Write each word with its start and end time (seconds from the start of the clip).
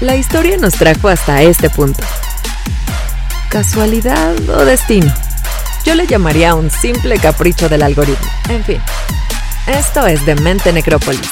La 0.00 0.14
historia 0.14 0.58
nos 0.58 0.74
trajo 0.74 1.08
hasta 1.08 1.40
este 1.40 1.70
punto. 1.70 2.02
¿Casualidad 3.48 4.36
o 4.50 4.66
destino? 4.66 5.10
Yo 5.86 5.94
le 5.94 6.06
llamaría 6.06 6.54
un 6.54 6.70
simple 6.70 7.18
capricho 7.18 7.70
del 7.70 7.82
algoritmo. 7.82 8.26
En 8.50 8.62
fin, 8.62 8.78
esto 9.66 10.06
es 10.06 10.26
Demente 10.26 10.70
Necrópolis. 10.74 11.30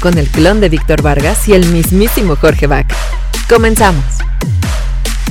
Con 0.00 0.18
el 0.18 0.28
clon 0.28 0.60
de 0.60 0.68
Víctor 0.68 1.02
Vargas 1.02 1.46
y 1.46 1.52
el 1.52 1.66
mismísimo 1.66 2.34
Jorge 2.34 2.66
Bach. 2.66 2.86
Comenzamos. 3.48 4.04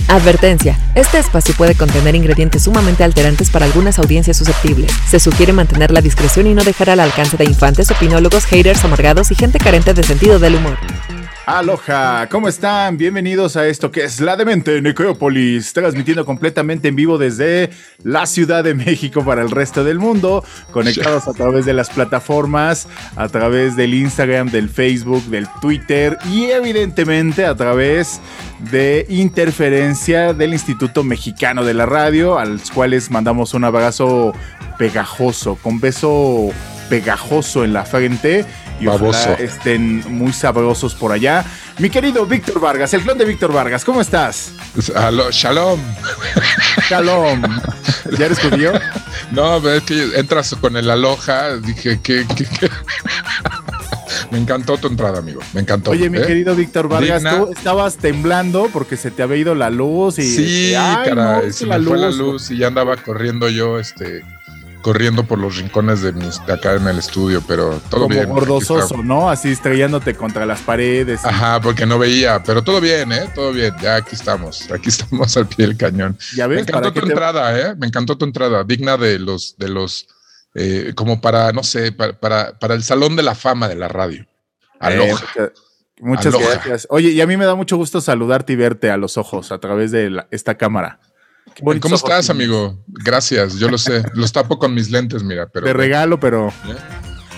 Advertencia. 0.07 0.79
Este 0.95 1.18
espacio 1.18 1.54
puede 1.55 1.75
contener 1.75 2.15
ingredientes 2.15 2.63
sumamente 2.63 3.04
alterantes 3.04 3.50
para 3.50 3.65
algunas 3.65 4.00
audiencias 4.00 4.38
susceptibles. 4.38 4.89
Se 5.09 5.20
sugiere 5.20 5.52
mantener 5.52 5.91
la 5.91 6.00
discreción 6.00 6.47
y 6.47 6.54
no 6.54 6.63
dejar 6.63 6.91
al 6.91 7.02
alcance 7.02 7.36
de 7.36 7.43
infantes, 7.43 7.91
opinólogos, 7.91 8.45
haters 8.45 8.86
amargados 8.86 9.31
y 9.31 9.36
gente 9.36 9.57
carente 9.57 9.93
de 9.93 10.04
sentido 10.04 10.39
del 10.39 10.55
humor. 10.55 10.77
Aloha, 11.46 12.29
¿cómo 12.29 12.47
están? 12.47 12.96
Bienvenidos 12.96 13.57
a 13.57 13.68
esto 13.68 13.92
que 13.92 14.06
es 14.06 14.21
La 14.21 14.38
Demente 14.38 14.82
Necrópolis, 14.82 15.74
transmitiendo 15.74 16.25
completamente 16.25 16.88
en 16.88 16.96
vivo 16.96 17.18
desde 17.18 17.69
la 18.02 18.25
Ciudad 18.28 18.64
de 18.64 18.74
México 18.74 19.25
para 19.25 19.42
el 19.42 19.52
resto 19.52 19.83
del 19.83 20.00
mundo, 20.00 20.46
conectados 20.71 21.28
a 21.28 21.33
través 21.33 21.66
de 21.66 21.74
las 21.74 21.89
plataformas, 21.89 22.88
a 23.18 23.28
través 23.28 23.75
del 23.75 23.93
Instagram, 23.93 24.52
del 24.52 24.69
Facebook, 24.69 25.21
del 25.25 25.46
Twitter 25.60 26.18
y 26.32 26.46
evidentemente 26.46 27.46
a 27.46 27.55
través 27.55 28.21
de 28.71 29.05
interferencia 29.10 30.32
del 30.32 30.54
Instituto 30.54 31.04
Mexicano 31.04 31.66
de 31.66 31.74
la 31.74 31.86
Radio, 31.86 32.39
a 32.39 32.45
los 32.45 32.72
cuales 32.72 33.11
mandamos 33.11 33.53
un 33.53 33.66
abrazo 33.66 34.33
pegajoso, 34.78 35.58
con 35.61 35.81
beso 35.81 36.52
pegajoso 36.89 37.66
en 37.66 37.73
la 37.73 37.83
frente 37.83 38.45
y 38.83 38.88
ojalá 38.88 39.33
estén 39.36 40.03
muy 40.14 40.33
sabrosos 40.33 40.94
por 40.94 41.11
allá. 41.11 41.45
Mi 41.80 41.89
querido 41.89 42.25
Víctor 42.25 42.59
Vargas, 42.59 42.94
el 42.94 43.02
clon 43.02 43.17
de 43.17 43.25
Víctor 43.25 43.53
Vargas, 43.53 43.85
¿cómo 43.85 44.02
estás? 44.02 44.52
shalom. 45.31 45.80
Shalom. 46.89 47.41
¿Ya 48.17 48.25
eres 48.25 48.39
judío? 48.39 48.73
No, 49.31 49.58
es 49.69 49.83
que 49.83 50.19
entras 50.19 50.55
con 50.59 50.75
el 50.75 50.89
aloja, 50.89 51.55
dije 51.58 51.99
que... 52.02 52.25
Me 54.31 54.39
encantó 54.39 54.77
tu 54.77 54.88
entrada, 54.88 55.19
amigo. 55.19 55.41
Me 55.53 55.61
encantó. 55.61 55.91
Oye, 55.91 56.09
mi 56.09 56.17
¿eh? 56.17 56.25
querido 56.25 56.55
Víctor 56.55 56.88
Vargas, 56.88 57.23
tú 57.23 57.52
estabas 57.52 57.97
temblando 57.97 58.67
porque 58.73 58.97
se 58.97 59.11
te 59.11 59.21
había 59.23 59.38
ido 59.38 59.55
la 59.55 59.69
luz 59.69 60.17
y. 60.17 60.23
Sí, 60.23 60.73
se 61.52 61.65
me 61.65 61.80
fue 61.81 61.97
la 61.97 62.09
luz 62.09 62.49
y 62.52 62.58
ya 62.58 62.67
andaba 62.67 62.97
corriendo 62.97 63.47
yo, 63.49 63.80
este, 63.80 64.23
corriendo 64.84 65.23
por 65.23 65.39
los 65.39 65.58
rincones 65.58 66.02
de, 66.02 66.12
mis, 66.12 66.39
acá 66.42 66.76
en 66.76 66.88
el 66.88 67.00
estudio, 67.00 67.42
pero 67.48 67.81
todo 67.89 68.08
bien. 68.08 68.26
Como 68.26 68.36
gordososo, 68.36 69.02
¿no? 69.02 69.31
Así 69.31 69.50
estrellándote 69.50 70.14
contra 70.14 70.45
las 70.45 70.62
paredes. 70.62 71.26
Ajá, 71.26 71.59
porque 71.59 71.88
no 71.88 71.98
veía, 71.98 72.44
pero 72.44 72.64
todo 72.64 72.80
bien, 72.80 73.11
¿eh? 73.11 73.28
Todo 73.34 73.52
bien, 73.52 73.73
ya 73.81 73.95
aquí 73.95 74.16
estamos, 74.16 74.70
aquí 74.72 74.89
estamos 74.89 75.36
al 75.36 75.48
pie 75.48 75.66
del 75.66 75.78
cañón. 75.78 76.16
¿Ya 76.36 76.45
ves, 76.45 76.58
Me 76.58 76.61
encantó 76.61 76.94
tu 76.94 77.00
entrada, 77.00 77.59
¿eh? 77.59 77.76
Me 77.76 77.88
encantó 77.88 78.16
tu 78.16 78.26
entrada, 78.26 78.64
digna 78.64 78.98
de 78.98 79.17
los, 79.17 79.58
de 79.58 79.70
los, 79.70 80.08
eh, 80.54 80.92
como 80.95 81.20
para, 81.20 81.52
no 81.54 81.64
sé, 81.64 81.92
para, 81.94 82.54
para, 82.59 82.76
el 82.76 82.84
Salón 82.84 83.16
de 83.16 83.23
la 83.23 83.34
Fama 83.34 83.67
de 83.67 83.76
la 83.76 83.88
radio. 83.88 84.28
Aloha. 84.80 85.17
muchas 86.02 86.38
gracias. 86.38 86.88
Oye, 86.92 87.09
y 87.09 87.22
a 87.22 87.26
mí 87.26 87.38
me 87.38 87.45
da 87.45 87.56
mucho 87.56 87.78
gusto 87.78 88.02
saludarte 88.02 88.54
y 88.54 88.58
verte 88.58 88.92
a 88.92 88.98
los 88.98 89.17
ojos 89.17 89.52
a 89.52 89.58
través 89.58 89.92
de 89.92 90.23
esta 90.30 90.56
cámara. 90.56 91.00
¿Cómo 91.61 91.95
estás, 91.95 92.29
amigo? 92.29 92.79
Gracias, 92.87 93.55
yo 93.55 93.69
lo 93.69 93.77
sé. 93.77 94.03
Los 94.13 94.31
tapo 94.31 94.57
con 94.57 94.73
mis 94.73 94.89
lentes, 94.89 95.23
mira. 95.23 95.47
Pero, 95.47 95.65
de 95.65 95.73
regalo, 95.73 96.19
pero. 96.19 96.47
¿Eh? 96.47 96.75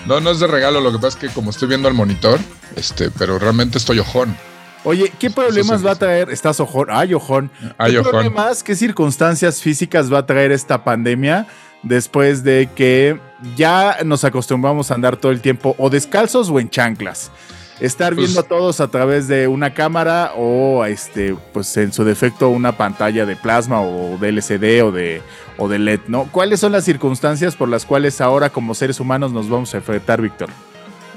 No, 0.05 0.19
no 0.19 0.31
es 0.31 0.39
de 0.39 0.47
regalo. 0.47 0.81
Lo 0.81 0.91
que 0.91 0.97
pasa 0.97 1.09
es 1.09 1.15
que 1.15 1.29
como 1.29 1.49
estoy 1.49 1.67
viendo 1.67 1.87
el 1.87 1.93
monitor, 1.93 2.39
este, 2.75 3.09
pero 3.11 3.39
realmente 3.39 3.77
estoy 3.77 3.99
ojón. 3.99 4.35
Oye, 4.83 5.11
¿qué 5.19 5.31
problemas 5.31 5.83
va 5.83 5.91
a 5.91 5.95
traer? 5.95 6.29
Estás 6.29 6.59
ojón. 6.59 6.87
Ay, 6.91 7.13
ojón. 7.13 7.49
¿Qué 7.59 8.01
problemas, 8.01 8.63
qué 8.63 8.75
circunstancias 8.75 9.61
físicas 9.61 10.13
va 10.13 10.19
a 10.19 10.25
traer 10.27 10.51
esta 10.51 10.83
pandemia 10.83 11.47
después 11.81 12.43
de 12.43 12.69
que 12.75 13.19
ya 13.55 13.97
nos 14.05 14.23
acostumbramos 14.23 14.91
a 14.91 14.93
andar 14.93 15.17
todo 15.17 15.31
el 15.31 15.41
tiempo 15.41 15.75
o 15.79 15.89
descalzos 15.89 16.51
o 16.51 16.59
en 16.59 16.69
chanclas? 16.69 17.31
Estar 17.79 18.15
pues 18.15 18.27
viendo 18.27 18.41
a 18.41 18.43
todos 18.43 18.79
a 18.79 18.87
través 18.87 19.27
de 19.27 19.47
una 19.47 19.73
cámara 19.73 20.31
o 20.35 20.85
este 20.85 21.35
pues 21.53 21.75
en 21.77 21.91
su 21.91 22.03
defecto 22.03 22.49
una 22.49 22.77
pantalla 22.77 23.25
de 23.25 23.35
plasma 23.35 23.81
o 23.81 24.17
de 24.17 24.29
LCD 24.29 24.83
o 24.83 24.91
de 24.91 25.21
o 25.57 25.67
de 25.67 25.79
LED, 25.79 26.01
¿no? 26.07 26.25
¿Cuáles 26.31 26.59
son 26.59 26.71
las 26.71 26.83
circunstancias 26.83 27.55
por 27.55 27.69
las 27.69 27.85
cuales 27.85 28.21
ahora 28.21 28.49
como 28.49 28.73
seres 28.75 28.99
humanos 28.99 29.31
nos 29.31 29.49
vamos 29.49 29.73
a 29.73 29.77
enfrentar, 29.77 30.21
Víctor? 30.21 30.49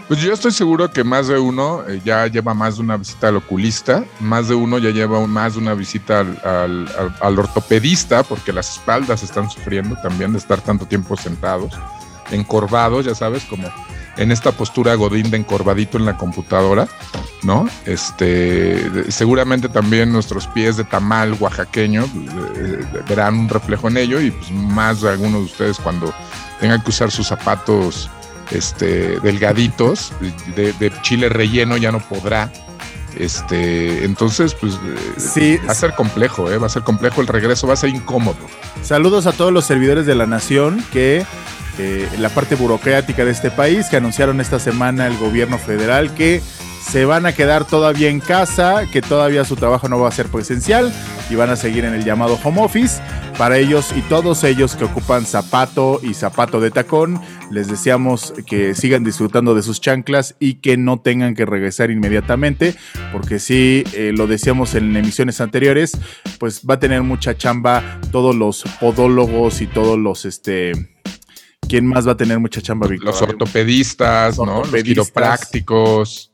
Pues 0.06 0.20
yo 0.20 0.32
estoy 0.32 0.52
seguro 0.52 0.90
que 0.90 1.04
más 1.04 1.28
de 1.28 1.38
uno 1.38 1.82
eh, 1.86 2.00
ya 2.02 2.26
lleva 2.28 2.54
más 2.54 2.76
de 2.76 2.82
una 2.82 2.96
visita 2.96 3.28
al 3.28 3.36
oculista, 3.36 4.04
más 4.20 4.48
de 4.48 4.54
uno 4.54 4.78
ya 4.78 4.88
lleva 4.88 5.24
más 5.26 5.52
de 5.52 5.58
una 5.58 5.74
visita 5.74 6.20
al, 6.20 6.88
al 7.20 7.38
ortopedista, 7.38 8.22
porque 8.22 8.54
las 8.54 8.78
espaldas 8.78 9.22
están 9.22 9.50
sufriendo 9.50 9.96
también 10.02 10.32
de 10.32 10.38
estar 10.38 10.62
tanto 10.62 10.86
tiempo 10.86 11.14
sentados, 11.18 11.74
encorvados, 12.30 13.04
ya 13.04 13.14
sabes, 13.14 13.44
como 13.44 13.68
en 14.18 14.32
esta 14.32 14.52
postura 14.52 14.94
godín 14.94 15.30
de 15.30 15.38
encorvadito 15.38 15.96
en 15.96 16.04
la 16.04 16.16
computadora, 16.16 16.88
¿no? 17.42 17.68
Este, 17.86 19.10
seguramente 19.10 19.68
también 19.68 20.12
nuestros 20.12 20.46
pies 20.48 20.76
de 20.76 20.84
tamal 20.84 21.34
oaxaqueño 21.38 22.04
eh, 22.04 22.84
verán 23.08 23.38
un 23.38 23.48
reflejo 23.48 23.88
en 23.88 23.96
ello 23.96 24.20
y 24.20 24.32
pues 24.32 24.50
más 24.50 25.00
de 25.00 25.10
algunos 25.10 25.40
de 25.40 25.46
ustedes 25.46 25.78
cuando 25.78 26.12
tengan 26.60 26.82
que 26.82 26.90
usar 26.90 27.10
sus 27.10 27.28
zapatos 27.28 28.10
este, 28.50 29.20
delgaditos 29.20 30.12
de, 30.56 30.92
chile 31.02 31.28
relleno 31.28 31.76
ya 31.76 31.92
no 31.92 32.00
podrá. 32.00 32.52
Este, 33.16 34.04
entonces, 34.04 34.54
pues 34.54 34.78
sí, 35.16 35.58
va 35.66 35.72
a 35.72 35.74
ser 35.74 35.94
complejo, 35.94 36.50
¿eh? 36.50 36.58
va 36.58 36.66
a 36.66 36.70
ser 36.70 36.82
complejo 36.82 37.20
el 37.20 37.26
regreso, 37.26 37.66
va 37.66 37.74
a 37.74 37.76
ser 37.76 37.90
incómodo. 37.90 38.36
Saludos 38.82 39.26
a 39.26 39.32
todos 39.32 39.52
los 39.52 39.64
servidores 39.64 40.06
de 40.06 40.14
la 40.14 40.26
nación 40.26 40.84
que 40.92 41.24
eh, 41.78 42.08
la 42.18 42.28
parte 42.28 42.54
burocrática 42.54 43.24
de 43.24 43.30
este 43.30 43.50
país, 43.50 43.86
que 43.88 43.96
anunciaron 43.96 44.40
esta 44.40 44.58
semana 44.58 45.06
el 45.06 45.16
gobierno 45.16 45.58
federal 45.58 46.14
que 46.14 46.42
se 46.88 47.04
van 47.04 47.26
a 47.26 47.32
quedar 47.32 47.66
todavía 47.66 48.08
en 48.08 48.20
casa, 48.20 48.86
que 48.90 49.02
todavía 49.02 49.44
su 49.44 49.56
trabajo 49.56 49.88
no 49.88 50.00
va 50.00 50.08
a 50.08 50.12
ser 50.12 50.28
presencial 50.28 50.92
y 51.28 51.34
van 51.34 51.50
a 51.50 51.56
seguir 51.56 51.84
en 51.84 51.92
el 51.92 52.04
llamado 52.04 52.38
home 52.42 52.62
office. 52.62 53.02
Para 53.36 53.58
ellos 53.58 53.92
y 53.94 54.00
todos 54.02 54.42
ellos 54.42 54.74
que 54.74 54.84
ocupan 54.84 55.26
zapato 55.26 56.00
y 56.02 56.14
zapato 56.14 56.60
de 56.60 56.70
tacón, 56.70 57.20
les 57.50 57.68
deseamos 57.68 58.32
que 58.46 58.74
sigan 58.74 59.04
disfrutando 59.04 59.54
de 59.54 59.62
sus 59.62 59.80
chanclas 59.80 60.34
y 60.40 60.54
que 60.54 60.76
no 60.76 60.98
tengan 60.98 61.34
que 61.34 61.46
regresar 61.46 61.90
inmediatamente, 61.90 62.74
porque 63.12 63.38
si 63.38 63.84
eh, 63.92 64.12
lo 64.16 64.26
decíamos 64.26 64.74
en 64.74 64.96
emisiones 64.96 65.40
anteriores, 65.40 65.96
pues 66.38 66.62
va 66.68 66.74
a 66.74 66.80
tener 66.80 67.02
mucha 67.02 67.36
chamba 67.36 68.00
todos 68.10 68.34
los 68.34 68.64
podólogos 68.80 69.60
y 69.60 69.66
todos 69.66 69.98
los 69.98 70.24
este 70.24 70.97
¿Quién 71.68 71.86
más 71.86 72.06
va 72.06 72.12
a 72.12 72.16
tener 72.16 72.38
mucha 72.38 72.62
chamba, 72.62 72.86
Víctor? 72.86 73.06
Los 73.06 73.22
ortopedistas, 73.22 74.38
¿no? 74.38 74.64
Los 74.64 74.82
quiroprácticos. 74.82 76.32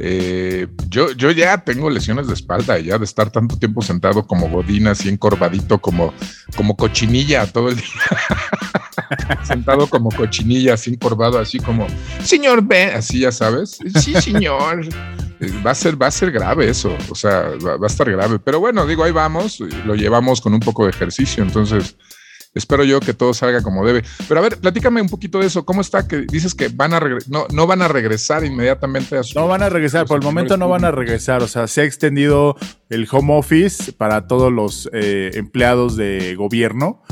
Eh, 0.00 0.66
yo, 0.88 1.12
yo 1.12 1.30
ya 1.30 1.58
tengo 1.58 1.88
lesiones 1.88 2.26
de 2.26 2.34
espalda, 2.34 2.78
ya 2.78 2.98
de 2.98 3.04
estar 3.04 3.30
tanto 3.30 3.56
tiempo 3.56 3.80
sentado 3.80 4.26
como 4.26 4.48
godina, 4.48 4.90
así 4.90 5.08
encorvadito, 5.08 5.78
como, 5.78 6.12
como 6.56 6.76
cochinilla 6.76 7.46
todo 7.46 7.68
el 7.68 7.76
día. 7.76 7.84
sentado 9.44 9.86
como 9.86 10.10
cochinilla, 10.10 10.74
así 10.74 10.90
encorvado, 10.90 11.38
así 11.38 11.58
como, 11.60 11.86
señor 12.22 12.62
B, 12.62 12.84
así 12.92 13.20
ya 13.20 13.32
sabes. 13.32 13.78
Sí, 14.02 14.14
señor. 14.20 14.88
va 15.64 15.70
a 15.70 15.74
ser, 15.74 16.00
va 16.00 16.08
a 16.08 16.10
ser 16.10 16.32
grave 16.32 16.68
eso, 16.68 16.96
o 17.08 17.14
sea, 17.14 17.52
va, 17.64 17.76
va, 17.76 17.86
a 17.86 17.90
estar 17.90 18.10
grave. 18.10 18.38
Pero 18.40 18.60
bueno, 18.60 18.86
digo, 18.86 19.04
ahí 19.04 19.12
vamos, 19.12 19.60
lo 19.60 19.94
llevamos 19.94 20.40
con 20.40 20.52
un 20.54 20.60
poco 20.60 20.84
de 20.84 20.90
ejercicio, 20.90 21.42
entonces 21.42 21.96
espero 22.54 22.84
yo 22.84 23.00
que 23.00 23.14
todo 23.14 23.34
salga 23.34 23.62
como 23.62 23.84
debe. 23.84 24.02
Pero 24.28 24.40
a 24.40 24.42
ver, 24.42 24.58
platícame 24.58 25.00
un 25.02 25.08
poquito 25.08 25.38
de 25.38 25.46
eso. 25.46 25.64
¿Cómo 25.64 25.80
está 25.80 26.06
que 26.06 26.22
dices 26.22 26.54
que 26.54 26.68
van 26.68 26.94
a 26.94 27.00
no, 27.28 27.46
no 27.52 27.66
van 27.66 27.82
a 27.82 27.88
regresar 27.88 28.44
inmediatamente 28.44 29.16
a 29.18 29.22
su... 29.22 29.38
No 29.38 29.48
van 29.48 29.62
a 29.62 29.68
regresar, 29.68 30.06
por 30.06 30.18
el 30.18 30.24
momento 30.24 30.56
no 30.56 30.68
van 30.68 30.84
a 30.84 30.90
regresar. 30.90 31.42
O 31.42 31.48
sea, 31.48 31.66
se 31.66 31.82
ha 31.82 31.84
extendido 31.84 32.56
el 32.88 33.06
home 33.10 33.36
office 33.36 33.92
para 33.92 34.26
todos 34.26 34.52
los 34.52 34.88
eh, 34.92 35.30
empleados 35.34 35.96
de 35.96 36.34
gobierno 36.36 37.02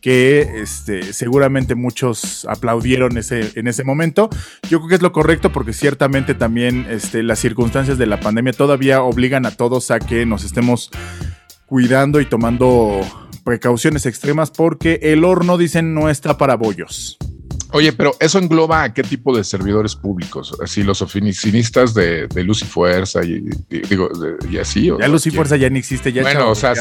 que 0.00 0.60
este, 0.62 1.12
seguramente 1.12 1.74
muchos 1.74 2.44
aplaudieron 2.48 3.18
ese, 3.18 3.52
en 3.56 3.66
ese 3.66 3.84
momento. 3.84 4.30
Yo 4.68 4.78
creo 4.78 4.88
que 4.88 4.94
es 4.96 5.02
lo 5.02 5.12
correcto 5.12 5.52
porque 5.52 5.72
ciertamente 5.72 6.34
también 6.34 6.86
este, 6.88 7.22
las 7.22 7.38
circunstancias 7.38 7.98
de 7.98 8.06
la 8.06 8.20
pandemia 8.20 8.52
todavía 8.52 9.02
obligan 9.02 9.46
a 9.46 9.50
todos 9.50 9.90
a 9.90 9.98
que 9.98 10.24
nos 10.26 10.44
estemos 10.44 10.90
cuidando 11.66 12.20
y 12.20 12.26
tomando 12.26 13.00
precauciones 13.46 14.06
extremas 14.06 14.50
porque 14.50 14.98
el 15.02 15.24
horno, 15.24 15.56
dicen, 15.56 15.94
no 15.94 16.10
está 16.10 16.36
para 16.36 16.56
bollos. 16.56 17.16
Oye, 17.72 17.92
pero 17.92 18.14
eso 18.20 18.38
engloba 18.38 18.82
a 18.82 18.94
qué 18.94 19.02
tipo 19.02 19.36
de 19.36 19.44
servidores 19.44 19.94
públicos, 19.96 20.56
así 20.62 20.82
los 20.82 21.02
oficinistas 21.02 21.94
de, 21.94 22.28
luz 22.44 22.62
y 22.62 22.64
fuerza 22.64 23.24
y, 23.24 23.40
digo 23.68 24.08
y 24.50 24.58
así. 24.58 24.90
ya 24.98 25.08
luz 25.08 25.26
y 25.26 25.30
fuerza 25.30 25.56
ya 25.56 25.68
no 25.68 25.76
existe, 25.76 26.12
ya. 26.12 26.22
Bueno, 26.22 26.50
o 26.50 26.54
sea, 26.54 26.74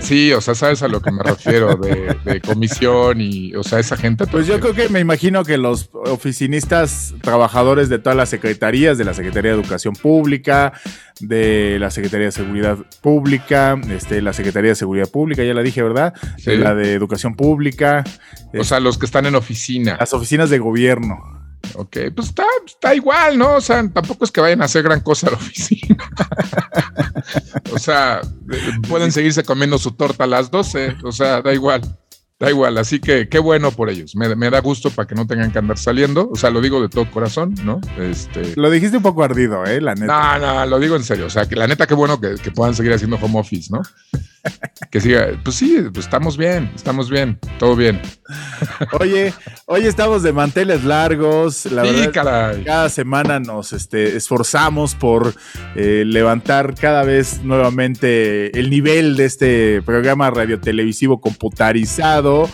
sí, 0.00 0.32
o 0.32 0.40
sea, 0.40 0.54
sabes 0.54 0.82
a 0.82 0.88
lo 0.88 1.00
que 1.00 1.10
me 1.10 1.22
refiero 1.22 1.76
de, 1.76 2.40
comisión 2.40 3.20
y, 3.20 3.54
o 3.54 3.62
sea, 3.62 3.78
esa 3.78 3.96
gente. 3.96 4.26
Pues 4.26 4.46
yo 4.46 4.60
creo 4.60 4.74
que 4.74 4.88
me 4.88 5.00
imagino 5.00 5.44
que 5.44 5.56
los 5.56 5.90
oficinistas, 5.92 7.14
trabajadores 7.22 7.88
de 7.88 7.98
todas 7.98 8.16
las 8.16 8.28
secretarías, 8.28 8.98
de 8.98 9.04
la 9.04 9.14
Secretaría 9.14 9.52
de 9.52 9.60
Educación 9.60 9.94
Pública, 9.94 10.72
de 11.20 11.78
la 11.78 11.90
Secretaría 11.90 12.26
de 12.26 12.32
Seguridad 12.32 12.78
Pública, 13.00 13.80
este, 13.90 14.22
la 14.22 14.32
Secretaría 14.32 14.70
de 14.70 14.74
Seguridad 14.74 15.08
Pública, 15.08 15.42
ya 15.42 15.54
la 15.54 15.62
dije, 15.62 15.82
¿verdad? 15.82 16.14
De 16.44 16.56
la 16.56 16.74
de 16.74 16.92
Educación 16.94 17.34
Pública. 17.34 18.04
O 18.56 18.64
sea, 18.64 18.80
los 18.80 18.98
que 18.98 19.06
están 19.06 19.26
en 19.26 19.34
oficina. 19.34 19.96
Las 19.98 20.12
oficinas 20.14 20.27
de 20.28 20.58
gobierno. 20.58 21.18
Ok, 21.74 21.96
pues 22.14 22.28
está, 22.28 22.44
está 22.64 22.94
igual, 22.94 23.36
¿no? 23.38 23.56
O 23.56 23.60
sea, 23.60 23.86
tampoco 23.88 24.24
es 24.24 24.30
que 24.30 24.40
vayan 24.40 24.62
a 24.62 24.66
hacer 24.66 24.82
gran 24.82 25.00
cosa 25.00 25.28
a 25.28 25.30
la 25.30 25.36
oficina. 25.36 25.96
o 27.72 27.78
sea, 27.78 28.20
pueden 28.88 29.12
seguirse 29.12 29.42
comiendo 29.42 29.78
su 29.78 29.92
torta 29.92 30.24
a 30.24 30.26
las 30.26 30.50
12, 30.50 30.96
o 31.02 31.12
sea, 31.12 31.42
da 31.42 31.52
igual. 31.52 31.82
Da 32.40 32.48
igual, 32.50 32.78
así 32.78 33.00
que 33.00 33.28
qué 33.28 33.40
bueno 33.40 33.72
por 33.72 33.90
ellos. 33.90 34.14
Me, 34.14 34.28
da 34.50 34.60
gusto 34.60 34.90
para 34.90 35.08
que 35.08 35.16
no 35.16 35.26
tengan 35.26 35.50
que 35.50 35.58
andar 35.58 35.76
saliendo. 35.76 36.30
O 36.30 36.36
sea, 36.36 36.50
lo 36.50 36.60
digo 36.60 36.80
de 36.80 36.88
todo 36.88 37.10
corazón, 37.10 37.56
¿no? 37.64 37.80
Este... 37.98 38.54
Lo 38.54 38.70
dijiste 38.70 38.98
un 38.98 39.02
poco 39.02 39.24
ardido, 39.24 39.64
¿eh? 39.64 39.80
La 39.80 39.96
neta. 39.96 40.38
No, 40.38 40.54
no, 40.54 40.66
lo 40.66 40.78
digo 40.78 40.94
en 40.94 41.02
serio. 41.02 41.26
O 41.26 41.30
sea, 41.30 41.46
que 41.48 41.56
la 41.56 41.66
neta, 41.66 41.88
qué 41.88 41.94
bueno 41.94 42.20
que, 42.20 42.36
que 42.36 42.52
puedan 42.52 42.76
seguir 42.76 42.92
haciendo 42.92 43.16
home 43.16 43.40
office, 43.40 43.70
¿no? 43.72 43.82
que 44.90 45.00
siga, 45.00 45.28
pues 45.42 45.56
sí, 45.56 45.78
pues 45.92 46.06
estamos 46.06 46.36
bien, 46.36 46.70
estamos 46.74 47.10
bien, 47.10 47.38
todo 47.58 47.76
bien. 47.76 48.00
Oye, 49.00 49.32
hoy 49.66 49.86
estamos 49.86 50.22
de 50.22 50.32
manteles 50.32 50.84
largos, 50.84 51.66
la 51.66 51.82
verdad, 51.82 52.62
cada 52.64 52.88
semana 52.88 53.40
nos 53.40 53.72
este, 53.72 54.16
esforzamos 54.16 54.94
por 54.94 55.34
eh, 55.74 56.04
levantar 56.06 56.74
cada 56.74 57.04
vez 57.04 57.42
nuevamente 57.42 58.58
el 58.58 58.70
nivel 58.70 59.16
de 59.16 59.24
este 59.24 59.82
programa 59.82 60.30
radiotelevisivo 60.30 61.20
computarizado 61.20 62.48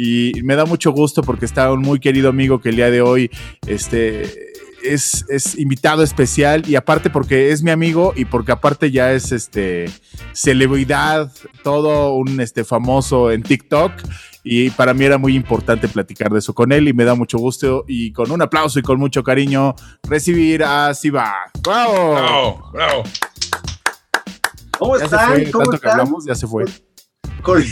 y 0.00 0.32
me 0.44 0.54
da 0.54 0.64
mucho 0.64 0.92
gusto 0.92 1.22
porque 1.22 1.44
está 1.44 1.72
un 1.72 1.80
muy 1.82 1.98
querido 1.98 2.28
amigo 2.28 2.60
que 2.60 2.68
el 2.68 2.76
día 2.76 2.88
de 2.88 3.00
hoy 3.00 3.30
este 3.66 4.47
es, 4.82 5.24
invitado 5.58 6.02
especial 6.02 6.68
y 6.68 6.76
aparte 6.76 7.10
porque 7.10 7.50
es 7.50 7.62
mi 7.62 7.70
amigo 7.70 8.12
y 8.16 8.24
porque 8.24 8.52
aparte 8.52 8.90
ya 8.90 9.12
es 9.12 9.32
este 9.32 9.86
celebridad, 10.32 11.32
todo 11.62 12.14
un 12.14 12.40
este 12.40 12.64
famoso 12.64 13.30
en 13.30 13.42
TikTok 13.42 13.92
y 14.44 14.70
para 14.70 14.94
mí 14.94 15.04
era 15.04 15.18
muy 15.18 15.34
importante 15.34 15.88
platicar 15.88 16.30
de 16.30 16.38
eso 16.38 16.54
con 16.54 16.72
él 16.72 16.88
y 16.88 16.92
me 16.92 17.04
da 17.04 17.14
mucho 17.14 17.38
gusto 17.38 17.84
y 17.86 18.12
con 18.12 18.30
un 18.30 18.40
aplauso 18.42 18.78
y 18.78 18.82
con 18.82 18.98
mucho 18.98 19.22
cariño 19.22 19.74
recibir 20.04 20.64
a 20.64 20.94
Siva. 20.94 21.34
¡Bravo! 21.62 22.70
¡Bravo! 22.72 23.02
¿Cómo 24.78 24.96
están? 24.96 25.50
¿Cómo 25.50 25.72
están? 25.72 25.90
hablamos, 25.90 26.24
ya 26.24 26.34
se 26.34 26.46
fue. 26.46 26.64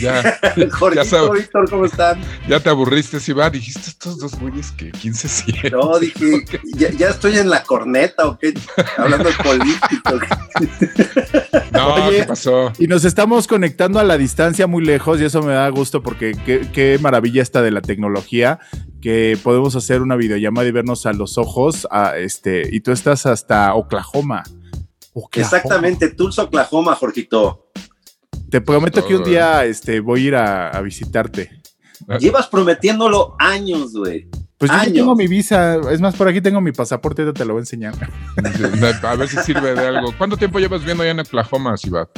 Ya, 0.01 0.39
ya 0.55 1.31
Víctor, 1.31 1.69
¿cómo 1.69 1.85
están? 1.85 2.19
Ya 2.47 2.59
te 2.59 2.69
aburriste, 2.69 3.19
si 3.19 3.31
va, 3.33 3.49
dijiste 3.49 3.89
estos 3.89 4.17
dos 4.17 4.39
güeyes 4.39 4.71
que 4.71 4.91
15 4.91 5.27
sienten. 5.27 5.71
No, 5.71 5.99
dije, 5.99 6.43
ya, 6.97 7.09
estoy 7.09 7.37
en 7.37 7.49
la 7.49 7.63
corneta, 7.63 8.27
¿o 8.27 8.37
qué? 8.37 8.53
Hablando 8.97 9.29
de 9.29 9.35
político. 9.35 10.19
no, 11.71 11.95
¿qué 12.09 12.25
pasó? 12.27 12.71
Y 12.79 12.87
nos 12.87 13.05
estamos 13.05 13.47
conectando 13.47 13.99
a 13.99 14.03
la 14.03 14.17
distancia 14.17 14.67
muy 14.67 14.83
lejos 14.83 15.21
y 15.21 15.25
eso 15.25 15.41
me 15.43 15.53
da 15.53 15.69
gusto 15.69 16.01
porque 16.01 16.35
qué, 16.45 16.99
maravilla 17.01 17.41
está 17.41 17.61
de 17.61 17.71
la 17.71 17.81
tecnología 17.81 18.59
que 19.01 19.37
podemos 19.43 19.75
hacer 19.75 20.01
una 20.01 20.15
videollamada 20.15 20.67
y 20.67 20.71
vernos 20.71 21.05
a 21.05 21.13
los 21.13 21.37
ojos, 21.37 21.87
a 21.91 22.17
este, 22.17 22.67
y 22.71 22.79
tú 22.79 22.91
estás 22.91 23.25
hasta 23.25 23.73
Oklahoma. 23.75 24.43
Exactamente, 25.33 26.09
Tulsa, 26.09 26.43
Oklahoma, 26.43 26.95
Jorgito. 26.95 27.67
Te 28.49 28.61
prometo 28.61 29.05
que 29.05 29.15
un 29.15 29.23
día 29.23 29.65
este, 29.65 29.99
voy 29.99 30.21
a 30.21 30.27
ir 30.27 30.35
a, 30.35 30.81
visitarte. 30.81 31.61
Llevas 32.19 32.47
prometiéndolo 32.47 33.35
años, 33.39 33.93
güey. 33.93 34.29
Pues 34.57 34.71
yo 34.71 34.93
tengo 34.93 35.15
mi 35.15 35.27
visa, 35.27 35.75
es 35.91 36.01
más, 36.01 36.15
por 36.15 36.27
aquí 36.27 36.41
tengo 36.41 36.61
mi 36.61 36.71
pasaporte, 36.71 37.31
te 37.31 37.45
lo 37.45 37.53
voy 37.53 37.59
a 37.59 37.63
enseñar. 37.63 37.93
A 39.03 39.15
ver 39.15 39.27
si 39.27 39.37
sirve 39.37 39.75
de 39.75 39.85
algo. 39.85 40.11
¿Cuánto 40.17 40.37
tiempo 40.37 40.59
llevas 40.59 40.83
viendo 40.83 41.03
allá 41.03 41.11
en 41.11 41.19
Oklahoma, 41.19 41.77
Sibat? 41.77 42.09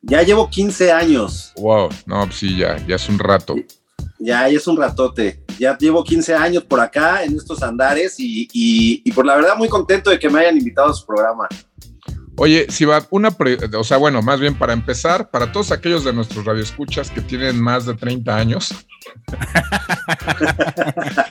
Ya 0.00 0.22
llevo 0.22 0.48
15 0.48 0.90
años. 0.90 1.52
Wow, 1.56 1.90
no, 2.06 2.24
pues 2.24 2.36
sí, 2.36 2.56
ya, 2.56 2.76
ya 2.86 2.96
es 2.96 3.08
un 3.08 3.18
rato. 3.18 3.56
Ya, 4.18 4.48
ya 4.48 4.56
es 4.56 4.66
un 4.66 4.76
ratote. 4.76 5.44
Ya 5.58 5.76
llevo 5.76 6.02
15 6.02 6.34
años 6.34 6.64
por 6.64 6.80
acá 6.80 7.24
en 7.24 7.36
estos 7.36 7.62
andares 7.62 8.18
y, 8.18 8.48
y, 8.52 9.02
y 9.04 9.12
por 9.12 9.26
la 9.26 9.36
verdad 9.36 9.56
muy 9.56 9.68
contento 9.68 10.10
de 10.10 10.18
que 10.18 10.30
me 10.30 10.40
hayan 10.40 10.56
invitado 10.56 10.90
a 10.90 10.94
su 10.94 11.04
programa. 11.04 11.46
Oye, 12.36 12.66
si 12.70 12.84
va 12.84 13.06
una, 13.10 13.36
o 13.76 13.84
sea, 13.84 13.98
bueno, 13.98 14.22
más 14.22 14.40
bien 14.40 14.54
para 14.54 14.72
empezar, 14.72 15.30
para 15.30 15.52
todos 15.52 15.70
aquellos 15.70 16.02
de 16.04 16.12
nuestros 16.12 16.44
radioescuchas 16.44 17.10
que 17.10 17.20
tienen 17.20 17.60
más 17.60 17.84
de 17.84 17.94
30 17.94 18.36
años 18.36 18.74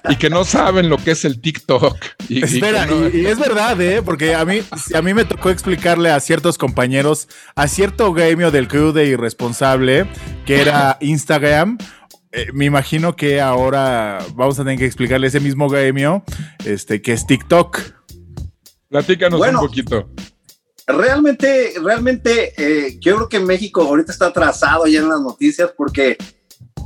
y 0.10 0.16
que 0.18 0.30
no 0.30 0.44
saben 0.44 0.90
lo 0.90 0.98
que 0.98 1.12
es 1.12 1.26
el 1.26 1.42
TikTok. 1.42 1.98
Y, 2.30 2.44
Espera, 2.44 2.88
y, 3.12 3.26
es 3.26 3.40
verdad, 3.40 3.82
¿eh? 3.82 4.02
Porque 4.04 4.36
a 4.36 4.46
mí, 4.46 4.62
a 4.94 5.02
mí 5.02 5.14
me 5.14 5.26
tocó 5.26 5.50
explicarle 5.50 6.12
a 6.12 6.20
ciertos 6.20 6.58
compañeros, 6.58 7.28
a 7.56 7.68
cierto 7.68 8.14
gremio 8.14 8.52
del 8.52 8.68
crew 8.68 8.92
de 8.92 9.08
Irresponsable, 9.08 10.06
que 10.46 10.62
era 10.62 10.98
Instagram, 11.02 11.78
eh, 12.34 12.48
me 12.54 12.66
imagino 12.66 13.16
que 13.16 13.42
ahora 13.42 14.20
vamos 14.36 14.58
a 14.58 14.64
tener 14.64 14.80
que 14.80 14.86
explicarle 14.86 15.28
ese 15.28 15.42
mismo 15.42 15.68
gremio, 15.68 16.24
este, 16.64 17.02
que 17.02 17.12
es 17.12 17.28
TikTok. 17.28 17.80
Platícanos 18.88 19.42
un 19.42 19.56
poquito. 19.56 20.10
Realmente, 20.92 21.74
realmente, 21.82 22.54
eh, 22.58 22.98
yo 23.00 23.16
creo 23.16 23.30
que 23.30 23.40
México 23.40 23.82
ahorita 23.82 24.12
está 24.12 24.28
atrasado 24.28 24.88
ya 24.88 25.00
en 25.00 25.10
las 25.10 25.22
noticias 25.22 25.72
porque, 25.76 26.18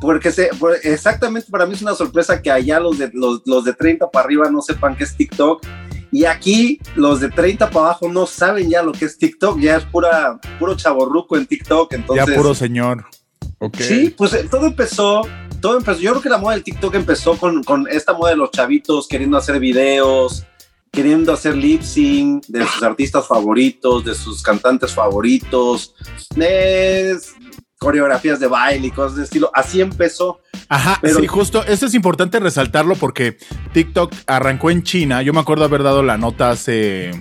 porque 0.02 0.32
se, 0.32 0.50
exactamente 0.84 1.50
para 1.50 1.66
mí 1.66 1.74
es 1.74 1.82
una 1.82 1.96
sorpresa 1.96 2.42
que 2.42 2.52
allá 2.52 2.80
los 2.80 2.98
de, 2.98 3.12
los, 3.14 3.64
de 3.64 3.74
30 3.74 4.10
para 4.10 4.26
arriba 4.26 4.50
no 4.50 4.62
sepan 4.62 4.96
qué 4.96 5.04
es 5.04 5.16
TikTok. 5.16 5.66
Y 6.12 6.26
aquí 6.26 6.80
los 6.96 7.20
de 7.20 7.30
30 7.30 7.70
para 7.72 7.88
abajo 7.88 8.08
no 8.08 8.26
saben 8.26 8.70
ya 8.70 8.82
lo 8.82 8.94
que 8.94 9.06
es 9.06 9.18
TikTok, 9.18 9.60
ya 9.60 9.78
es 9.78 9.84
pura, 9.84 10.40
puro 10.60 10.76
chaborruco 10.76 11.36
en 11.36 11.46
TikTok. 11.46 11.92
Entonces, 11.94 12.26
ya 12.28 12.36
puro 12.36 12.54
señor. 12.54 13.06
Sí, 13.78 14.14
pues 14.16 14.34
eh, 14.34 14.48
todo 14.50 14.68
empezó, 14.68 15.22
todo 15.62 15.78
empezó. 15.78 16.00
Yo 16.00 16.12
creo 16.12 16.22
que 16.22 16.30
la 16.30 16.38
moda 16.38 16.54
del 16.54 16.64
TikTok 16.64 16.94
empezó 16.96 17.38
con, 17.38 17.64
con 17.64 17.88
esta 17.90 18.14
moda 18.14 18.32
de 18.32 18.38
los 18.38 18.52
chavitos 18.52 19.08
queriendo 19.08 19.38
hacer 19.38 19.60
videos, 19.60 20.46
queriendo 20.96 21.34
hacer 21.34 21.56
lip 21.56 21.82
sync 21.82 22.46
de 22.48 22.66
sus 22.66 22.82
artistas 22.82 23.28
favoritos, 23.28 24.06
de 24.06 24.16
sus 24.16 24.42
cantantes 24.42 24.94
favoritos, 24.94 25.94
coreografías 27.78 28.40
de 28.40 28.48
baile 28.48 28.88
y 28.88 28.92
cosas 28.92 29.18
de 29.18 29.24
estilo. 29.26 29.52
Así 29.54 29.82
empezó. 29.82 30.40
Ajá, 30.70 30.98
pero, 31.02 31.20
sí, 31.20 31.28
justo, 31.28 31.64
eso 31.66 31.86
es 31.86 31.94
importante 31.94 32.40
resaltarlo 32.40 32.96
porque 32.96 33.38
TikTok 33.74 34.14
arrancó 34.26 34.72
en 34.72 34.84
China. 34.84 35.22
Yo 35.22 35.34
me 35.34 35.42
acuerdo 35.42 35.66
haber 35.66 35.84
dado 35.84 36.02
la 36.02 36.18
nota 36.18 36.50
hace 36.50 37.12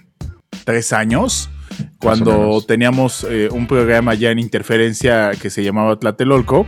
tres 0.64 0.92
años, 0.92 1.50
cuando 1.98 2.62
teníamos 2.66 3.26
eh, 3.28 3.48
un 3.50 3.66
programa 3.66 4.14
ya 4.14 4.30
en 4.30 4.38
interferencia 4.38 5.32
que 5.32 5.50
se 5.50 5.64
llamaba 5.64 5.98
Tlatelolco. 5.98 6.66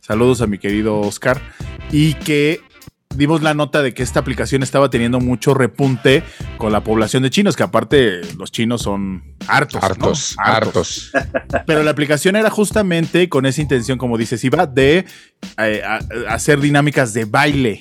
Saludos 0.00 0.42
a 0.42 0.46
mi 0.46 0.58
querido 0.58 0.98
Oscar. 1.00 1.40
Y 1.90 2.14
que 2.14 2.60
dimos 3.14 3.42
la 3.42 3.54
nota 3.54 3.82
de 3.82 3.94
que 3.94 4.02
esta 4.02 4.20
aplicación 4.20 4.62
estaba 4.62 4.90
teniendo 4.90 5.20
mucho 5.20 5.54
repunte 5.54 6.22
con 6.56 6.72
la 6.72 6.82
población 6.82 7.22
de 7.22 7.30
chinos, 7.30 7.56
que 7.56 7.62
aparte 7.62 8.20
los 8.36 8.52
chinos 8.52 8.82
son 8.82 9.36
hartos. 9.46 9.82
Hartos, 9.82 10.36
hartos. 10.38 11.12
Pero 11.66 11.82
la 11.82 11.90
aplicación 11.90 12.36
era 12.36 12.50
justamente 12.50 13.28
con 13.28 13.46
esa 13.46 13.60
intención, 13.60 13.98
como 13.98 14.18
dices, 14.18 14.42
iba 14.44 14.66
de 14.66 15.04
eh, 15.58 15.82
hacer 16.28 16.60
dinámicas 16.60 17.12
de 17.12 17.24
baile. 17.24 17.80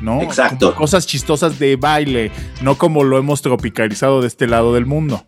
¿no? 0.00 0.20
Exacto. 0.20 0.74
cosas 0.74 1.06
chistosas 1.06 1.58
de 1.58 1.76
baile, 1.76 2.30
no 2.60 2.76
como 2.76 3.02
lo 3.02 3.18
hemos 3.18 3.40
tropicalizado 3.40 4.20
de 4.20 4.26
este 4.26 4.46
lado 4.46 4.74
del 4.74 4.84
mundo. 4.84 5.24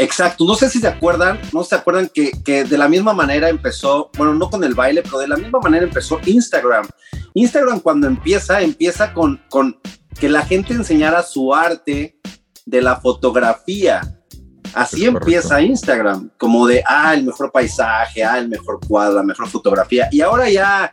Exacto, 0.00 0.46
no 0.46 0.54
sé 0.54 0.70
si 0.70 0.80
se 0.80 0.88
acuerdan, 0.88 1.38
no 1.52 1.62
se 1.62 1.74
acuerdan 1.74 2.08
que, 2.08 2.32
que, 2.42 2.64
de 2.64 2.78
la 2.78 2.88
misma 2.88 3.12
manera 3.12 3.50
empezó, 3.50 4.10
bueno, 4.16 4.34
no 4.34 4.48
con 4.48 4.64
el 4.64 4.74
baile, 4.74 5.02
pero 5.02 5.18
de 5.18 5.28
la 5.28 5.36
misma 5.36 5.60
manera 5.60 5.84
empezó 5.84 6.18
Instagram. 6.24 6.88
Instagram 7.34 7.80
cuando 7.80 8.06
empieza, 8.06 8.62
empieza 8.62 9.12
con, 9.12 9.42
con 9.50 9.78
que 10.18 10.30
la 10.30 10.40
gente 10.40 10.72
enseñara 10.72 11.22
su 11.22 11.54
arte 11.54 12.18
de 12.64 12.80
la 12.80 12.96
fotografía. 12.96 14.00
Así 14.72 15.04
empieza 15.04 15.60
Instagram, 15.60 16.30
como 16.38 16.66
de, 16.66 16.82
ah, 16.86 17.12
el 17.12 17.24
mejor 17.24 17.52
paisaje, 17.52 18.24
ah, 18.24 18.38
el 18.38 18.48
mejor 18.48 18.80
cuadro, 18.86 19.16
la 19.16 19.22
mejor 19.22 19.48
fotografía. 19.48 20.08
Y 20.10 20.22
ahora 20.22 20.48
ya, 20.48 20.90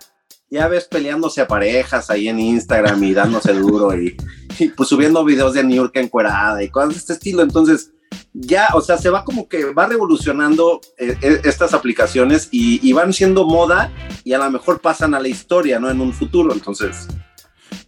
ya 0.50 0.68
ves 0.68 0.84
peleándose 0.84 1.40
a 1.40 1.48
parejas 1.48 2.10
ahí 2.10 2.28
en 2.28 2.40
Instagram 2.40 3.02
y 3.06 3.14
dándose 3.14 3.54
duro 3.54 3.98
y, 3.98 4.18
y 4.60 4.68
pues 4.68 4.90
subiendo 4.90 5.24
videos 5.24 5.54
de 5.54 5.64
New 5.64 5.78
York 5.78 5.96
encuerada 5.96 6.62
y 6.62 6.70
cosas 6.70 6.90
de 6.90 6.98
este 6.98 7.14
estilo. 7.14 7.42
Entonces, 7.42 7.92
ya, 8.34 8.68
o 8.74 8.82
sea, 8.82 8.98
se 8.98 9.10
va 9.10 9.24
como 9.24 9.48
que 9.48 9.74
va 9.74 9.88
revolucionando 9.88 10.80
eh, 10.98 11.18
eh, 11.22 11.42
estas 11.44 11.74
aplicaciones 11.74 12.50
y, 12.52 12.92
van 12.94 13.14
siendo 13.14 13.46
moda 13.46 13.92
y 14.24 14.34
a 14.34 14.38
lo 14.38 14.50
mejor 14.50 14.80
pasan 14.80 15.14
a 15.14 15.20
la 15.20 15.28
historia, 15.28 15.80
¿no? 15.80 15.90
En 15.90 16.02
un 16.02 16.14
futuro, 16.14 16.54
entonces. 16.54 17.08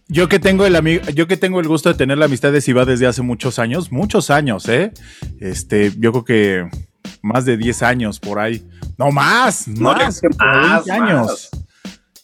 Yo 0.08 0.28
que 0.28 0.38
tengo 0.38 0.66
el 0.66 0.76
amigo, 0.76 1.04
yo 1.14 1.26
que 1.26 1.36
tengo 1.36 1.60
el 1.60 1.68
gusto 1.68 1.88
de 1.88 1.94
tener 1.94 2.18
la 2.18 2.24
amistad 2.24 2.52
de 2.52 2.60
Siva 2.60 2.84
desde 2.84 3.06
hace 3.06 3.22
muchos 3.22 3.58
años, 3.58 3.92
muchos 3.92 4.30
años, 4.30 4.68
¿eh? 4.68 4.92
Este, 5.40 5.92
yo 5.98 6.12
creo 6.12 6.24
que 6.24 6.70
más 7.22 7.44
de 7.44 7.56
10 7.56 7.82
años 7.82 8.18
por 8.20 8.38
ahí. 8.38 8.66
No 8.98 9.10
más, 9.10 9.68
No, 9.68 9.92
más, 9.92 10.20
más, 10.38 10.84
20 10.84 10.92
años. 10.92 11.26
más. 11.26 11.50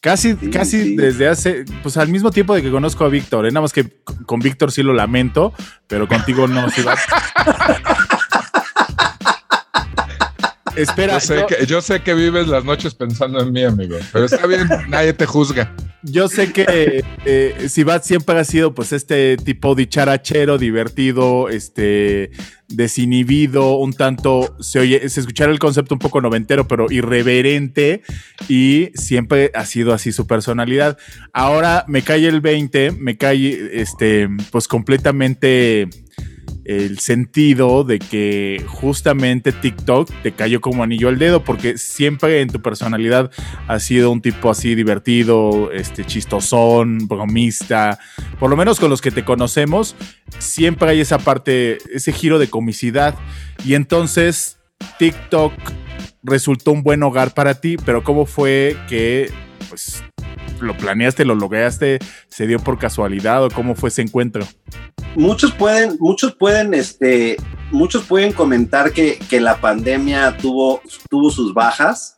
Casi, 0.00 0.36
Sí, 0.36 0.50
casi 0.50 0.82
sí. 0.82 0.96
desde 0.96 1.28
hace, 1.28 1.64
pues 1.82 1.96
al 1.96 2.08
mismo 2.08 2.30
tiempo 2.30 2.54
de 2.54 2.62
que 2.62 2.70
conozco 2.70 3.04
a 3.04 3.08
Víctor, 3.08 3.46
¿eh? 3.46 3.50
nada 3.50 3.62
más 3.62 3.72
que 3.72 3.88
con 4.04 4.24
con 4.24 4.40
Víctor 4.40 4.70
sí 4.70 4.82
lo 4.82 4.92
lamento, 4.92 5.52
pero 5.88 6.06
contigo 6.06 6.46
no, 6.46 6.68
Siva. 6.70 6.94
Espera, 10.76 11.14
Yo 11.14 11.20
sé, 11.20 11.36
yo- 11.36 11.46
que, 11.46 11.66
yo 11.66 11.80
sé 11.80 12.00
que 12.02 12.14
vives 12.14 12.46
las 12.48 12.64
noches 12.64 12.94
pensando 12.94 13.40
en 13.40 13.52
mí, 13.52 13.64
amigo. 13.64 13.96
Pero 14.12 14.24
está 14.26 14.46
bien, 14.46 14.68
nadie 14.88 15.12
te 15.12 15.26
juzga. 15.26 15.74
Yo 16.02 16.28
sé 16.28 16.52
que 16.52 17.02
eh, 17.24 17.66
Sibat 17.68 18.04
siempre 18.04 18.38
ha 18.38 18.44
sido 18.44 18.74
pues 18.74 18.92
este 18.92 19.36
tipo 19.38 19.74
dicharachero, 19.74 20.56
divertido, 20.56 21.48
este 21.48 22.30
desinhibido, 22.68 23.76
un 23.78 23.92
tanto, 23.92 24.56
se 24.60 24.78
oye, 24.78 25.08
se 25.08 25.20
escuchara 25.20 25.50
el 25.50 25.58
concepto 25.58 25.94
un 25.94 25.98
poco 25.98 26.20
noventero, 26.20 26.68
pero 26.68 26.86
irreverente 26.90 28.02
y 28.48 28.90
siempre 28.94 29.50
ha 29.54 29.66
sido 29.66 29.92
así 29.92 30.12
su 30.12 30.26
personalidad. 30.28 30.96
Ahora 31.32 31.84
me 31.88 32.02
cae 32.02 32.26
el 32.28 32.40
20, 32.40 32.92
me 32.92 33.16
cae 33.16 33.70
este 33.80 34.28
pues 34.52 34.68
completamente 34.68 35.88
el 36.66 36.98
sentido 36.98 37.84
de 37.84 38.00
que 38.00 38.64
justamente 38.66 39.52
TikTok 39.52 40.10
te 40.22 40.32
cayó 40.32 40.60
como 40.60 40.82
anillo 40.82 41.08
al 41.08 41.18
dedo 41.18 41.44
porque 41.44 41.78
siempre 41.78 42.40
en 42.40 42.48
tu 42.48 42.60
personalidad 42.60 43.30
has 43.68 43.84
sido 43.84 44.10
un 44.10 44.20
tipo 44.20 44.50
así 44.50 44.74
divertido, 44.74 45.70
este 45.70 46.04
chistosón, 46.04 47.06
bromista, 47.06 48.00
por 48.40 48.50
lo 48.50 48.56
menos 48.56 48.80
con 48.80 48.90
los 48.90 49.00
que 49.00 49.12
te 49.12 49.24
conocemos, 49.24 49.94
siempre 50.38 50.90
hay 50.90 51.00
esa 51.00 51.18
parte, 51.18 51.78
ese 51.92 52.12
giro 52.12 52.40
de 52.40 52.48
comicidad. 52.48 53.14
Y 53.64 53.74
entonces 53.74 54.58
TikTok 54.98 55.52
resultó 56.24 56.72
un 56.72 56.82
buen 56.82 57.02
hogar 57.04 57.32
para 57.32 57.60
ti, 57.60 57.76
pero 57.76 58.02
¿cómo 58.02 58.26
fue 58.26 58.76
que 58.88 59.30
pues 59.68 60.02
lo 60.60 60.76
planeaste, 60.76 61.24
lo 61.24 61.34
lograste, 61.34 61.98
se 62.28 62.46
dio 62.46 62.58
por 62.58 62.78
casualidad 62.78 63.44
o 63.44 63.50
cómo 63.50 63.74
fue 63.74 63.88
ese 63.88 64.02
encuentro? 64.02 64.46
muchos 65.16 65.52
pueden, 65.52 65.96
muchos 65.98 66.34
pueden, 66.34 66.74
este, 66.74 67.36
muchos 67.70 68.04
pueden 68.04 68.32
comentar 68.32 68.92
que, 68.92 69.18
que 69.30 69.40
la 69.40 69.60
pandemia 69.60 70.36
tuvo, 70.36 70.80
tuvo 71.10 71.30
sus 71.30 71.52
bajas. 71.52 72.14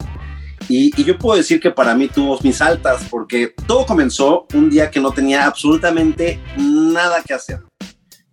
Y, 0.69 1.03
yo 1.03 1.17
puedo 1.17 1.37
decir 1.37 1.61
que 1.61 1.71
para 1.71 1.95
mí 1.95 2.09
tuvo 2.09 2.39
mis 2.43 2.61
altas, 2.61 3.07
porque 3.09 3.55
todo 3.67 3.87
comenzó 3.87 4.47
un 4.53 4.69
día 4.69 4.91
que 4.91 5.01
no 5.01 5.13
tenía 5.13 5.47
absolutamente 5.47 6.41
nada 6.59 7.23
que 7.23 7.33
hacer. 7.33 7.63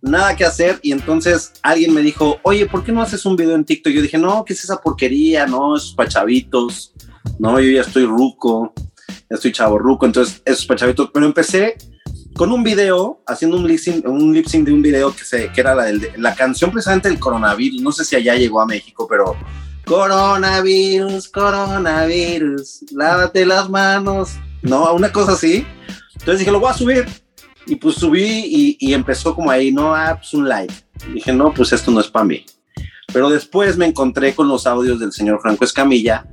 Nada 0.02 0.36
que 0.36 0.44
hacer. 0.44 0.78
Y 0.82 0.92
entonces 0.92 1.52
alguien 1.62 1.94
me 1.94 2.02
dijo, 2.02 2.38
oye, 2.42 2.66
¿por 2.66 2.84
qué 2.84 2.92
no 2.92 3.00
haces 3.00 3.24
un 3.24 3.36
video 3.36 3.54
en 3.54 3.64
TikTok? 3.64 3.92
Yo 3.92 4.02
dije, 4.02 4.18
no, 4.18 4.44
¿qué 4.44 4.52
es 4.52 4.62
esa 4.62 4.76
porquería? 4.76 5.46
No, 5.46 5.76
esos 5.76 5.94
pachavitos. 5.94 6.92
No, 7.38 7.58
yo 7.58 7.70
ya 7.70 7.80
estoy 7.80 8.04
ruco. 8.04 8.74
Ya 9.08 9.36
estoy 9.36 9.52
chavo 9.52 9.78
ruco. 9.78 10.06
Entonces, 10.06 10.42
esos 10.44 10.66
pachavitos. 10.66 11.10
Pero 11.12 11.26
empecé 11.26 11.76
con 12.34 12.52
un 12.52 12.62
video, 12.62 13.22
haciendo 13.26 13.56
un 13.56 13.66
lip 13.66 13.78
sync, 13.78 14.06
un 14.06 14.32
lip 14.34 14.46
sync 14.46 14.66
de 14.66 14.72
un 14.72 14.82
video 14.82 15.14
que, 15.14 15.24
se, 15.24 15.50
que 15.52 15.60
era 15.60 15.74
la, 15.74 15.84
del- 15.84 16.10
la 16.18 16.34
canción 16.34 16.70
precisamente 16.70 17.08
del 17.08 17.18
coronavirus. 17.18 17.80
No 17.82 17.92
sé 17.92 18.04
si 18.04 18.16
allá 18.16 18.34
llegó 18.34 18.60
a 18.60 18.66
México, 18.66 19.06
pero 19.08 19.34
coronavirus, 19.86 21.28
coronavirus, 21.28 22.84
lávate 22.92 23.46
las 23.46 23.68
manos. 23.70 24.30
No, 24.62 24.92
una 24.94 25.12
cosa 25.12 25.32
así. 25.32 25.64
Entonces 26.14 26.40
dije, 26.40 26.50
lo 26.50 26.60
voy 26.60 26.70
a 26.70 26.74
subir. 26.74 27.06
Y 27.66 27.76
pues 27.76 27.96
subí 27.96 28.22
y, 28.24 28.76
y 28.78 28.94
empezó 28.94 29.34
como 29.34 29.50
ahí, 29.50 29.72
no, 29.72 29.94
ah, 29.94 30.16
pues 30.16 30.32
un 30.34 30.48
live. 30.48 30.72
Dije, 31.12 31.32
no, 31.32 31.52
pues 31.52 31.72
esto 31.72 31.90
no 31.90 32.00
es 32.00 32.06
para 32.08 32.24
mí. 32.24 32.44
Pero 33.12 33.28
después 33.30 33.76
me 33.76 33.86
encontré 33.86 34.34
con 34.34 34.46
los 34.48 34.66
audios 34.66 35.00
del 35.00 35.12
señor 35.12 35.40
Franco 35.40 35.64
Escamilla 35.64 36.26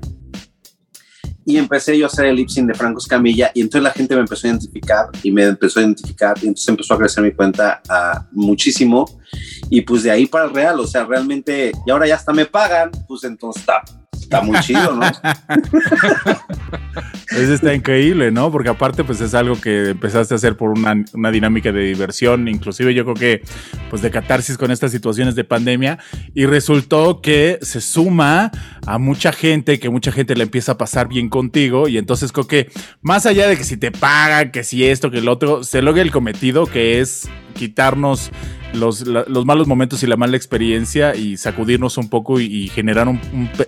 y 1.45 1.57
empecé 1.57 1.97
yo 1.97 2.05
a 2.05 2.07
hacer 2.07 2.25
el 2.25 2.35
lip 2.35 2.49
sync 2.49 2.67
de 2.67 2.73
Franco 2.73 2.99
Escamilla 2.99 3.51
y 3.53 3.61
entonces 3.61 3.83
la 3.83 3.91
gente 3.91 4.15
me 4.15 4.21
empezó 4.21 4.47
a 4.47 4.49
identificar 4.51 5.09
y 5.21 5.31
me 5.31 5.43
empezó 5.43 5.79
a 5.79 5.83
identificar 5.83 6.37
y 6.37 6.47
entonces 6.47 6.67
empezó 6.67 6.93
a 6.93 6.97
crecer 6.97 7.23
mi 7.23 7.31
cuenta 7.31 7.81
ah, 7.89 8.25
muchísimo 8.31 9.05
y 9.69 9.81
pues 9.81 10.03
de 10.03 10.11
ahí 10.11 10.25
para 10.25 10.45
el 10.45 10.53
real, 10.53 10.79
o 10.79 10.87
sea, 10.87 11.05
realmente 11.05 11.71
y 11.85 11.91
ahora 11.91 12.07
ya 12.07 12.15
hasta 12.15 12.33
me 12.33 12.45
pagan, 12.45 12.91
pues 13.07 13.23
entonces 13.23 13.61
está, 13.61 13.83
está 14.23 14.41
muy 14.41 14.59
chido, 14.59 14.95
¿no? 14.95 15.05
Eso 17.29 17.53
está 17.53 17.73
increíble, 17.73 18.31
¿no? 18.31 18.51
Porque 18.51 18.69
aparte, 18.69 19.03
pues 19.03 19.19
es 19.21 19.33
algo 19.33 19.59
que 19.59 19.89
empezaste 19.89 20.33
a 20.33 20.37
hacer 20.37 20.55
por 20.55 20.69
una, 20.69 21.03
una 21.13 21.31
dinámica 21.31 21.71
de 21.71 21.81
diversión, 21.81 22.47
inclusive 22.47 22.93
yo 22.93 23.03
creo 23.03 23.15
que, 23.15 23.41
pues 23.89 24.01
de 24.01 24.11
catarsis 24.11 24.57
con 24.57 24.71
estas 24.71 24.91
situaciones 24.91 25.35
de 25.35 25.43
pandemia, 25.43 25.99
y 26.33 26.45
resultó 26.45 27.21
que 27.21 27.59
se 27.61 27.81
suma 27.81 28.51
a 28.85 28.97
mucha 28.97 29.31
gente, 29.31 29.79
que 29.79 29.89
mucha 29.89 30.11
gente 30.11 30.35
le 30.35 30.43
empieza 30.43 30.73
a 30.73 30.77
pasar 30.77 31.07
bien 31.07 31.29
contigo, 31.29 31.87
y 31.87 31.97
entonces 31.97 32.31
creo 32.31 32.47
que, 32.47 32.69
más 33.01 33.25
allá 33.25 33.47
de 33.47 33.57
que 33.57 33.63
si 33.63 33.77
te 33.77 33.91
pagan, 33.91 34.51
que 34.51 34.63
si 34.63 34.85
esto, 34.85 35.09
que 35.09 35.19
el 35.19 35.27
otro, 35.27 35.63
se 35.63 35.81
logra 35.81 36.01
el 36.01 36.11
cometido, 36.11 36.65
que 36.65 36.99
es 36.99 37.29
quitarnos 37.55 38.31
los, 38.73 39.05
malos 39.45 39.67
momentos 39.67 40.03
y 40.03 40.07
la 40.07 40.17
mala 40.17 40.37
experiencia 40.37 41.15
y 41.15 41.37
sacudirnos 41.37 41.97
un 41.97 42.09
poco 42.09 42.39
y, 42.39 42.69
generar 42.69 43.07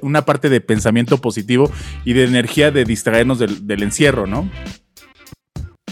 una 0.01 0.25
parte 0.25 0.49
de 0.49 0.61
pensamiento 0.61 1.19
positivo 1.19 1.71
y 2.03 2.13
de 2.13 2.25
energía 2.25 2.71
de 2.71 2.85
distraernos 2.85 3.39
del, 3.39 3.67
del 3.67 3.83
encierro, 3.83 4.27
¿no? 4.27 4.49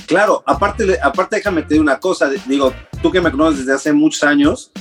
Claro, 0.06 0.44
aparte, 0.46 1.00
aparte 1.02 1.38
déjame 1.38 1.64
te 1.64 1.76
digo 1.76 1.84
una 1.84 2.00
cosa, 2.00 2.30
digo, 2.48 2.74
tú 3.02 3.12
que 3.12 3.22
me 3.22 3.32
conoces 3.32 3.60
desde 3.60 3.74
hace 3.74 3.94
muchos 3.94 4.24
años, 4.24 4.72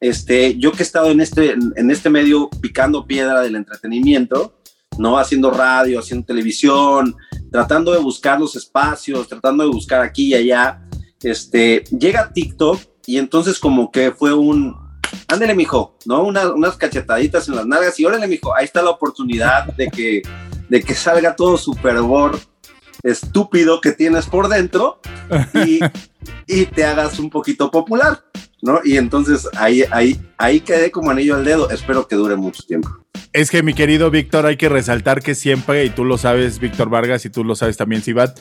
este, 0.00 0.58
yo 0.58 0.72
que 0.72 0.82
he 0.82 0.82
estado 0.82 1.10
en 1.10 1.20
este, 1.20 1.52
en 1.52 1.90
este 1.90 2.10
medio 2.10 2.50
picando 2.60 3.06
piedra 3.06 3.40
del 3.40 3.54
entretenimiento, 3.54 4.58
¿no? 4.98 5.18
Haciendo 5.18 5.50
radio, 5.50 6.00
haciendo 6.00 6.26
televisión, 6.26 7.14
tratando 7.50 7.92
de 7.92 7.98
buscar 7.98 8.40
los 8.40 8.56
espacios, 8.56 9.28
tratando 9.28 9.62
de 9.64 9.70
buscar 9.70 10.02
aquí 10.02 10.26
y 10.26 10.34
allá, 10.34 10.82
este, 11.22 11.84
llega 11.96 12.32
TikTok 12.32 12.80
y 13.06 13.18
entonces 13.18 13.58
como 13.58 13.90
que 13.90 14.12
fue 14.12 14.32
un, 14.34 14.76
ándale 15.28 15.54
mijo, 15.54 15.96
¿no? 16.06 16.22
Una- 16.22 16.52
unas 16.52 16.76
cachetaditas 16.76 17.48
en 17.48 17.56
las 17.56 17.66
nalgas 17.66 17.98
y 18.00 18.04
órale 18.04 18.26
mijo, 18.28 18.54
ahí 18.56 18.64
está 18.64 18.82
la 18.82 18.90
oportunidad 18.90 19.64
de 19.76 19.88
que, 19.88 20.22
de 20.68 20.82
que 20.82 20.94
salga 20.94 21.34
todo 21.36 21.56
su 21.58 21.74
fervor 21.74 22.38
estúpido 23.02 23.80
que 23.80 23.92
tienes 23.92 24.26
por 24.26 24.48
dentro 24.48 25.00
y, 25.54 25.80
y 26.46 26.66
te 26.66 26.84
hagas 26.84 27.18
un 27.18 27.30
poquito 27.30 27.70
popular, 27.70 28.24
¿no? 28.60 28.80
Y 28.84 28.96
entonces 28.96 29.48
ahí, 29.56 29.82
ahí, 29.90 30.20
ahí 30.38 30.60
quedé 30.60 30.90
como 30.92 31.10
anillo 31.10 31.34
al 31.34 31.44
dedo. 31.44 31.68
Espero 31.70 32.06
que 32.06 32.14
dure 32.16 32.36
mucho 32.36 32.62
tiempo. 32.62 32.90
Es 33.32 33.50
que 33.50 33.62
mi 33.62 33.72
querido 33.72 34.10
Víctor, 34.10 34.44
hay 34.44 34.58
que 34.58 34.68
resaltar 34.68 35.22
que 35.22 35.34
siempre, 35.34 35.86
y 35.86 35.90
tú 35.90 36.04
lo 36.04 36.18
sabes, 36.18 36.58
Víctor 36.58 36.90
Vargas, 36.90 37.24
y 37.24 37.30
tú 37.30 37.44
lo 37.44 37.54
sabes 37.54 37.78
también, 37.78 38.02
Sibat, 38.02 38.38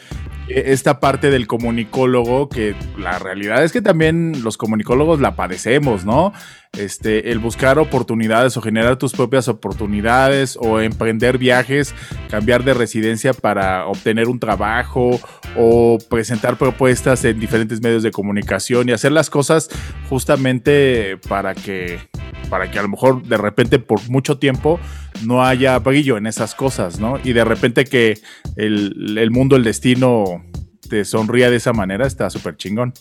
eh, 0.50 0.64
esta 0.68 1.00
parte 1.00 1.30
del 1.30 1.48
comunicólogo, 1.48 2.50
que 2.50 2.76
la 2.98 3.18
realidad 3.18 3.64
es 3.64 3.72
que 3.72 3.82
también 3.82 4.44
los 4.44 4.58
comunicólogos 4.58 5.22
la 5.22 5.38
padecemos, 5.38 6.04
¿no? 6.04 6.34
Este, 6.78 7.32
el 7.32 7.40
buscar 7.40 7.80
oportunidades 7.80 8.58
o 8.58 8.62
generar 8.62 8.98
tus 8.98 9.14
propias 9.14 9.48
oportunidades 9.48 10.58
o 10.60 10.82
emprender 10.82 11.38
viajes, 11.38 11.96
cambiar 12.30 12.66
de 12.66 12.74
residencia 12.74 13.34
para 13.34 13.88
obtener 13.88 14.28
un 14.28 14.42
trabajo 14.42 15.22
o 15.58 16.00
presentar 16.10 16.58
propuestas 16.58 17.24
en 17.24 17.40
diferentes 17.40 17.82
medios 17.82 18.04
de 18.04 18.12
comunicación 18.12 18.90
y 18.90 18.92
hacer 18.92 19.14
las 19.14 19.30
cosas 19.30 19.70
justamente 20.10 21.18
para 21.30 21.56
que 21.56 22.11
para 22.52 22.70
que 22.70 22.78
a 22.78 22.82
lo 22.82 22.90
mejor 22.90 23.24
de 23.24 23.38
repente 23.38 23.80
por 23.80 24.08
mucho 24.10 24.38
tiempo 24.38 24.78
no 25.24 25.44
haya 25.44 25.80
brillo 25.80 26.18
en 26.18 26.28
esas 26.28 26.54
cosas, 26.54 27.00
¿no? 27.00 27.18
Y 27.24 27.32
de 27.32 27.46
repente 27.46 27.86
que 27.86 28.20
el, 28.58 29.18
el 29.18 29.32
mundo, 29.32 29.56
el 29.56 29.64
destino 29.64 30.44
te 30.90 31.06
sonría 31.06 31.50
de 31.50 31.56
esa 31.56 31.72
manera, 31.72 32.06
está 32.06 32.30
súper 32.30 32.58
chingón. 32.58 32.94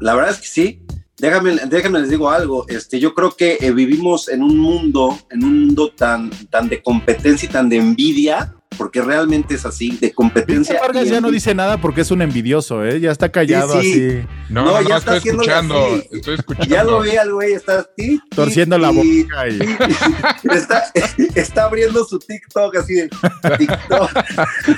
La 0.00 0.14
verdad 0.14 0.30
es 0.30 0.38
que 0.38 0.46
sí. 0.46 0.82
Déjame, 1.18 1.56
déjame 1.68 1.98
les 1.98 2.10
digo 2.10 2.30
algo. 2.30 2.64
Este, 2.68 3.00
yo 3.00 3.12
creo 3.12 3.34
que 3.34 3.58
eh, 3.60 3.72
vivimos 3.72 4.28
en 4.28 4.42
un 4.42 4.56
mundo, 4.56 5.18
en 5.30 5.42
un 5.42 5.66
mundo 5.66 5.90
tan, 5.90 6.30
tan 6.48 6.68
de 6.68 6.82
competencia 6.82 7.48
y 7.48 7.52
tan 7.52 7.68
de 7.68 7.78
envidia, 7.78 8.54
porque 8.76 9.02
realmente 9.02 9.54
es 9.54 9.64
así, 9.64 9.96
de 10.00 10.12
competencia. 10.12 10.80
Vargas 10.80 11.08
ya 11.08 11.20
no 11.20 11.30
dice 11.30 11.54
nada 11.54 11.78
porque 11.80 12.02
es 12.02 12.10
un 12.10 12.22
envidioso, 12.22 12.84
¿eh? 12.84 13.00
Ya 13.00 13.10
está 13.10 13.30
callado 13.30 13.80
Sí, 13.80 13.92
sí. 13.92 14.06
así, 14.18 14.26
No, 14.50 14.64
No, 14.64 14.72
no, 14.72 14.82
ya 14.82 14.88
no, 14.88 14.96
está 14.96 15.16
estoy 15.16 15.30
escuchando. 15.32 15.86
así. 15.86 16.08
Estoy 16.12 16.34
escuchando. 16.34 16.74
Ya 16.74 16.84
lo 16.84 17.00
vi 17.00 17.16
al 17.16 17.32
güey, 17.32 17.52
está 17.52 17.84
ti, 17.96 18.20
torciendo 18.34 18.78
la 18.78 18.90
boca 18.90 19.48
y... 19.48 19.58
está, 20.54 20.84
está 21.34 21.64
abriendo 21.64 22.04
su 22.04 22.18
TikTok 22.18 22.76
así 22.76 22.94
de 22.94 23.10
TikTok. 23.58 24.10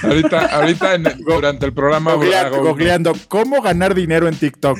Ahorita, 0.05 0.40
ahorita 0.47 0.95
en- 0.95 1.25
durante 1.26 1.67
el 1.67 1.73
programa 1.73 2.14
googleando, 2.14 3.12
¿cómo 3.28 3.61
ganar 3.62 3.95
dinero 3.95 4.28
en 4.28 4.35
TikTok? 4.37 4.78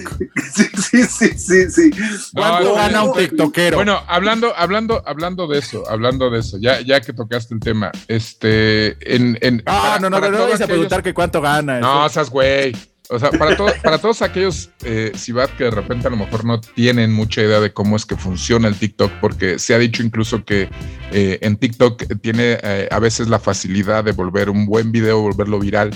Sí, 0.55 0.65
sí, 0.77 1.03
sí, 1.09 1.39
sí, 1.39 1.71
sí. 1.71 1.91
¿Cuánto 2.35 2.69
No, 2.71 2.75
gana 2.75 3.03
un 3.05 3.13
tiktokero? 3.17 3.77
Bueno, 3.77 4.01
hablando, 4.07 4.53
hablando, 4.57 5.03
hablando 5.07 5.47
de 5.47 5.59
eso, 5.59 5.85
hablando 5.89 6.31
de 6.31 6.41
eso, 6.41 6.59
ya, 6.61 6.81
ya 6.81 7.01
que 7.01 7.13
tocaste 7.13 7.55
el 7.55 7.61
tema, 7.61 7.91
este, 8.09 8.97
en, 9.09 9.39
en 9.41 9.63
ah, 9.67 9.99
para- 9.99 10.01
no, 10.01 10.11
no, 10.11 10.21
no, 10.21 10.31
no 10.31 10.45
vayas 10.45 10.61
a 10.61 10.67
preguntar 10.67 11.03
que 11.03 11.15
cuánto 11.15 11.41
gana. 11.41 11.81
No, 11.81 12.07
Eso- 12.07 12.15
seas 12.15 12.31
güey. 12.31 12.73
O 13.11 13.19
sea, 13.19 13.31
para, 13.31 13.57
para 13.83 13.99
todos 13.99 14.21
aquellos 14.21 14.69
eh, 14.85 15.13
que 15.57 15.65
de 15.65 15.71
repente 15.71 16.07
a 16.07 16.11
lo 16.11 16.17
mejor 16.19 16.45
no 16.45 16.61
tienen 16.61 17.11
mucha 17.11 17.41
idea 17.41 17.59
de 17.59 17.73
cómo 17.73 17.97
es 17.97 18.05
que 18.05 18.17
funciona 18.17 18.69
el 18.69 18.75
TikTok, 18.75 19.11
porque 19.21 19.59
se 19.59 19.75
ha 19.75 19.79
dicho 19.79 20.03
incluso 20.03 20.45
que 20.45 20.69
eh, 21.11 21.39
en 21.41 21.57
TikTok 21.57 22.21
tiene 22.21 22.59
eh, 22.63 22.89
a 22.91 22.99
veces 22.99 23.29
la 23.29 23.39
facilidad 23.39 24.05
de 24.05 24.13
volver 24.13 24.51
un 24.51 24.67
buen 24.67 24.93
video, 24.93 25.23
volverlo 25.23 25.59
viral. 25.59 25.95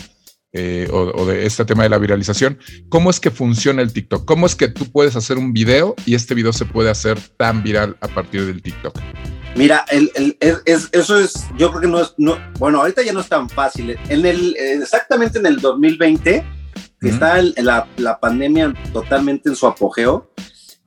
Eh, 0.54 0.86
o, 0.92 1.24
de 1.24 1.46
este 1.46 1.64
tema 1.64 1.84
de 1.84 1.88
la 1.88 1.96
viralización. 1.96 2.58
¿Cómo 2.90 3.08
es 3.08 3.20
que 3.20 3.30
funciona 3.30 3.80
el 3.80 3.90
TikTok? 3.90 4.26
¿Cómo 4.26 4.44
es 4.44 4.54
que 4.54 4.68
tú 4.68 4.84
puedes 4.84 5.16
hacer 5.16 5.38
un 5.38 5.54
video 5.54 5.94
y 6.04 6.14
este 6.14 6.34
video 6.34 6.52
se 6.52 6.66
puede 6.66 6.90
hacer 6.90 7.18
tan 7.38 7.62
viral 7.62 7.96
a 8.02 8.08
partir 8.08 8.44
del 8.44 8.60
TikTok? 8.60 8.98
Mira, 9.56 9.86
el, 9.90 10.36
eso 10.40 11.18
es, 11.18 11.46
yo 11.56 11.70
creo 11.70 11.80
que 11.80 11.86
no 11.86 12.02
es, 12.02 12.12
no, 12.18 12.36
bueno, 12.58 12.80
ahorita 12.80 13.00
ya 13.00 13.14
no 13.14 13.20
es 13.20 13.30
tan 13.30 13.48
fácil. 13.48 13.96
En 14.10 14.26
el, 14.26 14.54
exactamente 14.58 15.38
en 15.38 15.46
el 15.46 15.58
2020, 15.58 16.44
que 17.00 17.08
está 17.08 17.40
la, 17.40 17.88
la, 17.96 18.20
pandemia 18.20 18.74
totalmente 18.92 19.48
en 19.48 19.56
su 19.56 19.66
apogeo, 19.66 20.34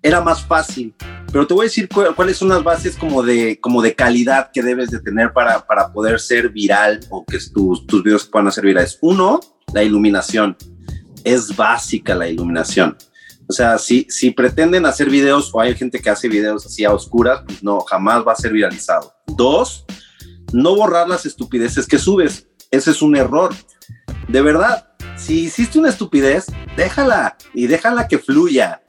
era 0.03 0.21
más 0.21 0.45
fácil. 0.45 0.93
Pero 1.31 1.47
te 1.47 1.55
voy 1.55 1.63
a 1.65 1.69
decir 1.69 1.89
cuáles 2.15 2.37
son 2.37 2.49
las 2.49 2.63
bases 2.63 2.95
como 2.95 3.23
de, 3.23 3.59
como 3.59 3.81
de 3.81 3.95
calidad 3.95 4.51
que 4.53 4.61
debes 4.61 4.91
de 4.91 4.99
tener 4.99 5.33
para, 5.33 5.65
para 5.65 5.91
poder 5.91 6.19
ser 6.19 6.49
viral 6.49 6.99
o 7.09 7.25
que 7.25 7.39
tus, 7.51 7.87
tus 7.87 8.03
videos 8.03 8.25
puedan 8.25 8.51
ser 8.51 8.65
virales. 8.65 8.99
Uno, 9.01 9.39
la 9.75 9.83
iluminación. 9.83 10.55
Es 11.23 11.53
básica 11.55 12.15
la 12.15 12.29
iluminación. 12.29 12.97
O 13.47 13.53
sea, 13.53 13.77
si, 13.77 14.07
si 14.09 14.31
pretenden 14.31 14.85
hacer 14.85 15.09
videos 15.09 15.51
o 15.53 15.59
hay 15.59 15.75
gente 15.75 15.99
que 15.99 16.09
hace 16.09 16.29
videos 16.29 16.65
así 16.65 16.85
a 16.85 16.93
oscuras, 16.93 17.41
pues 17.45 17.61
no, 17.61 17.81
jamás 17.81 18.25
va 18.25 18.31
a 18.31 18.37
ser 18.37 18.53
viralizado. 18.53 19.13
Dos, 19.27 19.85
no 20.53 20.75
borrar 20.75 21.09
las 21.09 21.25
estupideces 21.25 21.85
que 21.87 21.99
subes. 21.99 22.47
Ese 22.71 22.91
es 22.91 23.01
un 23.01 23.17
error. 23.17 23.53
De 24.29 24.41
verdad, 24.41 24.87
si 25.17 25.41
hiciste 25.41 25.77
una 25.77 25.89
estupidez, 25.89 26.45
déjala 26.77 27.37
y 27.53 27.67
déjala 27.67 28.07
que 28.07 28.17
fluya, 28.17 28.81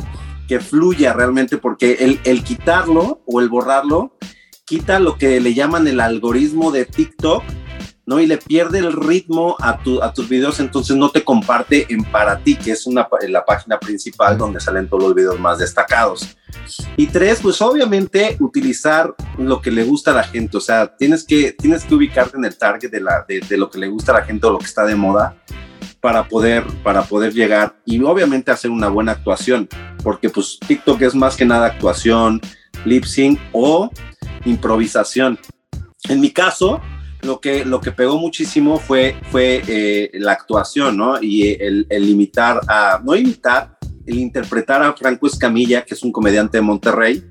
que 0.47 0.61
fluya 0.61 1.13
realmente, 1.13 1.59
porque 1.59 1.95
el, 1.95 2.21
el 2.25 2.45
quitarlo 2.45 3.25
o 3.27 3.41
el 3.41 3.49
borrarlo 3.49 4.17
quita 4.65 5.01
lo 5.01 5.19
que 5.19 5.41
le 5.41 5.53
llaman 5.53 5.89
el 5.89 6.01
algoritmo 6.01 6.71
de 6.71 6.85
TikTok 6.85 7.43
¿no? 8.07 8.21
Y 8.21 8.27
le 8.27 8.39
pierde 8.39 8.79
el 8.79 8.93
ritmo 8.93 9.57
a, 9.61 9.79
a 10.03 10.13
tus 10.13 10.29
videos, 10.29 10.61
entonces 10.61 10.97
no 10.97 11.11
te 11.11 11.25
comparte 11.25 11.87
en 11.93 12.05
para 12.05 12.39
ti, 12.39 12.57
que 12.57 12.71
es 12.71 12.87
una, 12.87 13.09
la 13.29 13.45
página 13.45 13.79
principal 13.79 14.39
donde 14.39 14.61
salen 14.61 14.89
todos 14.89 15.03
los 15.03 15.15
videos 15.15 15.39
más 15.39 15.59
destacados. 15.59 16.37
Y 16.97 17.09
tres, 17.09 17.41
pues 17.43 17.61
obviamente 17.61 18.37
utilizar 18.41 19.15
lo 19.37 19.61
que 19.61 19.71
le 19.71 19.85
gusta 19.85 20.13
a 20.13 20.15
la 20.15 20.25
gente, 20.25 20.57
o 20.57 20.61
sea, 20.61 20.97
tienes 20.97 21.25
que, 21.25 21.53
tienes 21.53 21.85
que 21.85 21.95
ubicarte 21.95 22.37
en 22.37 22.45
el 22.45 22.57
target 22.57 22.91
de, 22.91 23.01
la, 23.01 23.27
de 23.27 23.57
lo 23.57 23.69
que 23.69 23.79
le 23.79 23.89
gusta 23.89 24.13
a 24.13 24.21
la 24.21 24.25
gente 24.25 24.47
o 24.47 24.53
lo 24.53 24.59
que 24.59 24.67
está 24.67 24.87
de 24.87 24.95
moda 24.95 25.37
para 26.01 26.29
poder, 26.29 26.65
para 26.85 27.03
poder 27.03 27.33
llegar 27.33 27.77
y 27.85 28.01
obviamente 28.03 28.53
hacer 28.53 28.71
una 28.71 28.89
buena 28.89 29.13
actuación, 29.13 29.69
porque 30.05 30.31
pues 30.31 30.59
TikTok 30.65 31.03
es 31.03 31.15
más 31.17 31.37
que 31.37 31.45
nada 31.45 31.67
actuación, 31.67 32.41
lip 32.85 33.05
sync 33.05 33.41
o 33.51 33.91
improvisación. 34.45 35.39
En 36.09 36.21
mi 36.21 36.31
caso, 36.31 36.81
lo 37.23 37.41
que, 37.41 37.65
lo 37.65 37.81
que 37.81 37.93
pegó 37.93 38.19
muchísimo 38.19 38.79
fue, 38.79 39.17
fue 39.31 39.63
eh, 39.67 40.11
la 40.15 40.33
actuación, 40.33 40.97
¿no? 40.97 41.21
Y 41.21 41.49
el, 41.61 41.87
el, 41.89 42.09
imitar 42.09 42.61
a, 42.69 43.01
no 43.03 43.15
imitar, 43.17 43.79
el 44.07 44.19
interpretar 44.19 44.83
a 44.83 44.93
Franco 44.93 45.27
Escamilla, 45.27 45.85
que 45.85 45.95
es 45.95 46.03
un 46.03 46.13
comediante 46.13 46.59
de 46.59 46.63
Monterrey, 46.63 47.25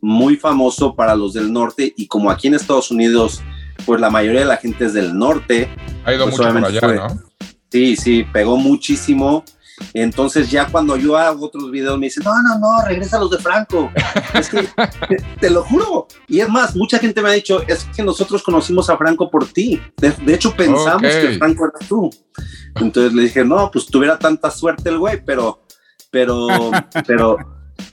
muy 0.00 0.36
famoso 0.36 0.94
para 0.94 1.14
los 1.14 1.32
del 1.32 1.52
norte, 1.52 1.92
y 1.96 2.06
como 2.06 2.30
aquí 2.30 2.48
en 2.48 2.54
Estados 2.54 2.90
Unidos, 2.90 3.42
pues 3.86 4.00
la 4.00 4.10
mayoría 4.10 4.40
de 4.40 4.46
la 4.46 4.56
gente 4.56 4.86
es 4.86 4.92
del 4.92 5.16
norte. 5.16 5.68
Ha 6.04 6.14
ido 6.14 6.24
pues 6.24 6.38
mucho 6.38 6.52
por 6.52 6.64
allá, 6.64 6.80
¿no? 6.80 7.22
Sí, 7.70 7.96
sí, 7.96 8.24
pegó 8.32 8.56
muchísimo. 8.56 9.44
Entonces 9.94 10.50
ya 10.50 10.66
cuando 10.66 10.96
yo 10.96 11.16
hago 11.16 11.46
otros 11.46 11.70
videos 11.70 11.98
me 11.98 12.06
dicen, 12.06 12.24
no, 12.24 12.32
no, 12.42 12.58
no, 12.58 12.84
regresa 12.86 13.16
a 13.16 13.20
los 13.20 13.30
de 13.30 13.38
Franco. 13.38 13.90
es 14.34 14.48
que, 14.48 14.68
te, 15.40 15.50
lo 15.50 15.62
juro. 15.62 16.06
Y 16.28 16.40
es 16.40 16.48
más, 16.48 16.74
mucha 16.74 16.98
gente 16.98 17.20
me 17.22 17.28
ha 17.28 17.32
dicho, 17.32 17.62
es 17.66 17.84
que 17.84 18.02
nosotros 18.02 18.42
conocimos 18.42 18.88
a 18.90 18.96
Franco 18.96 19.30
por 19.30 19.46
ti. 19.46 19.80
De, 19.96 20.34
hecho 20.34 20.54
pensamos 20.54 21.02
que 21.02 21.38
Franco 21.38 21.66
eras 21.66 21.88
tú. 21.88 22.10
Entonces 22.76 23.12
le 23.12 23.22
dije, 23.22 23.44
no, 23.44 23.70
pues 23.70 23.86
tuviera 23.86 24.18
tanta 24.18 24.50
suerte 24.50 24.88
el 24.88 24.98
güey, 24.98 25.22
pero, 25.24 25.62
pero, 26.10 26.46
pero 27.06 27.36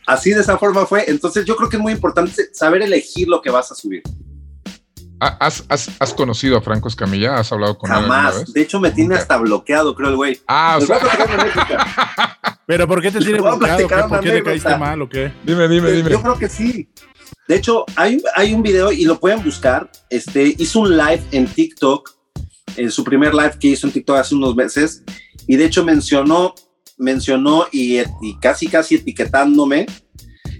así 0.05 0.31
de 0.31 0.41
esa 0.41 0.57
forma 0.57 0.85
fue. 0.85 1.05
Entonces 1.07 1.45
yo 1.45 1.55
creo 1.55 1.69
que 1.69 1.77
es 1.77 1.81
muy 1.81 1.93
importante 1.93 2.49
saber 2.53 2.81
elegir 2.81 3.27
lo 3.27 3.41
que 3.41 3.49
vas 3.49 3.71
a 3.71 3.75
subir. 3.75 4.03
¿Has, 5.19 5.65
has, 5.67 5.89
has 5.99 6.13
conocido 6.13 6.57
a 6.57 6.61
Franco 6.61 6.87
Escamilla? 6.87 7.37
¿Has 7.37 7.51
hablado 7.51 7.77
con 7.77 7.91
él? 7.91 7.97
Jamás. 7.97 8.53
De 8.53 8.61
hecho, 8.61 8.79
me 8.79 8.91
tiene 8.91 9.15
hasta 9.15 9.37
bloqueado, 9.37 9.93
creo 9.93 10.09
el 10.09 10.15
güey. 10.15 10.39
Ah, 10.47 10.79
o 10.81 10.85
sea. 10.85 10.99
Pero 12.65 12.87
¿por 12.87 13.01
qué 13.01 13.11
te 13.11 13.19
tiene 13.19 13.41
bloqueado? 13.41 13.87
¿Por 14.07 14.19
qué 14.21 14.33
le 14.33 14.43
caíste 14.43 14.77
mal 14.77 15.01
o 15.01 15.09
qué? 15.09 15.33
Dime, 15.43 15.67
dime, 15.67 15.91
dime. 15.91 16.09
Yo 16.09 16.21
creo 16.21 16.37
que 16.37 16.47
sí. 16.47 16.89
De 17.47 17.55
hecho, 17.55 17.83
hay, 17.95 18.21
hay 18.35 18.53
un 18.53 18.61
video 18.61 18.91
y 18.91 19.05
lo 19.05 19.19
pueden 19.19 19.43
buscar. 19.43 19.89
Este 20.09 20.55
hizo 20.57 20.81
un 20.81 20.95
live 20.95 21.21
en 21.31 21.47
TikTok, 21.47 22.11
en 22.77 22.91
su 22.91 23.03
primer 23.03 23.33
live 23.33 23.53
que 23.59 23.69
hizo 23.69 23.87
en 23.87 23.93
TikTok 23.93 24.17
hace 24.17 24.35
unos 24.35 24.55
meses, 24.55 25.03
y 25.47 25.55
de 25.57 25.65
hecho 25.65 25.83
mencionó, 25.83 26.53
mencionó 26.97 27.67
y, 27.71 27.97
y 28.21 28.39
casi 28.39 28.67
casi 28.67 28.95
etiquetándome, 28.95 29.87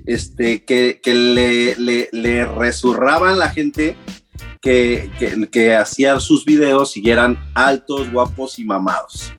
este, 0.05 0.65
que, 0.65 0.99
que 1.01 1.13
le, 1.13 1.75
le, 1.75 2.09
le 2.11 2.45
resurraban 2.45 3.37
la 3.37 3.49
gente 3.49 3.95
que, 4.61 5.09
que, 5.51 5.75
hacían 5.75 6.19
sus 6.19 6.43
videos 6.43 6.95
y 6.97 7.09
eran 7.09 7.37
altos, 7.53 8.11
guapos 8.11 8.59
y 8.59 8.65
mamados. 8.65 9.33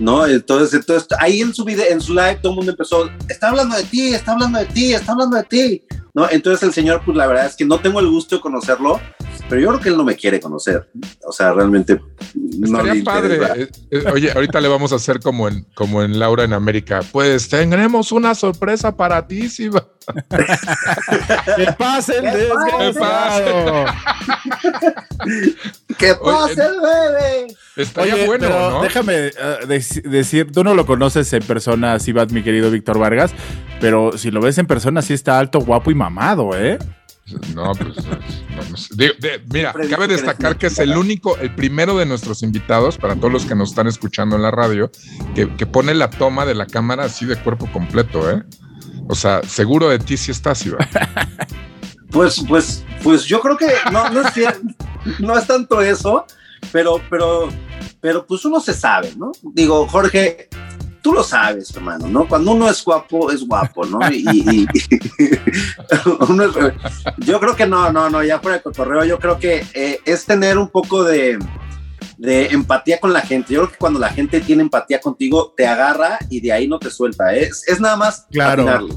¿No? 0.00 0.26
Entonces, 0.26 0.74
entonces 0.74 1.08
ahí 1.20 1.40
en 1.40 1.54
su 1.54 1.64
video, 1.64 1.86
en 1.88 2.00
su 2.00 2.12
live, 2.14 2.38
todo 2.42 2.52
el 2.52 2.56
mundo 2.56 2.72
empezó, 2.72 3.08
está 3.28 3.50
hablando 3.50 3.76
de 3.76 3.84
ti, 3.84 4.12
está 4.12 4.32
hablando 4.32 4.58
de 4.58 4.66
ti, 4.66 4.92
está 4.92 5.12
hablando 5.12 5.36
de 5.36 5.44
ti. 5.44 5.82
¿No? 6.14 6.30
Entonces 6.30 6.62
el 6.62 6.72
señor, 6.72 7.02
pues 7.04 7.16
la 7.16 7.26
verdad 7.26 7.46
es 7.46 7.56
que 7.56 7.64
no 7.64 7.80
tengo 7.80 7.98
el 7.98 8.08
gusto 8.08 8.36
de 8.36 8.40
conocerlo, 8.40 9.00
pero 9.48 9.60
yo 9.60 9.68
creo 9.68 9.80
que 9.80 9.88
él 9.88 9.96
no 9.96 10.04
me 10.04 10.14
quiere 10.14 10.40
conocer. 10.40 10.88
O 11.26 11.32
sea, 11.32 11.52
realmente 11.52 12.00
no 12.34 12.82
le 12.82 13.02
padre. 13.02 13.38
Eh, 13.56 13.68
eh, 13.90 14.04
oye, 14.12 14.32
ahorita 14.32 14.60
le 14.60 14.68
vamos 14.68 14.92
a 14.92 14.96
hacer 14.96 15.20
como 15.20 15.48
en, 15.48 15.66
como 15.74 16.02
en 16.02 16.18
Laura 16.18 16.44
en 16.44 16.52
América. 16.52 17.00
Pues 17.10 17.48
tendremos 17.48 18.12
una 18.12 18.34
sorpresa 18.34 18.96
para 18.96 19.26
ti, 19.26 19.48
Siva. 19.48 19.88
que 21.56 21.72
pase 21.78 22.18
el 22.18 22.24
desgraciado. 22.24 23.86
que 25.98 26.14
pase 26.14 26.62
el 26.62 26.80
bebé. 26.80 27.46
Estaría 27.76 28.26
bueno, 28.26 28.48
¿no? 28.48 28.82
Déjame 28.82 29.28
uh, 29.28 29.66
decir, 29.66 30.52
tú 30.52 30.62
no 30.62 30.74
lo 30.74 30.86
conoces 30.86 31.32
en 31.32 31.42
persona, 31.42 31.98
Sibat, 31.98 32.30
mi 32.30 32.42
querido 32.42 32.70
Víctor 32.70 32.98
Vargas, 32.98 33.32
pero 33.84 34.16
si 34.16 34.30
lo 34.30 34.40
ves 34.40 34.56
en 34.56 34.66
persona, 34.66 35.02
sí 35.02 35.12
está 35.12 35.38
alto, 35.38 35.60
guapo 35.60 35.90
y 35.90 35.94
mamado, 35.94 36.58
¿eh? 36.58 36.78
No, 37.54 37.70
pues 37.74 37.96
no, 37.96 38.16
mira, 39.52 39.74
cabe 39.90 40.08
destacar 40.08 40.56
que 40.56 40.68
es 40.68 40.78
el 40.78 40.96
único, 40.96 41.36
el 41.36 41.54
primero 41.54 41.98
de 41.98 42.06
nuestros 42.06 42.42
invitados, 42.42 42.96
para 42.96 43.14
todos 43.14 43.30
los 43.30 43.44
que 43.44 43.54
nos 43.54 43.68
están 43.68 43.86
escuchando 43.86 44.36
en 44.36 44.42
la 44.42 44.50
radio, 44.50 44.90
que, 45.34 45.66
pone 45.66 45.92
la 45.92 46.08
toma 46.08 46.46
de 46.46 46.54
la 46.54 46.64
cámara 46.64 47.04
así 47.04 47.26
de 47.26 47.36
cuerpo 47.36 47.70
completo, 47.70 48.30
¿eh? 48.30 48.42
O 49.06 49.14
sea, 49.14 49.42
seguro 49.42 49.90
de 49.90 49.98
ti 49.98 50.16
sí 50.16 50.30
estás, 50.30 50.64
Iván. 50.66 50.88
Pues, 52.10 52.42
pues, 52.48 52.86
pues 53.02 53.26
yo 53.26 53.42
creo 53.42 53.58
que 53.58 53.68
no, 53.92 54.08
no 54.08 54.22
es 54.22 54.32
no 55.18 55.36
es 55.36 55.46
tanto 55.46 55.82
eso, 55.82 56.24
pero, 56.72 57.02
pero, 57.10 57.50
pero 58.00 58.24
pues 58.24 58.46
uno 58.46 58.60
se 58.60 58.72
sabe, 58.72 59.12
¿no? 59.18 59.32
Digo, 59.42 59.86
Jorge, 59.88 60.48
tú 61.04 61.12
lo 61.12 61.22
sabes, 61.22 61.70
hermano, 61.76 62.08
¿no? 62.08 62.26
Cuando 62.26 62.52
uno 62.52 62.66
es 62.66 62.82
guapo, 62.82 63.30
es 63.30 63.46
guapo, 63.46 63.84
¿no? 63.84 63.98
Y, 64.10 64.66
yo 67.18 67.38
creo 67.38 67.54
que 67.54 67.66
no, 67.66 67.92
no, 67.92 68.08
no, 68.08 68.24
ya 68.24 68.40
fuera 68.40 68.56
de 68.56 68.62
cotorreo, 68.62 69.04
yo 69.04 69.18
creo 69.18 69.38
que 69.38 69.66
eh, 69.74 70.00
es 70.06 70.24
tener 70.24 70.56
un 70.56 70.70
poco 70.70 71.04
de, 71.04 71.38
de, 72.16 72.46
empatía 72.46 72.98
con 73.00 73.12
la 73.12 73.20
gente. 73.20 73.52
Yo 73.52 73.60
creo 73.60 73.72
que 73.72 73.76
cuando 73.76 74.00
la 74.00 74.08
gente 74.08 74.40
tiene 74.40 74.62
empatía 74.62 74.98
contigo, 74.98 75.52
te 75.54 75.66
agarra 75.66 76.18
y 76.30 76.40
de 76.40 76.52
ahí 76.52 76.66
no 76.66 76.78
te 76.78 76.88
suelta. 76.88 77.34
¿eh? 77.34 77.42
Es, 77.42 77.68
es 77.68 77.80
nada 77.80 77.96
más 77.96 78.26
claro. 78.30 78.88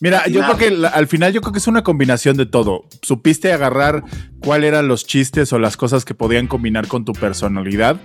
Mira, 0.00 0.26
yo 0.28 0.42
creo 0.42 0.56
que 0.56 0.86
al 0.86 1.06
final 1.06 1.32
yo 1.32 1.40
creo 1.40 1.52
que 1.52 1.58
es 1.58 1.66
una 1.66 1.82
combinación 1.82 2.36
de 2.36 2.46
todo. 2.46 2.84
Supiste 3.02 3.52
agarrar 3.52 4.04
cuáles 4.40 4.68
eran 4.68 4.88
los 4.88 5.06
chistes 5.06 5.52
o 5.52 5.58
las 5.58 5.76
cosas 5.76 6.04
que 6.04 6.14
podían 6.14 6.46
combinar 6.46 6.86
con 6.86 7.04
tu 7.04 7.12
personalidad. 7.12 8.00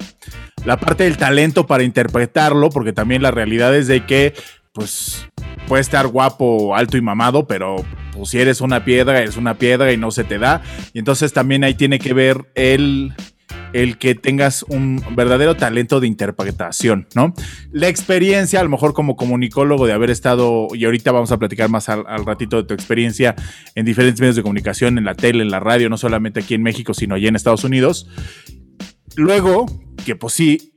La 0.65 0.79
parte 0.79 1.03
del 1.03 1.17
talento 1.17 1.67
para 1.67 1.83
interpretarlo, 1.83 2.69
porque 2.69 2.93
también 2.93 3.21
la 3.21 3.31
realidad 3.31 3.75
es 3.75 3.87
de 3.87 4.05
que, 4.05 4.33
pues, 4.73 5.27
puede 5.67 5.81
estar 5.81 6.07
guapo, 6.07 6.75
alto 6.75 6.97
y 6.97 7.01
mamado, 7.01 7.47
pero 7.47 7.77
pues 8.13 8.29
si 8.29 8.39
eres 8.39 8.61
una 8.61 8.83
piedra, 8.83 9.19
eres 9.19 9.37
una 9.37 9.55
piedra 9.55 9.91
y 9.91 9.97
no 9.97 10.11
se 10.11 10.23
te 10.23 10.37
da. 10.37 10.61
Y 10.93 10.99
entonces 10.99 11.33
también 11.33 11.63
ahí 11.63 11.75
tiene 11.75 11.99
que 11.99 12.13
ver 12.13 12.51
el 12.55 13.13
el 13.73 13.97
que 13.97 14.15
tengas 14.15 14.63
un 14.63 15.03
verdadero 15.15 15.55
talento 15.55 15.99
de 15.99 16.07
interpretación, 16.07 17.07
¿no? 17.15 17.33
La 17.71 17.87
experiencia, 17.87 18.59
a 18.59 18.63
lo 18.63 18.69
mejor 18.69 18.93
como 18.93 19.15
comunicólogo 19.15 19.85
de 19.85 19.93
haber 19.93 20.09
estado, 20.09 20.67
y 20.73 20.85
ahorita 20.85 21.11
vamos 21.11 21.31
a 21.31 21.39
platicar 21.39 21.69
más 21.69 21.89
al, 21.89 22.25
ratito 22.25 22.57
de 22.57 22.63
tu 22.63 22.73
experiencia 22.73 23.35
en 23.75 23.85
diferentes 23.85 24.19
medios 24.19 24.35
de 24.35 24.41
comunicación, 24.41 24.97
en 24.97 25.05
la 25.05 25.15
tele, 25.15 25.43
en 25.43 25.51
la 25.51 25.59
radio, 25.59 25.89
no 25.89 25.97
solamente 25.97 26.41
aquí 26.41 26.53
en 26.53 26.63
México, 26.63 26.93
sino 26.93 27.15
allá 27.15 27.29
en 27.29 27.35
Estados 27.35 27.63
Unidos. 27.63 28.07
Luego, 29.15 29.65
que 30.05 30.15
pues 30.15 30.33
sí, 30.33 30.71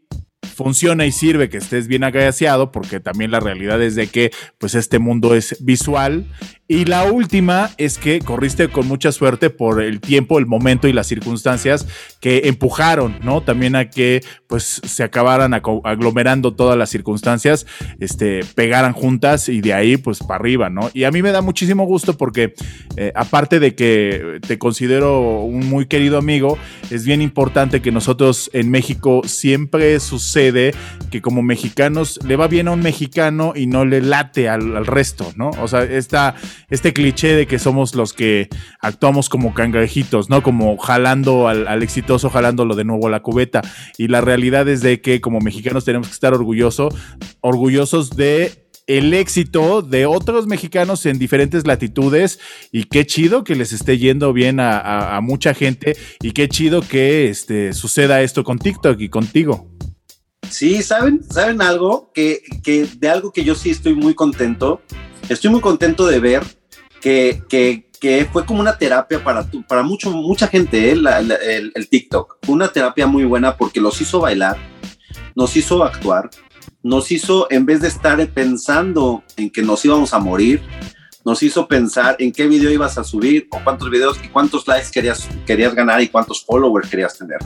funciona 0.54 1.04
y 1.07 1.12
sirve 1.12 1.48
que 1.48 1.59
estés 1.59 1.88
bien 1.88 2.04
agaseado, 2.04 2.70
porque 2.70 3.00
también 3.00 3.30
la 3.30 3.40
realidad 3.40 3.83
es 3.83 3.94
de 3.94 4.07
que 4.07 4.30
pues 4.59 4.74
este 4.74 4.98
mundo 4.98 5.35
es 5.35 5.64
visual 5.64 6.26
y 6.66 6.87
la 6.87 7.05
última 7.05 7.70
es 7.77 7.98
que 7.98 8.20
corriste 8.20 8.68
con 8.68 8.88
mucha 8.88 9.12
suerte 9.12 9.50
por 9.50 9.83
el 9.83 10.00
tiempo, 10.00 10.38
el 10.38 10.46
momento 10.46 10.88
y 10.88 10.94
las 10.94 11.07
circunstancias 11.07 11.87
que 12.20 12.42
empujaron, 12.44 13.18
¿no? 13.22 13.42
También 13.42 13.77
a 13.77 13.90
que 13.90 14.22
pues 14.46 14.81
se 14.83 15.03
acabaran 15.03 15.53
aglomerando 15.53 16.55
todas 16.55 16.79
las 16.79 16.88
circunstancias, 16.88 17.66
este, 18.00 18.40
pegaran 18.55 18.94
juntas 18.94 19.50
y 19.50 19.61
de 19.61 19.74
ahí 19.74 19.98
pues 19.98 20.20
para 20.20 20.37
arriba, 20.37 20.70
¿no? 20.70 20.90
Y 20.94 21.05
a 21.05 21.11
mí 21.11 21.20
me 21.20 21.33
da 21.33 21.42
muchísimo 21.42 21.85
gusto 21.85 22.16
porque 22.16 22.55
eh, 22.96 23.12
aparte 23.14 23.61
de 23.61 23.74
que 23.74 24.38
te 24.46 24.59
considero 24.59 25.40
un 25.42 25.68
muy 25.68 25.85
querido 25.85 26.16
amigo, 26.16 26.57
es 26.90 27.05
bien 27.05 27.20
importante 27.20 27.83
que 27.83 27.92
nosotros 27.92 28.48
en 28.55 28.70
México 28.70 29.20
siempre 29.27 30.00
sucede 30.00 30.74
que 31.11 31.20
como 31.20 31.42
mexicanos 31.42 32.20
le 32.24 32.37
va 32.37 32.48
bien 32.48 32.68
a 32.68 32.70
un 32.70 32.81
mexicano 32.81 33.53
y 33.55 33.66
no 33.66 33.85
le 33.85 34.00
late 34.00 34.48
al, 34.48 34.79
al 34.79 34.87
resto, 34.87 35.31
¿no? 35.37 35.50
O 35.61 35.68
sea, 35.68 35.83
esta 35.83 36.35
este 36.70 36.92
cliché 36.92 37.34
de 37.34 37.46
que 37.46 37.58
somos 37.58 37.94
los 37.94 38.12
que 38.12 38.48
actuamos 38.80 39.28
como 39.28 39.54
cangrejitos, 39.54 40.30
¿no? 40.30 40.42
Como 40.42 40.76
jalando 40.78 41.48
al, 41.48 41.82
exitoso, 41.82 42.30
jalándolo 42.30 42.74
de 42.74 42.84
nuevo 42.84 43.06
a 43.06 43.10
la 43.10 43.20
cubeta. 43.20 43.62
Y 43.98 44.08
la 44.08 44.20
realidad 44.20 44.68
es 44.68 44.80
de 44.80 45.00
que 45.00 45.20
como 45.20 45.40
mexicanos 45.40 45.84
tenemos 45.84 46.08
que 46.08 46.14
estar 46.14 46.34
orgulloso, 46.34 46.88
orgullosos 47.40 48.10
de 48.16 48.64
el 48.86 49.14
éxito 49.14 49.82
de 49.82 50.06
otros 50.06 50.46
mexicanos 50.46 51.06
en 51.06 51.18
diferentes 51.18 51.66
latitudes 51.66 52.38
y 52.70 52.84
qué 52.84 53.06
chido 53.06 53.42
que 53.42 53.54
les 53.54 53.72
esté 53.72 53.96
yendo 53.96 54.32
bien 54.32 54.58
a, 54.60 55.18
mucha 55.22 55.54
gente 55.54 55.96
y 56.20 56.32
qué 56.32 56.48
chido 56.48 56.82
que 56.82 57.28
este, 57.28 57.72
suceda 57.72 58.20
esto 58.22 58.44
con 58.44 58.58
TikTok 58.58 59.00
y 59.00 59.08
contigo. 59.08 59.70
Sí, 60.50 60.82
¿saben, 60.82 61.22
¿saben 61.30 61.62
algo? 61.62 62.12
Que, 62.12 62.42
que 62.62 62.86
de 62.98 63.08
algo 63.08 63.32
que 63.32 63.44
yo 63.44 63.54
sí 63.54 63.70
estoy 63.70 63.94
muy 63.94 64.14
contento 64.14 64.82
estoy 65.28 65.50
muy 65.50 65.60
contento 65.60 66.06
de 66.06 66.20
ver 66.20 66.42
que, 67.00 67.42
que, 67.48 67.84
fue 68.32 68.44
como 68.44 68.60
una 68.60 68.76
terapia 68.76 69.22
para, 69.24 69.46
para 69.66 69.82
mucho, 69.82 70.10
mucha 70.10 70.46
gente, 70.48 70.90
¿eh? 70.90 70.92
el, 70.92 71.72
el, 71.74 71.88
TikTok. 71.88 72.37
Una 72.48 72.68
terapia 72.68 73.06
muy 73.06 73.24
buena 73.24 73.56
porque 73.56 73.80
los 73.80 73.98
hizo 74.00 74.20
bailar, 74.20 74.58
nos 75.34 75.56
hizo 75.56 75.82
actuar, 75.82 76.28
nos 76.82 77.10
hizo, 77.10 77.46
en 77.50 77.64
vez 77.64 77.80
de 77.80 77.88
estar 77.88 78.26
pensando 78.28 79.22
en 79.38 79.48
que 79.48 79.62
nos 79.62 79.82
íbamos 79.87 80.12
a 80.12 80.18
morir, 80.18 80.60
nos 81.24 81.42
hizo 81.42 81.66
pensar 81.66 82.16
en 82.18 82.30
qué 82.30 82.46
video 82.46 82.70
ibas 82.70 82.98
a 82.98 83.04
subir 83.04 83.48
o 83.50 83.58
cuántos 83.64 83.90
videos 83.90 84.18
y 84.22 84.28
cuántos 84.28 84.68
likes 84.68 84.88
querías, 84.92 85.26
querías 85.46 85.74
ganar 85.74 86.02
y 86.02 86.08
cuántos 86.08 86.44
followers 86.44 86.90
querías 86.90 87.16
tener. 87.16 87.38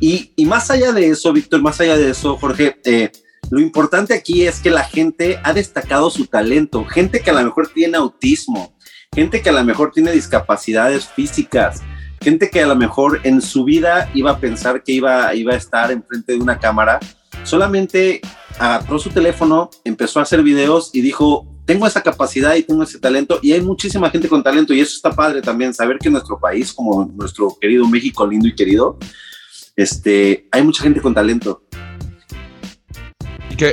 Y, 0.00 0.32
y 0.34 0.46
más 0.46 0.70
allá 0.70 0.92
de 0.92 1.08
eso, 1.08 1.32
Víctor, 1.32 1.60
más 1.60 1.78
allá 1.80 1.98
de 1.98 2.10
eso, 2.10 2.38
Jorge, 2.38 2.80
eh, 2.84 3.12
lo 3.50 3.60
importante 3.60 4.14
aquí 4.14 4.46
es 4.46 4.60
que 4.60 4.70
la 4.70 4.84
gente 4.84 5.38
ha 5.42 5.52
destacado 5.52 6.10
su 6.10 6.26
talento, 6.26 6.84
gente 6.84 7.20
que 7.20 7.30
a 7.30 7.34
lo 7.34 7.44
mejor 7.44 7.68
tiene 7.68 7.96
autismo, 7.96 8.76
gente 9.14 9.40
que 9.40 9.50
a 9.50 9.52
lo 9.52 9.64
mejor 9.64 9.92
tiene 9.92 10.10
discapacidades 10.12 11.06
físicas, 11.06 11.82
gente 12.20 12.50
que 12.50 12.62
a 12.62 12.66
lo 12.66 12.76
mejor 12.76 13.20
en 13.24 13.40
su 13.40 13.64
vida 13.64 14.10
iba 14.14 14.32
a 14.32 14.38
pensar 14.38 14.82
que 14.82 14.92
iba, 14.92 15.34
iba 15.34 15.54
a 15.54 15.56
estar 15.56 15.90
enfrente 15.92 16.32
de 16.32 16.38
una 16.38 16.58
cámara, 16.58 16.98
solamente 17.44 18.20
agarró 18.58 18.98
su 18.98 19.10
teléfono, 19.10 19.70
empezó 19.84 20.18
a 20.18 20.22
hacer 20.22 20.42
videos 20.42 20.90
y 20.92 21.00
dijo, 21.00 21.46
tengo 21.64 21.86
esa 21.86 22.02
capacidad 22.02 22.54
y 22.54 22.62
tengo 22.62 22.82
ese 22.82 22.98
talento 22.98 23.38
y 23.42 23.52
hay 23.52 23.60
muchísima 23.60 24.10
gente 24.10 24.28
con 24.28 24.42
talento 24.42 24.72
y 24.72 24.80
eso 24.80 24.96
está 24.96 25.14
padre 25.14 25.42
también, 25.42 25.74
saber 25.74 25.98
que 25.98 26.10
nuestro 26.10 26.38
país, 26.38 26.72
como 26.72 27.04
nuestro 27.14 27.56
querido 27.60 27.86
México 27.88 28.26
lindo 28.26 28.48
y 28.48 28.54
querido, 28.54 28.98
este, 29.76 30.48
hay 30.50 30.62
mucha 30.62 30.82
gente 30.82 31.02
con 31.02 31.12
talento 31.12 31.62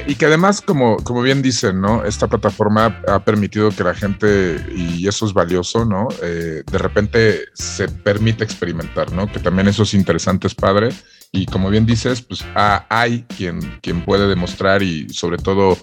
y 0.08 0.15
que 0.15 0.26
además, 0.26 0.62
como, 0.62 0.98
como 0.98 1.22
bien 1.22 1.41
dicen, 1.41 1.82
¿no? 1.82 2.06
Esta 2.06 2.28
plataforma 2.28 3.02
ha 3.08 3.24
permitido 3.24 3.69
que 3.69 3.84
la 3.84 3.93
gente, 3.93 4.65
y 4.76 5.08
eso 5.08 5.26
es 5.26 5.34
valioso, 5.34 5.86
¿no? 5.86 6.08
Eh, 6.22 6.63
de 6.69 6.78
repente 6.78 7.39
se 7.54 7.89
permite 7.89 8.43
experimentar, 8.43 9.12
¿no? 9.12 9.32
Que 9.32 9.39
también 9.39 9.67
eso 9.67 9.84
es 9.84 9.93
interesante, 9.93 10.48
es 10.48 10.56
padre. 10.56 10.89
Y 11.32 11.46
como 11.48 11.69
bien 11.69 11.86
dices, 11.86 12.22
pues 12.22 12.46
hay 12.56 13.24
quien, 13.24 13.60
quien 13.82 14.06
puede 14.06 14.28
demostrar 14.28 14.84
y 14.84 15.10
sobre 15.10 15.38
todo 15.38 15.78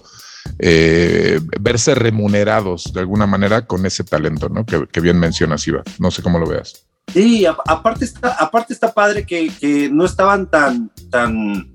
eh, 0.59 1.39
verse 1.59 1.93
remunerados 1.93 2.93
de 2.93 3.01
alguna 3.01 3.27
manera 3.27 3.67
con 3.67 3.85
ese 3.85 4.03
talento, 4.03 4.49
¿no? 4.49 4.65
Que, 4.65 4.87
que 4.87 5.01
bien 5.01 5.19
mencionas, 5.19 5.67
Iba. 5.67 5.83
No 5.99 6.09
sé 6.09 6.23
cómo 6.23 6.39
lo 6.39 6.47
veas. 6.47 6.85
Sí, 7.13 7.45
aparte 7.45 8.05
está, 8.05 8.33
aparte 8.39 8.73
está 8.73 8.93
padre 8.93 9.25
que, 9.25 9.51
que 9.59 9.89
no 9.89 10.05
estaban 10.05 10.49
tan, 10.49 10.89
tan 11.09 11.70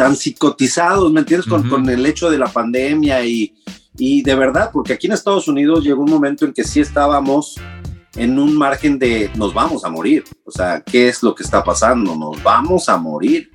tan 0.00 0.16
psicotizados, 0.16 1.12
¿me 1.12 1.20
entiendes? 1.20 1.46
Con, 1.46 1.86
el 1.86 2.06
hecho 2.06 2.30
de 2.30 2.38
la 2.38 2.46
pandemia 2.46 3.22
y, 3.22 3.54
y 3.98 4.22
de 4.22 4.34
verdad, 4.34 4.70
porque 4.72 4.94
aquí 4.94 5.06
en 5.06 5.12
Estados 5.12 5.46
Unidos 5.46 5.84
llegó 5.84 6.02
un 6.02 6.10
momento 6.10 6.46
en 6.46 6.54
que 6.54 6.64
sí 6.64 6.80
estábamos 6.80 7.60
en 8.16 8.38
un 8.38 8.56
margen 8.56 8.98
de 8.98 9.30
nos 9.36 9.52
vamos 9.52 9.84
a 9.84 9.90
morir. 9.90 10.24
O 10.46 10.50
sea, 10.50 10.80
¿qué 10.80 11.08
es 11.10 11.22
lo 11.22 11.34
que 11.34 11.42
está 11.42 11.62
pasando? 11.62 12.16
Nos 12.16 12.42
vamos 12.42 12.88
a 12.88 12.96
morir. 12.96 13.50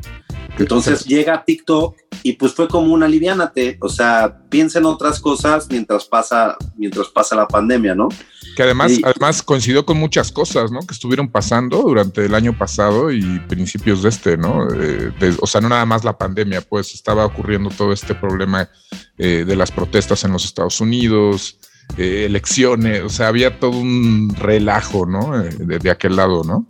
Entonces 0.58 1.06
llega 1.06 1.44
TikTok 1.44 1.96
y 2.24 2.34
pues 2.34 2.54
fue 2.54 2.68
como 2.68 2.94
una 2.94 3.06
aliviánate, 3.06 3.78
o 3.82 3.90
sea, 3.90 4.40
piensa 4.50 4.80
en 4.80 4.86
otras 4.86 5.20
cosas 5.20 5.68
mientras 5.70 6.06
pasa, 6.06 6.58
mientras 6.78 7.08
pasa 7.10 7.36
la 7.36 7.48
pandemia, 7.48 7.94
¿no? 7.94 8.10
Que 8.56 8.64
además, 8.64 8.94
además 9.04 9.44
coincidió 9.44 9.86
con 9.86 9.98
muchas 9.98 10.32
cosas, 10.32 10.72
¿no? 10.72 10.80
Que 10.80 10.94
estuvieron 10.94 11.30
pasando 11.30 11.82
durante 11.82 12.26
el 12.26 12.34
año 12.34 12.58
pasado 12.58 13.12
y 13.12 13.40
principios 13.48 14.02
de 14.02 14.10
este, 14.10 14.38
¿no? 14.38 14.68
Eh, 14.74 15.12
o 15.42 15.48
sea, 15.48 15.62
no 15.62 15.70
nada 15.70 15.86
más 15.86 16.04
la 16.04 16.18
pandemia, 16.18 16.62
pues 16.62 16.94
estaba 16.94 17.26
ocurriendo 17.26 17.70
todo 17.70 17.92
este 17.92 18.16
problema 18.16 18.70
eh, 19.18 19.44
de 19.46 19.56
las 19.56 19.72
protestas 19.72 20.24
en 20.24 20.32
los 20.32 20.46
Estados 20.46 20.80
Unidos, 20.80 21.60
eh, 21.98 22.26
elecciones, 22.26 23.04
o 23.04 23.10
sea, 23.10 23.28
había 23.28 23.60
todo 23.60 23.78
un 23.78 24.34
relajo, 24.36 25.06
¿no? 25.06 25.38
de 25.38 25.92
aquel 25.92 26.16
lado, 26.16 26.44
¿no? 26.44 26.66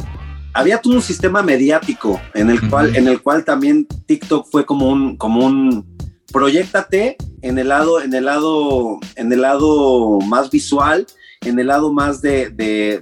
Había 0.55 0.81
todo 0.81 0.93
un 0.93 1.01
sistema 1.01 1.43
mediático 1.43 2.19
en 2.33 2.49
el 2.49 2.69
cual, 2.69 2.95
en 2.95 3.09
el 3.09 3.21
cual 3.21 3.43
también 3.43 3.85
TikTok 4.05 4.47
fue 4.49 4.65
como 4.65 4.87
un, 4.87 5.17
como 5.17 5.45
un 5.45 5.97
proyectate 6.31 7.17
en 7.41 7.59
el 7.59 7.67
lado, 7.67 8.01
en 8.01 8.13
el 8.13 8.23
lado, 8.23 8.99
en 9.17 9.33
el 9.33 9.41
lado 9.41 10.19
más 10.21 10.49
visual, 10.49 11.05
en 11.41 11.59
el 11.59 11.67
lado 11.67 11.91
más 11.91 12.21
de, 12.21 12.51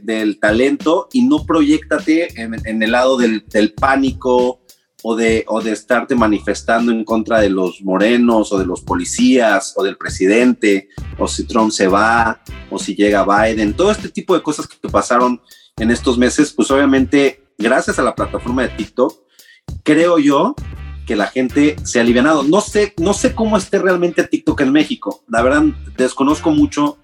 del 0.01 0.39
talento 0.39 1.07
y 1.13 1.21
no 1.21 1.45
proyectate 1.45 2.41
en, 2.41 2.81
el 2.81 2.91
lado 2.91 3.17
del, 3.17 3.43
pánico 3.79 4.61
o 5.03 5.15
de, 5.15 5.45
o 5.47 5.61
de 5.61 5.73
estarte 5.73 6.15
manifestando 6.15 6.91
en 6.91 7.05
contra 7.05 7.39
de 7.39 7.51
los 7.51 7.83
morenos 7.83 8.51
o 8.51 8.57
de 8.57 8.65
los 8.65 8.81
policías 8.81 9.73
o 9.75 9.83
del 9.83 9.95
presidente 9.95 10.89
o 11.19 11.27
si 11.27 11.43
Trump 11.43 11.71
se 11.71 11.87
va 11.87 12.41
o 12.71 12.79
si 12.79 12.95
llega 12.95 13.23
Biden, 13.25 13.75
todo 13.75 13.91
este 13.91 14.09
tipo 14.09 14.33
de 14.33 14.41
cosas 14.41 14.67
que 14.67 14.89
pasaron 14.89 15.39
en 15.77 15.91
estos 15.91 16.17
meses, 16.17 16.51
pues 16.51 16.69
obviamente 16.71 17.42
gracias 17.57 17.99
a 17.99 18.03
la 18.03 18.15
plataforma 18.15 18.63
de 18.63 18.69
TikTok, 18.69 19.13
creo 19.83 20.19
yo 20.19 20.55
que 21.05 21.15
la 21.15 21.27
gente 21.27 21.75
se 21.83 21.99
ha 21.99 22.01
alivianado. 22.01 22.43
No 22.43 22.61
sé, 22.61 22.93
no 22.97 23.13
sé 23.13 23.33
cómo 23.33 23.57
esté 23.57 23.79
realmente 23.79 24.23
TikTok 24.23 24.61
en 24.61 24.71
México. 24.71 25.23
La 25.27 25.41
verdad, 25.41 25.63
desconozco 25.97 26.51
mucho 26.51 26.99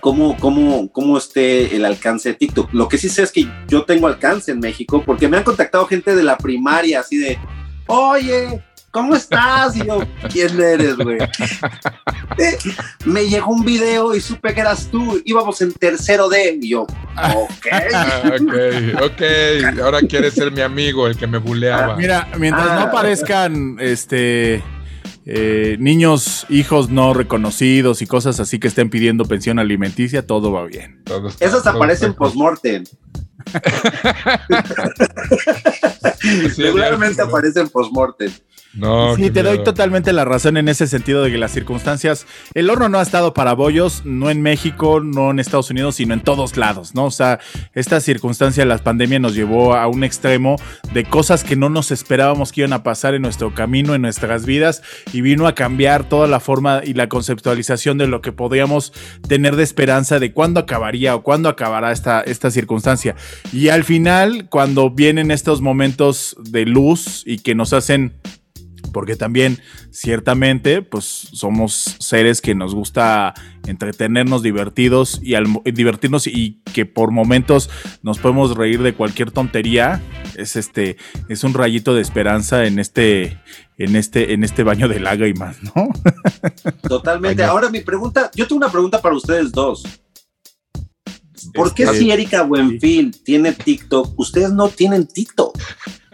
cómo, 0.00 0.36
cómo, 0.38 0.90
cómo 0.92 1.18
esté 1.18 1.74
el 1.74 1.84
alcance 1.84 2.30
de 2.30 2.34
TikTok. 2.36 2.72
Lo 2.72 2.88
que 2.88 2.98
sí 2.98 3.08
sé 3.08 3.22
es 3.22 3.32
que 3.32 3.48
yo 3.68 3.84
tengo 3.84 4.06
alcance 4.06 4.52
en 4.52 4.60
México 4.60 5.02
porque 5.04 5.28
me 5.28 5.36
han 5.36 5.44
contactado 5.44 5.86
gente 5.86 6.14
de 6.14 6.22
la 6.22 6.38
primaria, 6.38 7.00
así 7.00 7.16
de, 7.16 7.38
oye, 7.86 8.62
¿cómo 8.94 9.14
estás? 9.16 9.76
Y 9.76 9.84
yo, 9.84 10.06
¿quién 10.32 10.58
eres, 10.62 10.96
güey? 10.96 11.18
Eh, 12.38 12.56
me 13.04 13.28
llegó 13.28 13.52
un 13.52 13.62
video 13.64 14.14
y 14.14 14.20
supe 14.20 14.54
que 14.54 14.60
eras 14.60 14.86
tú. 14.90 15.20
Íbamos 15.24 15.60
en 15.60 15.72
tercero 15.72 16.28
D. 16.28 16.60
Y 16.62 16.68
yo, 16.70 16.82
ok. 16.82 17.66
ok, 18.40 18.54
ok. 19.02 19.22
Ahora 19.82 19.98
quieres 20.00 20.34
ser 20.34 20.52
mi 20.52 20.60
amigo, 20.60 21.08
el 21.08 21.16
que 21.16 21.26
me 21.26 21.38
buleaba. 21.38 21.96
Mira, 21.96 22.28
mientras 22.38 22.66
no 22.66 22.72
ah. 22.72 22.82
aparezcan 22.84 23.78
este. 23.80 24.62
Eh, 25.26 25.78
niños, 25.80 26.44
hijos 26.50 26.90
no 26.90 27.14
reconocidos 27.14 28.02
y 28.02 28.06
cosas 28.06 28.40
así 28.40 28.58
que 28.58 28.68
estén 28.68 28.90
pidiendo 28.90 29.24
pensión 29.24 29.58
alimenticia, 29.58 30.26
todo 30.26 30.52
va 30.52 30.64
bien. 30.64 31.02
Esos 31.40 31.66
aparecen 31.66 32.12
post-mortem. 32.12 32.84
Seguramente 36.54 37.22
aparecen 37.22 37.70
post-mortem. 37.70 38.30
No, 38.76 39.14
sí, 39.16 39.30
te 39.30 39.42
doy 39.42 39.62
totalmente 39.62 40.12
la 40.12 40.24
razón 40.24 40.56
en 40.56 40.68
ese 40.68 40.86
sentido 40.86 41.22
de 41.22 41.30
que 41.30 41.38
las 41.38 41.52
circunstancias, 41.52 42.26
el 42.54 42.70
horno 42.70 42.88
no 42.88 42.98
ha 42.98 43.02
estado 43.02 43.32
para 43.32 43.52
bollos, 43.52 44.02
no 44.04 44.30
en 44.30 44.42
México, 44.42 45.00
no 45.00 45.30
en 45.30 45.38
Estados 45.38 45.70
Unidos, 45.70 45.96
sino 45.96 46.14
en 46.14 46.20
todos 46.20 46.56
lados, 46.56 46.94
¿no? 46.94 47.04
O 47.04 47.10
sea, 47.10 47.38
esta 47.74 48.00
circunstancia, 48.00 48.64
la 48.64 48.78
pandemia 48.78 49.18
nos 49.18 49.34
llevó 49.34 49.74
a 49.74 49.86
un 49.86 50.02
extremo 50.02 50.56
de 50.92 51.04
cosas 51.04 51.44
que 51.44 51.56
no 51.56 51.68
nos 51.68 51.92
esperábamos 51.92 52.50
que 52.50 52.62
iban 52.62 52.72
a 52.72 52.82
pasar 52.82 53.14
en 53.14 53.22
nuestro 53.22 53.54
camino, 53.54 53.94
en 53.94 54.02
nuestras 54.02 54.44
vidas, 54.44 54.82
y 55.12 55.20
vino 55.20 55.46
a 55.46 55.54
cambiar 55.54 56.08
toda 56.08 56.26
la 56.26 56.40
forma 56.40 56.80
y 56.84 56.94
la 56.94 57.08
conceptualización 57.08 57.98
de 57.98 58.08
lo 58.08 58.20
que 58.22 58.32
podríamos 58.32 58.92
tener 59.28 59.56
de 59.56 59.62
esperanza 59.62 60.18
de 60.18 60.32
cuándo 60.32 60.60
acabaría 60.60 61.14
o 61.14 61.22
cuándo 61.22 61.48
acabará 61.48 61.92
esta, 61.92 62.20
esta 62.22 62.50
circunstancia. 62.50 63.14
Y 63.52 63.68
al 63.68 63.84
final, 63.84 64.48
cuando 64.50 64.90
vienen 64.90 65.30
estos 65.30 65.60
momentos 65.60 66.36
de 66.40 66.66
luz 66.66 67.22
y 67.24 67.38
que 67.38 67.54
nos 67.54 67.72
hacen 67.72 68.14
porque 68.94 69.16
también 69.16 69.58
ciertamente 69.90 70.80
pues 70.80 71.04
somos 71.04 71.96
seres 71.98 72.40
que 72.40 72.54
nos 72.54 72.74
gusta 72.74 73.34
entretenernos, 73.66 74.42
divertidos 74.42 75.20
y 75.22 75.34
al, 75.34 75.46
divertirnos 75.64 76.26
y 76.26 76.62
que 76.72 76.86
por 76.86 77.10
momentos 77.10 77.68
nos 78.02 78.18
podemos 78.18 78.56
reír 78.56 78.80
de 78.82 78.94
cualquier 78.94 79.32
tontería. 79.32 80.00
Es 80.36 80.56
este 80.56 80.96
es 81.28 81.44
un 81.44 81.52
rayito 81.52 81.94
de 81.94 82.00
esperanza 82.00 82.64
en 82.64 82.78
este 82.78 83.38
en 83.76 83.96
este 83.96 84.32
en 84.32 84.44
este 84.44 84.62
baño 84.62 84.88
de 84.88 85.00
lágrimas, 85.00 85.56
¿no? 85.62 85.88
Totalmente. 86.88 87.42
Ahora 87.42 87.68
mi 87.68 87.80
pregunta, 87.80 88.30
yo 88.34 88.46
tengo 88.46 88.58
una 88.58 88.72
pregunta 88.72 89.02
para 89.02 89.16
ustedes 89.16 89.52
dos. 89.52 89.84
¿Por 91.52 91.74
qué 91.74 91.86
si 91.88 92.10
Erika 92.10 92.42
Buenfil 92.42 93.22
tiene 93.22 93.52
TikTok, 93.52 94.18
ustedes 94.18 94.52
no 94.52 94.68
tienen 94.68 95.06
TikTok? 95.06 95.58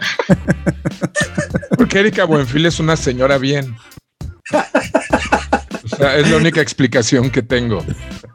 Porque 1.77 2.01
Erika 2.01 2.25
Buenfil 2.25 2.67
es 2.67 2.81
una 2.81 2.97
señora 2.97 3.39
bien. 3.39 3.77
O 5.85 5.97
sea, 5.97 6.17
es 6.17 6.31
la 6.31 6.37
única 6.37 6.61
explicación 6.61 7.31
que 7.31 7.43
tengo. 7.43 7.85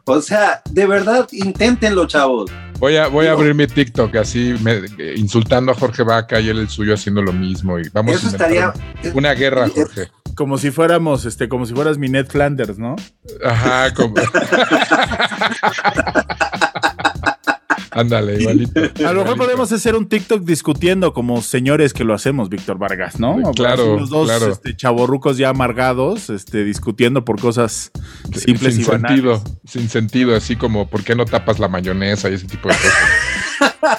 O 0.05 0.21
sea, 0.21 0.61
de 0.69 0.85
verdad, 0.85 1.27
inténtenlo, 1.31 2.07
chavos. 2.07 2.51
Voy 2.79 2.97
a, 2.97 3.07
voy 3.07 3.27
a 3.27 3.31
abrir 3.31 3.55
mi 3.55 3.67
TikTok 3.67 4.15
así, 4.17 4.55
insultando 5.15 5.71
a 5.71 5.75
Jorge 5.75 6.03
Vaca 6.03 6.39
y 6.39 6.49
él 6.49 6.59
el 6.59 6.69
suyo 6.69 6.93
haciendo 6.93 7.21
lo 7.21 7.33
mismo. 7.33 7.79
Y 7.79 7.89
vamos 7.89 8.23
a 8.23 8.27
estaría, 8.27 8.73
una 9.13 9.33
guerra, 9.33 9.69
Jorge. 9.69 10.09
Como 10.35 10.57
si 10.57 10.71
fuéramos, 10.71 11.25
este, 11.25 11.47
como 11.47 11.65
si 11.65 11.73
fueras 11.73 11.97
mi 11.97 12.09
Ned 12.09 12.27
Flanders, 12.27 12.77
¿no? 12.77 12.95
Ajá, 13.43 13.93
como. 13.93 14.15
Ándale, 17.95 18.35
igualito. 18.41 18.81
A 19.07 19.13
lo 19.13 19.23
mejor 19.23 19.37
podemos 19.37 19.71
hacer 19.71 19.95
un 19.95 20.07
TikTok 20.07 20.43
discutiendo 20.43 21.13
como 21.13 21.41
señores 21.41 21.93
que 21.93 22.03
lo 22.03 22.13
hacemos, 22.13 22.49
Víctor 22.49 22.77
Vargas, 22.77 23.21
¿no? 23.21 23.37
Claro, 23.55 23.97
los 23.97 24.09
dos 24.09 24.27
claro. 24.27 24.51
Este, 24.51 24.75
chavorrucos 24.75 25.37
ya 25.37 25.49
amargados, 25.49 26.29
este, 26.29 26.65
discutiendo 26.65 27.23
por 27.23 27.39
cosas 27.39 27.91
simples 28.33 28.75
sin 28.75 28.81
y 28.81 28.85
sentido, 28.85 29.41
sin 29.65 29.89
sentido, 29.89 30.35
así 30.35 30.57
como 30.57 30.89
¿por 30.89 31.03
qué 31.05 31.15
no 31.15 31.23
tapas 31.23 31.57
la 31.57 31.69
mayonesa 31.69 32.29
y 32.29 32.33
ese 32.33 32.47
tipo 32.47 32.67
de 32.67 32.75
cosas? 32.75 33.95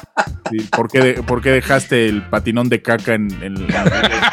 Sí, 0.50 0.58
¿por, 0.70 0.88
qué, 0.88 1.22
¿por, 1.26 1.40
qué, 1.40 1.50
dejaste 1.50 2.06
el 2.06 2.22
patinón 2.28 2.68
de 2.68 2.82
caca 2.82 3.14
en, 3.14 3.30
en 3.42 3.66
la... 3.66 4.32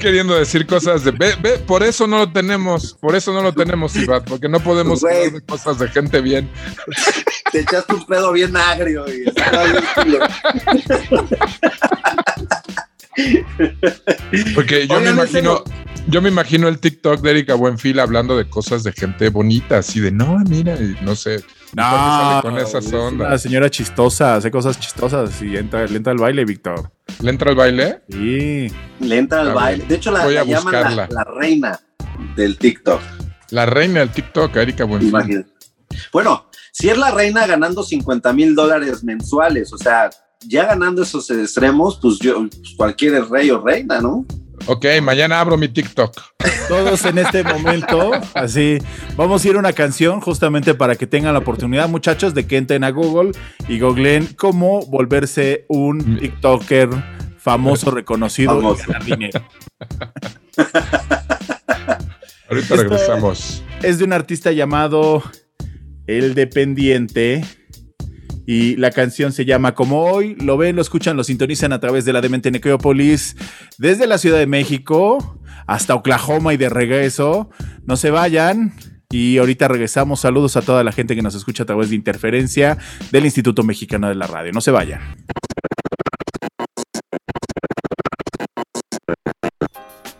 Queriendo 0.00 0.34
decir 0.34 0.66
cosas 0.66 1.04
de 1.04 1.10
ve, 1.10 1.34
ve, 1.40 1.58
por 1.58 1.82
eso 1.82 2.06
no 2.06 2.18
lo 2.18 2.32
tenemos, 2.32 2.94
por 3.00 3.14
eso 3.14 3.32
no 3.32 3.42
lo 3.42 3.52
tenemos, 3.52 3.96
Ibat, 3.96 4.28
porque 4.28 4.48
no 4.48 4.60
podemos 4.60 5.02
hablar 5.04 5.32
de 5.32 5.40
cosas 5.42 5.78
de 5.78 5.88
gente 5.88 6.20
bien. 6.20 6.50
Te 7.52 7.60
echaste 7.60 7.94
un 7.94 8.06
pedo 8.06 8.32
bien 8.32 8.56
agrio 8.56 9.04
y 9.08 9.24
Porque 14.54 14.86
yo 14.86 14.96
Oigan, 14.96 15.16
me 15.16 15.22
imagino, 15.22 15.64
yo 16.08 16.22
me 16.22 16.28
imagino 16.28 16.68
el 16.68 16.78
TikTok 16.78 17.20
de 17.20 17.30
Erika 17.30 17.54
Buenfil 17.54 17.98
hablando 17.98 18.36
de 18.36 18.48
cosas 18.48 18.82
de 18.82 18.92
gente 18.92 19.28
bonita, 19.28 19.78
así 19.78 20.00
de 20.00 20.10
no, 20.12 20.38
mira, 20.48 20.74
y 20.74 20.96
no 21.02 21.16
sé. 21.16 21.42
No, 21.74 22.40
con 22.42 22.58
esa 22.58 22.80
sonda. 22.80 23.26
Una 23.26 23.38
señora 23.38 23.70
chistosa, 23.70 24.36
hace 24.36 24.50
cosas 24.50 24.78
chistosas 24.78 25.42
y 25.42 25.56
entra, 25.56 25.86
le 25.86 25.96
entra 25.96 26.12
al 26.12 26.18
baile, 26.18 26.44
Víctor. 26.44 26.90
¿Le 27.20 27.30
entra 27.30 27.50
al 27.50 27.56
baile? 27.56 28.02
Sí. 28.08 28.68
Le 29.00 29.18
entra 29.18 29.40
al 29.40 29.54
baile. 29.54 29.84
De 29.86 29.94
hecho, 29.94 30.10
la, 30.10 30.26
la 30.26 30.44
llaman 30.44 30.96
la, 30.96 31.08
la, 31.08 31.24
reina 31.24 31.80
del 32.34 32.58
TikTok. 32.58 33.00
La 33.50 33.66
reina 33.66 34.00
del 34.00 34.10
TikTok, 34.10 34.54
Erika 34.56 34.84
Buenfil. 34.84 35.08
Imagínate. 35.08 35.50
Bueno, 36.12 36.46
si 36.72 36.88
es 36.90 36.98
la 36.98 37.10
reina 37.10 37.46
ganando 37.46 37.82
50 37.82 38.32
mil 38.32 38.54
dólares 38.54 39.02
mensuales, 39.02 39.72
o 39.72 39.78
sea, 39.78 40.10
ya 40.46 40.66
ganando 40.66 41.02
esos 41.02 41.30
extremos, 41.30 41.98
pues 42.00 42.18
yo, 42.18 42.38
pues 42.40 42.74
cualquier 42.76 43.14
es 43.14 43.28
rey 43.28 43.50
o 43.50 43.60
reina, 43.60 44.00
¿no? 44.00 44.26
Ok, 44.68 44.84
mañana 45.00 45.40
abro 45.40 45.56
mi 45.56 45.68
TikTok. 45.68 46.20
Todos 46.68 47.04
en 47.04 47.18
este 47.18 47.44
momento, 47.44 48.10
así, 48.34 48.78
vamos 49.16 49.44
a 49.44 49.48
ir 49.48 49.54
a 49.54 49.60
una 49.60 49.72
canción 49.72 50.20
justamente 50.20 50.74
para 50.74 50.96
que 50.96 51.06
tengan 51.06 51.34
la 51.34 51.38
oportunidad, 51.38 51.88
muchachos, 51.88 52.34
de 52.34 52.48
que 52.48 52.56
entren 52.56 52.82
a 52.82 52.90
Google 52.90 53.30
y 53.68 53.78
googleen 53.78 54.26
cómo 54.34 54.84
volverse 54.86 55.66
un 55.68 56.18
TikToker 56.18 56.88
famoso, 57.38 57.92
reconocido 57.92 58.56
famoso. 58.56 58.82
y 58.82 58.86
ganar 58.86 59.04
dinero. 59.04 59.40
Ahorita 62.48 62.74
Esto 62.74 62.76
regresamos. 62.76 63.62
Es 63.82 63.98
de 63.98 64.04
un 64.04 64.12
artista 64.12 64.50
llamado 64.50 65.22
El 66.08 66.34
Dependiente. 66.34 67.44
Y 68.46 68.76
la 68.76 68.92
canción 68.92 69.32
se 69.32 69.44
llama 69.44 69.74
Como 69.74 70.04
Hoy. 70.04 70.36
Lo 70.36 70.56
ven, 70.56 70.76
lo 70.76 70.82
escuchan, 70.82 71.16
lo 71.16 71.24
sintonizan 71.24 71.72
a 71.72 71.80
través 71.80 72.04
de 72.04 72.12
la 72.12 72.20
Demente 72.20 72.52
Necrópolis. 72.52 73.36
Desde 73.76 74.06
la 74.06 74.18
Ciudad 74.18 74.38
de 74.38 74.46
México 74.46 75.40
hasta 75.66 75.96
Oklahoma 75.96 76.54
y 76.54 76.56
de 76.56 76.68
regreso. 76.68 77.50
No 77.84 77.96
se 77.96 78.10
vayan. 78.10 78.72
Y 79.10 79.38
ahorita 79.38 79.66
regresamos. 79.66 80.20
Saludos 80.20 80.56
a 80.56 80.62
toda 80.62 80.84
la 80.84 80.92
gente 80.92 81.16
que 81.16 81.22
nos 81.22 81.34
escucha 81.34 81.64
a 81.64 81.66
través 81.66 81.90
de 81.90 81.96
interferencia 81.96 82.78
del 83.10 83.24
Instituto 83.24 83.64
Mexicano 83.64 84.08
de 84.08 84.14
la 84.14 84.28
Radio. 84.28 84.52
No 84.52 84.60
se 84.60 84.70
vayan. 84.70 85.00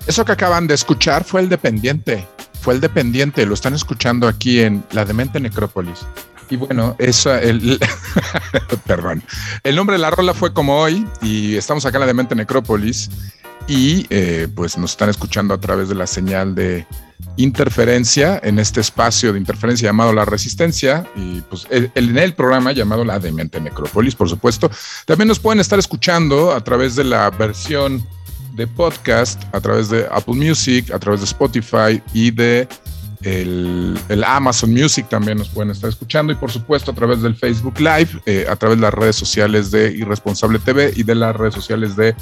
Eso 0.06 0.24
que 0.24 0.32
acaban 0.32 0.66
de 0.66 0.74
escuchar 0.74 1.24
fue 1.24 1.40
el 1.40 1.48
dependiente. 1.48 2.26
Fue 2.60 2.74
el 2.74 2.80
dependiente. 2.80 3.46
Lo 3.46 3.54
están 3.54 3.74
escuchando 3.74 4.26
aquí 4.26 4.60
en 4.60 4.84
la 4.92 5.04
Demente 5.04 5.38
Necrópolis. 5.40 6.06
Y 6.48 6.56
bueno, 6.56 6.94
eso, 6.98 7.34
el, 7.34 7.78
perdón, 8.86 9.22
el 9.62 9.76
nombre 9.76 9.94
de 9.94 10.02
la 10.02 10.10
rola 10.10 10.34
fue 10.34 10.52
como 10.52 10.80
hoy 10.80 11.06
y 11.22 11.56
estamos 11.56 11.84
acá 11.86 11.96
en 11.96 12.00
la 12.00 12.06
Demente 12.06 12.34
Necrópolis 12.34 13.10
y 13.66 14.06
eh, 14.10 14.48
pues 14.54 14.78
nos 14.78 14.92
están 14.92 15.08
escuchando 15.08 15.54
a 15.54 15.60
través 15.60 15.88
de 15.88 15.96
la 15.96 16.06
señal 16.06 16.54
de 16.54 16.86
interferencia 17.36 18.40
en 18.42 18.58
este 18.58 18.80
espacio 18.80 19.32
de 19.32 19.38
interferencia 19.38 19.88
llamado 19.88 20.12
La 20.12 20.24
Resistencia 20.24 21.04
y 21.16 21.40
pues 21.42 21.66
el, 21.70 21.90
el, 21.94 22.10
en 22.10 22.18
el 22.18 22.34
programa 22.34 22.72
llamado 22.72 23.04
La 23.04 23.18
Demente 23.18 23.60
Necrópolis, 23.60 24.14
por 24.14 24.28
supuesto. 24.28 24.70
También 25.04 25.28
nos 25.28 25.40
pueden 25.40 25.60
estar 25.60 25.78
escuchando 25.78 26.52
a 26.52 26.62
través 26.62 26.94
de 26.94 27.04
la 27.04 27.30
versión 27.30 28.06
de 28.56 28.66
podcast, 28.66 29.42
a 29.52 29.60
través 29.60 29.90
de 29.90 30.06
Apple 30.10 30.34
Music, 30.34 30.90
a 30.92 30.98
través 30.98 31.20
de 31.20 31.26
Spotify 31.26 32.02
y 32.14 32.30
de 32.30 32.66
el, 33.22 33.98
el, 34.08 34.24
Amazon 34.24 34.72
Music 34.72 35.06
también 35.08 35.38
nos 35.38 35.48
pueden 35.48 35.70
estar 35.70 35.88
escuchando 35.88 36.32
y 36.32 36.36
por 36.36 36.50
supuesto 36.50 36.90
a 36.90 36.94
través 36.94 37.22
del 37.22 37.34
Facebook 37.34 37.78
Live, 37.78 38.08
eh, 38.26 38.46
a 38.48 38.56
través 38.56 38.78
de 38.78 38.82
las 38.82 38.94
redes 38.94 39.16
sociales 39.16 39.70
de 39.70 39.92
Irresponsable 39.92 40.58
TV 40.58 40.92
y 40.94 41.02
de 41.02 41.14
las 41.14 41.34
redes 41.34 41.54
sociales 41.54 41.96
de 41.96 42.14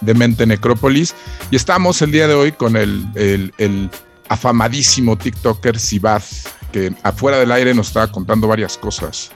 Demente 0.00 0.46
Necrópolis. 0.46 1.14
Y 1.50 1.56
estamos 1.56 2.00
el 2.02 2.12
día 2.12 2.26
de 2.26 2.34
hoy 2.34 2.52
con 2.52 2.76
el, 2.76 3.06
el, 3.14 3.52
el 3.58 3.90
afamadísimo 4.28 5.18
TikToker 5.18 5.78
Sibath, 5.78 6.24
que 6.72 6.94
afuera 7.02 7.38
del 7.38 7.52
aire 7.52 7.74
nos 7.74 7.88
estaba 7.88 8.10
contando 8.10 8.46
varias 8.46 8.78
cosas. 8.78 9.30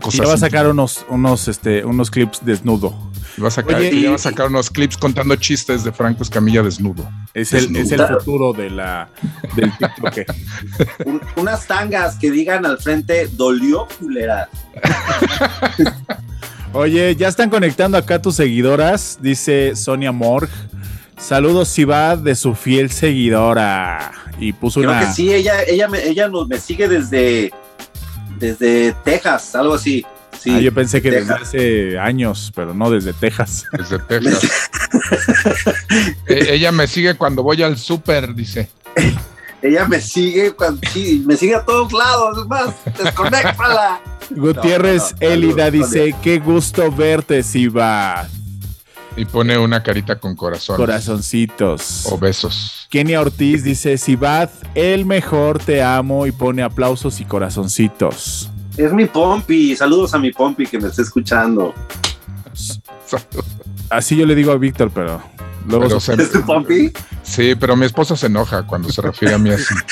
cosas 0.00 0.14
y 0.14 0.28
va 0.28 0.34
a 0.34 0.38
sacar 0.38 0.68
unos, 0.68 1.04
unos, 1.08 1.48
este, 1.48 1.84
unos 1.84 2.10
clips 2.10 2.44
desnudo. 2.44 2.94
Y 3.36 3.40
va 3.40 3.48
a 3.48 3.50
sacar, 3.50 3.76
Oye, 3.76 3.90
y 3.92 4.04
va 4.06 4.14
a 4.14 4.18
sacar 4.18 4.46
unos 4.46 4.70
clips 4.70 4.96
contando 4.96 5.36
chistes 5.36 5.84
de 5.84 5.92
Franco 5.92 6.22
Escamilla 6.22 6.62
desnudo. 6.62 7.08
Es 7.34 7.52
el, 7.52 7.72
desnudo. 7.72 7.82
es 7.82 7.92
el 8.10 8.18
futuro 8.18 8.52
de 8.54 8.70
la, 8.70 9.08
del 9.54 9.70
TikTok. 9.76 10.34
Un, 11.04 11.20
unas 11.36 11.66
tangas 11.66 12.16
que 12.16 12.30
digan 12.30 12.64
al 12.64 12.78
frente, 12.78 13.28
dolió 13.32 13.86
culera. 13.98 14.48
Oye, 16.72 17.14
ya 17.16 17.28
están 17.28 17.50
conectando 17.50 17.98
acá 17.98 18.20
tus 18.20 18.36
seguidoras, 18.36 19.18
dice 19.20 19.76
Sonia 19.76 20.12
Morg. 20.12 20.48
Saludos, 21.18 21.68
Sivad, 21.68 22.18
de 22.18 22.34
su 22.34 22.54
fiel 22.54 22.90
seguidora. 22.90 24.12
Y 24.38 24.52
puso 24.52 24.80
Creo 24.80 24.92
una. 24.92 25.00
que 25.00 25.12
sí, 25.12 25.32
ella, 25.32 25.62
ella, 25.66 25.88
me, 25.88 26.02
ella 26.04 26.28
nos, 26.28 26.46
me 26.46 26.58
sigue 26.58 26.88
desde, 26.88 27.50
desde 28.38 28.92
Texas, 29.04 29.54
algo 29.54 29.74
así. 29.74 30.04
Sí, 30.46 30.52
ah, 30.54 30.60
yo 30.60 30.72
pensé 30.72 31.02
que 31.02 31.10
Texas. 31.10 31.40
desde 31.50 31.98
hace 31.98 31.98
años, 31.98 32.52
pero 32.54 32.72
no 32.72 32.88
desde 32.88 33.12
Texas. 33.12 33.66
Desde 33.72 33.98
Texas. 33.98 34.48
eh, 36.28 36.46
ella 36.50 36.70
me 36.70 36.86
sigue 36.86 37.14
cuando 37.14 37.42
voy 37.42 37.64
al 37.64 37.76
súper, 37.76 38.32
dice. 38.32 38.70
ella 39.60 39.88
me 39.88 40.00
sigue 40.00 40.52
cuando 40.52 40.80
sí, 40.92 41.24
me 41.26 41.36
sigue 41.36 41.56
a 41.56 41.64
todos 41.64 41.92
lados, 41.92 42.38
es 42.38 42.46
más, 42.46 42.74
desconéctala. 42.96 44.00
Gutiérrez 44.30 45.14
no, 45.14 45.26
no, 45.26 45.32
Elida 45.34 45.68
dice, 45.68 46.14
qué 46.22 46.38
gusto 46.38 46.92
verte, 46.92 47.42
Siva. 47.42 48.28
Y 49.16 49.24
pone 49.24 49.58
una 49.58 49.82
carita 49.82 50.20
con 50.20 50.36
corazón. 50.36 50.76
Corazoncitos. 50.76 52.06
O 52.06 52.18
besos. 52.18 52.86
Kenia 52.88 53.20
Ortiz 53.20 53.64
dice, 53.64 53.98
Sivad, 53.98 54.50
el 54.76 55.06
mejor, 55.06 55.58
te 55.58 55.82
amo, 55.82 56.24
y 56.28 56.30
pone 56.30 56.62
aplausos 56.62 57.18
y 57.18 57.24
corazoncitos. 57.24 58.48
Es 58.76 58.92
mi 58.92 59.06
Pompi, 59.06 59.74
saludos 59.74 60.12
a 60.14 60.18
mi 60.18 60.32
Pompi 60.32 60.66
que 60.66 60.78
me 60.78 60.88
está 60.88 61.00
escuchando. 61.02 61.72
Así 63.88 64.16
yo 64.16 64.26
le 64.26 64.34
digo 64.34 64.52
a 64.52 64.58
Víctor, 64.58 64.90
pero 64.92 65.22
luego 65.66 65.84
pero 65.84 66.00
se... 66.00 66.14
¿Es 66.14 66.30
tu 66.30 66.42
Pompi? 66.42 66.92
Sí, 67.22 67.54
pero 67.54 67.74
mi 67.76 67.86
esposa 67.86 68.16
se 68.16 68.26
enoja 68.26 68.64
cuando 68.64 68.90
se 68.90 69.00
refiere 69.00 69.34
a 69.34 69.38
mí 69.38 69.50
así. 69.50 69.74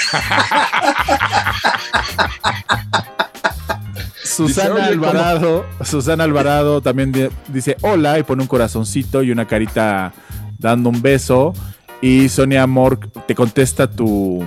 Susana 4.23 4.87
Alvarado, 4.87 5.65
Susana 5.85 6.25
Alvarado 6.25 6.81
también 6.81 7.31
dice 7.49 7.77
hola 7.83 8.19
y 8.19 8.25
pone 8.25 8.43
un 8.43 8.49
corazoncito 8.49 9.23
y 9.23 9.31
una 9.31 9.47
carita 9.47 10.13
dando 10.59 10.91
un 10.91 11.01
beso. 11.01 11.55
Y 12.03 12.29
Sonia 12.29 12.65
Amor 12.65 12.99
te 13.27 13.35
contesta 13.35 13.91
tu, 13.91 14.45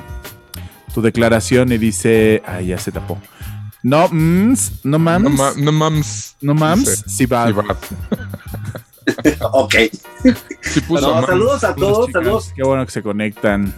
tu 0.94 1.02
declaración 1.02 1.72
y 1.72 1.78
dice, 1.78 2.44
ay, 2.46 2.68
ya 2.68 2.78
se 2.78 2.92
tapó. 2.92 3.18
No, 3.84 4.10
mms, 4.10 4.84
no 4.84 5.00
mams. 5.00 5.58
No, 5.58 5.72
mams. 5.72 6.36
No 6.42 6.54
mams, 6.54 7.06
sí, 7.08 7.26
va. 7.26 7.48
ok. 9.52 9.76
saludos 11.26 11.64
a 11.64 11.76
todos, 11.76 12.12
saludos. 12.12 12.52
Qué 12.56 12.64
bueno 12.64 12.86
que 12.86 12.92
se 12.92 13.02
conectan. 13.02 13.74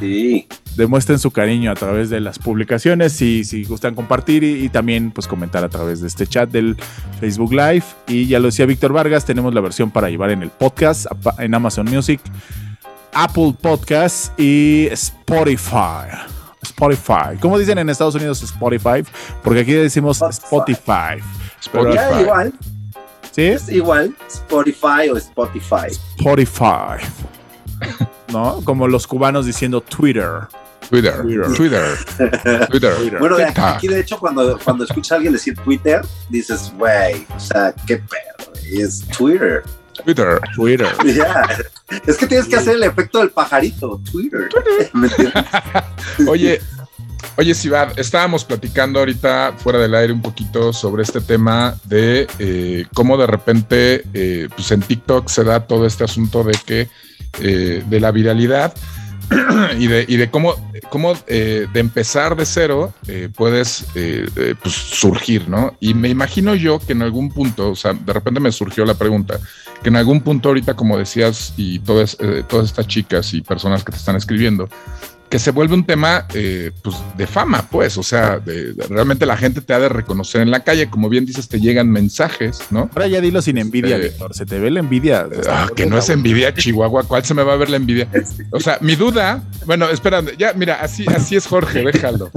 Sí. 0.00 0.46
Demuestren 0.76 1.18
su 1.18 1.30
cariño 1.30 1.70
a 1.70 1.74
través 1.74 2.10
de 2.10 2.20
las 2.20 2.38
publicaciones 2.38 3.20
y 3.22 3.44
si 3.44 3.64
gustan 3.64 3.94
compartir 3.94 4.44
y, 4.44 4.68
también 4.68 5.10
pues 5.10 5.26
comentar 5.26 5.64
a 5.64 5.68
través 5.68 6.00
de 6.00 6.08
este 6.08 6.26
chat 6.26 6.50
del 6.50 6.76
Facebook 7.20 7.52
Live. 7.52 7.84
Y 8.06 8.26
ya 8.26 8.38
lo 8.38 8.46
decía 8.46 8.66
Víctor 8.66 8.92
Vargas, 8.92 9.24
tenemos 9.24 9.54
la 9.54 9.60
versión 9.60 9.90
para 9.90 10.10
llevar 10.10 10.30
en 10.30 10.42
el 10.42 10.50
podcast, 10.50 11.06
en 11.38 11.54
Amazon 11.54 11.86
Music, 11.86 12.20
Apple 13.14 13.54
Podcasts 13.60 14.32
y 14.36 14.88
Spotify. 14.90 16.35
Spotify. 16.62 17.36
¿Cómo 17.40 17.58
dicen 17.58 17.78
en 17.78 17.88
Estados 17.88 18.14
Unidos 18.14 18.42
Spotify? 18.42 19.04
Porque 19.42 19.60
aquí 19.60 19.72
decimos 19.72 20.20
Spotify. 20.22 21.22
Spotify. 21.60 22.20
igual. 22.20 22.52
¿Sí? 23.30 23.42
Es 23.44 23.68
igual 23.68 24.16
Spotify 24.28 25.10
o 25.12 25.16
Spotify. 25.16 25.88
Spotify. 26.18 27.04
¿No? 28.32 28.62
Como 28.64 28.88
los 28.88 29.06
cubanos 29.06 29.46
diciendo 29.46 29.80
Twitter. 29.80 30.48
Twitter, 30.88 31.22
Twitter, 31.56 32.68
Twitter. 32.70 33.18
Bueno, 33.18 33.36
aquí 33.56 33.88
de 33.88 34.00
hecho 34.00 34.18
cuando, 34.18 34.56
cuando 34.58 34.84
escuchas 34.84 35.12
a 35.12 35.14
alguien 35.16 35.32
decir 35.32 35.56
Twitter, 35.56 36.00
dices, 36.28 36.72
güey, 36.76 37.26
o 37.34 37.40
sea, 37.40 37.74
qué 37.86 37.96
perro, 37.96 38.52
es 38.62 39.04
Twitter. 39.08 39.64
Twitter. 40.04 40.40
Twitter. 40.54 40.88
Es 42.06 42.16
que 42.16 42.26
tienes 42.26 42.46
que 42.46 42.56
hacer 42.56 42.76
el 42.76 42.82
efecto 42.82 43.18
del 43.18 43.30
pajarito. 43.30 44.00
Twitter. 44.10 44.48
oye, 46.28 46.60
oye, 47.36 47.54
Sibad, 47.54 47.98
estábamos 47.98 48.44
platicando 48.44 48.98
ahorita 48.98 49.54
fuera 49.58 49.78
del 49.78 49.94
aire 49.94 50.12
un 50.12 50.22
poquito 50.22 50.72
sobre 50.72 51.02
este 51.02 51.20
tema 51.20 51.76
de 51.84 52.26
eh, 52.38 52.86
cómo 52.94 53.16
de 53.16 53.26
repente, 53.26 54.04
eh, 54.14 54.48
pues 54.54 54.70
en 54.70 54.80
TikTok 54.80 55.28
se 55.28 55.44
da 55.44 55.66
todo 55.66 55.86
este 55.86 56.04
asunto 56.04 56.42
de 56.44 56.56
que 56.64 56.88
eh, 57.40 57.84
de 57.86 58.00
la 58.00 58.10
viralidad 58.10 58.74
y, 59.78 59.86
de, 59.86 60.04
y 60.06 60.16
de 60.16 60.30
cómo, 60.30 60.54
cómo 60.88 61.14
de 61.26 61.68
empezar 61.74 62.36
de 62.36 62.46
cero 62.46 62.92
puedes 63.34 63.86
pues 64.62 64.74
surgir, 64.74 65.48
¿no? 65.48 65.76
Y 65.80 65.94
me 65.94 66.08
imagino 66.08 66.54
yo 66.54 66.78
que 66.78 66.92
en 66.92 67.02
algún 67.02 67.30
punto, 67.30 67.70
o 67.70 67.76
sea, 67.76 67.92
de 67.92 68.12
repente 68.12 68.40
me 68.40 68.52
surgió 68.52 68.84
la 68.84 68.94
pregunta, 68.94 69.38
que 69.82 69.88
en 69.88 69.96
algún 69.96 70.20
punto 70.20 70.48
ahorita, 70.48 70.74
como 70.74 70.98
decías, 70.98 71.54
y 71.56 71.78
todas, 71.80 72.16
eh, 72.20 72.42
todas 72.48 72.66
estas 72.66 72.86
chicas 72.86 73.34
y 73.34 73.40
personas 73.42 73.84
que 73.84 73.92
te 73.92 73.98
están 73.98 74.16
escribiendo, 74.16 74.68
que 75.28 75.38
se 75.38 75.50
vuelve 75.50 75.74
un 75.74 75.84
tema 75.84 76.26
eh, 76.34 76.70
pues, 76.82 76.96
de 77.16 77.26
fama, 77.26 77.68
pues, 77.70 77.98
o 77.98 78.02
sea, 78.02 78.38
de, 78.38 78.74
realmente 78.88 79.26
la 79.26 79.36
gente 79.36 79.60
te 79.60 79.74
ha 79.74 79.78
de 79.78 79.88
reconocer 79.88 80.40
en 80.40 80.50
la 80.50 80.60
calle, 80.60 80.88
como 80.88 81.08
bien 81.08 81.26
dices, 81.26 81.48
te 81.48 81.60
llegan 81.60 81.90
mensajes, 81.90 82.60
¿no? 82.70 82.90
Ahora 82.94 83.08
ya 83.08 83.20
dilo 83.20 83.42
sin 83.42 83.58
envidia, 83.58 83.96
este, 83.96 84.08
Víctor, 84.08 84.34
se 84.34 84.46
te 84.46 84.58
ve 84.58 84.70
la 84.70 84.80
envidia. 84.80 85.26
Ah, 85.48 85.68
que 85.74 85.86
no 85.86 85.98
es 85.98 86.08
envidia, 86.08 86.54
Chihuahua, 86.54 87.04
¿cuál 87.04 87.24
se 87.24 87.34
me 87.34 87.42
va 87.42 87.54
a 87.54 87.56
ver 87.56 87.70
la 87.70 87.76
envidia? 87.76 88.08
O 88.52 88.60
sea, 88.60 88.78
mi 88.80 88.94
duda, 88.94 89.42
bueno, 89.64 89.88
espera, 89.88 90.22
ya, 90.38 90.52
mira, 90.52 90.76
así, 90.80 91.04
así 91.08 91.36
es 91.36 91.46
Jorge, 91.46 91.82
déjalo. 91.82 92.30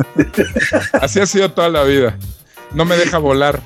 Así 0.93 1.19
ha 1.19 1.25
sido 1.25 1.51
toda 1.51 1.69
la 1.69 1.83
vida. 1.83 2.17
No 2.73 2.85
me 2.85 2.95
deja 2.97 3.17
volar. 3.17 3.61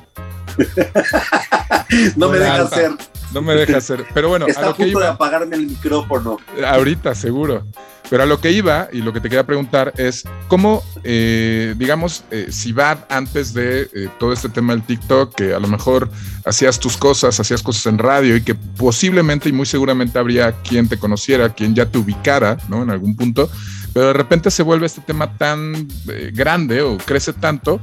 no 2.15 2.29
me 2.29 2.39
deja 2.39 2.61
hacer. 2.61 2.91
No 3.33 3.41
me 3.41 3.55
deja 3.55 3.77
hacer. 3.77 4.05
Pero 4.13 4.29
bueno, 4.29 4.47
Está 4.47 4.61
a, 4.61 4.69
lo 4.69 4.75
que 4.75 4.87
iba, 4.87 5.01
de 5.01 5.07
apagarme 5.07 5.55
el 5.55 5.67
micrófono. 5.67 6.37
Ahorita, 6.65 7.15
seguro. 7.15 7.65
Pero 8.09 8.23
a 8.23 8.25
lo 8.25 8.39
que 8.39 8.51
iba 8.51 8.89
y 8.91 9.01
lo 9.01 9.11
que 9.11 9.21
te 9.21 9.29
quería 9.29 9.45
preguntar 9.45 9.93
es 9.97 10.23
cómo, 10.47 10.83
eh, 11.03 11.73
digamos, 11.77 12.25
eh, 12.31 12.47
si 12.51 12.71
va 12.71 13.07
antes 13.09 13.53
de 13.53 13.89
eh, 13.93 14.09
todo 14.19 14.33
este 14.33 14.49
tema 14.49 14.73
del 14.73 14.83
TikTok, 14.83 15.33
que 15.33 15.53
a 15.53 15.59
lo 15.59 15.67
mejor 15.67 16.11
hacías 16.45 16.79
tus 16.79 16.97
cosas, 16.97 17.39
hacías 17.39 17.63
cosas 17.63 17.87
en 17.87 17.97
radio 17.97 18.35
y 18.35 18.43
que 18.43 18.55
posiblemente 18.55 19.49
y 19.49 19.51
muy 19.51 19.65
seguramente 19.65 20.19
habría 20.19 20.51
quien 20.51 20.87
te 20.87 20.99
conociera, 20.99 21.49
quien 21.49 21.73
ya 21.73 21.87
te 21.87 21.97
ubicara, 21.97 22.57
¿no? 22.67 22.83
En 22.83 22.91
algún 22.91 23.15
punto, 23.15 23.49
pero 23.93 24.07
de 24.07 24.13
repente 24.13 24.51
se 24.51 24.63
vuelve 24.63 24.85
este 24.85 25.01
tema 25.01 25.37
tan 25.37 25.87
grande 26.33 26.81
o 26.81 26.97
crece 26.97 27.33
tanto 27.33 27.79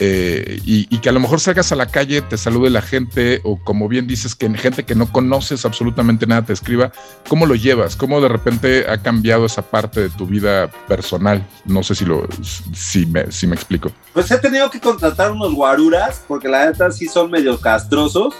eh, 0.00 0.60
y, 0.64 0.98
que 0.98 1.08
a 1.08 1.12
lo 1.12 1.20
mejor 1.20 1.38
salgas 1.38 1.70
a 1.70 1.76
la 1.76 1.86
calle, 1.86 2.20
te 2.22 2.36
salude 2.36 2.68
la 2.68 2.82
gente, 2.82 3.40
o 3.44 3.58
como 3.62 3.88
bien 3.88 4.06
dices, 4.06 4.34
que 4.34 4.52
gente 4.54 4.84
que 4.84 4.94
no 4.94 5.10
conoces 5.12 5.64
absolutamente 5.64 6.26
nada 6.26 6.42
te 6.42 6.52
escriba, 6.52 6.90
¿cómo 7.28 7.46
lo 7.46 7.54
llevas? 7.54 7.94
¿Cómo 7.94 8.20
de 8.20 8.28
repente 8.28 8.86
ha 8.88 8.98
cambiado 9.02 9.46
esa 9.46 9.62
parte 9.62 10.00
de 10.00 10.10
tu 10.10 10.26
vida 10.26 10.68
personal? 10.88 11.46
No 11.64 11.82
sé 11.82 11.94
si, 11.94 12.04
lo, 12.04 12.26
si, 12.74 13.06
me, 13.06 13.30
si 13.30 13.46
me 13.46 13.54
explico. 13.54 13.92
Pues 14.12 14.30
he 14.30 14.38
tenido 14.38 14.68
que 14.70 14.80
contratar 14.80 15.30
unos 15.30 15.54
guaruras, 15.54 16.22
porque 16.26 16.48
la 16.48 16.66
neta 16.66 16.90
sí 16.90 17.06
son 17.06 17.30
medio 17.30 17.60
castrosos, 17.60 18.34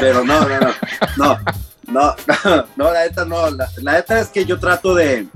pero 0.00 0.24
no, 0.24 0.40
no, 0.48 0.58
no, 0.58 0.68
no, 1.16 1.38
no, 1.86 2.14
no, 2.76 2.92
la 2.92 3.04
neta 3.04 3.24
no, 3.24 3.50
la, 3.50 3.68
la 3.82 3.92
neta 3.92 4.18
es 4.18 4.28
que 4.28 4.44
yo 4.44 4.58
trato 4.58 4.94
de 4.94 5.28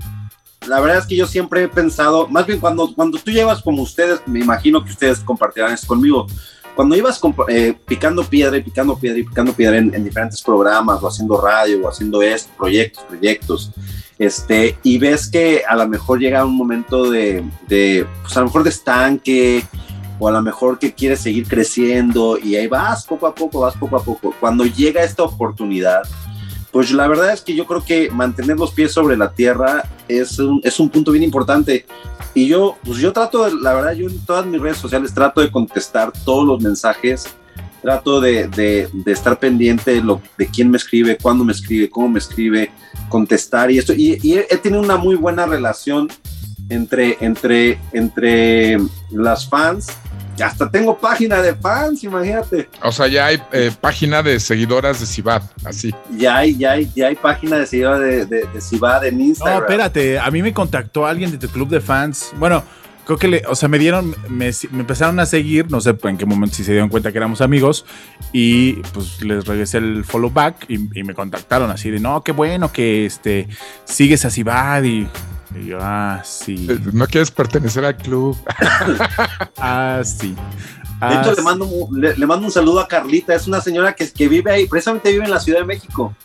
la 0.67 0.79
verdad 0.79 0.99
es 0.99 1.05
que 1.05 1.15
yo 1.15 1.27
siempre 1.27 1.63
he 1.63 1.67
pensado, 1.67 2.27
más 2.27 2.45
bien 2.45 2.59
cuando, 2.59 2.93
cuando 2.93 3.17
tú 3.19 3.31
llevas 3.31 3.61
como 3.61 3.81
ustedes, 3.81 4.21
me 4.25 4.39
imagino 4.39 4.83
que 4.83 4.91
ustedes 4.91 5.19
compartirán 5.19 5.73
eso 5.73 5.87
conmigo, 5.87 6.27
cuando 6.75 6.95
ibas 6.95 7.21
eh, 7.49 7.75
picando 7.85 8.23
piedra 8.23 8.57
y 8.57 8.61
picando 8.61 8.97
piedra 8.97 9.19
y 9.19 9.23
picando 9.23 9.53
piedra 9.53 9.77
en, 9.77 10.03
diferentes 10.03 10.41
programas 10.41 11.01
o 11.03 11.07
haciendo 11.07 11.39
radio 11.39 11.81
o 11.83 11.89
haciendo 11.89 12.21
esto, 12.21 12.51
proyectos, 12.57 13.03
proyectos, 13.03 13.71
este, 14.17 14.77
y 14.83 14.97
ves 14.97 15.27
que 15.29 15.63
a 15.67 15.75
lo 15.75 15.87
mejor 15.87 16.19
llega 16.19 16.45
un 16.45 16.55
momento 16.55 17.09
de, 17.09 17.43
de, 17.67 18.07
pues 18.21 18.35
a 18.37 18.39
lo 18.39 18.47
mejor 18.47 18.63
de 18.63 18.69
estanque 18.69 19.63
o 20.19 20.27
a 20.27 20.31
lo 20.31 20.41
mejor 20.41 20.79
que 20.79 20.93
quieres 20.93 21.19
seguir 21.19 21.47
creciendo 21.47 22.37
y 22.37 22.55
ahí 22.55 22.67
vas 22.67 23.05
poco 23.05 23.27
a 23.27 23.35
poco, 23.35 23.61
vas 23.61 23.75
poco 23.75 23.97
a 23.97 24.03
poco. 24.03 24.33
Cuando 24.39 24.65
llega 24.65 25.03
esta 25.03 25.23
oportunidad, 25.23 26.03
pues 26.73 26.91
la 26.91 27.07
verdad 27.07 27.31
es 27.31 27.41
que 27.41 27.53
yo 27.53 27.67
creo 27.67 27.85
que 27.85 28.09
mantener 28.09 28.57
los 28.57 28.71
pies 28.71 28.91
sobre 28.91 29.15
la 29.15 29.31
tierra 29.31 29.87
es 30.07 30.39
un, 30.39 30.59
es 30.63 30.79
un 30.79 30.89
punto 30.89 31.11
bien 31.11 31.23
importante. 31.23 31.85
Y 32.33 32.47
yo, 32.47 32.77
pues 32.83 32.97
yo 32.97 33.13
trato, 33.13 33.45
de, 33.45 33.61
la 33.61 33.75
verdad, 33.75 33.93
yo 33.93 34.09
en 34.09 34.25
todas 34.25 34.43
mis 34.47 34.59
redes 34.59 34.77
sociales 34.77 35.13
trato 35.13 35.39
de 35.39 35.51
contestar 35.51 36.11
todos 36.25 36.47
los 36.47 36.59
mensajes, 36.63 37.25
trato 37.83 38.19
de, 38.19 38.47
de, 38.47 38.89
de 38.91 39.11
estar 39.11 39.37
pendiente 39.37 39.91
de, 39.91 40.01
lo, 40.01 40.19
de 40.35 40.47
quién 40.47 40.71
me 40.71 40.77
escribe, 40.77 41.15
cuándo 41.21 41.45
me 41.45 41.51
escribe, 41.53 41.91
cómo 41.91 42.09
me 42.09 42.17
escribe, 42.17 42.71
contestar 43.07 43.69
y 43.69 43.77
esto. 43.77 43.93
Y, 43.93 44.17
y 44.23 44.39
he, 44.39 44.57
tenido 44.57 44.81
una 44.81 44.97
muy 44.97 45.13
buena 45.13 45.45
relación 45.45 46.07
entre, 46.69 47.17
entre, 47.21 47.79
entre 47.91 48.79
las 49.11 49.47
fans 49.47 49.89
hasta 50.41 50.69
tengo 50.69 50.97
página 50.97 51.41
de 51.41 51.53
fans, 51.55 52.03
imagínate. 52.03 52.69
O 52.81 52.91
sea, 52.91 53.07
ya 53.07 53.27
hay 53.27 53.41
eh, 53.51 53.71
página 53.79 54.23
de 54.23 54.39
seguidoras 54.39 54.99
de 54.99 55.05
Cibad, 55.05 55.43
así. 55.65 55.93
Ya 56.17 56.37
hay, 56.37 56.57
ya 56.57 56.71
hay, 56.71 56.89
ya 56.95 57.07
hay 57.07 57.15
página 57.15 57.57
de 57.57 57.65
seguidoras 57.65 57.99
de, 57.99 58.25
de, 58.25 58.47
de 58.47 59.07
en 59.07 59.21
Instagram. 59.21 59.59
No, 59.59 59.65
espérate, 59.65 60.19
a 60.19 60.31
mí 60.31 60.41
me 60.41 60.53
contactó 60.53 61.05
alguien 61.05 61.31
de 61.31 61.37
tu 61.37 61.47
club 61.47 61.69
de 61.69 61.81
fans. 61.81 62.31
Bueno, 62.37 62.63
creo 63.05 63.17
que 63.17 63.27
le, 63.27 63.43
o 63.47 63.55
sea, 63.55 63.69
me 63.69 63.79
dieron, 63.79 64.15
me, 64.29 64.51
empezaron 64.71 65.19
a 65.19 65.25
seguir, 65.25 65.69
no 65.69 65.81
sé 65.81 65.95
en 66.03 66.17
qué 66.17 66.25
momento 66.25 66.55
si 66.55 66.63
se 66.63 66.71
dieron 66.71 66.89
cuenta 66.89 67.11
que 67.11 67.17
éramos 67.17 67.41
amigos, 67.41 67.85
y 68.31 68.73
pues 68.93 69.21
les 69.21 69.45
regresé 69.45 69.79
el 69.79 70.03
follow 70.03 70.29
back 70.29 70.65
y, 70.69 70.77
me 71.03 71.13
contactaron 71.13 71.69
así 71.69 71.89
de, 71.89 71.99
no, 71.99 72.23
qué 72.23 72.31
bueno 72.31 72.71
que 72.71 73.05
este, 73.05 73.47
sigues 73.85 74.25
a 74.25 74.29
Cibad 74.29 74.83
y 74.83 75.07
y 75.55 75.67
yo, 75.67 75.77
ah, 75.81 76.21
sí. 76.23 76.67
Eh, 76.69 76.79
no 76.91 77.07
quieres 77.07 77.31
pertenecer 77.31 77.85
al 77.85 77.97
club. 77.97 78.37
ah, 79.57 80.01
sí. 80.03 80.35
de 81.01 81.15
hecho, 81.15 81.33
le, 81.33 81.41
mando, 81.41 81.69
le, 81.91 82.25
mando 82.25 82.45
un 82.45 82.51
saludo 82.51 82.79
a 82.79 82.87
Carlita. 82.87 83.35
Es 83.35 83.47
una 83.47 83.61
señora 83.61 83.93
que, 83.93 84.11
que 84.11 84.27
vive 84.27 84.51
ahí, 84.51 84.67
precisamente 84.67 85.11
vive 85.11 85.25
en 85.25 85.31
la 85.31 85.39
Ciudad 85.39 85.59
de 85.59 85.65
México. 85.65 86.15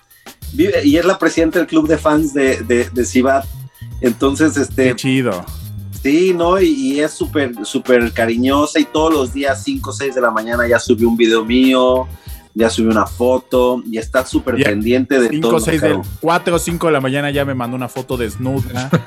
Vive, 0.52 0.84
y 0.84 0.96
es 0.96 1.04
la 1.04 1.18
presidenta 1.18 1.58
del 1.58 1.68
club 1.68 1.88
de 1.88 1.98
fans 1.98 2.32
de, 2.32 2.62
de, 2.62 2.88
de 2.90 3.04
Cibat. 3.04 3.44
Entonces, 4.00 4.56
este. 4.56 4.88
Qué 4.88 4.96
chido. 4.96 5.44
Sí, 6.02 6.32
¿no? 6.34 6.60
Y, 6.60 6.68
y 6.68 7.00
es 7.00 7.12
súper, 7.12 7.52
súper 7.64 8.12
cariñosa 8.12 8.78
y 8.78 8.84
todos 8.84 9.12
los 9.12 9.32
días, 9.32 9.62
5 9.64 9.90
o 9.90 9.92
6 9.92 10.14
de 10.14 10.20
la 10.20 10.30
mañana, 10.30 10.66
ya 10.68 10.78
subió 10.78 11.08
un 11.08 11.16
video 11.16 11.44
mío 11.44 12.06
ya 12.58 12.68
subió 12.68 12.90
una 12.90 13.06
foto 13.06 13.80
y 13.86 13.98
está 13.98 14.26
súper 14.26 14.56
pendiente 14.56 15.20
de 15.20 15.38
todo. 15.38 15.58
4 16.20 16.56
o 16.56 16.58
5 16.58 16.86
de 16.88 16.92
la 16.92 17.00
mañana 17.00 17.30
ya 17.30 17.44
me 17.44 17.54
mandó 17.54 17.76
una 17.76 17.88
foto 17.88 18.16
desnuda. 18.16 18.90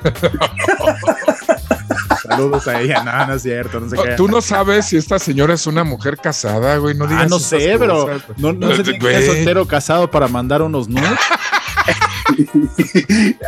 Saludos 2.22 2.66
a 2.66 2.80
ella, 2.80 3.04
no, 3.04 3.26
no 3.26 3.34
es 3.34 3.42
cierto, 3.42 3.78
no 3.78 3.90
sé 3.90 3.96
qué. 4.02 4.14
Tú 4.16 4.26
no 4.26 4.40
sabes 4.40 4.86
si 4.86 4.96
esta 4.96 5.18
señora 5.18 5.52
es 5.52 5.66
una 5.66 5.84
mujer 5.84 6.16
casada, 6.16 6.78
güey, 6.78 6.96
no 6.96 7.06
digas 7.06 7.24
Ah, 7.24 7.28
no 7.28 7.38
sé, 7.38 7.76
pero 7.78 8.08
no, 8.38 8.54
no 8.54 8.74
sé 8.74 8.86
si 8.86 8.92
es 9.06 9.26
soltero 9.26 9.66
casado 9.66 10.10
para 10.10 10.28
mandar 10.28 10.62
unos 10.62 10.88
nudes. 10.88 11.10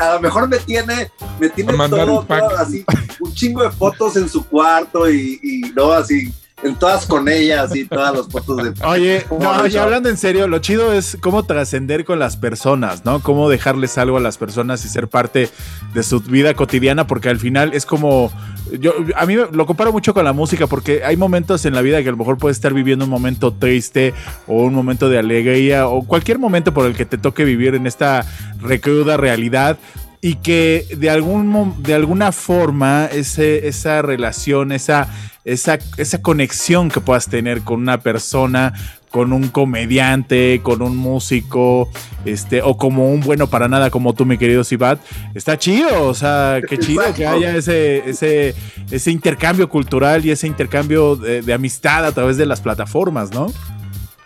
a 0.01 0.15
lo 0.15 0.21
mejor 0.21 0.49
me 0.49 0.59
tiene, 0.59 1.11
me 1.41 1.49
tiene 1.49 1.73
todo, 1.73 2.25
todo, 2.25 2.59
así, 2.59 2.85
un 3.21 3.33
chingo 3.33 3.63
de 3.63 3.71
fotos 3.71 4.17
en 4.17 4.29
su 4.29 4.45
cuarto 4.45 5.11
y, 5.11 5.41
y 5.43 5.61
no 5.75 5.93
así 5.93 6.31
en 6.65 6.75
todas 6.77 7.07
con 7.07 7.29
ellas 7.29 7.77
y 7.77 7.85
todas 7.85 8.17
las 8.17 8.27
fotos 8.27 8.57
de. 8.57 8.87
Oye, 8.87 9.25
no, 9.41 9.67
y 9.67 9.77
hablando 9.77 10.09
en 10.09 10.17
serio, 10.17 10.49
lo 10.49 10.59
chido 10.59 10.93
es 10.93 11.17
cómo 11.21 11.45
trascender 11.45 12.05
con 12.05 12.19
las 12.19 12.37
personas, 12.37 13.05
¿no? 13.05 13.21
Cómo 13.21 13.49
dejarles 13.49 13.99
algo 13.99 14.17
a 14.17 14.21
las 14.21 14.39
personas 14.39 14.85
y 14.85 14.89
ser 14.89 15.09
parte 15.09 15.51
de 15.93 16.03
su 16.03 16.21
vida 16.21 16.55
cotidiana, 16.55 17.07
porque 17.07 17.29
al 17.29 17.39
final 17.39 17.75
es 17.75 17.87
como. 17.87 18.33
Yo, 18.81 18.95
a 19.15 19.27
mí 19.27 19.35
lo 19.35 19.67
comparo 19.67 19.93
mucho 19.93 20.15
con 20.15 20.25
la 20.25 20.33
música, 20.33 20.67
porque 20.67 21.05
hay 21.05 21.17
momentos 21.17 21.67
en 21.67 21.75
la 21.75 21.83
vida 21.83 22.03
que 22.03 22.09
a 22.09 22.13
lo 22.13 22.19
mejor 22.19 22.39
puedes 22.39 22.57
estar 22.57 22.73
viviendo 22.73 23.05
un 23.05 23.11
momento 23.11 23.53
triste 23.53 24.15
o 24.47 24.63
un 24.63 24.75
momento 24.75 25.11
de 25.11 25.19
alegría 25.19 25.87
o 25.87 26.03
cualquier 26.03 26.39
momento 26.39 26.73
por 26.73 26.87
el 26.87 26.97
que 26.97 27.05
te 27.05 27.19
toque 27.19 27.45
vivir 27.45 27.75
en 27.75 27.87
esta 27.87 28.25
recruda 28.59 29.19
realidad 29.19 29.79
y 30.25 30.37
que 30.37 30.87
de, 30.97 31.11
algún, 31.11 31.83
de 31.83 31.93
alguna 31.93 32.33
forma 32.33 33.05
ese, 33.13 33.69
esa 33.69 34.01
relación, 34.01 34.73
esa, 34.73 35.07
esa, 35.45 35.79
esa 35.99 36.23
conexión 36.23 36.89
que 36.89 37.03
puedas 37.03 37.29
tener 37.29 37.61
con 37.61 37.83
una 37.83 38.01
persona, 38.01 38.73
con 39.11 39.35
un 39.35 39.49
comediante, 39.49 40.63
con 40.63 40.81
un 40.81 40.97
músico, 40.97 41.91
este, 42.25 42.63
o 42.63 42.79
como 42.79 43.11
un 43.11 43.21
bueno 43.21 43.49
para 43.49 43.69
nada 43.69 43.91
como 43.91 44.15
tú, 44.15 44.25
mi 44.25 44.39
querido 44.39 44.65
Sibat, 44.65 44.99
está 45.35 45.59
chido, 45.59 46.07
o 46.07 46.15
sea, 46.15 46.63
qué 46.67 46.79
chido 46.79 47.03
que 47.15 47.27
haya 47.27 47.55
ese, 47.55 48.09
ese, 48.09 48.55
ese 48.91 49.11
intercambio 49.11 49.69
cultural 49.69 50.25
y 50.25 50.31
ese 50.31 50.47
intercambio 50.47 51.17
de, 51.17 51.43
de 51.43 51.53
amistad 51.53 52.07
a 52.07 52.13
través 52.13 52.39
de 52.39 52.47
las 52.47 52.63
plataformas, 52.63 53.31
¿no? 53.31 53.53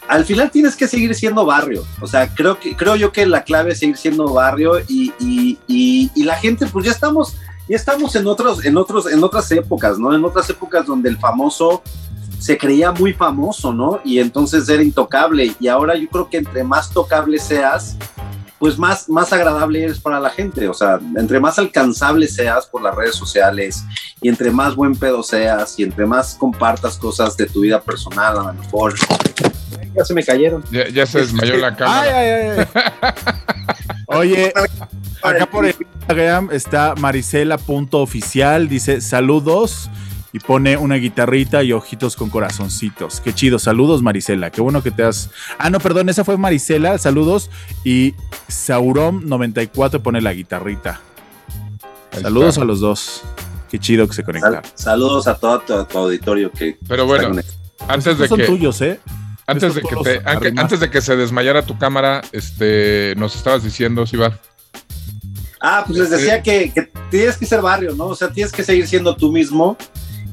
Al 0.08 0.24
final 0.24 0.50
tienes 0.50 0.74
que 0.74 0.88
seguir 0.88 1.14
siendo 1.14 1.44
barrio. 1.44 1.84
O 2.00 2.06
sea, 2.06 2.34
creo, 2.34 2.58
que, 2.58 2.74
creo 2.74 2.96
yo 2.96 3.12
que 3.12 3.26
la 3.26 3.44
clave 3.44 3.72
es 3.72 3.78
seguir 3.78 3.96
siendo 3.96 4.32
barrio 4.32 4.80
y, 4.88 5.12
y, 5.20 5.58
y, 6.14 6.24
la 6.24 6.34
gente, 6.36 6.66
pues 6.66 6.86
ya 6.86 6.92
estamos, 6.92 7.36
ya 7.68 7.76
estamos 7.76 8.16
en, 8.16 8.26
otros, 8.26 8.64
en, 8.64 8.76
otros, 8.76 9.06
en 9.06 9.22
otras 9.22 9.50
épocas, 9.52 9.98
¿no? 9.98 10.14
En 10.14 10.24
otras 10.24 10.48
épocas 10.48 10.86
donde 10.86 11.10
el 11.10 11.18
famoso 11.18 11.82
se 12.38 12.56
creía 12.56 12.90
muy 12.92 13.12
famoso, 13.12 13.72
¿no? 13.72 14.00
Y 14.04 14.18
entonces 14.18 14.68
era 14.68 14.82
intocable. 14.82 15.54
Y 15.60 15.68
ahora 15.68 15.94
yo 15.94 16.08
creo 16.08 16.28
que 16.28 16.38
entre 16.38 16.64
más 16.64 16.90
tocable 16.90 17.38
seas, 17.38 17.96
pues 18.58 18.78
más, 18.78 19.08
más 19.08 19.32
agradable 19.32 19.84
eres 19.84 20.00
para 20.00 20.20
la 20.20 20.30
gente. 20.30 20.68
O 20.68 20.74
sea, 20.74 20.98
entre 21.16 21.40
más 21.40 21.58
alcanzable 21.58 22.26
seas 22.26 22.66
por 22.66 22.82
las 22.82 22.94
redes 22.94 23.14
sociales 23.14 23.84
y 24.20 24.28
entre 24.28 24.50
más 24.50 24.74
buen 24.74 24.94
pedo 24.94 25.22
seas 25.22 25.78
y 25.78 25.84
entre 25.84 26.06
más 26.06 26.34
compartas 26.34 26.96
cosas 26.96 27.36
de 27.36 27.46
tu 27.46 27.60
vida 27.60 27.80
personal, 27.80 28.38
a 28.38 28.42
lo 28.42 28.54
mejor 28.54 28.94
ya 29.96 30.04
se 30.04 30.14
me 30.14 30.24
cayeron. 30.24 30.64
Ya, 30.70 31.06
se 31.06 31.20
desmayó 31.20 31.56
la 31.56 31.74
cámara. 31.76 32.68
Oye, 34.06 34.52
acá 35.22 35.46
por 35.46 35.66
Instagram 35.66 36.50
está 36.52 36.94
Marisela.oficial, 36.96 38.68
dice 38.68 39.00
saludos 39.00 39.90
y 40.38 40.46
pone 40.46 40.76
una 40.76 40.94
guitarrita 40.94 41.64
y 41.64 41.72
ojitos 41.72 42.14
con 42.14 42.30
corazoncitos. 42.30 43.20
Qué 43.20 43.34
chido, 43.34 43.58
saludos 43.58 44.02
Marisela, 44.02 44.50
qué 44.50 44.60
bueno 44.60 44.82
que 44.82 44.92
te 44.92 45.02
has... 45.02 45.30
Ah, 45.58 45.68
no, 45.68 45.80
perdón, 45.80 46.08
esa 46.08 46.24
fue 46.24 46.36
Marisela, 46.36 46.96
saludos 46.98 47.50
y 47.84 48.14
Sauron94 48.48 50.00
pone 50.00 50.20
la 50.20 50.32
guitarrita. 50.32 51.00
saludos 52.12 52.58
a 52.58 52.64
los 52.64 52.80
dos. 52.80 53.22
Qué 53.68 53.78
chido 53.78 54.06
que 54.06 54.14
se 54.14 54.22
conectaron. 54.22 54.62
saludos 54.74 55.26
a 55.26 55.34
todo 55.34 55.60
tu, 55.60 55.98
auditorio 55.98 56.52
que... 56.52 56.78
Pero 56.86 57.06
bueno, 57.06 57.34
antes 57.88 58.16
de 58.18 58.28
son 58.28 58.38
que... 58.38 58.46
tuyos, 58.46 58.80
¿eh? 58.80 59.00
Antes 59.46 59.74
de, 59.74 59.80
que 59.80 60.52
antes 60.56 60.78
de 60.78 60.90
que 60.90 61.00
se 61.00 61.16
desmayara 61.16 61.64
tu 61.64 61.78
cámara, 61.78 62.20
este, 62.32 63.14
nos 63.16 63.34
estabas 63.34 63.64
diciendo, 63.64 64.06
Sibar. 64.06 64.38
Ah, 65.60 65.84
pues 65.86 65.98
les 65.98 66.10
decía 66.10 66.42
que, 66.42 66.90
tienes 67.10 67.36
que 67.36 67.46
ser 67.46 67.62
barrio, 67.62 67.94
¿no? 67.94 68.08
O 68.08 68.14
sea, 68.14 68.30
tienes 68.30 68.52
que 68.52 68.62
seguir 68.62 68.86
siendo 68.86 69.16
tú 69.16 69.32
mismo. 69.32 69.76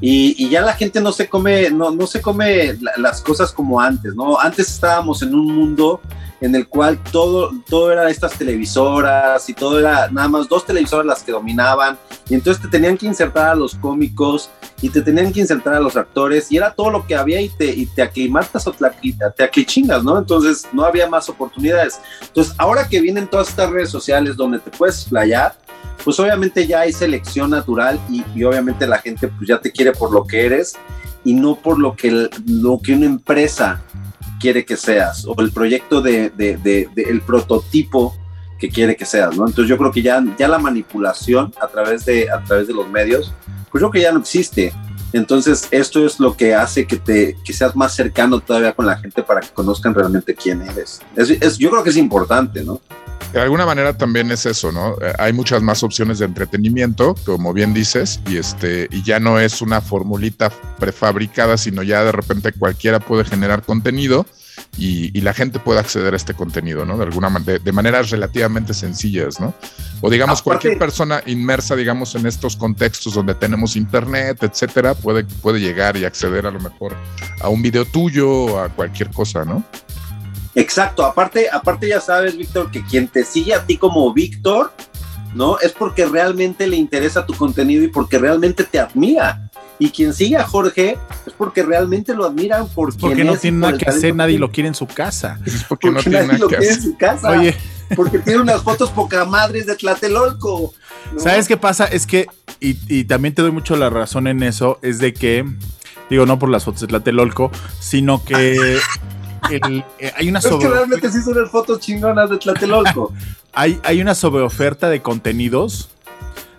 Y, 0.02 0.50
ya 0.50 0.62
la 0.62 0.74
gente 0.74 1.02
no 1.02 1.12
se 1.12 1.28
come, 1.28 1.70
no, 1.72 1.91
no 1.91 2.06
se 2.06 2.22
come 2.22 2.78
las 2.98 3.22
cosas 3.22 3.52
como 3.52 3.80
antes, 3.80 4.14
¿no? 4.16 4.39
Antes 4.39 4.70
estábamos 4.70 5.22
en 5.22 5.34
un 5.34 5.56
mundo 5.56 6.02
en 6.41 6.54
el 6.54 6.68
cual 6.68 7.00
todo, 7.12 7.52
todo 7.68 7.91
era 7.91 8.10
estas 8.10 8.38
televisoras 8.38 9.50
y 9.50 9.54
todo 9.54 9.80
era 9.80 10.10
nada 10.10 10.28
más 10.28 10.50
dos 10.50 10.66
televisoras 10.66 11.06
las 11.06 11.24
que 11.24 11.32
dominaban 11.32 11.98
y 12.30 12.36
entonces 12.36 12.62
te 12.62 12.68
tenían 12.68 12.98
que 12.98 13.06
insertar 13.06 13.48
a 13.48 13.56
los 13.56 13.76
cómicos 13.76 14.50
y 14.82 14.89
te 14.89 15.02
tenían 15.02 15.32
que 15.32 15.39
insertar 15.39 15.76
a 15.76 15.80
los 15.80 15.96
actores 15.96 16.52
y 16.52 16.58
era 16.58 16.74
todo 16.74 16.91
lo 16.91 17.08
que 17.08 17.16
había 17.16 17.39
y 17.41 17.50
te, 17.50 17.66
y 17.66 17.86
te 17.86 18.02
aclimatas 18.02 18.68
o 18.68 18.74
te, 18.74 19.43
aclichingas, 19.43 20.04
¿no? 20.04 20.18
Entonces 20.18 20.68
no 20.74 20.84
había 20.84 21.08
más 21.08 21.30
oportunidades. 21.30 22.00
Entonces 22.22 22.54
ahora 22.58 22.88
que 22.88 23.00
vienen 23.00 23.28
todas 23.28 23.50
estas 23.50 23.70
redes 23.70 23.89
sociales 23.89 24.36
donde 24.36 24.60
te 24.60 24.72
puedes 24.72 25.02
explayar, 25.02 25.56
pues 26.04 26.20
obviamente 26.20 26.68
ya 26.68 26.82
hay 26.82 26.93
selección 26.93 27.52
natural 27.52 28.00
y, 28.10 28.43
obviamente 28.43 28.88
la 28.88 29.00
gente 29.00 29.28
pues 29.28 29.48
ya 29.48 29.60
te 29.60 29.72
quiere 29.72 29.91
por 29.91 30.12
lo 30.12 30.26
que 30.26 30.46
eres 30.46 30.76
y 31.24 31.34
no 31.34 31.56
por 31.56 31.80
lo 31.80 31.96
que, 31.96 32.30
lo 32.46 32.80
que 32.82 32.93
una 32.93 33.06
empresa 33.06 33.82
quiere 34.39 34.66
que 34.66 34.78
seas 34.78 35.26
o 35.26 35.36
el 35.39 35.52
proyecto 35.52 36.02
de, 36.02 36.30
de, 36.30 36.89
el 36.96 37.22
prototipo 37.22 38.16
que 38.60 38.70
quiere 38.70 38.96
que 38.96 39.06
seas, 39.06 39.36
¿no? 39.36 39.48
Entonces 39.48 39.68
yo 39.68 39.78
creo 39.78 39.91
que 39.91 40.02
ya, 40.02 40.24
ya 40.38 40.48
la 40.48 40.60
manipulación 40.60 41.54
a 41.62 41.68
través, 41.68 42.06
de, 42.06 42.30
a 42.30 42.43
través 42.43 42.68
de 42.68 42.74
los 42.74 42.88
medios, 42.89 43.34
pues 43.72 43.82
yo 43.82 43.89
creo 43.89 43.91
que 43.91 44.02
ya 44.02 44.12
no 44.12 44.20
existe. 44.20 44.74
Entonces 45.14 45.68
esto 45.72 46.06
es 46.06 46.20
lo 46.20 46.36
que 46.36 46.54
hace 46.54 46.86
que, 46.86 46.98
te, 46.98 47.38
que 47.43 47.54
seas 47.54 47.76
más 47.76 47.96
cercano 47.96 48.39
todavía 48.39 48.74
con 48.74 48.86
la 48.86 48.98
gente 48.98 49.24
para 49.24 49.41
que 49.41 49.50
conozcan 49.50 49.93
realmente 49.93 50.36
quién 50.36 50.62
eres. 50.62 51.02
Es, 51.16 51.30
es, 51.30 51.58
yo 51.58 51.70
creo 51.70 51.84
que 51.84 51.89
es 51.89 51.98
importante, 51.98 52.64
¿no? 52.64 52.82
De 53.34 53.41
alguna 53.41 53.65
manera 53.65 53.97
también 53.97 54.32
es 54.32 54.45
eso, 54.45 54.71
¿no? 54.71 54.95
Eh, 55.01 55.13
hay 55.19 55.34
muchas 55.34 55.61
más 55.61 55.84
opciones 55.84 56.19
de 56.19 56.26
entretenimiento, 56.26 57.15
como 57.26 57.53
bien 57.53 57.73
dices, 57.73 58.19
y 58.30 58.38
este, 58.38 58.88
y 58.91 59.03
ya 59.03 59.19
no 59.19 59.39
es 59.39 59.61
una 59.61 59.82
formulita 59.82 60.49
prefabricada, 60.80 61.57
sino 61.57 61.84
ya 61.84 62.03
de 62.03 62.11
repente 62.11 62.53
cualquiera 62.53 62.99
puede 62.99 63.26
generar 63.26 63.63
contenido 63.63 64.26
y, 64.78 65.21
la 65.21 65.34
gente 65.34 65.59
puede 65.59 65.80
acceder 65.80 66.13
a 66.13 66.17
este 66.17 66.34
contenido, 66.34 66.86
¿no? 66.86 66.97
De 66.97 67.03
alguna 67.03 67.30
manera, 67.30 67.59
de, 67.59 67.71
maneras 67.71 68.11
relativamente 68.11 68.73
sencillas, 68.73 69.39
¿no? 69.39 69.53
O 70.01 70.09
digamos, 70.09 70.41
cualquier 70.41 70.78
persona 70.78 71.21
inmersa, 71.26 71.76
digamos, 71.76 72.13
en 72.15 72.28
estos 72.28 72.55
contextos 72.55 73.13
donde 73.15 73.34
tenemos 73.34 73.76
internet, 73.76 74.43
etcétera, 74.43 74.93
puede, 74.93 75.23
puede 75.23 75.59
llegar 75.59 75.97
y 75.97 76.05
acceder 76.05 76.45
a 76.45 76.51
lo 76.51 76.59
mejor 76.59 76.95
a 77.41 77.49
un 77.49 77.61
video 77.61 77.86
tuyo 77.86 78.30
o 78.30 78.59
a 78.59 78.69
cualquier 78.69 79.09
cosa, 79.11 79.45
¿no? 79.45 79.63
Exacto, 80.56 81.06
aparte, 81.06 81.49
aparte 81.51 81.89
ya 81.89 81.99
sabes, 81.99 82.38
Víctor, 82.38 82.72
que 82.72 82.84
quien 82.84 83.10
te 83.10 83.26
sigue 83.26 83.53
a 83.53 83.66
ti 83.66 83.78
como 83.78 84.12
Víctor, 84.14 84.72
¿no? 85.34 85.60
Es 85.60 85.74
porque 85.74 86.06
realmente 86.06 86.66
le 86.66 86.78
interesa 86.78 87.26
tu 87.26 87.34
contenido 87.34 87.84
y 87.84 87.89
porque 87.89 88.18
realmente 88.18 88.64
te 88.64 88.80
admira. 88.80 89.49
Y 89.78 89.89
quien 89.89 90.14
sigue 90.14 90.38
a 90.38 90.45
Jorge 90.45 90.97
es 91.28 91.34
porque 91.34 91.62
realmente 91.62 92.16
lo 92.16 92.24
admiran 92.24 92.70
porque, 92.74 93.26
no 93.26 93.36
tiene 93.36 93.58
nada 93.58 93.78
que 93.78 93.89
hacer, 93.89 94.16
nadie 94.16 94.39
lo 94.39 94.49
quiere 94.49 94.70
en 94.70 94.76
su 94.76 94.88
casa. 94.88 95.38
Es 95.45 95.66
porque, 95.66 95.91
no 95.91 96.01
tiene 96.01 96.26
nadie 96.26 96.39
lo 96.39 96.47
quiere 96.47 96.70
en 96.70 96.82
su 96.82 96.97
casa. 96.97 97.30
Oye. 97.30 97.56
Porque 97.93 98.20
tiene 98.20 98.41
unas 98.41 98.64
fotos 98.64 98.89
poca 98.89 99.26
madres 99.26 99.66
de 99.66 99.76
Tlatelolco. 99.76 100.74
¿Sabes 101.18 101.47
qué 101.47 101.58
pasa? 101.58 101.86
Es 101.86 102.08
que, 102.08 102.28
y, 102.60 102.78
y, 102.88 103.03
también 103.03 103.36
te 103.36 103.41
doy 103.41 103.51
mucho 103.51 103.76
la 103.76 103.89
razón 103.89 104.28
en 104.28 104.41
eso, 104.41 104.80
es 104.82 104.97
de 104.97 105.14
que, 105.14 105.45
digo, 106.10 106.26
no 106.26 106.39
por 106.39 106.49
las 106.49 106.64
fotos 106.64 106.82
de 106.82 106.88
Tlatelolco, 106.88 107.51
sino 107.80 108.24
que 108.24 108.80
Eh, 109.52 110.14
hay 110.16 110.30
una 110.30 110.39
Es 110.39 110.48
que 110.48 110.68
realmente 110.68 111.12
sí 111.12 111.22
son 111.22 111.41
las 111.41 111.50
fotos 111.50 111.80
chingonas 111.80 112.30
de 112.30 112.38
Tlatelolco. 112.38 113.14
hay, 113.54 113.80
hay 113.84 114.02
una 114.02 114.16
sobreoferta 114.16 114.89
de 114.89 115.02
contenidos 115.02 115.89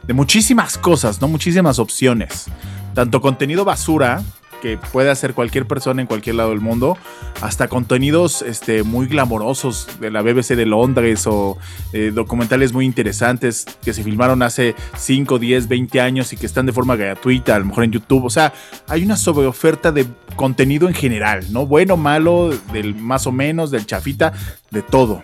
de 0.06 0.14
muchísimas 0.14 0.78
cosas, 0.78 1.20
¿no? 1.20 1.28
Muchísimas 1.28 1.78
opciones. 1.78 2.46
Tanto 2.94 3.20
contenido 3.20 3.64
basura, 3.64 4.22
que 4.66 4.78
puede 4.78 5.10
hacer 5.10 5.32
cualquier 5.34 5.66
persona 5.66 6.00
en 6.00 6.08
cualquier 6.08 6.34
lado 6.34 6.50
del 6.50 6.60
mundo, 6.60 6.98
hasta 7.40 7.68
contenidos 7.68 8.42
este, 8.42 8.82
muy 8.82 9.06
glamorosos 9.06 9.86
de 10.00 10.10
la 10.10 10.22
BBC 10.22 10.56
de 10.56 10.66
Londres 10.66 11.28
o 11.28 11.56
eh, 11.92 12.10
documentales 12.12 12.72
muy 12.72 12.84
interesantes 12.84 13.64
que 13.84 13.92
se 13.92 14.02
filmaron 14.02 14.42
hace 14.42 14.74
5, 14.96 15.38
10, 15.38 15.68
20 15.68 16.00
años 16.00 16.32
y 16.32 16.36
que 16.36 16.46
están 16.46 16.66
de 16.66 16.72
forma 16.72 16.96
gratuita, 16.96 17.54
a 17.54 17.60
lo 17.60 17.66
mejor 17.66 17.84
en 17.84 17.92
YouTube. 17.92 18.24
O 18.24 18.30
sea, 18.30 18.52
hay 18.88 19.04
una 19.04 19.16
sobreoferta 19.16 19.92
de 19.92 20.04
contenido 20.34 20.88
en 20.88 20.94
general, 20.94 21.46
¿no? 21.52 21.64
Bueno, 21.64 21.96
malo, 21.96 22.50
del 22.72 22.96
más 22.96 23.28
o 23.28 23.32
menos, 23.32 23.70
del 23.70 23.86
chafita, 23.86 24.32
de 24.72 24.82
todo. 24.82 25.22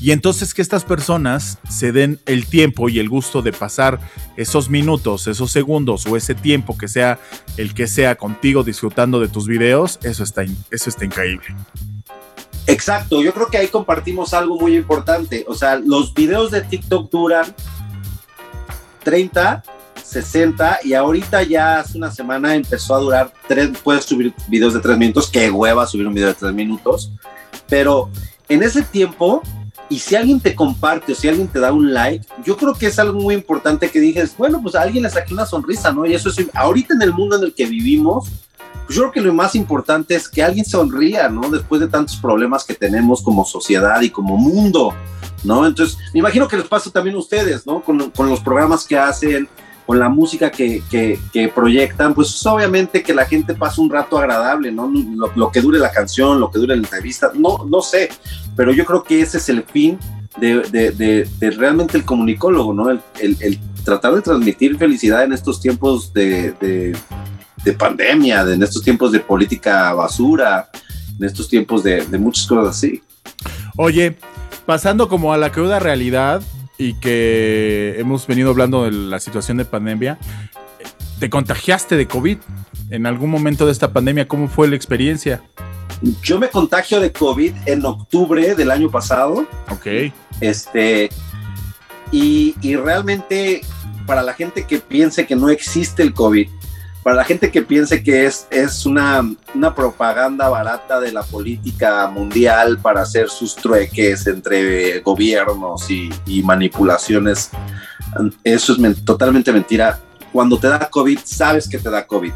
Y 0.00 0.12
entonces 0.12 0.54
que 0.54 0.62
estas 0.62 0.84
personas 0.84 1.58
se 1.68 1.92
den 1.92 2.18
el 2.24 2.46
tiempo 2.46 2.88
y 2.88 2.98
el 2.98 3.10
gusto 3.10 3.42
de 3.42 3.52
pasar 3.52 4.00
esos 4.36 4.70
minutos, 4.70 5.26
esos 5.26 5.52
segundos 5.52 6.06
o 6.06 6.16
ese 6.16 6.34
tiempo 6.34 6.78
que 6.78 6.88
sea 6.88 7.18
el 7.58 7.74
que 7.74 7.86
sea 7.86 8.14
contigo 8.14 8.64
disfrutando 8.64 9.20
de 9.20 9.28
tus 9.28 9.46
videos, 9.46 9.98
eso 10.02 10.24
está, 10.24 10.44
eso 10.70 10.88
está 10.88 11.04
increíble. 11.04 11.48
Exacto, 12.66 13.22
yo 13.22 13.34
creo 13.34 13.48
que 13.48 13.58
ahí 13.58 13.68
compartimos 13.68 14.32
algo 14.32 14.58
muy 14.58 14.74
importante. 14.74 15.44
O 15.46 15.54
sea, 15.54 15.76
los 15.76 16.14
videos 16.14 16.50
de 16.50 16.62
TikTok 16.62 17.10
duran 17.10 17.54
30, 19.02 19.62
60 20.02 20.80
y 20.84 20.94
ahorita 20.94 21.42
ya 21.42 21.80
hace 21.80 21.98
una 21.98 22.10
semana 22.10 22.54
empezó 22.54 22.94
a 22.94 23.00
durar 23.00 23.32
3, 23.48 23.72
puedes 23.82 24.04
subir 24.06 24.32
videos 24.48 24.72
de 24.72 24.80
3 24.80 24.96
minutos, 24.96 25.28
qué 25.30 25.50
hueva 25.50 25.86
subir 25.86 26.06
un 26.06 26.14
video 26.14 26.28
de 26.28 26.34
3 26.34 26.54
minutos, 26.54 27.12
pero 27.68 28.10
en 28.48 28.62
ese 28.62 28.82
tiempo 28.82 29.42
y 29.90 29.98
si 29.98 30.14
alguien 30.14 30.38
te 30.40 30.54
comparte 30.54 31.12
o 31.12 31.14
si 31.16 31.28
alguien 31.28 31.48
te 31.48 31.58
da 31.58 31.72
un 31.72 31.92
like, 31.92 32.24
yo 32.44 32.56
creo 32.56 32.72
que 32.74 32.86
es 32.86 32.98
algo 33.00 33.20
muy 33.20 33.34
importante 33.34 33.90
que 33.90 33.98
dijes, 33.98 34.34
bueno, 34.38 34.62
pues 34.62 34.76
a 34.76 34.82
alguien 34.82 35.02
le 35.02 35.10
saqué 35.10 35.34
una 35.34 35.44
sonrisa, 35.44 35.92
¿no? 35.92 36.06
Y 36.06 36.14
eso 36.14 36.30
es, 36.30 36.46
ahorita 36.54 36.94
en 36.94 37.02
el 37.02 37.12
mundo 37.12 37.36
en 37.36 37.42
el 37.42 37.52
que 37.52 37.66
vivimos, 37.66 38.30
pues 38.86 38.96
yo 38.96 39.02
creo 39.02 39.12
que 39.12 39.20
lo 39.20 39.34
más 39.34 39.56
importante 39.56 40.14
es 40.14 40.28
que 40.28 40.44
alguien 40.44 40.64
sonría, 40.64 41.28
¿no? 41.28 41.50
Después 41.50 41.80
de 41.80 41.88
tantos 41.88 42.16
problemas 42.16 42.64
que 42.64 42.74
tenemos 42.74 43.20
como 43.20 43.44
sociedad 43.44 44.00
y 44.00 44.10
como 44.10 44.36
mundo, 44.36 44.94
¿no? 45.42 45.66
Entonces, 45.66 45.98
me 46.14 46.20
imagino 46.20 46.46
que 46.46 46.56
les 46.56 46.68
pasa 46.68 46.88
también 46.90 47.16
a 47.16 47.18
ustedes, 47.18 47.66
¿no? 47.66 47.82
Con, 47.82 48.10
con 48.10 48.30
los 48.30 48.38
programas 48.38 48.86
que 48.86 48.96
hacen, 48.96 49.48
con 49.90 49.98
la 49.98 50.08
música 50.08 50.52
que, 50.52 50.84
que, 50.88 51.18
que, 51.32 51.48
proyectan, 51.48 52.14
pues 52.14 52.46
obviamente 52.46 53.02
que 53.02 53.12
la 53.12 53.26
gente 53.26 53.56
pasa 53.56 53.80
un 53.80 53.90
rato 53.90 54.18
agradable, 54.18 54.70
¿no? 54.70 54.88
Lo, 54.88 55.32
lo, 55.34 55.50
que 55.50 55.60
dure 55.60 55.80
la 55.80 55.90
canción, 55.90 56.38
lo 56.38 56.48
que 56.48 56.60
dure 56.60 56.76
la 56.76 56.82
entrevista, 56.84 57.32
no, 57.34 57.66
no 57.68 57.82
sé, 57.82 58.08
pero 58.54 58.72
yo 58.72 58.84
creo 58.84 59.02
que 59.02 59.20
ese 59.20 59.38
es 59.38 59.48
el 59.48 59.64
fin 59.64 59.98
de, 60.38 60.60
de, 60.70 60.92
de, 60.92 61.28
de 61.40 61.50
realmente 61.50 61.96
el 61.96 62.04
comunicólogo, 62.04 62.72
¿no? 62.72 62.88
El, 62.88 63.00
el, 63.18 63.36
el, 63.40 63.58
tratar 63.84 64.14
de 64.14 64.22
transmitir 64.22 64.78
felicidad 64.78 65.24
en 65.24 65.32
estos 65.32 65.60
tiempos 65.60 66.12
de, 66.12 66.94
pandemia, 67.76 68.42
en 68.42 68.62
estos 68.62 68.84
tiempos 68.84 69.10
de 69.10 69.18
política 69.18 69.92
basura, 69.92 70.70
en 71.18 71.24
estos 71.24 71.48
tiempos 71.48 71.82
de, 71.82 72.06
muchas 72.16 72.46
cosas 72.46 72.76
así. 72.76 73.02
Oye, 73.76 74.16
pasando 74.66 75.08
como 75.08 75.32
a 75.32 75.36
la 75.36 75.50
cruda 75.50 75.80
realidad, 75.80 76.42
y 76.80 76.94
que 76.94 77.94
hemos 77.98 78.26
venido 78.26 78.48
hablando 78.48 78.84
de 78.84 78.90
la 78.90 79.20
situación 79.20 79.58
de 79.58 79.66
pandemia, 79.66 80.18
te 81.18 81.28
contagiaste 81.28 81.94
de 81.94 82.08
COVID 82.08 82.38
en 82.88 83.04
algún 83.04 83.28
momento 83.28 83.66
de 83.66 83.72
esta 83.72 83.92
pandemia. 83.92 84.26
¿Cómo 84.26 84.48
fue 84.48 84.66
la 84.66 84.76
experiencia? 84.76 85.42
Yo 86.22 86.38
me 86.38 86.48
contagio 86.48 86.98
de 86.98 87.12
COVID 87.12 87.52
en 87.66 87.84
octubre 87.84 88.54
del 88.54 88.70
año 88.70 88.90
pasado. 88.90 89.46
Ok. 89.68 90.10
Este, 90.40 91.10
y, 92.10 92.54
y 92.62 92.76
realmente 92.76 93.60
para 94.06 94.22
la 94.22 94.32
gente 94.32 94.64
que 94.64 94.78
piense 94.78 95.26
que 95.26 95.36
no 95.36 95.50
existe 95.50 96.02
el 96.02 96.14
COVID, 96.14 96.48
para 97.02 97.16
la 97.16 97.24
gente 97.24 97.50
que 97.50 97.62
piense 97.62 98.02
que 98.02 98.26
es, 98.26 98.46
es 98.50 98.84
una, 98.84 99.22
una, 99.54 99.74
propaganda 99.74 100.48
barata 100.48 101.00
de 101.00 101.12
la 101.12 101.22
política 101.22 102.08
mundial 102.08 102.78
para 102.78 103.02
hacer 103.02 103.30
sus 103.30 103.56
trueques 103.56 104.26
entre 104.26 105.00
gobiernos 105.00 105.90
y, 105.90 106.10
y 106.26 106.42
manipulaciones, 106.42 107.50
eso 108.44 108.74
es 108.74 109.04
totalmente 109.04 109.52
mentira. 109.52 109.98
Cuando 110.32 110.58
te 110.58 110.68
da 110.68 110.78
COVID, 110.78 111.18
sabes 111.24 111.68
que 111.68 111.78
te 111.78 111.90
da 111.90 112.06
COVID. 112.06 112.32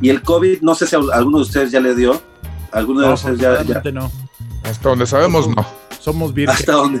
Y 0.00 0.10
el 0.10 0.22
COVID, 0.22 0.60
no 0.60 0.74
sé 0.74 0.86
si 0.86 0.96
a 0.96 0.98
alguno 0.98 1.38
de 1.38 1.44
ustedes 1.44 1.70
ya 1.70 1.80
le 1.80 1.94
dio. 1.94 2.20
¿Alguno 2.72 3.00
de 3.00 3.06
no, 3.06 3.14
ustedes 3.14 3.38
ya, 3.38 3.62
ya? 3.62 3.80
No. 3.90 4.10
Hasta 4.64 4.88
donde 4.88 5.06
sabemos, 5.06 5.48
no. 5.48 5.66
Somos 5.98 6.34
vírgenes. 6.34 6.60
Hasta 6.60 6.72
donde. 6.72 7.00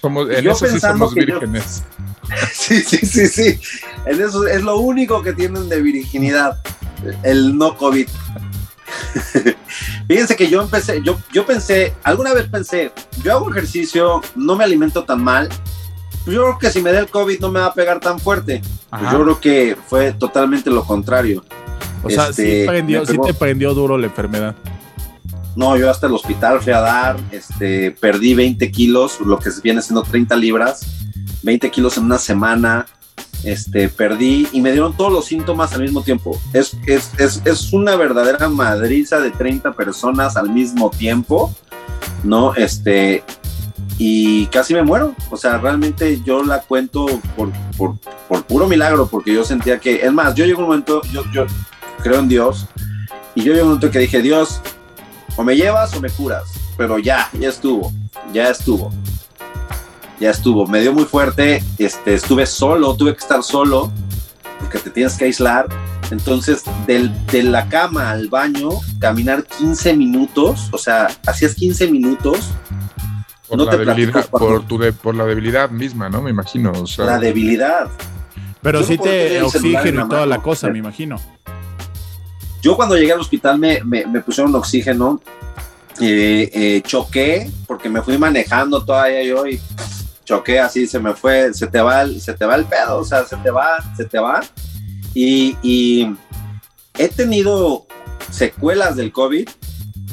Somos, 0.00 0.30
en 0.30 0.46
eso 0.46 0.66
sí 0.66 0.80
somos 0.80 1.14
vírgenes. 1.14 1.84
Yo, 1.97 1.97
Sí, 2.52 2.82
sí, 2.82 2.98
sí, 2.98 3.28
sí. 3.28 3.60
En 4.06 4.20
eso 4.20 4.46
es 4.46 4.62
lo 4.62 4.78
único 4.78 5.22
que 5.22 5.32
tienen 5.32 5.68
de 5.68 5.80
virginidad, 5.80 6.60
el 7.22 7.56
no 7.56 7.76
COVID. 7.76 8.08
Fíjense 10.08 10.36
que 10.36 10.48
yo 10.48 10.62
empecé, 10.62 11.02
yo, 11.02 11.18
yo 11.32 11.46
pensé, 11.46 11.94
alguna 12.02 12.32
vez 12.32 12.48
pensé, 12.48 12.92
yo 13.22 13.32
hago 13.32 13.50
ejercicio, 13.50 14.22
no 14.34 14.56
me 14.56 14.64
alimento 14.64 15.04
tan 15.04 15.22
mal, 15.22 15.48
pues 16.24 16.34
yo 16.34 16.42
creo 16.42 16.58
que 16.58 16.70
si 16.70 16.82
me 16.82 16.92
da 16.92 17.00
el 17.00 17.08
COVID 17.08 17.40
no 17.40 17.50
me 17.50 17.60
va 17.60 17.66
a 17.66 17.74
pegar 17.74 18.00
tan 18.00 18.18
fuerte. 18.18 18.62
Pues 18.90 19.12
yo 19.12 19.22
creo 19.22 19.40
que 19.40 19.76
fue 19.86 20.12
totalmente 20.12 20.70
lo 20.70 20.84
contrario. 20.84 21.44
O 22.02 22.10
sea, 22.10 22.28
este, 22.28 22.62
sí, 22.62 22.66
prendió, 22.66 23.04
sí 23.04 23.18
te 23.24 23.34
prendió 23.34 23.74
duro 23.74 23.98
la 23.98 24.06
enfermedad. 24.06 24.54
No, 25.56 25.76
yo 25.76 25.90
hasta 25.90 26.06
el 26.06 26.12
hospital 26.12 26.60
fui 26.60 26.72
a 26.72 26.80
dar, 26.80 27.16
este, 27.32 27.90
perdí 27.90 28.34
20 28.34 28.70
kilos, 28.70 29.20
lo 29.20 29.38
que 29.38 29.50
viene 29.62 29.82
siendo 29.82 30.02
30 30.02 30.36
libras 30.36 30.97
20 31.42 31.70
kilos 31.70 31.96
en 31.96 32.04
una 32.04 32.18
semana, 32.18 32.86
este, 33.44 33.88
perdí 33.88 34.48
y 34.52 34.60
me 34.60 34.72
dieron 34.72 34.96
todos 34.96 35.12
los 35.12 35.26
síntomas 35.26 35.72
al 35.72 35.82
mismo 35.82 36.02
tiempo. 36.02 36.40
Es, 36.52 36.76
es, 36.86 37.12
es, 37.18 37.42
es 37.44 37.72
una 37.72 37.96
verdadera 37.96 38.48
madriza 38.48 39.20
de 39.20 39.30
30 39.30 39.72
personas 39.72 40.36
al 40.36 40.50
mismo 40.50 40.90
tiempo, 40.90 41.54
¿no? 42.24 42.54
Este, 42.54 43.22
y 43.96 44.46
casi 44.46 44.74
me 44.74 44.82
muero. 44.82 45.14
O 45.30 45.36
sea, 45.36 45.58
realmente 45.58 46.20
yo 46.24 46.42
la 46.42 46.60
cuento 46.60 47.06
por, 47.36 47.52
por, 47.76 47.96
por 48.28 48.44
puro 48.44 48.66
milagro, 48.66 49.06
porque 49.06 49.32
yo 49.32 49.44
sentía 49.44 49.78
que, 49.78 50.04
es 50.04 50.12
más, 50.12 50.34
yo 50.34 50.44
llego 50.44 50.60
un 50.60 50.66
momento, 50.66 51.02
yo, 51.12 51.22
yo 51.32 51.46
creo 52.02 52.18
en 52.18 52.28
Dios, 52.28 52.66
y 53.34 53.42
yo 53.42 53.52
llego 53.52 53.66
un 53.66 53.72
momento 53.74 53.90
que 53.90 54.00
dije, 54.00 54.20
Dios, 54.20 54.60
o 55.36 55.44
me 55.44 55.56
llevas 55.56 55.94
o 55.94 56.00
me 56.00 56.10
curas, 56.10 56.44
pero 56.76 56.98
ya, 56.98 57.30
ya 57.38 57.48
estuvo, 57.48 57.92
ya 58.32 58.50
estuvo 58.50 58.92
ya 60.20 60.30
estuvo. 60.30 60.66
Me 60.66 60.80
dio 60.80 60.92
muy 60.92 61.04
fuerte, 61.04 61.62
este, 61.78 62.14
estuve 62.14 62.46
solo, 62.46 62.94
tuve 62.94 63.12
que 63.12 63.20
estar 63.20 63.42
solo, 63.42 63.92
porque 64.58 64.78
te 64.78 64.90
tienes 64.90 65.16
que 65.16 65.26
aislar. 65.26 65.68
Entonces, 66.10 66.62
del, 66.86 67.12
de 67.26 67.42
la 67.42 67.68
cama 67.68 68.10
al 68.10 68.28
baño, 68.28 68.70
caminar 68.98 69.44
15 69.44 69.94
minutos, 69.94 70.68
o 70.72 70.78
sea, 70.78 71.08
hacías 71.26 71.54
15 71.54 71.90
minutos. 71.90 72.50
Por, 73.46 73.58
no 73.58 73.64
la, 73.64 73.70
te 73.72 73.78
debilidad, 73.78 74.28
por, 74.28 74.66
tu 74.66 74.78
de, 74.78 74.92
por 74.92 75.14
la 75.14 75.24
debilidad 75.24 75.70
misma, 75.70 76.08
¿no? 76.08 76.22
Me 76.22 76.30
imagino. 76.30 76.72
O 76.72 76.86
sea, 76.86 77.04
la 77.04 77.18
debilidad. 77.18 77.88
Pero 78.62 78.82
sí 78.82 78.98
te 78.98 79.42
oxígeno 79.42 80.06
y 80.06 80.08
toda 80.08 80.26
la 80.26 80.38
cosa, 80.42 80.68
me 80.68 80.78
imagino. 80.78 81.16
Yo 82.60 82.76
cuando 82.76 82.96
llegué 82.96 83.12
al 83.12 83.20
hospital 83.20 83.58
me, 83.58 83.80
me, 83.84 84.04
me 84.06 84.20
pusieron 84.20 84.54
oxígeno, 84.54 85.20
eh, 86.00 86.50
eh, 86.52 86.82
choqué 86.84 87.50
porque 87.66 87.88
me 87.88 88.02
fui 88.02 88.16
manejando 88.18 88.84
todavía 88.84 89.22
yo 89.24 89.46
y 89.46 89.60
choqué 90.28 90.60
así, 90.60 90.86
se 90.86 90.98
me 90.98 91.14
fue, 91.14 91.54
se 91.54 91.66
te 91.68 91.80
va 91.80 92.02
el, 92.02 92.20
se 92.20 92.34
te 92.34 92.44
va 92.44 92.54
el 92.54 92.66
pedo, 92.66 92.98
o 92.98 93.04
sea, 93.04 93.24
se 93.24 93.36
te 93.38 93.50
va, 93.50 93.78
se 93.96 94.04
te 94.04 94.18
va. 94.18 94.42
Y, 95.14 95.56
y 95.62 96.14
he 96.98 97.08
tenido 97.08 97.86
secuelas 98.30 98.94
del 98.96 99.10
COVID, 99.10 99.48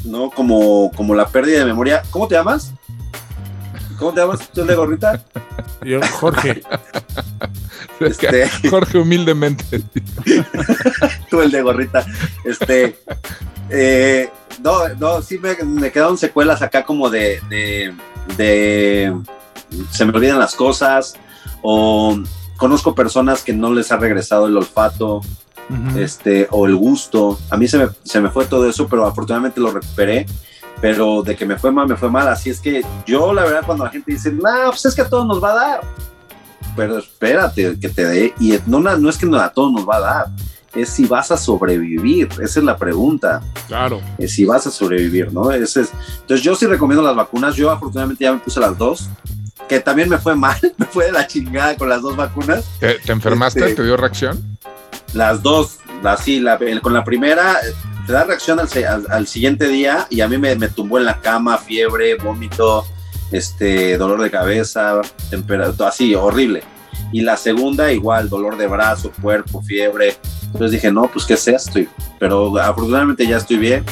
¿no? 0.04 0.30
Como, 0.30 0.90
como 0.96 1.14
la 1.14 1.28
pérdida 1.28 1.58
de 1.58 1.66
memoria. 1.66 2.02
¿Cómo 2.10 2.26
te 2.28 2.34
llamas? 2.34 2.72
¿Cómo 3.98 4.14
te 4.14 4.20
llamas? 4.20 4.48
¿Tú 4.54 4.62
el 4.62 4.68
de 4.68 4.74
gorrita? 4.74 5.22
Yo, 5.84 6.00
Jorge. 6.12 6.62
Este... 8.00 8.48
Jorge, 8.70 8.96
humildemente. 8.96 9.82
Tú 11.30 11.42
el 11.42 11.50
de 11.50 11.60
gorrita. 11.60 12.06
Este. 12.42 12.98
Eh, 13.68 14.30
no, 14.62 14.88
no, 14.98 15.20
sí 15.20 15.38
me, 15.38 15.54
me, 15.62 15.92
quedaron 15.92 16.16
secuelas 16.16 16.62
acá 16.62 16.84
como 16.84 17.10
de, 17.10 17.40
de, 17.50 17.92
de 18.38 19.14
se 19.90 20.04
me 20.04 20.12
olvidan 20.12 20.38
las 20.38 20.54
cosas 20.54 21.14
o 21.62 22.18
conozco 22.56 22.94
personas 22.94 23.42
que 23.42 23.52
no 23.52 23.72
les 23.72 23.92
ha 23.92 23.96
regresado 23.96 24.46
el 24.46 24.56
olfato 24.56 25.16
uh 25.16 25.22
-huh. 25.74 25.98
este, 25.98 26.48
o 26.50 26.66
el 26.66 26.76
gusto. 26.76 27.38
A 27.50 27.56
mí 27.56 27.68
se 27.68 27.78
me, 27.78 27.88
se 28.02 28.20
me 28.20 28.30
fue 28.30 28.46
todo 28.46 28.68
eso, 28.68 28.86
pero 28.88 29.06
afortunadamente 29.06 29.60
lo 29.60 29.70
recuperé. 29.70 30.26
Pero 30.78 31.22
de 31.22 31.34
que 31.34 31.46
me 31.46 31.56
fue 31.56 31.72
mal, 31.72 31.88
me 31.88 31.96
fue 31.96 32.10
mal. 32.10 32.28
Así 32.28 32.50
es 32.50 32.60
que 32.60 32.84
yo, 33.06 33.32
la 33.32 33.44
verdad, 33.44 33.62
cuando 33.64 33.84
la 33.84 33.90
gente 33.90 34.12
dice, 34.12 34.30
no, 34.30 34.42
nah, 34.42 34.66
pues 34.66 34.84
es 34.84 34.94
que 34.94 35.00
a 35.00 35.08
todos 35.08 35.26
nos 35.26 35.42
va 35.42 35.52
a 35.52 35.54
dar. 35.54 35.80
Pero 36.76 36.98
espérate 36.98 37.78
que 37.80 37.88
te 37.88 38.04
dé. 38.04 38.34
Y 38.38 38.58
no, 38.66 38.80
no 38.80 39.08
es 39.08 39.16
que 39.16 39.26
a 39.34 39.48
todos 39.48 39.72
nos 39.72 39.88
va 39.88 39.96
a 39.96 40.00
dar 40.00 40.26
es 40.76 40.90
si 40.90 41.06
vas 41.06 41.30
a 41.30 41.36
sobrevivir. 41.36 42.28
Esa 42.42 42.60
es 42.60 42.64
la 42.64 42.76
pregunta. 42.76 43.42
Claro. 43.66 44.00
Es 44.18 44.32
si 44.32 44.44
vas 44.44 44.66
a 44.66 44.70
sobrevivir, 44.70 45.32
¿no? 45.32 45.50
Ese 45.50 45.82
es, 45.82 45.92
entonces 46.20 46.42
yo 46.42 46.54
sí 46.54 46.66
recomiendo 46.66 47.02
las 47.02 47.16
vacunas. 47.16 47.56
Yo 47.56 47.70
afortunadamente 47.70 48.24
ya 48.24 48.32
me 48.32 48.38
puse 48.38 48.60
las 48.60 48.76
dos, 48.76 49.08
que 49.68 49.80
también 49.80 50.08
me 50.08 50.18
fue 50.18 50.34
mal, 50.34 50.58
me 50.76 50.86
fue 50.86 51.06
de 51.06 51.12
la 51.12 51.26
chingada 51.26 51.76
con 51.76 51.88
las 51.88 52.02
dos 52.02 52.16
vacunas. 52.16 52.64
¿Te, 52.80 52.94
te 52.94 53.12
enfermaste? 53.12 53.60
Este, 53.60 53.74
¿Te 53.74 53.84
dio 53.84 53.96
reacción? 53.96 54.58
Las 55.12 55.42
dos, 55.42 55.78
así, 56.04 56.40
la, 56.40 56.58
con 56.82 56.92
la 56.92 57.04
primera 57.04 57.58
te 58.06 58.12
da 58.12 58.24
reacción 58.24 58.60
al, 58.60 58.68
al, 58.84 59.06
al, 59.10 59.26
siguiente 59.26 59.66
día 59.66 60.06
y 60.10 60.20
a 60.20 60.28
mí 60.28 60.38
me, 60.38 60.54
me 60.54 60.68
tumbó 60.68 60.98
en 60.98 61.04
la 61.06 61.20
cama, 61.20 61.58
fiebre, 61.58 62.14
vómito, 62.16 62.86
este, 63.32 63.96
dolor 63.98 64.22
de 64.22 64.30
cabeza, 64.30 65.00
temperatura, 65.30 65.88
así, 65.88 66.14
horrible. 66.14 66.62
Y 67.12 67.22
la 67.22 67.36
segunda 67.36 67.92
igual, 67.92 68.28
dolor 68.28 68.56
de 68.56 68.66
brazo, 68.66 69.12
cuerpo, 69.20 69.62
fiebre, 69.62 70.16
entonces 70.44 70.70
dije, 70.70 70.92
no, 70.92 71.10
pues 71.12 71.24
qué 71.24 71.34
es 71.34 71.48
esto, 71.48 71.80
pero 72.18 72.56
afortunadamente 72.58 73.26
ya 73.26 73.38
estoy 73.38 73.56
bien 73.58 73.84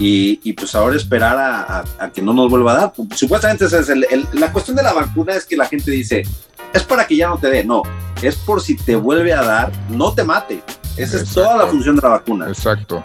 y, 0.00 0.40
y 0.42 0.54
pues 0.54 0.74
ahora 0.74 0.96
esperar 0.96 1.36
a, 1.36 1.60
a, 1.60 1.84
a, 2.00 2.10
que 2.10 2.22
no 2.22 2.32
nos 2.32 2.50
vuelva 2.50 2.72
a 2.72 2.76
dar. 2.76 2.92
Supuestamente 3.14 3.66
esa 3.66 3.80
es 3.80 3.90
el, 3.90 4.04
el, 4.10 4.26
la 4.32 4.50
cuestión 4.50 4.76
de 4.76 4.82
la 4.82 4.94
vacuna 4.94 5.34
es 5.34 5.44
que 5.44 5.56
la 5.56 5.66
gente 5.66 5.90
dice, 5.90 6.24
es 6.72 6.82
para 6.82 7.06
que 7.06 7.16
ya 7.16 7.28
no 7.28 7.36
te 7.38 7.50
dé, 7.50 7.62
no, 7.62 7.82
es 8.22 8.34
por 8.34 8.62
si 8.62 8.76
te 8.76 8.96
vuelve 8.96 9.34
a 9.34 9.42
dar, 9.42 9.70
no 9.90 10.12
te 10.12 10.24
mate. 10.24 10.62
Esa 10.96 11.18
Exacto. 11.18 11.22
es 11.22 11.34
toda 11.34 11.56
la 11.58 11.66
función 11.66 11.96
de 11.96 12.02
la 12.02 12.08
vacuna. 12.08 12.48
Exacto. 12.48 13.04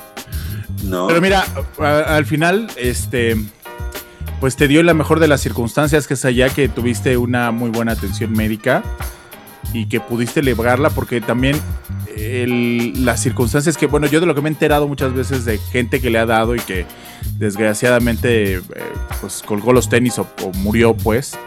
No. 0.86 1.08
Pero 1.08 1.22
mira, 1.22 1.46
a, 1.80 2.16
al 2.16 2.26
final, 2.26 2.68
este, 2.78 3.36
pues 4.40 4.56
te 4.56 4.68
dio 4.68 4.82
la 4.82 4.94
mejor 4.94 5.20
de 5.20 5.28
las 5.28 5.42
circunstancias, 5.42 6.08
que 6.08 6.14
es 6.14 6.24
allá 6.24 6.50
que 6.50 6.70
tuviste 6.70 7.18
una 7.18 7.52
muy 7.52 7.72
buena 7.72 7.92
atención 7.92 8.32
médica 8.32 8.84
y 9.76 9.86
que 9.88 10.00
pudiste 10.00 10.42
librarla 10.42 10.90
porque 10.90 11.20
también 11.20 11.60
las 12.96 13.22
circunstancias 13.22 13.76
que, 13.76 13.88
bueno, 13.88 14.08
yo 14.08 14.22
de 14.22 14.26
lo 14.26 14.34
que 14.34 14.42
me 14.42 14.48
he 14.48 14.54
enterado 14.54 14.88
muchas 14.88 15.14
veces 15.14 15.44
de 15.44 15.58
gente 15.58 16.00
que 16.00 16.10
le 16.10 16.18
ha 16.18 16.26
dado 16.26 16.56
y 16.56 16.60
que 16.60 16.86
desgraciadamente 17.38 18.56
eh, 18.56 18.62
pues 19.20 19.44
colgó 19.46 19.74
los 19.74 19.90
tenis 19.90 20.18
o, 20.18 20.28
o, 20.42 20.52
murió 20.54 20.96
pues, 20.96 21.38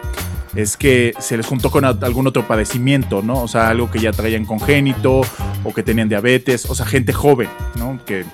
es 0.55 0.77
que 0.77 1.13
se 1.19 1.37
les 1.37 1.47
juntó 1.47 1.71
con 1.71 1.85
algún 1.85 2.27
otro 2.27 2.47
padecimiento, 2.47 3.23
¿no? 3.23 3.41
O 3.41 3.47
sea, 3.47 3.69
algo 3.69 3.89
que 3.89 3.99
ya 3.99 4.11
traían 4.11 4.45
congénito 4.45 5.21
o 5.63 5.73
que 5.73 5.81
tenían 5.81 6.07
diabetes, 6.07 6.69
o 6.69 6.75
sea, 6.75 6.85
gente 6.85 7.13
joven, 7.13 7.49
¿no? 7.75 7.99
Que 8.05 8.25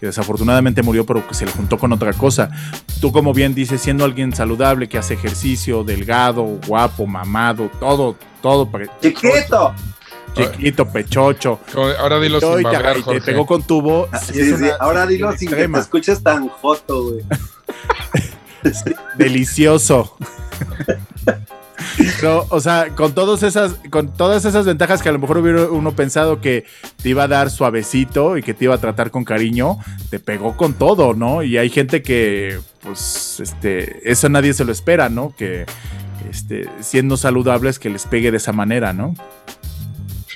que 0.00 0.06
desafortunadamente 0.06 0.82
murió, 0.82 1.04
pero 1.04 1.26
que 1.26 1.34
se 1.34 1.44
le 1.44 1.52
juntó 1.52 1.78
con 1.78 1.92
otra 1.92 2.12
cosa. 2.12 2.50
Tú, 3.00 3.10
como 3.12 3.32
bien 3.32 3.54
dices, 3.54 3.80
siendo 3.80 4.04
alguien 4.04 4.34
saludable, 4.34 4.88
que 4.88 4.98
hace 4.98 5.14
ejercicio, 5.14 5.82
delgado, 5.84 6.44
guapo, 6.66 7.06
mamado, 7.06 7.70
todo, 7.80 8.16
todo. 8.40 8.68
Chiquito. 9.02 9.74
Chiquito, 10.34 10.86
pechocho. 10.86 11.60
Ahora 11.98 12.20
dilo 12.20 12.40
sin 12.40 12.62
babear, 12.62 13.00
Jorge. 13.00 13.20
Te 13.20 13.26
pegó 13.26 13.46
con 13.46 13.62
tubo. 13.62 14.08
Sí, 14.22 14.56
sí, 14.56 14.68
Ahora 14.78 15.06
dilo 15.06 15.32
sin 15.36 15.48
que 15.50 15.68
te 15.68 15.78
escuches 15.78 16.22
tan 16.22 16.48
joto, 16.48 17.10
güey. 17.10 17.24
Delicioso. 19.16 20.16
No, 22.22 22.46
o 22.50 22.60
sea, 22.60 22.94
con 22.94 23.12
todas 23.12 23.42
esas, 23.42 23.76
con 23.90 24.12
todas 24.12 24.44
esas 24.44 24.66
ventajas 24.66 25.02
que 25.02 25.08
a 25.08 25.12
lo 25.12 25.18
mejor 25.18 25.38
hubiera 25.38 25.64
uno 25.64 25.92
pensado 25.92 26.40
que 26.40 26.64
te 27.02 27.08
iba 27.08 27.24
a 27.24 27.28
dar 27.28 27.50
suavecito 27.50 28.36
y 28.36 28.42
que 28.42 28.54
te 28.54 28.64
iba 28.64 28.74
a 28.74 28.78
tratar 28.78 29.10
con 29.10 29.24
cariño, 29.24 29.78
te 30.10 30.20
pegó 30.20 30.56
con 30.56 30.74
todo, 30.74 31.14
¿no? 31.14 31.42
Y 31.42 31.58
hay 31.58 31.70
gente 31.70 32.02
que, 32.02 32.60
pues, 32.82 33.40
este, 33.40 34.10
eso 34.10 34.28
nadie 34.28 34.54
se 34.54 34.64
lo 34.64 34.72
espera, 34.72 35.08
¿no? 35.08 35.34
Que, 35.36 35.66
este, 36.30 36.68
siendo 36.80 37.16
saludables, 37.16 37.78
que 37.78 37.90
les 37.90 38.04
pegue 38.04 38.30
de 38.30 38.36
esa 38.36 38.52
manera, 38.52 38.92
¿no? 38.92 39.14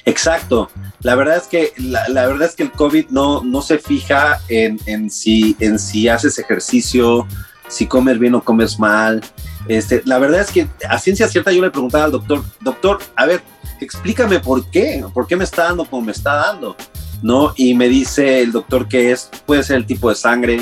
Exacto. 0.04 0.70
La 1.00 1.14
verdad 1.14 1.36
es 1.36 1.44
que 1.44 1.72
la, 1.76 2.26
verdad 2.26 2.48
es 2.48 2.54
que 2.54 2.64
el 2.64 2.72
COVID 2.72 3.08
no, 3.10 3.42
no 3.42 3.62
se 3.62 3.78
fija 3.78 4.40
en, 4.48 4.78
en, 4.86 5.10
si, 5.10 5.56
en 5.60 5.78
si 5.78 6.08
haces 6.08 6.38
ejercicio, 6.38 7.26
si 7.68 7.86
comes 7.86 8.18
bien 8.18 8.34
o 8.34 8.42
comes 8.42 8.78
mal. 8.78 9.22
Este, 9.68 10.02
la 10.04 10.18
verdad 10.18 10.40
es 10.40 10.50
que 10.50 10.68
a 10.88 10.98
ciencia 10.98 11.28
cierta 11.28 11.52
yo 11.52 11.62
le 11.62 11.70
preguntaba 11.70 12.04
al 12.04 12.12
doctor, 12.12 12.44
doctor, 12.60 12.98
a 13.16 13.26
ver, 13.26 13.42
explícame 13.80 14.40
por 14.40 14.68
qué, 14.70 15.04
por 15.12 15.26
qué 15.26 15.36
me 15.36 15.44
está 15.44 15.64
dando 15.64 15.84
como 15.84 16.02
me 16.02 16.12
está 16.12 16.34
dando, 16.34 16.76
¿no? 17.22 17.52
Y 17.56 17.74
me 17.74 17.88
dice 17.88 18.42
el 18.42 18.52
doctor 18.52 18.88
que 18.88 19.12
es, 19.12 19.30
puede 19.46 19.62
ser 19.62 19.76
el 19.76 19.86
tipo 19.86 20.08
de 20.08 20.16
sangre, 20.16 20.60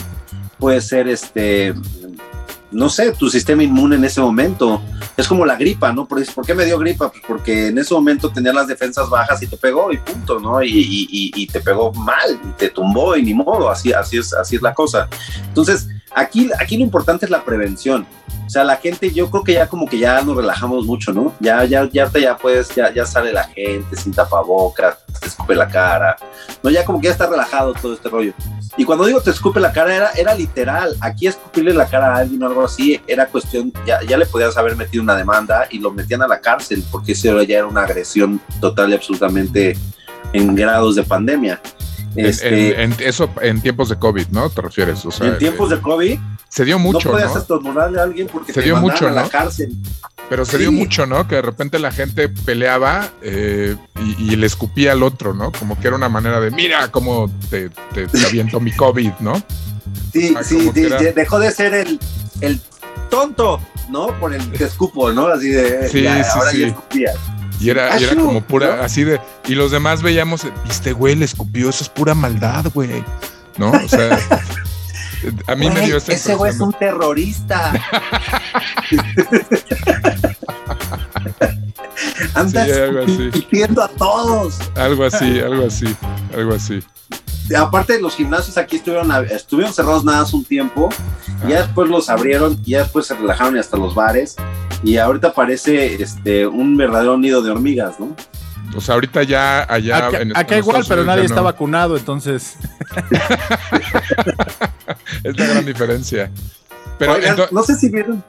puede 0.58 0.80
ser 0.80 1.08
este, 1.08 1.74
no 2.72 2.88
sé, 2.88 3.12
tu 3.12 3.28
sistema 3.28 3.62
inmune 3.62 3.96
en 3.96 4.04
ese 4.04 4.20
momento. 4.20 4.80
Es 5.16 5.26
como 5.26 5.44
la 5.44 5.56
gripa, 5.56 5.92
¿no? 5.92 6.06
¿Por, 6.06 6.24
qué 6.46 6.54
me 6.54 6.64
dio 6.64 6.78
gripa? 6.78 7.10
Pues 7.10 7.22
porque 7.26 7.68
en 7.68 7.78
ese 7.78 7.92
momento 7.92 8.30
tenía 8.30 8.52
las 8.52 8.68
defensas 8.68 9.08
bajas 9.10 9.42
y 9.42 9.46
te 9.46 9.56
pegó 9.56 9.92
y 9.92 9.98
punto, 9.98 10.38
¿no? 10.38 10.62
Y, 10.62 11.46
te 11.52 11.60
pegó 11.60 11.92
mal, 11.92 12.40
y 12.42 12.52
te 12.52 12.70
tumbó 12.70 13.16
y 13.16 13.22
ni 13.22 13.34
modo, 13.34 13.68
así, 13.68 13.92
así, 13.92 14.18
es, 14.18 14.32
así 14.32 14.56
es 14.56 14.62
la 14.62 14.72
cosa. 14.72 15.08
Entonces, 15.48 15.88
aquí, 16.14 16.50
aquí 16.58 16.76
lo 16.76 16.82
importante 16.82 17.24
es 17.24 17.30
la 17.30 17.44
prevención. 17.44 18.06
O 18.46 18.50
sea, 18.50 18.64
la 18.64 18.76
gente, 18.76 19.12
yo 19.12 19.30
creo 19.30 19.44
que 19.44 19.52
ya 19.52 19.68
como 19.68 19.86
que 19.86 19.98
ya 19.98 20.22
nos 20.22 20.36
relajamos 20.36 20.84
mucho, 20.84 21.12
¿no? 21.12 21.32
Ya, 21.38 21.64
ya, 21.64 21.88
ya 21.88 22.10
ya 22.12 22.36
puedes, 22.36 22.74
ya, 22.74 22.92
ya 22.92 23.06
sale 23.06 23.32
la 23.32 23.44
gente 23.44 23.96
sin 23.96 24.12
tapabocas, 24.12 24.98
te 25.20 25.28
escupe 25.28 25.54
la 25.54 25.68
cara. 25.68 26.16
No, 26.62 26.70
ya 26.70 26.84
como 26.84 27.00
que 27.00 27.06
ya 27.06 27.12
está 27.12 27.28
relajado 27.28 27.72
todo 27.74 27.94
este 27.94 28.08
rollo. 28.08 28.32
Y 28.76 28.84
cuando 28.84 29.04
digo 29.04 29.20
te 29.20 29.30
escupe 29.30 29.60
la 29.60 29.72
cara, 29.72 29.94
era, 29.94 30.10
era 30.16 30.34
literal. 30.34 30.96
Aquí 31.00 31.28
escupirle 31.28 31.72
la 31.74 31.86
cara 31.86 32.14
a 32.14 32.18
alguien 32.18 32.42
o 32.42 32.46
algo 32.46 32.64
así 32.64 33.00
era 33.06 33.26
cuestión, 33.26 33.72
ya, 33.86 34.00
ya 34.02 34.16
le 34.16 34.26
podías 34.26 34.56
haber 34.56 34.74
metido 34.74 35.02
una 35.02 35.16
demanda 35.16 35.68
y 35.70 35.78
lo 35.78 35.92
metían 35.92 36.22
a 36.22 36.28
la 36.28 36.40
cárcel, 36.40 36.84
porque 36.90 37.12
eso 37.12 37.42
ya 37.42 37.58
era 37.58 37.66
una 37.66 37.82
agresión 37.82 38.40
total 38.60 38.90
y 38.90 38.94
absolutamente 38.94 39.76
en 40.32 40.54
grados 40.54 40.96
de 40.96 41.02
pandemia. 41.02 41.60
Este, 42.16 42.82
en, 42.82 42.94
eso 43.00 43.30
en 43.40 43.60
tiempos 43.60 43.88
de 43.88 43.98
COVID, 43.98 44.28
¿no? 44.28 44.50
¿Te 44.50 44.62
refieres? 44.62 45.04
O 45.06 45.10
sea, 45.10 45.28
en 45.28 45.38
tiempos 45.38 45.70
de 45.70 45.80
COVID. 45.80 46.18
Se 46.48 46.64
dio 46.64 46.78
mucho. 46.78 47.08
No 47.08 47.18
puedes 47.18 47.36
estornudarle 47.36 48.00
a 48.00 48.02
alguien 48.02 48.26
porque 48.26 48.52
se 48.52 48.60
te 48.60 48.66
dio 48.66 48.76
mucho, 48.76 49.06
a 49.06 49.10
la 49.10 49.28
cárcel. 49.28 49.72
Pero 50.28 50.44
se 50.44 50.58
dio 50.58 50.70
mucho, 50.72 51.06
¿no? 51.06 51.26
Que 51.26 51.36
de 51.36 51.42
repente 51.42 51.78
la 51.78 51.90
gente 51.90 52.28
peleaba 52.28 53.10
eh, 53.22 53.76
y, 54.18 54.36
le 54.36 54.46
escupía 54.46 54.92
al 54.92 55.02
otro, 55.02 55.34
¿no? 55.34 55.52
Como 55.52 55.78
que 55.78 55.88
era 55.88 55.96
una 55.96 56.08
manera 56.08 56.40
de, 56.40 56.50
mira 56.50 56.90
cómo 56.90 57.30
te, 57.50 57.70
te, 57.92 58.06
aviento 58.26 58.60
mi 58.60 58.72
COVID, 58.72 59.12
¿no? 59.20 59.42
Sí, 60.12 60.34
sí, 60.42 60.70
dejó 60.70 61.38
de 61.38 61.50
ser 61.50 61.74
el, 61.74 61.98
el 62.40 62.60
tonto, 63.10 63.60
¿no? 63.88 64.18
Por 64.20 64.32
el 64.32 64.50
te 64.52 64.64
escupo, 64.64 65.12
¿no? 65.12 65.26
Así 65.26 65.48
de, 65.48 65.88
sí, 65.88 66.00
sí, 66.00 66.06
ahora 66.06 66.52
ya 66.52 66.66
escupía. 66.68 67.12
Y 67.60 67.68
era, 67.68 67.96
era 67.96 68.16
como 68.16 68.40
pura, 68.40 68.82
así 68.82 69.04
de. 69.04 69.20
Y 69.46 69.54
los 69.54 69.70
demás 69.70 70.02
veíamos, 70.02 70.46
viste, 70.64 70.92
güey, 70.92 71.14
le 71.14 71.26
escupió, 71.26 71.68
eso 71.68 71.84
es 71.84 71.90
pura 71.90 72.14
maldad, 72.14 72.64
güey. 72.72 73.04
¿No? 73.58 73.70
O 73.70 73.88
sea. 73.88 74.18
a 75.46 75.54
mí 75.54 75.68
me 75.68 75.82
dio 75.82 75.98
esa 75.98 76.12
Ese 76.12 76.34
güey 76.34 76.50
es 76.50 76.60
un 76.60 76.72
terrorista. 76.72 77.72
Andas 82.34 82.66
sí, 82.66 83.62
a 83.62 83.88
todos. 83.88 84.58
Algo 84.74 85.04
así, 85.04 85.40
algo 85.40 85.66
así, 85.66 85.94
algo 86.34 86.54
así. 86.54 86.82
Aparte, 87.54 88.00
los 88.00 88.16
gimnasios 88.16 88.56
aquí 88.56 88.76
estuvieron, 88.76 89.10
estuvieron 89.26 89.74
cerrados 89.74 90.02
nada 90.04 90.22
hace 90.22 90.34
un 90.34 90.44
tiempo. 90.44 90.88
Y 91.46 91.50
ya 91.50 91.62
después 91.62 91.90
los 91.90 92.08
abrieron 92.08 92.58
y 92.64 92.70
ya 92.70 92.78
después 92.84 93.06
se 93.06 93.14
relajaron 93.14 93.56
y 93.56 93.58
hasta 93.58 93.76
los 93.76 93.94
bares 93.94 94.36
y 94.82 94.96
ahorita 94.96 95.32
parece 95.32 96.02
este, 96.02 96.46
un 96.46 96.76
verdadero 96.76 97.18
nido 97.18 97.42
de 97.42 97.50
hormigas, 97.50 98.00
¿no? 98.00 98.16
O 98.74 98.80
sea, 98.80 98.94
ahorita 98.94 99.22
ya 99.24 99.66
allá. 99.68 100.10
Acá, 100.34 100.56
igual, 100.56 100.84
pero 100.88 101.04
nadie 101.04 101.24
está 101.24 101.40
vacunado, 101.40 101.96
entonces. 101.96 102.56
es 105.24 105.36
la 105.36 105.46
gran 105.46 105.66
diferencia. 105.66 106.30
Pero 106.98 107.16
no 107.50 107.62
sé 107.62 107.74
si 107.74 107.90
vieron. 107.90 108.22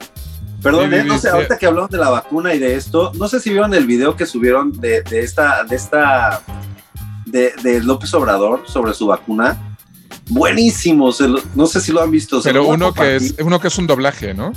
Perdón, 0.62 0.94
eh, 0.94 1.04
no 1.04 1.18
sé, 1.18 1.28
ahorita 1.28 1.58
que 1.58 1.66
hablaron 1.66 1.90
de 1.90 1.98
la 1.98 2.10
vacuna 2.10 2.54
y 2.54 2.60
de 2.60 2.76
esto, 2.76 3.10
no 3.16 3.26
sé 3.26 3.40
si 3.40 3.50
vieron 3.50 3.74
el 3.74 3.84
video 3.84 4.14
que 4.14 4.26
subieron 4.26 4.70
de, 4.80 5.02
esta, 5.10 5.64
de 5.64 5.74
esta, 5.74 6.42
de, 7.26 7.52
de, 7.64 7.82
López 7.82 8.14
Obrador 8.14 8.62
sobre 8.66 8.94
su 8.94 9.08
vacuna. 9.08 9.76
Buenísimo, 10.28 11.10
no 11.56 11.66
sé 11.66 11.80
si 11.80 11.90
lo 11.90 12.00
han 12.00 12.12
visto. 12.12 12.40
Pero 12.44 12.66
uno 12.66 12.94
que, 12.94 13.16
es, 13.16 13.34
uno 13.40 13.58
que 13.58 13.68
es 13.68 13.78
un 13.78 13.88
doblaje, 13.88 14.34
¿no? 14.34 14.52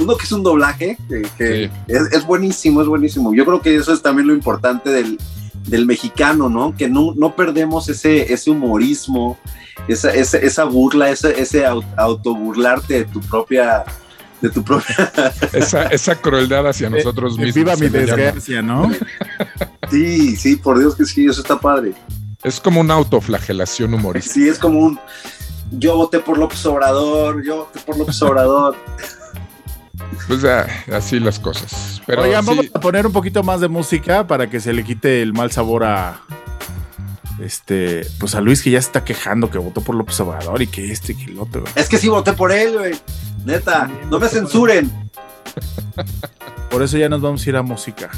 Uno 0.00 0.16
que 0.16 0.24
es 0.24 0.32
un 0.32 0.42
doblaje, 0.42 0.98
que, 1.38 1.70
es, 1.88 2.26
buenísimo, 2.26 2.82
es 2.82 2.88
buenísimo. 2.88 3.34
Yo 3.34 3.44
creo 3.44 3.60
que 3.60 3.76
eso 3.76 3.92
es 3.92 4.02
también 4.02 4.28
lo 4.28 4.34
importante 4.34 4.90
del, 4.90 5.18
del 5.66 5.86
mexicano, 5.86 6.48
¿no? 6.48 6.74
Que 6.76 6.88
no, 6.88 7.14
no 7.16 7.34
perdemos 7.36 7.88
ese, 7.88 8.32
ese 8.32 8.50
humorismo, 8.50 9.38
esa, 9.88 10.12
esa, 10.12 10.38
esa 10.38 10.64
burla, 10.64 11.10
ese, 11.10 11.40
ese 11.40 11.64
autoburlarte 11.96 12.94
de 12.94 13.04
tu 13.04 13.20
propia 13.20 13.84
de 14.40 14.50
tu 14.50 14.62
propia 14.62 15.12
esa, 15.52 15.84
esa 15.84 16.16
crueldad 16.16 16.66
hacia 16.66 16.90
nosotros 16.90 17.38
mismos. 17.38 17.54
Viva 17.54 17.76
mi 17.76 17.88
desgracia, 17.88 18.62
¿no? 18.62 18.90
Sí, 19.90 20.34
sí, 20.34 20.56
por 20.56 20.78
Dios 20.78 20.96
que 20.96 21.04
sí, 21.04 21.26
eso 21.26 21.42
está 21.42 21.60
padre. 21.60 21.92
Es 22.42 22.58
como 22.58 22.80
una 22.80 22.94
autoflagelación 22.94 23.92
humorística. 23.94 24.34
Sí, 24.34 24.48
es 24.48 24.58
como 24.58 24.80
un 24.80 24.98
yo 25.70 25.96
voté 25.96 26.20
por 26.20 26.38
López 26.38 26.64
Obrador, 26.66 27.44
yo 27.44 27.56
voté 27.56 27.80
por 27.80 27.98
López 27.98 28.20
Obrador. 28.22 28.76
Pues 30.26 30.42
ya, 30.42 30.66
así 30.92 31.20
las 31.20 31.38
cosas. 31.38 32.00
Pero 32.06 32.22
Oigan, 32.22 32.44
vamos 32.44 32.66
a 32.72 32.80
poner 32.80 33.06
un 33.06 33.12
poquito 33.12 33.42
más 33.42 33.60
de 33.60 33.68
música 33.68 34.26
para 34.26 34.48
que 34.48 34.60
se 34.60 34.72
le 34.72 34.84
quite 34.84 35.22
el 35.22 35.32
mal 35.32 35.50
sabor 35.50 35.84
a. 35.84 36.20
Este, 37.40 38.06
pues 38.20 38.34
a 38.36 38.40
Luis 38.40 38.62
que 38.62 38.70
ya 38.70 38.80
se 38.80 38.86
está 38.86 39.04
quejando 39.04 39.50
que 39.50 39.58
votó 39.58 39.80
por 39.80 39.96
López 39.96 40.18
Obrador 40.20 40.62
y 40.62 40.68
que 40.68 40.92
este 40.92 41.12
y 41.12 41.16
que 41.16 41.24
el 41.30 41.38
otro. 41.38 41.64
Es 41.74 41.88
que 41.88 41.98
sí 41.98 42.08
voté 42.08 42.32
por 42.32 42.52
él, 42.52 42.78
güey. 42.78 42.94
Neta, 43.44 43.90
no 44.08 44.18
me 44.18 44.28
censuren. 44.28 44.90
Por 46.70 46.82
eso 46.82 46.96
ya 46.96 47.08
nos 47.08 47.20
vamos 47.20 47.44
a 47.44 47.50
ir 47.50 47.56
a 47.56 47.62
música. 47.62 48.10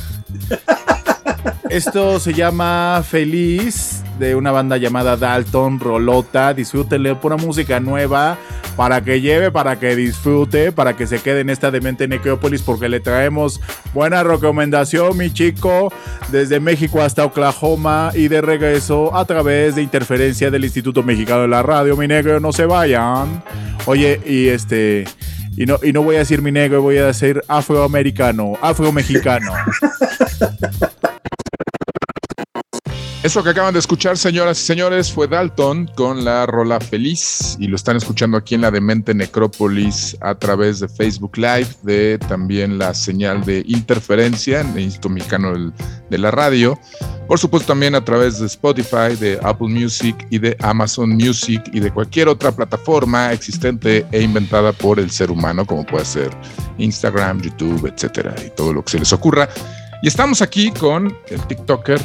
Esto 1.70 2.20
se 2.20 2.32
llama 2.32 3.02
Feliz 3.08 4.02
de 4.18 4.34
una 4.34 4.52
banda 4.52 4.76
llamada 4.76 5.16
Dalton 5.16 5.80
Rolota. 5.80 6.54
Disfrútenle 6.54 7.14
pura 7.16 7.36
música 7.36 7.80
nueva 7.80 8.38
para 8.76 9.02
que 9.02 9.20
lleve, 9.20 9.50
para 9.50 9.78
que 9.78 9.96
disfrute, 9.96 10.72
para 10.72 10.96
que 10.96 11.06
se 11.06 11.20
quede 11.20 11.40
en 11.40 11.50
esta 11.50 11.70
demente 11.70 12.08
Necrópolis 12.08 12.62
porque 12.62 12.88
le 12.88 13.00
traemos 13.00 13.60
buena 13.94 14.22
recomendación, 14.22 15.16
mi 15.16 15.32
chico, 15.32 15.92
desde 16.28 16.60
México 16.60 17.00
hasta 17.00 17.24
Oklahoma 17.24 18.10
y 18.14 18.28
de 18.28 18.40
regreso 18.40 19.16
a 19.16 19.24
través 19.24 19.74
de 19.74 19.82
interferencia 19.82 20.50
del 20.50 20.64
Instituto 20.64 21.02
Mexicano 21.02 21.42
de 21.42 21.48
la 21.48 21.62
Radio. 21.62 21.96
Mi 21.96 22.06
negro, 22.06 22.40
no 22.40 22.52
se 22.52 22.66
vayan. 22.66 23.42
Oye, 23.86 24.20
y 24.26 24.48
este 24.48 25.04
y 25.56 25.64
no, 25.64 25.78
y 25.82 25.92
no 25.92 26.02
voy 26.02 26.16
a 26.16 26.18
decir 26.18 26.42
mi 26.42 26.52
negro, 26.52 26.82
voy 26.82 26.98
a 26.98 27.06
decir 27.06 27.42
afroamericano, 27.48 28.54
afromexicano. 28.60 29.52
Eso 33.26 33.42
que 33.42 33.50
acaban 33.50 33.74
de 33.74 33.80
escuchar, 33.80 34.16
señoras 34.16 34.62
y 34.62 34.66
señores, 34.66 35.10
fue 35.10 35.26
Dalton 35.26 35.90
con 35.96 36.24
la 36.24 36.46
rola 36.46 36.78
Feliz 36.78 37.56
y 37.58 37.66
lo 37.66 37.74
están 37.74 37.96
escuchando 37.96 38.36
aquí 38.36 38.54
en 38.54 38.60
la 38.60 38.70
Demente 38.70 39.14
Necrópolis 39.14 40.16
a 40.20 40.36
través 40.36 40.78
de 40.78 40.86
Facebook 40.86 41.36
Live, 41.36 41.66
de 41.82 42.18
también 42.28 42.78
la 42.78 42.94
señal 42.94 43.44
de 43.44 43.64
interferencia 43.66 44.60
en 44.60 44.68
el 44.68 44.82
Instituto 44.82 45.08
Mexicano 45.08 45.72
de 46.08 46.18
la 46.18 46.30
Radio, 46.30 46.78
por 47.26 47.40
supuesto 47.40 47.66
también 47.66 47.96
a 47.96 48.04
través 48.04 48.38
de 48.38 48.46
Spotify, 48.46 49.16
de 49.18 49.40
Apple 49.42 49.70
Music 49.70 50.24
y 50.30 50.38
de 50.38 50.56
Amazon 50.60 51.10
Music 51.10 51.64
y 51.72 51.80
de 51.80 51.90
cualquier 51.90 52.28
otra 52.28 52.52
plataforma 52.52 53.32
existente 53.32 54.06
e 54.12 54.22
inventada 54.22 54.70
por 54.72 55.00
el 55.00 55.10
ser 55.10 55.32
humano, 55.32 55.66
como 55.66 55.84
puede 55.84 56.04
ser 56.04 56.30
Instagram, 56.78 57.42
YouTube, 57.42 57.92
etcétera, 57.92 58.36
y 58.46 58.50
todo 58.50 58.72
lo 58.72 58.84
que 58.84 58.92
se 58.92 58.98
les 59.00 59.12
ocurra. 59.12 59.48
Y 60.00 60.06
estamos 60.06 60.42
aquí 60.42 60.70
con 60.70 61.12
el 61.28 61.40
TikToker 61.48 62.00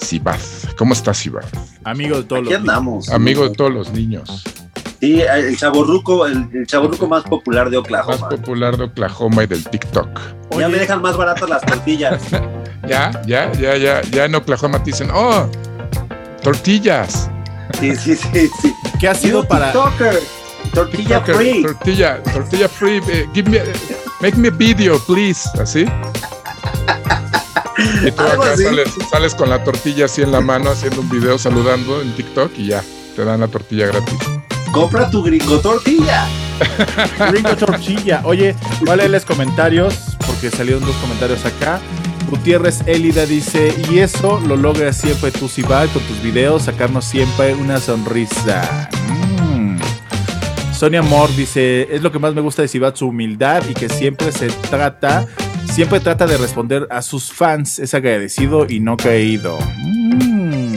Sibad. 0.00 0.38
¿Cómo 0.76 0.92
estás, 0.92 1.18
Sibad? 1.18 1.44
Amigo 1.84 2.16
de 2.18 2.24
todos 2.24 2.42
Aquí 2.42 2.50
los 2.50 2.60
andamos. 2.60 3.08
Amigo 3.10 3.48
de 3.48 3.54
todos 3.54 3.72
los 3.72 3.92
niños. 3.92 4.42
Sí, 5.00 5.20
el 5.22 5.56
chaborruco, 5.56 6.26
el, 6.26 6.46
el 6.52 6.66
chaborruco 6.66 7.08
más 7.08 7.22
popular 7.24 7.70
de 7.70 7.78
Más 7.78 7.84
Oklahoma. 7.86 8.28
popular 8.28 8.76
de 8.76 8.84
Oklahoma 8.84 9.44
y 9.44 9.46
del 9.46 9.64
TikTok. 9.64 10.08
Ya 10.58 10.68
me 10.68 10.78
dejan 10.78 11.00
más 11.00 11.16
baratas 11.16 11.48
las 11.48 11.62
tortillas. 11.62 12.20
Ya, 12.88 13.10
ya, 13.26 13.52
ya, 13.52 13.76
ya, 13.76 14.00
ya 14.10 14.24
en 14.24 14.34
Oklahoma 14.34 14.78
te 14.82 14.90
dicen, 14.90 15.10
oh, 15.12 15.46
tortillas. 16.42 17.30
Sí, 17.78 17.94
sí, 17.94 18.16
sí, 18.16 18.48
sí. 18.60 18.74
¿Qué 18.98 19.06
ha 19.06 19.14
sido 19.14 19.42
You 19.42 19.48
para 19.48 19.66
TikToker, 19.70 20.18
Tortilla 20.72 21.18
TikToker, 21.22 21.34
free. 21.36 21.62
Tortilla, 21.62 22.22
tortilla 22.22 22.68
free. 22.68 23.02
eh, 23.12 23.28
give 23.34 23.50
me, 23.50 23.60
make 24.22 24.36
me 24.38 24.48
a 24.48 24.50
video, 24.50 24.98
please. 25.06 25.46
Así. 25.60 25.84
Y 28.06 28.10
tú 28.10 28.22
acá 28.22 28.56
sales, 28.56 28.90
sales 29.10 29.34
con 29.34 29.50
la 29.50 29.64
tortilla 29.64 30.06
así 30.06 30.22
en 30.22 30.32
la 30.32 30.40
mano 30.40 30.70
haciendo 30.70 31.00
un 31.00 31.08
video 31.08 31.38
saludando 31.38 32.02
en 32.02 32.14
TikTok 32.14 32.52
y 32.58 32.66
ya, 32.68 32.84
te 33.16 33.24
dan 33.24 33.40
la 33.40 33.48
tortilla 33.48 33.86
gratis. 33.86 34.18
Compra 34.72 35.10
tu 35.10 35.22
gringo 35.22 35.58
tortilla. 35.60 36.28
Gringo 37.30 37.56
Tortilla? 37.56 38.22
Oye, 38.24 38.54
voy 38.80 38.90
a 38.90 38.96
leerles 38.96 39.24
comentarios 39.24 39.94
porque 40.26 40.50
salieron 40.50 40.84
dos 40.84 40.96
comentarios 40.96 41.44
acá. 41.44 41.80
Gutiérrez 42.28 42.82
Elida 42.86 43.26
dice, 43.26 43.74
y 43.90 43.98
eso 43.98 44.40
lo 44.46 44.56
logras 44.56 44.96
siempre 44.96 45.32
tú, 45.32 45.48
Sibal, 45.48 45.88
con 45.88 46.02
tus 46.02 46.22
videos, 46.22 46.62
sacarnos 46.64 47.04
siempre 47.04 47.54
una 47.54 47.80
sonrisa. 47.80 48.88
Mm. 49.52 49.78
Sonia 50.72 51.02
Moore 51.02 51.32
dice, 51.36 51.88
es 51.90 52.02
lo 52.02 52.12
que 52.12 52.18
más 52.18 52.34
me 52.34 52.40
gusta 52.40 52.62
de 52.62 52.68
Sibat, 52.68 52.96
su 52.96 53.08
humildad 53.08 53.62
y 53.68 53.74
que 53.74 53.88
siempre 53.88 54.30
se 54.30 54.46
trata, 54.70 55.26
siempre 55.70 56.00
trata 56.00 56.26
de 56.26 56.36
responder 56.36 56.86
a 56.90 57.02
sus 57.02 57.32
fans, 57.32 57.78
es 57.78 57.94
agradecido 57.94 58.66
y 58.68 58.80
no 58.80 58.96
creído. 58.96 59.58
Mm. 59.78 60.76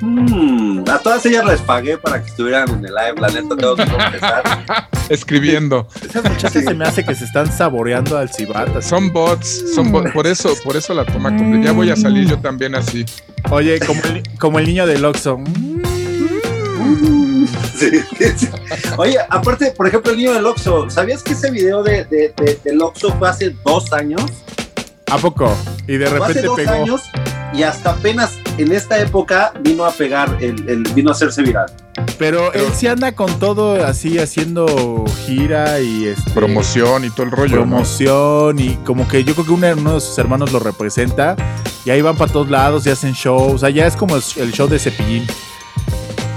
Mm, 0.00 0.84
a 0.88 0.98
todas 0.98 1.24
ellas 1.26 1.44
les 1.44 1.60
pagué 1.60 1.98
para 1.98 2.22
que 2.22 2.28
estuvieran 2.30 2.68
en 2.68 2.76
el 2.84 2.92
live, 2.94 3.20
la 3.20 3.28
neta, 3.28 3.56
tengo 3.56 3.74
que 3.76 3.84
confesar. 3.86 4.88
Escribiendo. 5.08 5.88
Esas 6.02 6.22
muchachas 6.22 6.64
se 6.64 6.74
me 6.74 6.84
hace 6.84 7.04
que 7.04 7.14
se 7.14 7.24
están 7.24 7.50
saboreando 7.50 8.16
al 8.18 8.30
Sibat. 8.30 8.76
así. 8.76 8.88
Son 8.88 9.12
bots, 9.12 9.74
son 9.74 9.90
bots. 9.90 10.12
Por 10.12 10.26
eso, 10.26 10.54
por 10.64 10.76
eso 10.76 10.94
la 10.94 11.04
toma. 11.04 11.34
con- 11.36 11.62
Ya 11.62 11.72
voy 11.72 11.90
a 11.90 11.96
salir 11.96 12.28
yo 12.28 12.38
también 12.38 12.74
así. 12.74 13.04
Oye, 13.50 13.80
como 13.80 14.00
el, 14.04 14.22
como 14.38 14.58
el 14.58 14.66
niño 14.66 14.86
del 14.86 15.04
Oxxo. 15.04 15.38
Sí, 17.78 17.90
sí, 18.18 18.24
sí. 18.36 18.48
Oye, 18.96 19.16
aparte, 19.30 19.70
por 19.76 19.86
ejemplo, 19.86 20.10
el 20.12 20.18
niño 20.18 20.34
del 20.34 20.46
Oxxo, 20.46 20.90
¿sabías 20.90 21.22
que 21.22 21.32
ese 21.32 21.50
video 21.50 21.82
de, 21.82 22.04
de, 22.04 22.34
de- 22.36 22.58
del 22.64 22.82
Oxxo 22.82 23.12
fue 23.18 23.28
hace 23.28 23.54
dos 23.64 23.92
años? 23.92 24.22
¿A 25.10 25.16
poco? 25.18 25.54
Y 25.86 25.96
de 25.96 26.06
Fue 26.06 26.18
hace 26.18 26.26
repente 26.42 26.46
dos 26.46 26.56
pegó. 26.56 26.70
años 26.72 27.02
y 27.54 27.62
hasta 27.62 27.90
apenas 27.92 28.32
en 28.58 28.72
esta 28.72 28.98
época 29.00 29.54
vino 29.62 29.84
a 29.86 29.90
pegar, 29.92 30.36
el, 30.40 30.68
el- 30.68 30.82
vino 30.94 31.10
a 31.10 31.12
hacerse 31.12 31.42
viral. 31.42 31.66
Pero 32.18 32.50
Pero- 32.52 32.66
él 32.66 32.72
sí 32.76 32.86
anda 32.88 33.12
con 33.12 33.38
todo 33.38 33.84
así 33.86 34.18
haciendo 34.18 35.04
gira 35.24 35.80
y 35.80 36.06
este, 36.08 36.30
Promoción 36.32 37.04
y 37.04 37.10
todo 37.10 37.22
el 37.24 37.30
rollo. 37.32 37.56
¿no? 37.56 37.62
promoción 37.62 38.58
y 38.58 38.74
como 38.84 39.06
que 39.08 39.24
yo 39.24 39.34
creo 39.34 39.46
que 39.46 39.52
uno, 39.52 39.66
uno 39.76 39.94
de 39.94 40.00
sus 40.00 40.18
hermanos 40.18 40.52
lo 40.52 40.58
representa 40.58 41.36
y 41.84 41.90
ahí 41.90 42.02
van 42.02 42.16
para 42.16 42.30
todos 42.32 42.50
lados 42.50 42.86
y 42.86 42.90
hacen 42.90 43.12
shows. 43.12 43.54
O 43.54 43.58
sea, 43.58 43.70
ya 43.70 43.86
es 43.86 43.96
como 43.96 44.16
el 44.16 44.22
el 44.36 44.52
show 44.52 44.68
de 44.68 44.78
Cepillín. 44.78 45.26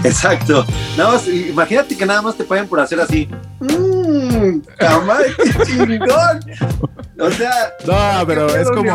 Exacto. 0.04 0.66
Nada 0.98 1.14
más, 1.14 1.28
imagínate 1.28 1.96
que 1.98 2.06
nada 2.06 2.22
más 2.22 2.36
te 2.36 2.44
paguen 2.44 2.68
por 2.68 2.80
hacer 2.80 3.00
así. 3.00 3.30
Mmm, 3.60 4.60
qué 4.80 5.66
chingón. 5.66 6.40
O 7.20 7.30
sea, 7.30 7.52
No, 7.86 8.26
pero 8.26 8.48
es 8.56 8.68
como 8.72 8.92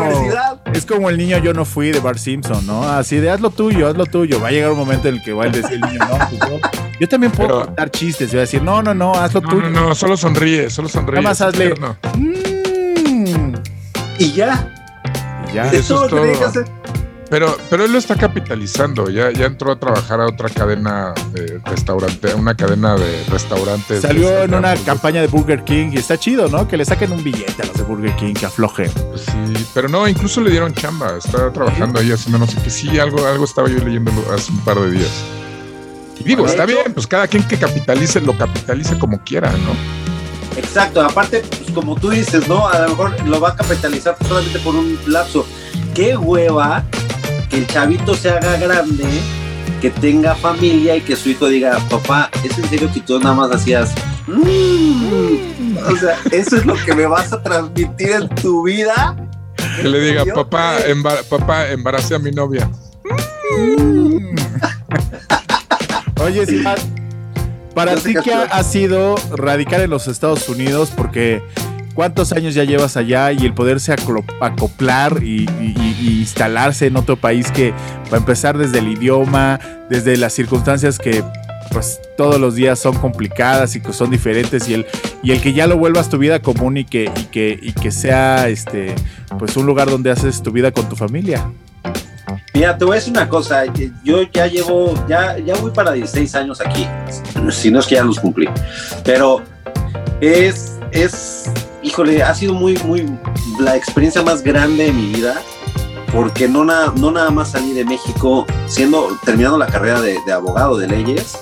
es 0.73 0.85
como 0.85 1.09
el 1.09 1.17
niño 1.17 1.37
yo 1.37 1.53
no 1.53 1.63
fui 1.63 1.91
de 1.91 1.99
Bart 1.99 2.17
Simpson, 2.17 2.65
¿no? 2.67 2.83
Así 2.83 3.17
de 3.17 3.29
haz 3.29 3.39
lo 3.39 3.49
tuyo, 3.51 3.87
haz 3.87 3.95
lo 3.95 4.05
tuyo. 4.05 4.41
Va 4.41 4.49
a 4.49 4.51
llegar 4.51 4.71
un 4.71 4.77
momento 4.77 5.07
en 5.07 5.15
el 5.15 5.23
que 5.23 5.31
va 5.31 5.45
a 5.45 5.49
decir 5.49 5.73
el 5.75 5.81
niño, 5.81 5.99
no, 5.99 6.17
pues 6.17 6.31
yo, 6.51 6.59
yo 6.99 7.07
también 7.07 7.31
puedo 7.31 7.47
Pero- 7.49 7.65
contar 7.67 7.89
chistes. 7.91 8.33
Y 8.33 8.35
va 8.35 8.41
a 8.41 8.45
decir, 8.45 8.61
no, 8.61 8.83
no, 8.83 8.93
no, 8.93 9.13
haz 9.13 9.33
lo 9.33 9.41
No, 9.41 9.49
tuyo. 9.49 9.69
no, 9.69 9.87
no, 9.89 9.95
solo 9.95 10.17
sonríe, 10.17 10.69
solo 10.69 10.89
sonríe. 10.89 11.21
Nada 11.21 11.29
más 11.29 11.39
hazle- 11.41 11.67
tierno. 11.67 11.97
Mm. 12.17 13.53
Y 14.19 14.31
ya. 14.33 14.73
Y 15.49 15.55
ya. 15.55 15.67
Es 15.67 15.73
eso 15.73 15.95
todo 15.95 16.05
es 16.07 16.11
lo 16.11 16.21
que 16.23 16.31
todo. 16.37 16.47
hacer. 16.47 16.65
Pero, 17.29 17.57
pero 17.69 17.83
él 17.83 17.91
lo 17.91 17.97
está 17.97 18.15
capitalizando. 18.15 19.09
Ya, 19.09 19.31
ya 19.31 19.47
entró 19.47 19.71
a 19.73 19.79
trabajar 19.79 20.21
a 20.21 20.27
otra 20.27 20.47
cadena 20.49 21.13
de 21.33 21.59
restaurante, 21.65 22.33
una 22.33 22.55
cadena 22.55 22.95
de 22.95 23.23
restaurantes. 23.29 24.01
Salió 24.01 24.29
de- 24.29 24.43
en 24.45 24.53
una 24.53 24.75
campaña 24.77 25.19
de 25.19 25.27
Burger 25.27 25.63
King 25.65 25.89
y 25.91 25.97
está 25.97 26.17
chido, 26.17 26.47
¿no? 26.47 26.67
Que 26.69 26.77
le 26.77 26.85
saquen 26.85 27.11
un 27.11 27.21
billete 27.23 27.63
a 27.63 27.65
los 27.65 27.75
de 27.75 27.83
Burger 27.83 28.15
King, 28.15 28.33
que 28.33 28.45
aflojen. 28.45 28.89
pues 29.09 29.21
sí, 29.25 29.67
pero 29.73 29.89
no, 29.89 30.07
incluso 30.07 30.39
le 30.39 30.51
dieron 30.51 30.73
chamba. 30.73 31.17
Está 31.17 31.51
trabajando 31.51 31.99
ahí 31.99 32.11
haciendo 32.13 32.37
no 32.39 32.47
sé 32.47 32.57
qué. 32.63 32.69
Sí, 32.69 32.97
algo, 32.97 33.25
algo 33.27 33.43
estaba 33.43 33.67
yo 33.67 33.79
leyendo 33.79 34.11
hace 34.33 34.51
un 34.53 34.59
par 34.61 34.79
de 34.79 34.91
días. 34.91 35.11
Y 36.19 36.23
digo, 36.23 36.45
está 36.45 36.63
hecho- 36.63 36.73
bien, 36.75 36.93
pues 36.93 37.07
cada 37.07 37.27
quien 37.27 37.43
que 37.45 37.57
capitalice, 37.57 38.21
lo 38.21 38.37
capitalice 38.37 38.97
como 38.97 39.19
quiera, 39.23 39.51
¿no? 39.51 39.75
Exacto, 40.57 41.01
aparte, 41.01 41.43
pues, 41.49 41.71
como 41.71 41.95
tú 41.95 42.09
dices, 42.09 42.47
¿no? 42.47 42.67
A 42.67 42.79
lo 42.79 42.89
mejor 42.89 43.27
lo 43.27 43.39
va 43.41 43.49
a 43.49 43.55
capitalizar 43.55 44.15
solamente 44.27 44.59
por 44.59 44.75
un 44.75 44.97
lapso. 45.07 45.45
Qué 45.93 46.15
hueva 46.17 46.83
que 47.49 47.57
el 47.59 47.67
chavito 47.67 48.15
se 48.15 48.29
haga 48.29 48.57
grande, 48.57 49.05
que 49.81 49.89
tenga 49.89 50.35
familia 50.35 50.95
y 50.95 51.01
que 51.01 51.15
su 51.15 51.29
hijo 51.29 51.47
diga, 51.47 51.77
papá, 51.89 52.29
¿es 52.43 52.57
en 52.57 52.67
serio 52.69 52.89
que 52.93 52.99
tú 53.01 53.19
nada 53.19 53.35
más 53.35 53.51
hacías? 53.51 53.91
"Mm"? 54.27 55.77
O 55.91 55.95
sea, 55.95 56.17
eso 56.31 56.57
es 56.57 56.65
lo 56.65 56.75
que 56.75 56.93
me 56.95 57.05
vas 57.05 57.31
a 57.31 57.41
transmitir 57.41 58.11
en 58.11 58.29
tu 58.29 58.63
vida. 58.63 59.15
Que 59.81 59.87
le 59.87 59.99
diga, 60.01 60.25
papá, 60.33 60.77
embar- 60.87 61.23
papá, 61.29 61.69
embaracé 61.69 62.15
a 62.15 62.19
mi 62.19 62.31
novia. 62.31 62.69
Oye, 66.21 66.45
Simán, 66.45 66.77
para 67.73 67.95
ti, 67.95 68.13
qué 68.13 68.21
¿qué 68.23 68.33
ha, 68.33 68.41
hacer. 68.43 68.49
ha 68.59 68.63
sido 68.63 69.15
radicar 69.35 69.81
en 69.81 69.89
los 69.91 70.07
Estados 70.07 70.49
Unidos? 70.49 70.91
Porque 70.95 71.41
¿cuántos 71.97 72.31
años 72.31 72.53
ya 72.53 72.63
llevas 72.63 72.95
allá 72.95 73.31
y 73.31 73.43
el 73.43 73.55
poderse 73.55 73.91
acoplar 74.39 75.23
y, 75.23 75.47
instalarse 75.99 76.85
en 76.85 76.95
otro 76.95 77.17
país 77.17 77.51
que, 77.51 77.73
para 78.05 78.17
empezar, 78.17 78.55
desde 78.55 78.77
el 78.77 78.87
idioma, 78.89 79.59
desde 79.89 80.15
las 80.15 80.33
circunstancias 80.33 80.99
que 80.99 81.23
pues 81.71 81.99
todos 82.15 82.39
los 82.39 82.53
días 82.53 82.77
son 82.77 82.95
complicadas 82.95 83.75
y 83.75 83.81
que 83.81 83.93
son 83.93 84.11
diferentes 84.11 84.69
y 84.69 84.75
el, 84.75 84.85
y 85.23 85.31
el 85.31 85.41
que 85.41 85.53
ya 85.53 85.65
lo 85.65 85.75
vuelvas 85.75 86.07
tu 86.07 86.19
vida 86.19 86.39
común 86.39 86.77
y 86.77 86.85
que, 86.85 87.11
y 87.15 87.23
que, 87.25 87.59
y 87.59 87.73
que 87.73 87.89
sea 87.89 88.47
este 88.47 88.93
pues 89.39 89.57
un 89.57 89.65
lugar 89.65 89.89
donde 89.89 90.11
haces 90.11 90.43
tu 90.43 90.51
vida 90.51 90.71
con 90.71 90.87
tu 90.87 90.95
familia. 90.95 91.51
Mira, 92.53 92.77
te 92.77 92.85
voy 92.85 92.93
a 92.93 92.95
decir 92.99 93.11
una 93.11 93.27
cosa. 93.27 93.63
Yo 94.03 94.21
ya 94.31 94.45
llevo, 94.45 94.93
ya, 95.07 95.39
ya 95.39 95.55
voy 95.55 95.71
para 95.71 95.93
16 95.93 96.35
años 96.35 96.61
aquí. 96.61 96.87
Si 97.49 97.71
no 97.71 97.79
es 97.79 97.87
que 97.87 97.95
ya 97.95 98.03
los 98.03 98.19
cumplí. 98.19 98.47
Pero 99.03 99.41
es, 100.21 100.76
es, 100.91 101.49
híjole, 101.83 102.23
ha 102.23 102.33
sido 102.33 102.53
muy, 102.53 102.77
muy, 102.85 103.05
la 103.59 103.75
experiencia 103.75 104.21
más 104.21 104.41
grande 104.43 104.85
de 104.85 104.93
mi 104.93 105.13
vida. 105.13 105.41
Porque 106.13 106.47
no, 106.47 106.63
na- 106.63 106.93
no 106.95 107.11
nada 107.11 107.29
más 107.29 107.51
salí 107.51 107.73
de 107.73 107.83
México, 107.83 108.45
siendo, 108.67 109.17
terminando 109.25 109.57
la 109.57 109.67
carrera 109.67 109.99
de, 110.01 110.17
abogado 110.31 110.77
de 110.77 110.87
leyes. 110.87 111.37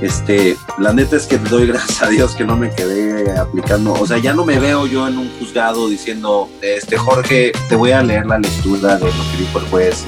Este, 0.00 0.56
la 0.78 0.92
neta 0.92 1.16
es 1.16 1.26
que 1.26 1.36
doy 1.38 1.66
gracias 1.68 2.02
a 2.02 2.08
Dios 2.08 2.34
que 2.34 2.44
no 2.44 2.56
me 2.56 2.70
quedé 2.70 3.38
aplicando. 3.38 3.92
O 3.92 4.06
sea, 4.06 4.16
ya 4.18 4.32
no 4.32 4.44
me 4.44 4.58
veo 4.58 4.86
yo 4.86 5.06
en 5.06 5.18
un 5.18 5.30
juzgado 5.38 5.88
diciendo, 5.88 6.48
este, 6.62 6.96
Jorge, 6.96 7.52
te 7.68 7.76
voy 7.76 7.92
a 7.92 8.02
leer 8.02 8.26
la 8.26 8.38
lectura 8.38 8.96
de 8.96 9.04
lo 9.04 9.10
que 9.10 9.36
dijo 9.38 9.58
el 9.58 9.66
juez 9.66 10.04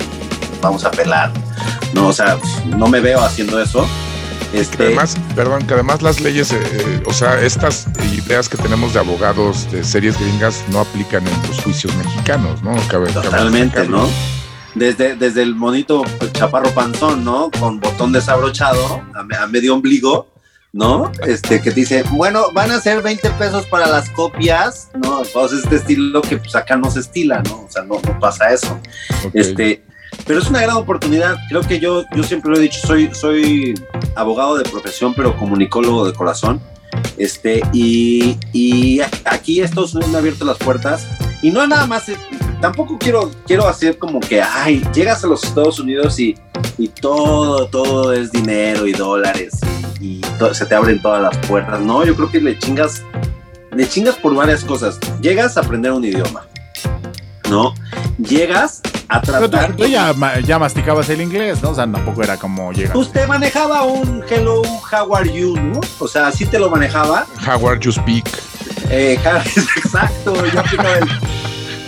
vamos 0.61 0.85
a 0.85 0.91
pelar. 0.91 1.33
No, 1.95 2.09
o 2.09 2.12
sea, 2.12 2.39
no 2.76 2.87
me 2.89 3.01
veo 3.01 3.20
haciendo 3.20 3.61
eso. 3.61 3.87
Que 4.53 4.61
Este, 4.61 4.84
además, 4.86 5.16
perdón, 5.36 5.66
que 5.66 5.74
además 5.74 6.03
las 6.03 6.20
leyes, 6.20 6.53
eh, 6.53 6.59
eh, 6.72 7.03
o 7.07 7.12
sea, 7.12 7.40
estas 7.40 7.86
ideas 8.12 8.48
que 8.48 8.57
tenemos 8.57 8.92
de 8.94 9.01
abogados 9.01 9.70
de 9.70 9.84
series 9.84 10.18
gringas 10.18 10.64
no 10.68 10.80
aplican 10.80 11.26
en 11.26 11.48
los 11.48 11.61
juicios 11.62 11.94
mexicanos, 11.96 12.62
¿no? 12.62 12.74
Cabe- 12.88 13.12
totalmente. 13.12 13.86
¿no? 13.88 14.09
Desde, 14.74 15.14
desde 15.16 15.42
el 15.42 15.55
monito 15.55 16.03
pues, 16.18 16.32
chaparro 16.32 16.70
panzón, 16.70 17.24
¿no? 17.24 17.51
Con 17.59 17.80
botón 17.80 18.12
desabrochado 18.12 19.03
a, 19.14 19.22
me- 19.22 19.36
a 19.36 19.46
medio 19.46 19.74
ombligo, 19.74 20.28
¿no? 20.72 21.11
Este, 21.26 21.61
que 21.61 21.70
dice, 21.72 22.05
bueno, 22.11 22.46
van 22.53 22.70
a 22.70 22.80
ser 22.80 23.03
20 23.03 23.30
pesos 23.30 23.66
para 23.66 23.86
las 23.88 24.09
copias, 24.11 24.88
¿no? 24.94 25.22
Entonces, 25.24 25.61
este 25.64 25.76
estilo 25.76 26.22
que 26.22 26.36
pues 26.38 26.55
acá 26.55 26.76
no 26.76 26.90
se 26.90 27.01
estila, 27.01 27.42
¿no? 27.42 27.62
O 27.62 27.70
sea, 27.70 27.82
no, 27.82 28.01
no 28.05 28.18
pasa 28.20 28.53
eso. 28.53 28.78
Ok. 29.24 29.30
Este, 29.34 29.84
pero 30.27 30.39
es 30.39 30.49
una 30.49 30.61
gran 30.62 30.77
oportunidad. 30.77 31.37
Creo 31.49 31.62
que 31.62 31.79
yo, 31.81 32.05
yo 32.14 32.23
siempre 32.23 32.51
lo 32.51 32.57
he 32.59 32.61
dicho, 32.61 32.81
soy, 32.87 33.11
soy 33.12 33.75
abogado 34.14 34.57
de 34.57 34.64
profesión, 34.68 35.14
pero 35.14 35.37
comunicólogo 35.37 36.07
de 36.07 36.12
corazón. 36.12 36.61
Este, 37.16 37.62
y, 37.73 38.37
y 38.53 39.01
aquí 39.25 39.61
Estados 39.61 39.95
Unidos 39.95 40.11
me 40.11 40.16
ha 40.16 40.21
abierto 40.21 40.45
las 40.45 40.59
puertas. 40.59 41.07
Y 41.43 41.51
no 41.51 41.66
nada 41.66 41.87
más, 41.87 42.05
tampoco 42.61 42.99
quiero, 42.99 43.31
quiero 43.47 43.66
hacer 43.66 43.99
como 43.99 44.21
que, 44.21 44.43
ay, 44.43 44.83
llegas 44.93 45.25
a 45.25 45.27
los 45.27 45.43
Estados 45.45 45.79
Unidos 45.79 46.18
y, 46.18 46.37
y 46.77 46.89
todo, 46.89 47.66
todo 47.66 48.12
es 48.12 48.31
dinero 48.31 48.87
y 48.87 48.93
dólares 48.93 49.59
y, 50.01 50.16
y 50.16 50.21
to- 50.39 50.53
se 50.53 50.66
te 50.66 50.75
abren 50.75 51.01
todas 51.01 51.23
las 51.23 51.37
puertas. 51.47 51.81
No, 51.81 52.05
yo 52.05 52.14
creo 52.14 52.31
que 52.31 52.41
le 52.41 52.59
chingas, 52.59 53.03
le 53.75 53.89
chingas 53.89 54.16
por 54.16 54.35
varias 54.35 54.64
cosas. 54.64 54.99
Llegas 55.23 55.57
a 55.57 55.61
aprender 55.61 55.93
un 55.93 56.05
idioma, 56.05 56.47
¿no? 57.51 57.74
Llegas 58.18 58.80
a 59.09 59.20
Pero 59.20 59.40
tú, 59.40 59.48
tratar. 59.51 59.76
tú 59.76 59.86
ya, 59.86 60.14
ya 60.40 60.59
masticabas 60.59 61.09
el 61.11 61.20
inglés, 61.20 61.62
¿no? 61.62 61.70
O 61.70 61.74
sea, 61.74 61.90
tampoco 61.90 62.22
era 62.22 62.36
como 62.36 62.72
llegar. 62.72 62.96
Usted 62.96 63.26
manejaba 63.26 63.82
un 63.84 64.22
hello, 64.30 64.62
how 64.62 65.14
are 65.16 65.30
you, 65.32 65.57
¿no? 65.57 65.80
O 65.98 66.07
sea, 66.09 66.28
así 66.28 66.46
te 66.46 66.59
lo 66.59 66.70
manejaba. 66.70 67.26
Howard 67.46 67.80
You 67.80 67.92
Speak. 67.92 68.24
Eh, 68.90 69.18
exacto, 69.76 70.34
yo 70.46 70.61
aplicaba 70.61 70.98
el. 70.98 71.09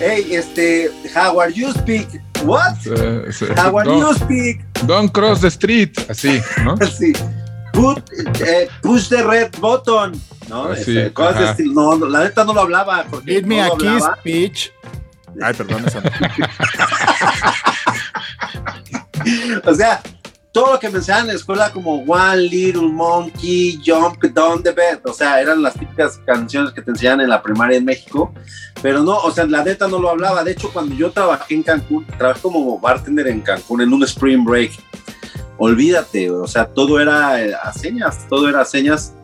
Hey, 0.00 0.26
este, 0.32 0.90
how 1.14 1.40
are 1.40 1.52
you 1.52 1.70
speak? 1.72 2.08
What? 2.44 2.74
Sí. 2.82 3.46
How 3.56 3.78
are 3.78 3.88
Don't- 3.88 4.00
you 4.00 4.14
speak? 4.14 4.60
Don't 4.86 5.12
cross 5.12 5.40
the 5.42 5.48
street. 5.48 5.96
Así, 6.10 6.40
¿no? 6.64 6.76
Sí. 6.98 7.12
Put, 7.72 8.02
eh, 8.44 8.68
push 8.82 9.08
the 9.08 9.22
red 9.22 9.50
button. 9.60 10.12
¿No? 10.48 10.64
Ah, 10.64 10.74
sí, 10.76 10.98
Este, 10.98 11.12
cosas 11.12 11.34
de 11.38 11.42
ajá. 11.44 11.50
estilo. 11.52 11.96
No, 11.96 12.06
la 12.08 12.24
neta 12.24 12.44
no 12.44 12.52
lo 12.52 12.60
hablaba. 12.62 13.04
Porque 13.08 13.30
Give 13.36 13.46
me 13.46 13.56
no 13.58 13.72
a 13.72 13.78
kiss, 13.78 14.04
bitch. 14.24 14.72
Ay, 15.41 15.55
perdón, 15.55 15.85
eso. 15.87 16.01
O 19.64 19.74
sea, 19.74 20.03
todo 20.53 20.74
lo 20.74 20.78
que 20.78 20.91
me 20.91 20.99
enseñaban 20.99 21.24
en 21.24 21.28
la 21.28 21.35
escuela 21.35 21.72
como 21.72 22.03
One 22.03 22.43
Little 22.43 22.89
Monkey, 22.89 23.80
Jump 23.85 24.22
Down 24.22 24.62
the 24.62 24.72
Bed, 24.72 24.99
o 25.05 25.12
sea, 25.12 25.41
eran 25.41 25.62
las 25.62 25.74
típicas 25.74 26.20
canciones 26.26 26.72
que 26.72 26.83
te 26.83 26.91
enseñaban 26.91 27.22
en 27.22 27.30
la 27.30 27.43
primaria 27.43 27.78
en 27.78 27.85
México, 27.85 28.35
pero 28.83 29.03
no, 29.03 29.16
o 29.16 29.30
sea, 29.30 29.47
la 29.47 29.64
neta 29.64 29.89
no 29.89 29.99
lo 29.99 30.11
hablaba. 30.11 30.45
De 30.45 30.53
hecho, 30.53 30.70
cuando 30.72 30.95
yo 30.95 31.11
trabajé 31.11 31.55
en 31.55 31.62
Cancún, 31.62 32.07
trabajé 32.18 32.43
como 32.43 32.78
bartender 32.78 33.28
en 33.28 33.41
Cancún 33.41 33.80
en 33.80 33.93
un 33.93 34.03
spring 34.05 34.45
break. 34.45 34.72
Olvídate, 35.57 36.30
o 36.30 36.47
sea, 36.47 36.66
todo 36.66 37.01
era 37.01 37.43
eh, 37.43 37.55
a 37.55 37.72
señas, 37.72 38.26
todo 38.28 38.49
era 38.49 38.61
a 38.61 38.64
señas. 38.64 39.14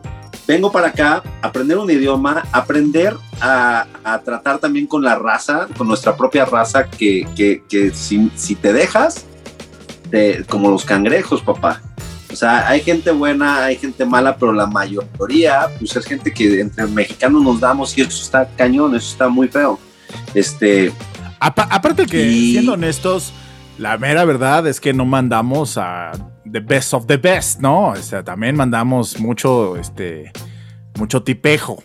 Vengo 0.49 0.71
para 0.71 0.87
acá, 0.87 1.21
aprender 1.43 1.77
un 1.77 1.91
idioma, 1.91 2.43
aprender 2.51 3.15
a, 3.39 3.85
a 4.03 4.19
tratar 4.21 4.57
también 4.57 4.87
con 4.87 5.03
la 5.03 5.13
raza, 5.13 5.67
con 5.77 5.87
nuestra 5.87 6.17
propia 6.17 6.43
raza, 6.43 6.85
que, 6.89 7.27
que, 7.35 7.61
que 7.69 7.91
si, 7.93 8.31
si 8.35 8.55
te 8.55 8.73
dejas, 8.73 9.25
de, 10.09 10.43
como 10.49 10.71
los 10.71 10.83
cangrejos, 10.85 11.43
papá. 11.43 11.83
O 12.33 12.35
sea, 12.35 12.67
hay 12.67 12.81
gente 12.81 13.11
buena, 13.11 13.65
hay 13.65 13.75
gente 13.75 14.03
mala, 14.05 14.37
pero 14.37 14.51
la 14.51 14.65
mayoría, 14.65 15.67
pues 15.77 15.95
es 15.95 16.03
gente 16.05 16.33
que 16.33 16.61
entre 16.61 16.87
mexicanos 16.87 17.43
nos 17.43 17.59
damos 17.59 17.95
y 17.95 18.01
eso 18.01 18.23
está 18.23 18.49
cañón, 18.57 18.95
eso 18.95 19.11
está 19.11 19.29
muy 19.29 19.47
feo. 19.49 19.77
Este, 20.33 20.91
Apa- 21.39 21.67
aparte 21.69 22.07
que, 22.07 22.23
Y- 22.25 22.53
siendo 22.53 22.73
honestos, 22.73 23.33
la 23.77 23.99
mera 23.99 24.25
verdad 24.25 24.65
es 24.65 24.79
que 24.81 24.93
no 24.93 25.05
mandamos 25.05 25.77
a 25.77 26.11
the 26.51 26.59
best 26.59 26.93
of 26.93 27.05
the 27.07 27.17
best, 27.17 27.59
¿no? 27.59 27.89
O 27.89 27.95
sea, 27.97 28.23
también 28.23 28.55
mandamos 28.55 29.19
mucho, 29.19 29.75
este, 29.77 30.31
mucho 30.97 31.21
tipejo. 31.23 31.81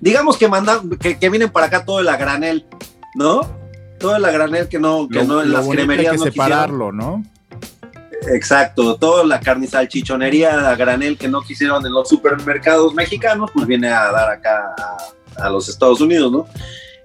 digamos 0.00 0.36
que 0.36 0.48
mandan, 0.48 0.90
que, 0.90 1.18
que 1.18 1.28
vienen 1.30 1.50
para 1.50 1.66
acá 1.66 1.84
todo 1.84 2.00
el 2.00 2.08
a 2.08 2.16
granel, 2.16 2.66
¿no? 3.14 3.40
Todo 3.98 4.16
el 4.16 4.24
a 4.24 4.30
granel 4.30 4.68
que 4.68 4.78
no, 4.78 5.08
que 5.08 5.16
Lo- 5.20 5.24
no 5.24 5.42
en 5.42 5.52
las 5.52 5.66
cremerías 5.66 6.12
hay 6.12 6.18
que 6.18 6.18
no 6.18 6.24
quisieron. 6.26 6.48
separarlo, 6.48 6.92
¿no? 6.92 7.22
Exacto, 8.32 8.96
toda 8.96 9.24
la 9.24 9.40
carne 9.40 9.66
salchichonería 9.66 10.68
a 10.70 10.74
granel 10.74 11.16
que 11.16 11.28
no 11.28 11.42
quisieron 11.42 11.84
en 11.86 11.92
los 11.92 12.08
supermercados 12.08 12.92
mexicanos, 12.94 13.50
pues 13.54 13.66
viene 13.66 13.88
a 13.88 14.10
dar 14.10 14.30
acá 14.30 14.74
a, 15.38 15.44
a 15.46 15.50
los 15.50 15.68
Estados 15.68 16.00
Unidos, 16.00 16.32
¿no? 16.32 16.46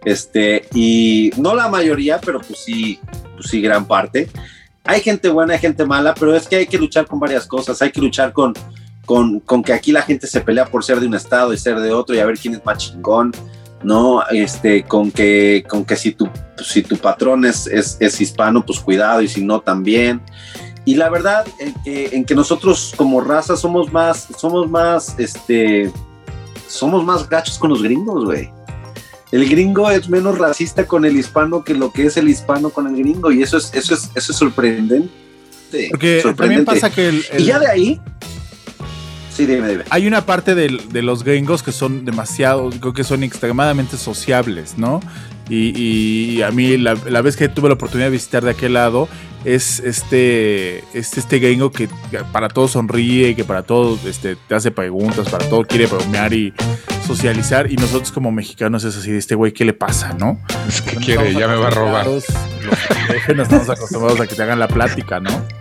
Este, 0.03 0.67
y 0.73 1.31
no 1.37 1.53
la 1.55 1.67
mayoría, 1.67 2.19
pero 2.19 2.41
pues 2.41 2.59
sí, 2.59 2.99
pues 3.35 3.49
sí, 3.49 3.61
gran 3.61 3.85
parte. 3.85 4.29
Hay 4.83 5.01
gente 5.01 5.29
buena, 5.29 5.53
hay 5.53 5.59
gente 5.59 5.85
mala, 5.85 6.13
pero 6.13 6.35
es 6.35 6.47
que 6.47 6.57
hay 6.57 6.67
que 6.67 6.77
luchar 6.77 7.05
con 7.05 7.19
varias 7.19 7.45
cosas. 7.45 7.81
Hay 7.81 7.91
que 7.91 8.01
luchar 8.01 8.33
con, 8.33 8.53
con, 9.05 9.39
con 9.41 9.63
que 9.63 9.73
aquí 9.73 9.91
la 9.91 10.01
gente 10.01 10.27
se 10.27 10.41
pelea 10.41 10.65
por 10.65 10.83
ser 10.83 10.99
de 10.99 11.07
un 11.07 11.15
estado 11.15 11.53
y 11.53 11.57
ser 11.57 11.79
de 11.79 11.91
otro 11.91 12.15
y 12.15 12.19
a 12.19 12.25
ver 12.25 12.37
quién 12.37 12.55
es 12.55 12.65
más 12.65 12.77
chingón, 12.77 13.31
¿no? 13.83 14.23
Este, 14.29 14.83
con 14.83 15.11
que, 15.11 15.63
con 15.67 15.85
que 15.85 15.95
si 15.95 16.11
tu, 16.11 16.29
si 16.63 16.81
tu 16.81 16.97
patrón 16.97 17.45
es, 17.45 17.67
es, 17.67 18.21
hispano, 18.21 18.65
pues 18.65 18.79
cuidado, 18.79 19.21
y 19.21 19.27
si 19.27 19.43
no, 19.43 19.61
también. 19.61 20.21
Y 20.83 20.95
la 20.95 21.09
verdad, 21.09 21.45
en 21.59 21.73
que, 21.83 22.15
en 22.15 22.25
que 22.25 22.33
nosotros 22.33 22.93
como 22.97 23.21
raza 23.21 23.55
somos 23.55 23.91
más, 23.93 24.27
somos 24.37 24.67
más, 24.69 25.13
este, 25.19 25.91
somos 26.67 27.03
más 27.03 27.29
gachos 27.29 27.59
con 27.59 27.69
los 27.69 27.83
gringos, 27.83 28.25
güey. 28.25 28.49
El 29.31 29.47
gringo 29.49 29.89
es 29.89 30.09
menos 30.09 30.37
racista 30.37 30.85
con 30.85 31.05
el 31.05 31.17
hispano 31.17 31.63
que 31.63 31.73
lo 31.73 31.91
que 31.93 32.05
es 32.05 32.17
el 32.17 32.27
hispano 32.27 32.69
con 32.69 32.87
el 32.87 32.97
gringo, 33.01 33.31
y 33.31 33.41
eso 33.41 33.57
es, 33.57 33.71
eso 33.73 33.93
es, 33.93 34.09
eso 34.15 34.31
es 34.33 34.37
sorprendente. 34.37 35.09
Porque 35.89 35.89
también 35.89 36.21
sorprendente. 36.21 36.65
pasa 36.65 36.89
que 36.89 37.07
el- 37.07 37.25
el- 37.31 37.41
Y 37.41 37.45
ya 37.45 37.59
de 37.59 37.67
ahí, 37.67 38.01
sí, 39.31 39.45
dime, 39.45 39.67
dime. 39.67 39.83
hay 39.89 40.07
una 40.07 40.25
parte 40.25 40.55
de 40.55 41.01
los 41.01 41.23
gringos 41.23 41.63
que 41.63 41.71
son 41.71 42.05
demasiado, 42.05 42.69
creo 42.69 42.93
que 42.93 43.03
son 43.03 43.23
extremadamente 43.23 43.97
sociables, 43.97 44.77
¿no? 44.77 44.99
Y, 45.49 45.77
y 45.77 46.41
a 46.43 46.51
mí 46.51 46.77
la, 46.77 46.95
la 47.09 47.21
vez 47.21 47.35
que 47.35 47.49
tuve 47.49 47.67
la 47.67 47.73
oportunidad 47.73 48.07
de 48.07 48.11
visitar 48.11 48.43
de 48.43 48.51
aquel 48.51 48.73
lado 48.73 49.09
es 49.43 49.79
este, 49.79 50.79
este, 50.93 51.19
este 51.19 51.39
gringo 51.39 51.71
que 51.71 51.89
para 52.31 52.47
todo 52.47 52.67
sonríe, 52.67 53.35
que 53.35 53.43
para 53.43 53.63
todo 53.63 53.97
este, 54.05 54.35
te 54.35 54.55
hace 54.55 54.71
preguntas, 54.71 55.29
para 55.29 55.47
todo 55.49 55.63
quiere 55.65 55.87
bromear 55.87 56.33
y 56.33 56.53
socializar. 57.05 57.71
Y 57.71 57.75
nosotros 57.75 58.11
como 58.11 58.31
mexicanos 58.31 58.83
es 58.83 58.95
así, 58.95 59.11
este 59.11 59.35
güey, 59.35 59.51
¿qué 59.51 59.65
le 59.65 59.73
pasa, 59.73 60.13
no? 60.13 60.39
Es 60.67 60.81
que 60.81 60.95
quiere, 60.97 61.33
ya 61.33 61.47
me 61.47 61.55
va 61.55 61.67
a 61.67 61.71
robar. 61.71 62.07
acostumbrados, 62.07 63.27
Los 63.27 63.37
no 63.37 63.43
estamos 63.43 63.69
acostumbrados 63.69 64.21
a 64.21 64.27
que 64.27 64.35
te 64.35 64.43
hagan 64.43 64.59
la 64.59 64.67
plática, 64.67 65.19
¿no? 65.19 65.60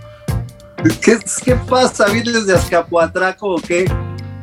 ¿Qué, 1.02 1.18
qué 1.44 1.54
pasa? 1.56 2.06
¿Vienes 2.06 2.46
de 2.46 2.54
Azcapoatraco 2.54 3.56
o 3.56 3.60
qué? 3.60 3.90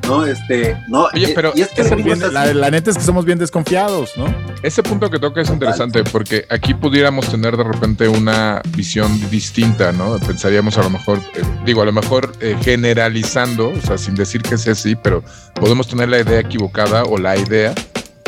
No, 0.08 0.26
este, 0.26 0.78
no. 0.88 1.08
Oye, 1.14 1.32
eh, 1.32 1.34
pero 1.36 1.52
y 1.54 1.62
es 1.62 1.68
que 1.70 1.84
bien- 1.96 2.22
la, 2.34 2.72
neta 2.72 2.92
es 2.92 2.98
que 2.98 3.04
somos 3.04 3.26
bien 3.26 3.38
desconfiados, 3.40 4.12
¿no? 4.16 4.34
Ese 4.64 4.82
punto 4.82 5.10
que 5.10 5.20
toca 5.20 5.42
es 5.42 5.50
interesante 5.50 6.04
porque 6.06 6.46
aquí 6.50 6.74
pudiéramos 6.74 7.28
tener 7.30 7.58
de 7.58 7.64
repente 7.66 8.08
una 8.08 8.62
visión 8.70 9.20
distinta, 9.30 9.92
¿no? 9.92 10.18
Pensaríamos 10.20 10.78
a 10.78 10.84
lo 10.84 10.90
mejor, 10.92 11.18
eh, 11.36 11.42
digo, 11.66 11.82
a 11.82 11.86
lo 11.86 11.92
mejor 11.92 12.32
eh, 12.40 12.56
generalizando, 12.64 13.70
o 13.70 13.82
sea, 13.82 13.98
sin 13.98 14.16
decir 14.16 14.42
que 14.44 14.58
sea 14.58 14.74
así, 14.74 14.96
pero 14.96 15.24
podemos 15.56 15.88
tener 15.90 16.08
la 16.08 16.20
idea 16.20 16.40
equivocada 16.40 17.04
o 17.04 17.18
la 17.18 17.36
idea 17.36 17.74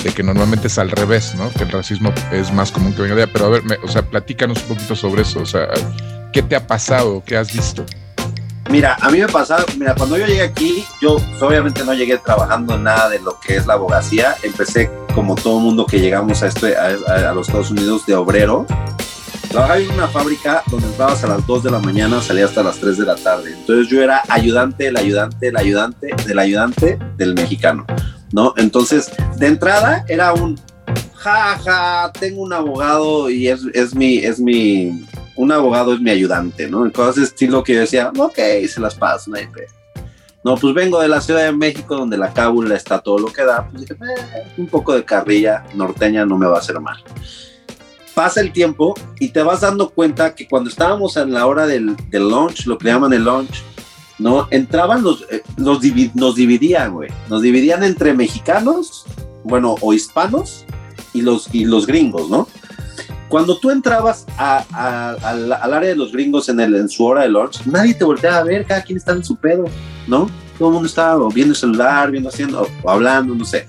de 0.03 0.11
que 0.13 0.21
normalmente 0.23 0.67
es 0.67 0.77
al 0.79 0.91
revés, 0.91 1.33
¿no? 1.35 1.49
Que 1.51 1.63
el 1.63 1.71
racismo 1.71 2.11
es 2.33 2.51
más 2.51 2.71
común 2.71 2.91
que 2.93 3.03
venga 3.03 3.15
de 3.15 3.23
allá. 3.23 3.31
Pero 3.31 3.45
a 3.45 3.49
ver, 3.49 3.63
me- 3.63 3.77
o 3.83 3.87
sea, 3.87 4.01
platícanos 4.01 4.61
un 4.63 4.75
poquito 4.75 4.95
sobre 4.97 5.21
eso, 5.21 5.39
o 5.41 5.45
sea, 5.45 5.69
¿qué 6.31 6.41
te 6.41 6.55
ha 6.55 6.65
pasado? 6.65 7.23
¿Qué 7.25 7.37
has 7.37 7.53
visto? 7.53 7.85
Mira, 8.69 8.97
a 9.01 9.09
mí 9.09 9.17
me 9.17 9.27
pasaba, 9.27 9.65
mira, 9.77 9.95
cuando 9.95 10.15
yo 10.15 10.27
llegué 10.27 10.43
aquí, 10.43 10.85
yo 11.01 11.17
obviamente 11.41 11.83
no 11.83 11.93
llegué 11.95 12.19
trabajando 12.19 12.75
en 12.75 12.83
nada 12.83 13.09
de 13.09 13.19
lo 13.19 13.39
que 13.39 13.55
es 13.55 13.65
la 13.65 13.73
abogacía. 13.73 14.35
Empecé 14.43 14.91
como 15.15 15.33
todo 15.33 15.59
mundo 15.59 15.87
que 15.87 15.99
llegamos 15.99 16.43
a, 16.43 16.47
este, 16.47 16.77
a, 16.77 17.33
los 17.33 17.47
Estados 17.47 17.71
Unidos 17.71 18.05
de 18.05 18.15
obrero. 18.15 18.67
Trabajaba 19.49 19.79
en 19.79 19.89
una 19.89 20.07
fábrica 20.07 20.61
donde 20.69 20.85
entrabas 20.85 21.23
a 21.23 21.27
las 21.27 21.47
2 21.47 21.63
de 21.63 21.71
la 21.71 21.79
mañana, 21.79 22.21
salía 22.21 22.45
hasta 22.45 22.61
las 22.61 22.77
3 22.77 22.99
de 22.99 23.05
la 23.07 23.15
tarde. 23.15 23.53
Entonces 23.53 23.87
yo 23.87 24.03
era 24.03 24.21
ayudante, 24.29 24.87
el 24.87 24.97
ayudante, 24.97 25.47
el 25.47 25.57
ayudante, 25.57 26.13
del 26.27 26.37
ayudante 26.37 26.99
del 27.17 27.33
mexicano, 27.33 27.87
¿no? 28.31 28.53
Entonces, 28.55 29.11
de 29.37 29.47
entrada 29.47 30.05
era 30.07 30.33
un, 30.33 30.59
ja, 31.15 31.57
ja, 31.57 32.11
tengo 32.19 32.43
un 32.43 32.53
abogado 32.53 33.31
y 33.31 33.47
es, 33.47 33.61
es 33.73 33.95
mi, 33.95 34.19
es 34.19 34.39
mi, 34.39 35.07
un 35.39 35.51
abogado 35.53 35.93
es 35.93 36.01
mi 36.01 36.09
ayudante, 36.11 36.67
¿no? 36.69 36.85
Y 36.85 36.91
cosas 36.91 37.15
de 37.15 37.23
estilo 37.23 37.63
que 37.63 37.73
yo 37.73 37.79
decía, 37.79 38.11
ok, 38.17 38.37
se 38.67 38.79
las 38.81 38.95
paso, 38.95 39.31
no 39.31 39.37
hay 39.37 39.47
pedo. 39.47 39.67
No, 40.43 40.55
pues 40.55 40.73
vengo 40.73 40.99
de 40.99 41.07
la 41.07 41.21
Ciudad 41.21 41.43
de 41.45 41.51
México, 41.53 41.95
donde 41.95 42.17
la 42.17 42.33
cábula 42.33 42.75
está 42.75 42.99
todo 42.99 43.19
lo 43.19 43.27
que 43.27 43.43
da. 43.43 43.67
Pues 43.69 43.81
dije, 43.81 43.93
"Eh, 43.93 44.47
un 44.57 44.67
poco 44.67 44.93
de 44.93 45.03
carrilla 45.05 45.63
norteña 45.75 46.25
no 46.25 46.37
me 46.37 46.45
va 46.45 46.57
a 46.57 46.59
hacer 46.59 46.79
mal. 46.81 46.97
Pasa 48.13 48.41
el 48.41 48.51
tiempo 48.51 48.95
y 49.19 49.29
te 49.29 49.41
vas 49.43 49.61
dando 49.61 49.89
cuenta 49.89 50.35
que 50.35 50.47
cuando 50.47 50.69
estábamos 50.69 51.15
en 51.15 51.31
la 51.31 51.45
hora 51.45 51.65
del, 51.67 51.95
del 52.09 52.27
lunch, 52.27 52.65
lo 52.65 52.77
que 52.77 52.87
llaman 52.87 53.13
el 53.13 53.23
lunch, 53.23 53.63
¿no? 54.17 54.47
Entraban 54.51 55.03
los, 55.03 55.25
eh, 55.29 55.41
los 55.57 55.79
divi- 55.81 56.11
nos 56.15 56.35
dividían, 56.35 56.93
güey. 56.93 57.09
Nos 57.29 57.41
dividían 57.41 57.83
entre 57.83 58.13
mexicanos, 58.13 59.05
bueno, 59.45 59.75
o 59.79 59.93
hispanos 59.93 60.65
y 61.13 61.21
los, 61.21 61.53
y 61.53 61.63
los 61.65 61.85
gringos, 61.87 62.29
¿no? 62.29 62.47
Cuando 63.29 63.57
tú 63.57 63.69
entrabas 63.69 64.25
a- 64.37 64.65
a- 64.73 65.29
al, 65.29 65.53
al 65.53 65.73
área 65.73 65.89
de 65.89 65.95
los 65.95 66.11
gringos 66.11 66.49
en, 66.49 66.59
el, 66.59 66.75
en 66.75 66.89
su 66.89 67.05
hora 67.05 67.21
de 67.21 67.29
lunch, 67.29 67.61
nadie 67.65 67.93
te 67.93 68.03
volteaba 68.03 68.37
a 68.39 68.43
ver, 68.43 68.65
cada 68.65 68.81
quien 68.83 68.97
está 68.97 69.11
en 69.13 69.23
su 69.23 69.35
pedo, 69.35 69.65
¿no? 70.07 70.29
Todo 70.57 70.69
el 70.69 70.73
mundo 70.73 70.87
estaba 70.89 71.15
viendo 71.29 71.53
el 71.53 71.57
celular, 71.57 72.09
viendo 72.11 72.29
haciendo, 72.29 72.67
o 72.83 72.89
hablando, 72.89 73.35
no 73.35 73.45
sé. 73.45 73.67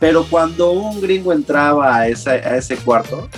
Pero 0.00 0.24
cuando 0.24 0.70
un 0.72 1.00
gringo 1.00 1.32
entraba 1.32 1.94
a, 1.96 2.08
esa, 2.08 2.30
a 2.30 2.56
ese 2.56 2.76
cuarto, 2.76 3.28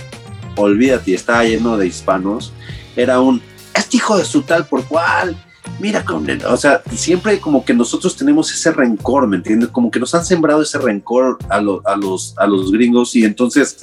olvídate, 0.55 1.13
estaba 1.13 1.43
lleno 1.43 1.77
de 1.77 1.87
hispanos, 1.87 2.53
era 2.95 3.19
un, 3.19 3.41
este 3.73 3.97
hijo 3.97 4.17
de 4.17 4.25
su 4.25 4.43
tal 4.43 4.65
por 4.67 4.85
cual, 4.85 5.35
mira, 5.79 6.03
con 6.05 6.29
el-". 6.29 6.45
o 6.45 6.57
sea, 6.57 6.81
siempre 6.93 7.39
como 7.39 7.65
que 7.65 7.73
nosotros 7.73 8.15
tenemos 8.15 8.51
ese 8.53 8.71
rencor, 8.71 9.27
¿me 9.27 9.37
entiendes? 9.37 9.69
Como 9.69 9.91
que 9.91 9.99
nos 9.99 10.13
han 10.15 10.25
sembrado 10.25 10.61
ese 10.61 10.77
rencor 10.77 11.37
a, 11.49 11.59
lo- 11.59 11.81
a, 11.85 11.95
los, 11.95 12.35
a 12.37 12.47
los 12.47 12.71
gringos 12.71 13.15
y 13.15 13.25
entonces 13.25 13.77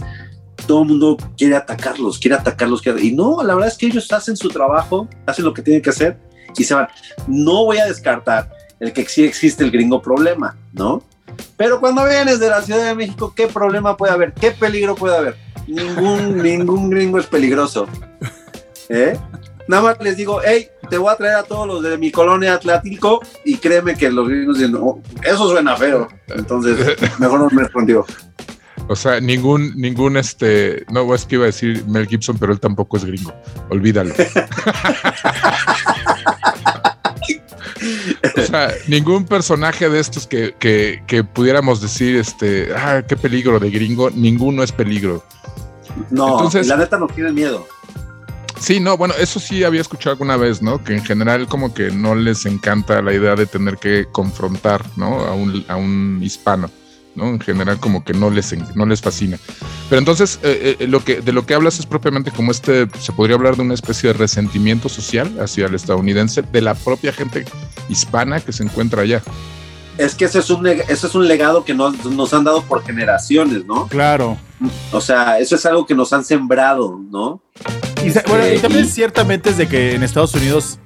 todo 0.66 0.82
el 0.82 0.88
mundo 0.88 1.16
quiere 1.36 1.56
atacarlos, 1.56 2.18
quiere 2.18 2.36
atacarlos, 2.36 2.82
quiere- 2.82 3.02
y 3.02 3.12
no, 3.12 3.42
la 3.42 3.54
verdad 3.54 3.70
es 3.70 3.78
que 3.78 3.86
ellos 3.86 4.10
hacen 4.12 4.36
su 4.36 4.48
trabajo, 4.48 5.08
hacen 5.26 5.44
lo 5.44 5.52
que 5.54 5.62
tienen 5.62 5.82
que 5.82 5.90
hacer 5.90 6.18
y 6.56 6.64
se 6.64 6.74
van. 6.74 6.88
No 7.26 7.64
voy 7.64 7.78
a 7.78 7.86
descartar 7.86 8.50
el 8.80 8.92
que 8.92 9.04
sí 9.06 9.24
existe 9.24 9.64
el 9.64 9.70
gringo 9.70 10.00
problema, 10.02 10.56
¿no? 10.72 11.02
Pero 11.56 11.78
cuando 11.80 12.04
vienes 12.04 12.40
de 12.40 12.48
la 12.50 12.62
Ciudad 12.62 12.84
de 12.84 12.94
México, 12.94 13.32
¿qué 13.34 13.46
problema 13.46 13.96
puede 13.96 14.12
haber? 14.12 14.32
¿Qué 14.34 14.50
peligro 14.52 14.94
puede 14.94 15.16
haber? 15.16 15.36
Ningún, 15.66 16.38
ningún 16.42 16.90
gringo 16.90 17.18
es 17.18 17.26
peligroso. 17.26 17.86
¿Eh? 18.88 19.16
Nada 19.68 19.82
más 19.82 19.96
les 20.00 20.16
digo, 20.16 20.40
hey, 20.44 20.68
te 20.88 20.96
voy 20.96 21.12
a 21.12 21.16
traer 21.16 21.34
a 21.36 21.42
todos 21.42 21.66
los 21.66 21.82
de 21.82 21.98
mi 21.98 22.10
colonia 22.10 22.54
Atlántico 22.54 23.20
y 23.44 23.58
créeme 23.58 23.94
que 23.96 24.10
los 24.10 24.26
gringos 24.26 24.58
dicen, 24.58 24.74
"Oh, 24.80 24.98
eso 25.22 25.50
suena 25.50 25.76
feo. 25.76 26.08
Entonces, 26.28 26.78
mejor 27.18 27.40
no 27.40 27.48
me 27.50 27.68
contigo. 27.68 28.06
O 28.88 28.96
sea, 28.96 29.20
ningún, 29.20 29.74
ningún 29.76 30.16
este, 30.16 30.84
no 30.90 31.14
es 31.14 31.26
que 31.26 31.34
iba 31.36 31.44
a 31.44 31.46
decir 31.46 31.84
Mel 31.86 32.06
Gibson, 32.06 32.38
pero 32.38 32.52
él 32.52 32.60
tampoco 32.60 32.96
es 32.96 33.04
gringo. 33.04 33.34
Olvídalo. 33.68 34.14
o 38.36 38.40
sea, 38.42 38.72
ningún 38.86 39.24
personaje 39.26 39.88
de 39.88 40.00
estos 40.00 40.26
que, 40.26 40.54
que, 40.58 41.02
que 41.06 41.22
pudiéramos 41.22 41.80
decir, 41.80 42.16
este, 42.16 42.70
ah, 42.74 43.02
qué 43.06 43.16
peligro 43.16 43.60
de 43.60 43.70
gringo, 43.70 44.10
ninguno 44.10 44.62
es 44.62 44.72
peligro. 44.72 45.22
No, 46.10 46.36
Entonces- 46.36 46.66
la 46.66 46.76
neta 46.76 46.98
nos 46.98 47.14
tienen 47.14 47.34
miedo. 47.34 47.66
Sí, 48.60 48.80
no, 48.80 48.96
bueno, 48.96 49.14
eso 49.20 49.38
sí 49.38 49.62
había 49.62 49.80
escuchado 49.80 50.12
alguna 50.14 50.36
vez, 50.36 50.60
¿no? 50.62 50.82
Que 50.82 50.94
en 50.94 51.04
general 51.04 51.46
como 51.46 51.72
que 51.72 51.92
no 51.92 52.16
les 52.16 52.44
encanta 52.44 53.00
la 53.02 53.12
idea 53.12 53.36
de 53.36 53.46
tener 53.46 53.76
que 53.76 54.06
confrontar, 54.10 54.84
¿no? 54.96 55.20
A 55.20 55.32
un, 55.32 55.64
a 55.68 55.76
un 55.76 56.18
hispano, 56.22 56.68
¿no? 57.18 57.28
En 57.28 57.40
general 57.40 57.78
como 57.78 58.02
que 58.04 58.14
no 58.14 58.30
les, 58.30 58.54
no 58.74 58.86
les 58.86 59.02
fascina. 59.02 59.38
Pero 59.90 59.98
entonces, 59.98 60.38
eh, 60.42 60.76
eh, 60.80 60.86
lo 60.86 61.04
que, 61.04 61.20
de 61.20 61.32
lo 61.32 61.44
que 61.44 61.52
hablas 61.54 61.78
es 61.78 61.84
propiamente 61.84 62.30
como 62.30 62.50
este, 62.52 62.86
se 62.98 63.12
podría 63.12 63.36
hablar 63.36 63.56
de 63.56 63.62
una 63.62 63.74
especie 63.74 64.08
de 64.12 64.18
resentimiento 64.18 64.88
social 64.88 65.38
hacia 65.40 65.66
el 65.66 65.74
estadounidense, 65.74 66.42
de 66.42 66.60
la 66.62 66.74
propia 66.74 67.12
gente 67.12 67.44
hispana 67.90 68.40
que 68.40 68.52
se 68.52 68.62
encuentra 68.62 69.02
allá. 69.02 69.22
Es 69.98 70.14
que 70.14 70.26
ese 70.26 70.38
es 70.38 70.48
un, 70.48 70.64
ese 70.66 71.06
es 71.08 71.14
un 71.16 71.26
legado 71.26 71.64
que 71.64 71.74
nos, 71.74 72.04
nos 72.04 72.32
han 72.32 72.44
dado 72.44 72.62
por 72.62 72.84
generaciones, 72.84 73.66
¿no? 73.66 73.88
Claro. 73.88 74.38
O 74.92 75.00
sea, 75.00 75.40
eso 75.40 75.56
es 75.56 75.66
algo 75.66 75.86
que 75.86 75.94
nos 75.96 76.12
han 76.12 76.24
sembrado, 76.24 77.00
¿no? 77.10 77.42
Y, 78.04 78.10
bueno, 78.28 78.46
y 78.54 78.58
también 78.60 78.84
y- 78.84 78.88
ciertamente 78.88 79.50
es 79.50 79.56
de 79.56 79.66
que 79.66 79.96
en 79.96 80.04
Estados 80.04 80.34
Unidos 80.34 80.78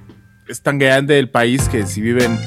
es 0.49 0.62
tan 0.62 0.78
grande 0.78 1.18
el 1.18 1.28
país 1.28 1.68
que 1.68 1.87
si 1.87 2.01
viven 2.01 2.41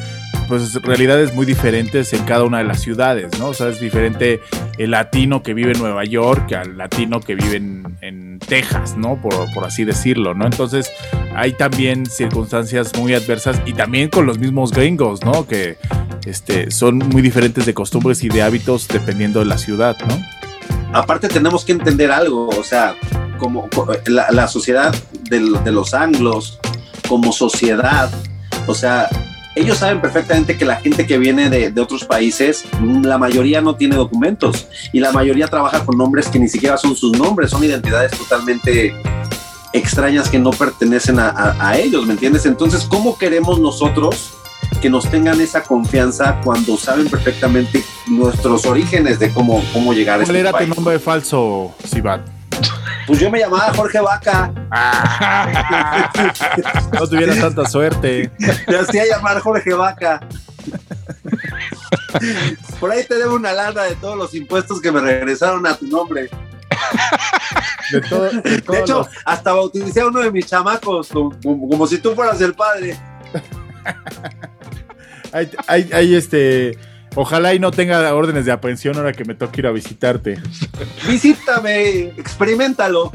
pues 0.48 0.74
realidades 0.82 1.34
muy 1.34 1.46
diferentes 1.46 2.14
en 2.14 2.24
cada 2.24 2.44
una 2.44 2.60
de 2.60 2.64
las 2.66 2.82
ciudades, 2.82 3.38
¿no? 3.40 3.48
O 3.48 3.54
sea, 3.54 3.70
es 3.70 3.80
diferente 3.80 4.42
el 4.78 4.92
latino 4.92 5.42
que 5.44 5.54
vive 5.54 5.72
en 5.72 5.80
Nueva 5.80 6.04
York 6.06 6.54
al 6.54 6.78
latino 6.78 7.20
que 7.20 7.36
vive 7.36 7.58
en, 7.58 7.86
Texas, 8.48 8.96
¿no? 8.98 9.20
Por, 9.20 9.34
por 9.54 9.64
así 9.64 9.86
decirlo, 9.86 10.36
¿no? 10.36 10.46
Entonces 10.46 10.92
hay 11.36 11.54
también 11.54 12.06
circunstancias 12.06 12.92
muy 13.00 13.16
adversas 13.16 13.60
y 13.66 13.74
también 13.74 14.10
con 14.10 14.28
los 14.28 14.38
mismos 14.38 14.72
gringos, 14.72 15.24
¿no? 15.24 15.48
Que 15.48 15.78
este, 16.26 16.70
son 16.70 16.98
muy 17.00 17.22
diferentes 17.24 17.66
de 17.66 17.74
costumbres 17.74 18.24
y 18.24 18.30
de 18.30 18.44
hábitos 18.44 18.88
dependiendo 18.88 19.40
de 19.40 19.46
la 19.46 19.58
ciudad, 19.58 19.96
¿no? 20.08 20.20
Aparte 20.94 21.28
tenemos 21.28 21.66
que 21.66 21.72
entender 21.72 22.12
algo, 22.12 22.50
o 22.50 22.64
sea, 22.64 22.96
como 23.40 23.68
co- 23.70 23.88
la, 24.06 24.30
la 24.32 24.48
sociedad 24.48 24.94
de 25.30 25.72
los 25.72 25.94
anglos, 25.94 26.60
como 27.08 27.32
sociedad, 27.32 28.12
o 28.68 28.76
sea, 28.76 29.10
ellos 29.56 29.78
saben 29.78 30.02
perfectamente 30.02 30.58
que 30.58 30.66
la 30.66 30.76
gente 30.78 31.06
que 31.08 31.18
viene 31.18 31.50
de, 31.50 31.72
de 31.72 31.82
otros 31.82 32.04
países, 32.04 32.64
mm, 32.80 33.06
la 33.06 33.18
mayoría 33.18 33.62
no 33.62 33.76
tiene 33.76 33.96
documentos 33.96 34.68
y 34.92 35.00
la 35.00 35.12
mayoría 35.12 35.48
trabaja 35.48 35.86
con 35.86 35.98
nombres 35.98 36.28
que 36.28 36.40
ni 36.40 36.48
siquiera 36.50 36.78
son 36.78 36.96
sus 36.96 37.14
nombres, 37.18 37.52
son 37.52 37.64
identidades 37.64 38.12
totalmente 38.12 38.94
extrañas 39.74 40.30
que 40.30 40.40
no 40.40 40.52
pertenecen 40.52 41.20
a, 41.20 41.30
a- 41.30 41.70
a 41.70 41.78
ellos, 41.78 42.06
¿me 42.06 42.14
entiendes? 42.14 42.46
Entonces, 42.46 42.86
¿cómo 42.86 43.18
queremos 43.18 43.60
nosotros 43.60 44.32
que 44.82 44.90
nos 44.90 45.10
tengan 45.10 45.40
esa 45.42 45.64
confianza 45.64 46.40
cuando 46.44 46.78
saben 46.78 47.08
perfectamente 47.10 47.84
nuestros 48.08 48.66
orígenes 48.66 49.20
de 49.20 49.32
cómo, 49.32 49.64
cómo 49.74 49.94
llegar 49.94 50.22
a 50.22 50.24
¿Cuál 50.24 50.36
este 50.36 50.40
era 50.42 50.52
tu 50.52 50.58
país? 50.58 50.76
nombre 50.76 51.00
falso, 51.00 51.74
Sibat? 51.84 52.22
Pues 53.08 53.20
yo 53.20 53.30
me 53.30 53.40
llamaba 53.40 53.72
Jorge 53.76 54.00
Vaca, 54.00 54.52
No 56.94 57.08
tuvieras 57.08 57.40
tanta 57.40 57.66
suerte. 57.70 58.32
me 58.68 58.78
hacía 58.78 59.06
llamar 59.06 59.40
Jorge 59.42 59.74
Vaca. 59.74 60.20
Por 62.80 62.92
ahí 62.92 63.04
te 63.04 63.16
debo 63.16 63.36
una 63.36 63.54
lana 63.54 63.84
de 63.84 63.96
todos 63.96 64.18
los 64.18 64.34
impuestos 64.34 64.82
que 64.82 64.92
me 64.92 65.00
regresaron 65.02 65.66
a 65.68 65.76
tu 65.76 65.86
nombre. 65.86 66.30
De, 67.92 68.02
todo, 68.02 68.30
de 68.32 68.80
hecho, 68.80 68.98
los- 69.00 69.08
hasta 69.26 69.54
bauticé 69.54 70.02
a 70.02 70.08
uno 70.08 70.22
de 70.22 70.32
mis 70.32 70.48
chamacos, 70.48 71.10
como, 71.10 71.30
como- 71.44 71.70
como 71.70 71.88
si 71.88 72.00
tú 72.00 72.16
fueras 72.16 72.42
el 72.42 72.54
padre. 72.56 72.98
hay, 75.32 75.52
hay- 75.68 75.90
hay, 75.94 76.16
este. 76.16 76.78
Ojalá 77.16 77.54
y 77.54 77.60
no 77.60 77.72
tenga 77.72 78.14
órdenes 78.14 78.46
de 78.46 78.52
aprehensión 78.52 78.98
ahora 78.98 79.14
que 79.14 79.24
me 79.24 79.36
toque 79.36 79.62
ir 79.62 79.68
a 79.68 79.72
visitarte. 79.72 80.38
Visítame, 81.08 82.10
experimentalo. 82.18 83.12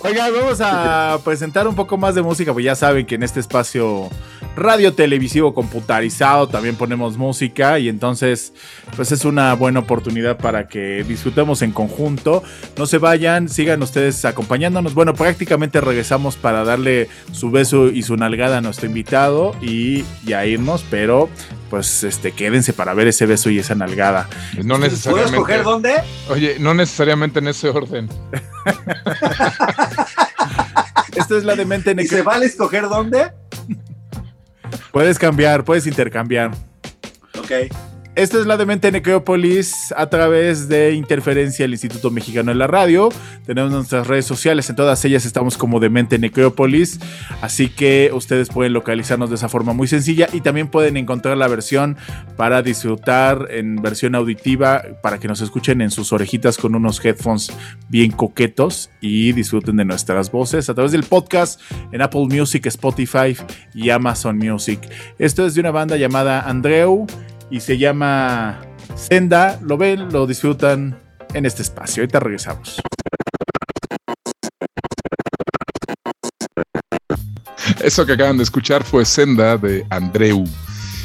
Oigan, 0.00 0.32
vamos 0.34 0.60
a 0.60 1.18
presentar 1.24 1.66
un 1.66 1.74
poco 1.74 1.96
más 1.96 2.14
de 2.14 2.22
música, 2.22 2.52
pues 2.52 2.64
ya 2.64 2.74
saben 2.74 3.06
que 3.06 3.14
en 3.14 3.22
este 3.22 3.40
espacio 3.40 4.10
radio, 4.56 4.92
televisivo, 4.92 5.54
computarizado 5.54 6.48
también 6.48 6.76
ponemos 6.76 7.16
música 7.16 7.78
y 7.78 7.88
entonces 7.88 8.52
pues 8.96 9.12
es 9.12 9.24
una 9.24 9.54
buena 9.54 9.80
oportunidad 9.80 10.36
para 10.38 10.68
que 10.68 11.04
disfrutemos 11.04 11.62
en 11.62 11.72
conjunto. 11.72 12.42
No 12.76 12.86
se 12.86 12.98
vayan, 12.98 13.48
sigan 13.48 13.82
ustedes 13.82 14.24
acompañándonos. 14.24 14.94
Bueno, 14.94 15.14
prácticamente 15.14 15.80
regresamos 15.80 16.36
para 16.36 16.64
darle 16.64 17.08
su 17.32 17.50
beso 17.50 17.86
y 17.88 18.02
su 18.02 18.16
nalgada 18.16 18.58
a 18.58 18.60
nuestro 18.60 18.86
invitado 18.86 19.56
y 19.62 20.04
ya 20.24 20.44
irnos, 20.46 20.84
pero 20.90 21.28
pues 21.70 22.04
este 22.04 22.32
quédense 22.32 22.72
para 22.74 22.92
ver 22.94 23.08
ese 23.08 23.24
beso 23.26 23.48
y 23.48 23.58
esa 23.58 23.74
nalgada. 23.74 24.28
No 24.58 24.74
¿Puedo 24.76 24.78
necesariamente. 24.78 25.36
escoger 25.36 25.62
dónde? 25.64 25.94
Oye, 26.28 26.56
no 26.60 26.74
necesariamente 26.74 27.38
en 27.38 27.48
ese 27.48 27.70
orden. 27.70 28.08
Esta 31.14 31.36
es 31.36 31.44
la 31.44 31.56
de 31.56 31.64
mente 31.66 31.94
¿Y 31.98 32.06
se 32.06 32.22
vale 32.22 32.46
escoger 32.46 32.88
dónde? 32.88 33.32
Puedes 34.90 35.18
cambiar, 35.18 35.64
puedes 35.64 35.86
intercambiar. 35.86 36.50
Ok. 37.38 37.52
Esta 38.14 38.38
es 38.38 38.44
la 38.44 38.58
de 38.58 38.66
Mente 38.66 38.92
Necrópolis 38.92 39.90
a 39.96 40.10
través 40.10 40.68
de 40.68 40.92
Interferencia 40.92 41.64
del 41.64 41.72
Instituto 41.72 42.10
Mexicano 42.10 42.50
de 42.50 42.56
la 42.56 42.66
Radio. 42.66 43.08
Tenemos 43.46 43.72
nuestras 43.72 44.06
redes 44.06 44.26
sociales, 44.26 44.68
en 44.68 44.76
todas 44.76 45.02
ellas 45.06 45.24
estamos 45.24 45.56
como 45.56 45.80
de 45.80 45.88
Mente 45.88 46.18
Necrópolis. 46.18 47.00
Así 47.40 47.70
que 47.70 48.10
ustedes 48.12 48.50
pueden 48.50 48.74
localizarnos 48.74 49.30
de 49.30 49.36
esa 49.36 49.48
forma 49.48 49.72
muy 49.72 49.88
sencilla 49.88 50.28
y 50.30 50.42
también 50.42 50.68
pueden 50.68 50.98
encontrar 50.98 51.38
la 51.38 51.48
versión 51.48 51.96
para 52.36 52.60
disfrutar 52.60 53.48
en 53.50 53.76
versión 53.76 54.14
auditiva, 54.14 54.82
para 55.02 55.18
que 55.18 55.26
nos 55.26 55.40
escuchen 55.40 55.80
en 55.80 55.90
sus 55.90 56.12
orejitas 56.12 56.58
con 56.58 56.74
unos 56.74 57.02
headphones 57.02 57.50
bien 57.88 58.10
coquetos 58.10 58.90
y 59.00 59.32
disfruten 59.32 59.78
de 59.78 59.86
nuestras 59.86 60.30
voces 60.30 60.68
a 60.68 60.74
través 60.74 60.92
del 60.92 61.04
podcast 61.04 61.62
en 61.92 62.02
Apple 62.02 62.26
Music, 62.28 62.66
Spotify 62.66 63.34
y 63.74 63.88
Amazon 63.88 64.36
Music. 64.36 64.80
Esto 65.18 65.46
es 65.46 65.54
de 65.54 65.62
una 65.62 65.70
banda 65.70 65.96
llamada 65.96 66.42
Andreu 66.42 67.06
y 67.52 67.60
se 67.60 67.76
llama 67.78 68.60
Senda. 68.96 69.60
Lo 69.62 69.76
ven, 69.76 70.10
lo 70.10 70.26
disfrutan 70.26 70.98
en 71.34 71.46
este 71.46 71.62
espacio. 71.62 72.02
Ahorita 72.02 72.18
regresamos. 72.18 72.80
Eso 77.84 78.06
que 78.06 78.12
acaban 78.12 78.38
de 78.38 78.42
escuchar 78.42 78.82
fue 78.82 79.04
Senda 79.04 79.56
de 79.58 79.86
Andreu. 79.90 80.44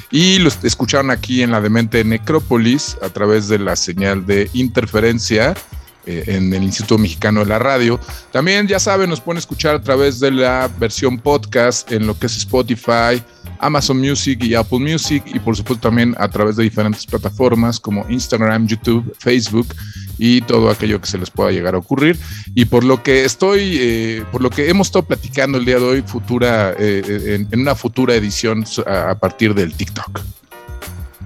Y 0.09 0.39
los 0.39 0.63
escucharon 0.63 1.11
aquí 1.11 1.43
en 1.43 1.51
la 1.51 1.59
Demente 1.59 2.03
Necrópolis 2.05 2.97
a 3.01 3.09
través 3.09 3.49
de 3.49 3.59
la 3.59 3.75
señal 3.75 4.25
de 4.25 4.49
interferencia 4.53 5.53
eh, 6.05 6.23
en 6.27 6.53
el 6.53 6.63
Instituto 6.63 6.97
Mexicano 6.97 7.41
de 7.41 7.47
la 7.47 7.59
Radio. 7.59 7.99
También, 8.31 8.67
ya 8.67 8.79
saben, 8.79 9.09
nos 9.09 9.19
pueden 9.19 9.39
escuchar 9.39 9.75
a 9.75 9.81
través 9.81 10.21
de 10.21 10.31
la 10.31 10.69
versión 10.79 11.19
podcast 11.19 11.91
en 11.91 12.07
lo 12.07 12.17
que 12.17 12.27
es 12.27 12.37
Spotify, 12.37 13.21
Amazon 13.59 13.99
Music 13.99 14.43
y 14.43 14.55
Apple 14.55 14.79
Music. 14.79 15.23
Y 15.27 15.39
por 15.39 15.55
supuesto 15.55 15.87
también 15.89 16.15
a 16.17 16.27
través 16.29 16.55
de 16.55 16.63
diferentes 16.63 17.05
plataformas 17.05 17.79
como 17.79 18.05
Instagram, 18.09 18.67
YouTube, 18.67 19.15
Facebook 19.19 19.67
y 20.17 20.41
todo 20.41 20.69
aquello 20.69 20.99
que 20.99 21.07
se 21.07 21.17
les 21.17 21.29
pueda 21.29 21.51
llegar 21.51 21.75
a 21.75 21.77
ocurrir. 21.77 22.17
Y 22.55 22.65
por 22.65 22.83
lo 22.83 23.03
que 23.03 23.25
estoy, 23.25 23.77
eh, 23.79 24.25
por 24.31 24.41
lo 24.41 24.49
que 24.49 24.69
hemos 24.69 24.87
estado 24.87 25.05
platicando 25.05 25.57
el 25.57 25.65
día 25.65 25.77
de 25.79 25.85
hoy, 25.85 26.01
futura, 26.01 26.71
eh, 26.71 27.01
eh, 27.07 27.35
en, 27.35 27.47
en 27.51 27.59
una 27.61 27.75
futura 27.75 28.15
edición 28.15 28.65
a, 28.85 29.11
a 29.11 29.19
partir 29.19 29.53
del 29.53 29.73
TikTok. 29.73 30.21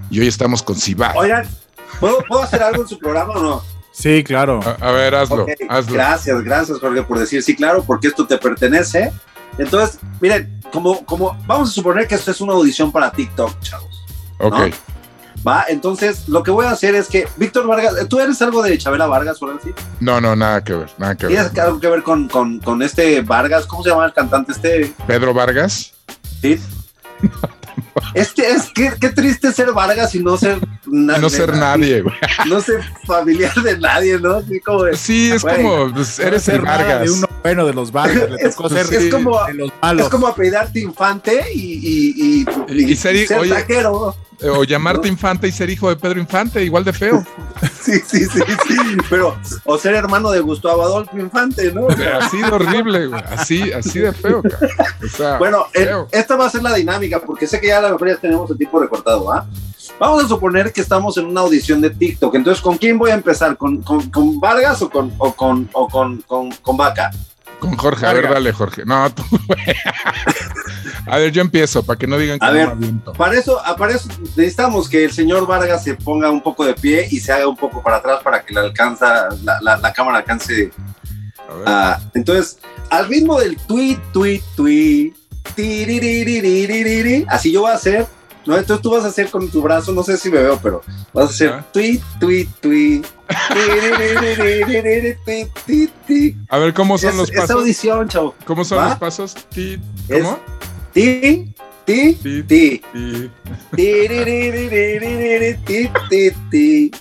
Y 0.09 0.19
hoy 0.19 0.27
estamos 0.27 0.61
con 0.61 0.75
Sibar. 0.75 1.15
Oigan, 1.15 1.47
¿puedo, 1.99 2.23
¿puedo 2.27 2.43
hacer 2.43 2.61
algo 2.61 2.81
en 2.81 2.87
su 2.87 2.99
programa 2.99 3.33
o 3.33 3.41
no? 3.41 3.63
Sí, 3.93 4.23
claro. 4.23 4.59
A, 4.65 4.89
a 4.89 4.91
ver, 4.91 5.15
hazlo. 5.15 5.45
Gracias, 5.89 6.43
gracias 6.43 6.79
Jorge 6.79 7.03
por 7.03 7.19
decir 7.19 7.43
sí, 7.43 7.55
claro, 7.55 7.83
porque 7.83 8.07
esto 8.07 8.25
te 8.25 8.37
pertenece. 8.37 9.11
Entonces, 9.57 9.99
miren, 10.19 10.61
como, 10.71 11.05
como 11.05 11.37
vamos 11.45 11.69
a 11.69 11.71
suponer 11.71 12.07
que 12.07 12.15
esto 12.15 12.31
es 12.31 12.41
una 12.41 12.53
audición 12.53 12.91
para 12.91 13.11
TikTok, 13.11 13.59
chavos. 13.61 14.03
Ok. 14.39 14.57
¿no? 14.57 14.91
Va, 15.45 15.65
entonces 15.69 16.29
lo 16.29 16.43
que 16.43 16.51
voy 16.51 16.65
a 16.65 16.71
hacer 16.71 16.93
es 16.93 17.07
que 17.07 17.27
Víctor 17.35 17.65
Vargas, 17.65 18.07
¿tú 18.07 18.19
eres 18.19 18.39
algo 18.43 18.61
de 18.61 18.77
Chabela 18.77 19.07
Vargas 19.07 19.41
o 19.41 19.45
algo 19.47 19.59
así? 19.59 19.71
No, 19.99 20.21
no, 20.21 20.35
nada 20.35 20.63
que 20.63 20.73
ver, 20.73 20.89
nada 20.99 21.15
que 21.15 21.25
ver. 21.25 21.35
¿Tienes 21.35 21.59
algo 21.59 21.79
que 21.79 21.87
ver 21.87 22.03
con, 22.03 22.27
con, 22.27 22.59
con 22.59 22.81
este 22.83 23.21
Vargas? 23.21 23.65
¿Cómo 23.65 23.81
se 23.83 23.89
llama 23.89 24.05
el 24.05 24.13
cantante 24.13 24.51
este? 24.51 24.93
Pedro 25.07 25.33
Vargas. 25.33 25.93
¿Sí? 26.41 26.59
Este 28.13 28.49
es 28.49 28.71
qué, 28.73 28.91
qué 28.99 29.09
triste 29.09 29.51
ser 29.51 29.71
Vargas 29.73 30.13
y 30.15 30.19
no 30.23 30.37
ser 30.37 30.59
na 30.85 31.17
no 31.17 31.29
ser 31.29 31.55
nadie, 31.55 32.01
güey. 32.01 32.15
No 32.47 32.61
ser 32.61 32.81
familiar 33.05 33.53
de 33.55 33.77
nadie, 33.77 34.19
¿no? 34.19 34.35
Así 34.35 34.59
como 34.59 34.83
de, 34.83 34.95
sí, 34.95 35.31
es 35.31 35.43
como, 35.43 35.91
pues, 35.93 36.19
eres 36.19 36.47
el 36.47 36.61
Vargas. 36.61 37.03
De 37.03 37.11
uno 37.11 37.27
bueno 37.43 37.65
de 37.65 37.73
los 37.73 37.91
Vargas, 37.91 38.29
le 38.29 38.37
tocó 38.49 38.67
es, 38.67 38.73
ser 38.87 39.01
es 39.01 39.13
como, 39.13 39.43
de 39.45 39.53
los 39.53 39.71
malos. 39.81 40.05
Es 40.05 40.09
como 40.09 40.27
apellidarte 40.27 40.79
Infante 40.79 41.45
y, 41.53 41.59
y, 41.59 42.45
y, 42.67 42.91
y, 42.91 42.95
ser, 42.95 43.27
ser 43.27 43.39
oye, 43.39 43.51
taquero. 43.51 44.15
O 44.43 44.63
llamarte 44.63 45.07
Infante 45.07 45.47
y 45.47 45.51
ser 45.51 45.69
hijo 45.69 45.89
de 45.89 45.95
Pedro 45.95 46.19
Infante, 46.19 46.63
igual 46.63 46.83
de 46.83 46.93
feo. 46.93 47.23
Sí, 47.81 47.99
sí, 48.05 48.25
sí, 48.25 48.39
sí. 48.67 48.77
Pero, 49.09 49.37
o 49.65 49.77
ser 49.77 49.95
hermano 49.95 50.29
de 50.29 50.39
Gustavo 50.39 50.83
Adolfo 50.83 51.17
Infante, 51.17 51.71
¿no? 51.71 51.87
Así 52.19 52.37
de 52.37 52.49
horrible, 52.51 53.07
güey. 53.07 53.23
Así, 53.29 53.71
así 53.71 53.99
de 53.99 54.13
feo, 54.13 54.41
cara. 54.43 54.69
O 55.03 55.07
sea, 55.07 55.37
bueno, 55.37 55.65
el, 55.73 55.85
feo. 55.85 56.07
esta 56.11 56.35
va 56.35 56.45
a 56.45 56.49
ser 56.49 56.61
la 56.61 56.75
dinámica, 56.75 57.19
porque 57.19 57.47
sé 57.47 57.59
que 57.59 57.67
ya 57.67 57.79
a 57.79 57.81
lo 57.81 57.89
mejor 57.91 58.09
ya 58.09 58.17
tenemos 58.17 58.49
el 58.51 58.57
tipo 58.57 58.79
recortado, 58.79 59.31
¿ah? 59.31 59.47
Vamos 59.99 60.23
a 60.23 60.27
suponer 60.27 60.71
que 60.71 60.81
estamos 60.81 61.17
en 61.17 61.25
una 61.25 61.41
audición 61.41 61.81
de 61.81 61.89
TikTok. 61.89 62.35
Entonces, 62.35 62.61
¿con 62.61 62.77
quién 62.77 62.97
voy 62.97 63.11
a 63.11 63.15
empezar? 63.15 63.57
¿Con, 63.57 63.81
con, 63.81 64.09
con 64.09 64.39
Vargas 64.39 64.81
o 64.81 64.89
con, 64.89 65.11
o 65.17 65.33
con, 65.33 65.69
o 65.73 65.87
con, 65.87 66.21
con, 66.21 66.51
con 66.51 66.77
Vaca? 66.77 67.11
Con 67.59 67.77
Jorge, 67.77 68.07
a 68.07 68.13
ver, 68.13 68.27
dale, 68.27 68.53
Jorge. 68.53 68.85
No, 68.85 69.07
tú, 69.13 69.23
A 71.07 71.17
ver, 71.17 71.31
yo 71.31 71.41
empiezo, 71.41 71.83
para 71.83 71.97
que 71.97 72.07
no 72.07 72.17
digan 72.17 72.39
que 72.39 72.45
a 72.45 72.49
no 72.51 72.75
ver, 72.75 72.93
para 73.17 73.37
eso, 73.37 73.59
ah, 73.65 73.75
para 73.75 73.93
eso 73.93 74.07
necesitamos 74.35 74.87
que 74.87 75.05
el 75.05 75.11
señor 75.11 75.47
Vargas 75.47 75.83
se 75.83 75.95
ponga 75.95 76.29
un 76.29 76.41
poco 76.41 76.65
de 76.65 76.73
pie 76.73 77.07
y 77.09 77.19
se 77.19 77.31
haga 77.31 77.47
un 77.47 77.57
poco 77.57 77.81
para 77.81 77.97
atrás 77.97 78.19
para 78.23 78.43
que 78.43 78.53
la, 78.53 78.61
alcanza, 78.61 79.29
la, 79.43 79.59
la, 79.61 79.77
la 79.77 79.93
cámara 79.93 80.19
alcance. 80.19 80.71
A 81.65 81.97
ver. 81.97 82.07
Entonces, 82.13 82.59
al 82.89 83.07
ritmo 83.07 83.39
del 83.39 83.57
tweet, 83.57 83.97
tweet, 84.13 84.41
tweet, 84.55 85.13
así 87.27 87.51
yo 87.51 87.61
voy 87.61 87.71
a 87.71 87.75
hacer. 87.75 88.07
No, 88.43 88.57
entonces 88.57 88.81
tú 88.81 88.89
vas 88.89 89.03
a 89.03 89.07
hacer 89.09 89.29
con 89.29 89.47
tu 89.51 89.61
brazo, 89.61 89.91
no 89.91 90.01
sé 90.01 90.17
si 90.17 90.31
me 90.31 90.41
veo, 90.41 90.59
pero 90.61 90.81
vas 91.13 91.25
a 91.25 91.29
hacer 91.29 91.63
tweet, 91.71 92.01
tweet, 92.19 92.47
tweet. 92.59 93.03
A 96.49 96.57
ver, 96.57 96.73
¿cómo 96.73 96.97
son 96.97 97.11
es, 97.11 97.15
los 97.17 97.29
pasos? 97.29 97.43
Esa 97.43 97.53
audición, 97.53 98.09
chavo. 98.09 98.33
¿Cómo 98.45 98.65
son 98.65 98.79
¿Va? 98.79 98.89
los 98.89 98.97
pasos? 98.97 99.35
¿Cómo? 99.53 99.79
Es, 100.09 100.27
ti, 100.93 101.53
ti, 101.85 102.17
ti. 102.21 102.43
ti, 102.43 102.81
ti, 106.09 106.31
ti, 106.49 106.91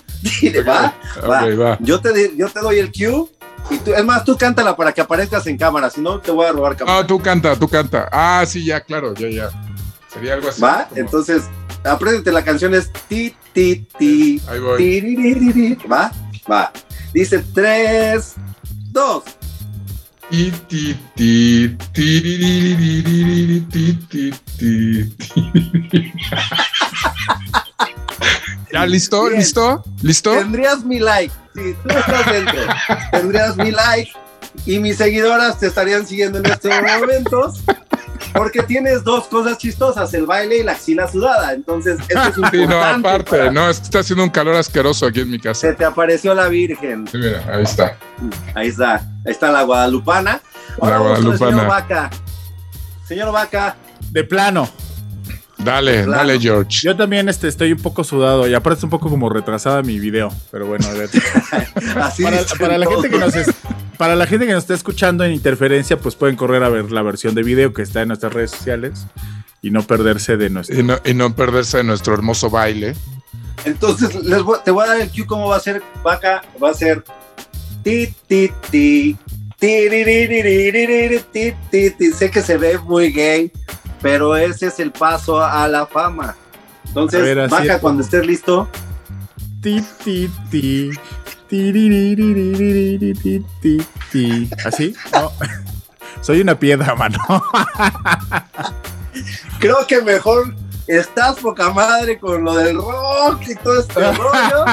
Va, 0.67 0.93
va. 1.27 1.77
Yo 1.79 1.99
te, 1.99 2.35
yo 2.35 2.49
te 2.49 2.59
doy 2.59 2.79
el 2.79 2.91
cue. 2.91 3.25
Y 3.69 3.77
tú, 3.77 3.93
es 3.93 4.03
más, 4.03 4.23
tú 4.25 4.35
cántala 4.37 4.75
para 4.75 4.91
que 4.91 5.01
aparezcas 5.01 5.45
en 5.47 5.57
cámara, 5.57 5.89
si 5.89 6.01
no 6.01 6.19
te 6.19 6.31
voy 6.31 6.45
a 6.45 6.51
robar 6.51 6.75
cámara. 6.75 6.97
No, 6.97 7.07
tú 7.07 7.19
canta, 7.19 7.55
tú 7.55 7.67
canta. 7.67 8.09
Ah, 8.11 8.43
sí, 8.45 8.65
ya, 8.65 8.81
claro, 8.81 9.13
ya, 9.13 9.29
ya. 9.29 9.49
Sería 10.11 10.33
algo 10.33 10.49
así. 10.49 10.61
Va, 10.61 10.89
entonces, 10.95 11.43
apréndete 11.83 12.31
la 12.31 12.43
canción 12.43 12.73
es 12.73 12.91
ti, 13.07 13.33
ti, 13.53 13.87
ti. 13.97 14.41
Ahí 14.47 14.59
voy. 14.59 14.77
Ti, 14.77 14.99
ri, 15.01 15.77
va, 15.89 16.11
va. 16.49 16.71
Dice 17.13 17.43
tres, 17.53 18.35
dos. 18.91 19.23
¿Ya 28.71 28.85
listo? 28.85 29.25
Bien. 29.25 29.39
¿Listo? 29.39 29.83
¿Listo? 30.01 30.31
Tendrías 30.31 30.85
mi 30.85 30.99
like. 30.99 31.33
Si 31.53 31.73
tú 31.73 31.89
estás 31.89 32.31
dentro, 32.31 32.61
tendrías 33.11 33.57
mi 33.57 33.71
like. 33.71 34.11
Y 34.65 34.79
mis 34.79 34.97
seguidoras 34.97 35.59
te 35.59 35.67
estarían 35.67 36.07
siguiendo 36.07 36.39
en 36.39 36.45
estos 36.45 36.71
momentos. 36.81 37.59
Porque 38.33 38.63
tienes 38.63 39.03
dos 39.03 39.27
cosas 39.27 39.57
chistosas, 39.57 40.13
el 40.13 40.25
baile 40.25 40.57
y 40.59 40.63
la 40.63 40.73
axila 40.73 41.07
sudada. 41.09 41.53
Entonces, 41.53 41.99
eso 42.07 42.19
es 42.21 42.37
importante. 42.37 42.57
Sí, 42.61 42.67
no, 42.67 42.81
aparte, 42.83 43.29
para- 43.37 43.51
no, 43.51 43.69
es 43.69 43.79
que 43.79 43.83
está 43.85 43.99
haciendo 43.99 44.23
un 44.23 44.29
calor 44.29 44.55
asqueroso 44.55 45.05
aquí 45.05 45.21
en 45.21 45.29
mi 45.31 45.39
casa. 45.39 45.61
Se 45.61 45.73
te 45.73 45.83
apareció 45.85 46.33
la 46.33 46.47
Virgen. 46.47 47.07
Sí, 47.07 47.17
mira, 47.17 47.43
ahí 47.51 47.63
está. 47.63 47.97
Ahí 48.55 48.67
está. 48.69 48.95
Ahí 49.25 49.31
está 49.31 49.51
la 49.51 49.63
guadalupana. 49.63 50.41
La 50.79 50.87
Ahora 50.87 50.97
guadalupana. 50.99 51.51
Señor 51.51 51.67
Vaca. 51.67 52.09
Señor 53.07 53.31
Vaca, 53.31 53.75
De 54.11 54.23
plano. 54.23 54.69
Dale, 55.57 56.05
Claro. 56.05 56.11
dale, 56.11 56.39
George. 56.39 56.79
Yo 56.87 56.95
también 56.97 57.29
este, 57.29 57.47
estoy 57.47 57.71
un 57.73 57.79
poco 57.79 58.03
sudado 58.03 58.47
y 58.47 58.53
aparte 58.55 58.83
un 58.83 58.89
poco 58.89 59.09
como 59.09 59.29
retrasada 59.29 59.83
mi 59.83 59.99
video. 59.99 60.31
Pero 60.49 60.65
bueno, 60.65 60.87
a 60.87 60.93
ver. 60.93 61.09
así 62.01 62.23
para, 62.23 62.37
para 62.59 62.77
la 62.79 62.87
gente 62.87 63.09
que 63.11 63.17
nos 63.19 63.35
es- 63.35 63.51
para 64.01 64.15
la 64.15 64.25
gente 64.25 64.47
que 64.47 64.53
nos 64.53 64.63
está 64.63 64.73
escuchando 64.73 65.23
en 65.23 65.31
interferencia, 65.31 65.95
pues 65.99 66.15
pueden 66.15 66.35
correr 66.35 66.63
a 66.63 66.69
ver 66.69 66.91
la 66.91 67.03
versión 67.03 67.35
de 67.35 67.43
video 67.43 67.71
que 67.71 67.83
está 67.83 68.01
en 68.01 68.07
nuestras 68.07 68.33
redes 68.33 68.49
sociales 68.49 69.05
y 69.61 69.69
no 69.69 69.83
perderse 69.83 70.37
de 70.37 70.49
nuestro. 70.49 70.79
Y 70.79 70.81
no, 70.81 70.97
y 71.05 71.13
no 71.13 71.35
perderse 71.35 71.77
de 71.77 71.83
nuestro 71.83 72.15
hermoso 72.15 72.49
baile. 72.49 72.95
Entonces, 73.63 74.15
les 74.23 74.41
voy, 74.41 74.57
te 74.65 74.71
voy 74.71 74.85
a 74.85 74.87
dar 74.87 75.01
el 75.01 75.11
cue 75.11 75.27
cómo 75.27 75.49
va 75.49 75.57
a 75.57 75.59
ser 75.59 75.83
vaca, 76.03 76.41
va 76.61 76.71
a 76.71 76.73
ser 76.73 77.03
ti 77.83 78.11
ti 78.25 78.51
ti. 78.71 79.15
Sé 82.17 82.31
que 82.31 82.41
se 82.41 82.57
ve 82.57 82.79
muy 82.79 83.11
gay, 83.11 83.51
pero 84.01 84.35
ese 84.35 84.65
es 84.65 84.79
el 84.79 84.91
paso 84.91 85.43
a 85.43 85.67
la 85.67 85.85
fama. 85.85 86.35
Entonces, 86.87 87.21
ver, 87.21 87.47
vaca 87.49 87.79
cuando 87.79 88.01
estés 88.01 88.25
listo. 88.25 88.67
Ti, 89.61 89.83
ti, 90.03 90.27
ti. 90.49 90.89
¿Así? 94.65 94.95
Soy 96.21 96.41
una 96.41 96.57
piedra, 96.57 96.95
mano. 96.95 97.19
Creo 99.59 99.85
que 99.87 100.01
mejor 100.01 100.55
estás 100.87 101.37
poca 101.39 101.71
madre 101.71 102.19
con 102.19 102.43
lo 102.43 102.55
del 102.55 102.77
rock 102.77 103.41
y 103.47 103.55
todo 103.55 103.79
este 103.79 104.11
rollo. 104.13 104.65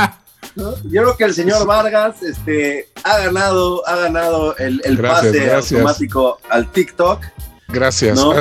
Yo 0.56 1.02
creo 1.02 1.16
que 1.16 1.24
el 1.24 1.34
señor 1.34 1.66
Vargas 1.66 2.22
este, 2.22 2.88
ha 3.04 3.18
ganado, 3.18 3.86
ha 3.88 3.96
ganado 3.96 4.56
el, 4.56 4.80
pase 4.98 5.30
gracias. 5.32 5.72
automático 5.72 6.38
al 6.48 6.70
TikTok. 6.70 7.24
Gracias. 7.68 8.16
¿no? 8.16 8.34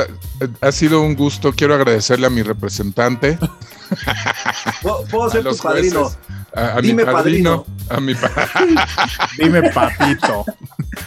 Ha, 0.61 0.71
sido 0.71 1.01
un 1.01 1.15
gusto. 1.15 1.53
Quiero 1.53 1.73
agradecerle 1.75 2.27
a 2.27 2.29
mi 2.29 2.43
representante 2.43 3.37
¿Puedo, 4.81 5.05
puedo 5.05 5.25
a 5.25 5.29
ser 5.31 5.41
tu 5.43 5.49
los 5.49 5.61
padrino? 5.61 6.01
jueces, 6.03 6.19
a, 6.53 6.73
a 6.73 6.75
mi 6.81 6.87
Dime, 6.87 7.05
padrino, 7.05 7.65
a 7.89 7.99
mi, 7.99 8.15
pa- 8.15 8.31
Dime, 9.37 9.69
papito. 9.71 10.45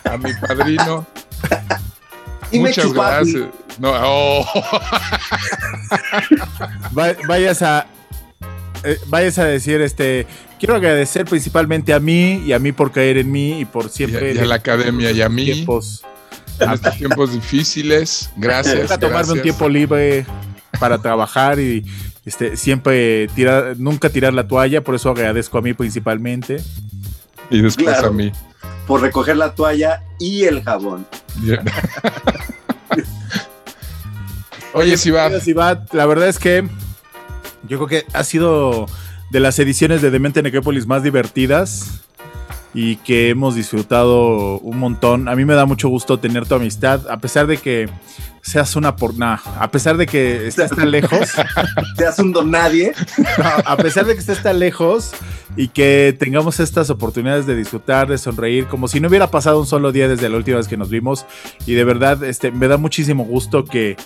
a 0.04 0.16
mi 0.16 0.32
padrino. 0.34 1.06
Dime, 2.50 2.68
Muchas 2.68 2.84
chupapi. 2.86 3.32
gracias. 3.32 3.48
No, 3.78 3.92
oh. 3.94 4.44
Va- 6.96 7.14
vayas 7.28 7.62
a. 7.62 7.86
eh, 8.84 8.98
vayas 9.06 9.38
a 9.38 9.44
decir, 9.44 9.80
este. 9.80 10.26
Quiero 10.58 10.74
agradecer 10.74 11.24
principalmente 11.24 11.94
a 11.94 12.00
mí 12.00 12.42
y 12.44 12.52
a 12.52 12.58
mí 12.58 12.72
por 12.72 12.92
caer 12.92 13.16
en 13.16 13.32
mí 13.32 13.60
y 13.60 13.64
por 13.64 13.86
y, 13.86 13.88
siempre. 13.88 14.34
y 14.34 14.38
a 14.38 14.44
la 14.44 14.56
academia 14.56 15.10
y 15.10 15.22
a 15.22 15.28
mí 15.30 15.46
tiempos. 15.46 16.04
en 16.58 16.70
estos 16.72 16.96
tiempos 16.98 17.32
difíciles. 17.32 18.30
Gracias. 18.36 18.90
a 18.90 18.98
tomarme 18.98 19.32
un 19.34 19.42
tiempo 19.42 19.68
libre 19.70 20.26
para 20.78 20.98
trabajar 20.98 21.58
y 21.58 21.82
este, 22.24 22.56
siempre 22.56 23.28
tirar, 23.28 23.74
nunca 23.78 24.08
tirar 24.10 24.32
la 24.34 24.46
toalla, 24.48 24.82
por 24.82 24.94
eso 24.94 25.10
agradezco 25.10 25.58
a 25.58 25.62
mí 25.62 25.72
principalmente. 25.74 26.62
Y 27.50 27.62
después 27.62 27.88
Claro. 27.88 28.08
a 28.08 28.12
mí. 28.12 28.32
Por 28.86 29.00
recoger 29.00 29.36
la 29.36 29.54
toalla 29.54 30.02
y 30.18 30.44
el 30.44 30.62
jabón. 30.62 31.06
Oye, 34.72 34.96
Querido 34.96 35.40
Sibat, 35.40 35.92
la 35.94 36.06
verdad 36.06 36.28
es 36.28 36.38
que 36.38 36.66
yo 37.68 37.76
creo 37.78 37.86
que 37.88 38.04
ha 38.12 38.22
sido 38.24 38.86
de 39.30 39.40
las 39.40 39.58
ediciones 39.58 40.00
de 40.02 40.10
Demente 40.10 40.42
Necrópolis 40.42 40.86
más 40.86 41.02
divertidas 41.02 42.02
y 42.74 42.96
que 42.96 43.30
hemos 43.30 43.54
disfrutado 43.54 44.58
un 44.60 44.78
montón. 44.78 45.28
A 45.28 45.36
mí 45.36 45.44
me 45.44 45.54
da 45.54 45.66
mucho 45.66 45.88
gusto 45.88 46.18
tener 46.18 46.46
tu 46.46 46.54
amistad, 46.54 47.08
a 47.10 47.18
pesar 47.18 47.46
de 47.46 47.56
que 47.56 47.88
seas 48.42 48.74
una 48.74 48.96
por 48.96 49.18
nah, 49.18 49.38
a 49.58 49.70
pesar 49.70 49.96
de 49.96 50.06
que 50.06 50.46
estés 50.46 50.70
tan 50.70 50.90
lejos, 50.90 51.30
Te 51.96 52.06
hace 52.06 52.22
un 52.22 52.32
don 52.32 52.50
nadie. 52.50 52.92
no, 53.38 53.44
a 53.64 53.76
pesar 53.76 54.06
de 54.06 54.14
que 54.14 54.20
estés 54.20 54.42
tan 54.42 54.58
lejos 54.58 55.12
y 55.56 55.68
que 55.68 56.16
tengamos 56.18 56.60
estas 56.60 56.90
oportunidades 56.90 57.46
de 57.46 57.56
disfrutar, 57.56 58.08
de 58.08 58.18
sonreír, 58.18 58.66
como 58.66 58.88
si 58.88 59.00
no 59.00 59.08
hubiera 59.08 59.30
pasado 59.30 59.60
un 59.60 59.66
solo 59.66 59.92
día 59.92 60.08
desde 60.08 60.28
la 60.28 60.36
última 60.36 60.56
vez 60.56 60.68
que 60.68 60.76
nos 60.76 60.88
vimos. 60.88 61.26
Y 61.66 61.74
de 61.74 61.84
verdad, 61.84 62.22
este, 62.24 62.50
me 62.50 62.68
da 62.68 62.76
muchísimo 62.76 63.24
gusto 63.24 63.64
que 63.64 63.96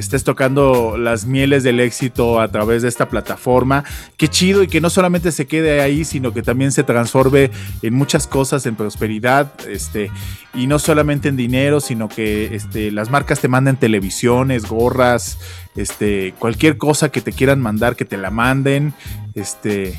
estés 0.00 0.24
tocando 0.24 0.96
las 0.96 1.26
mieles 1.26 1.62
del 1.62 1.80
éxito 1.80 2.40
a 2.40 2.48
través 2.48 2.82
de 2.82 2.88
esta 2.88 3.08
plataforma. 3.08 3.84
Qué 4.16 4.28
chido 4.28 4.62
y 4.62 4.68
que 4.68 4.80
no 4.80 4.90
solamente 4.90 5.32
se 5.32 5.46
quede 5.46 5.80
ahí, 5.80 6.04
sino 6.04 6.32
que 6.32 6.42
también 6.42 6.72
se 6.72 6.82
transforme 6.82 7.50
en 7.82 7.94
muchas 7.94 8.26
cosas, 8.26 8.66
en 8.66 8.76
prosperidad, 8.76 9.52
este, 9.68 10.10
y 10.54 10.66
no 10.66 10.78
solamente 10.78 11.28
en 11.28 11.36
dinero, 11.36 11.80
sino 11.80 12.08
que 12.08 12.54
este, 12.54 12.90
las 12.90 13.10
marcas 13.10 13.40
te 13.40 13.48
manden 13.48 13.76
televisiones, 13.76 14.66
gorras, 14.66 15.38
este, 15.76 16.34
cualquier 16.38 16.76
cosa 16.76 17.10
que 17.10 17.20
te 17.20 17.32
quieran 17.32 17.60
mandar, 17.60 17.96
que 17.96 18.04
te 18.04 18.16
la 18.16 18.30
manden, 18.30 18.94
este, 19.34 19.98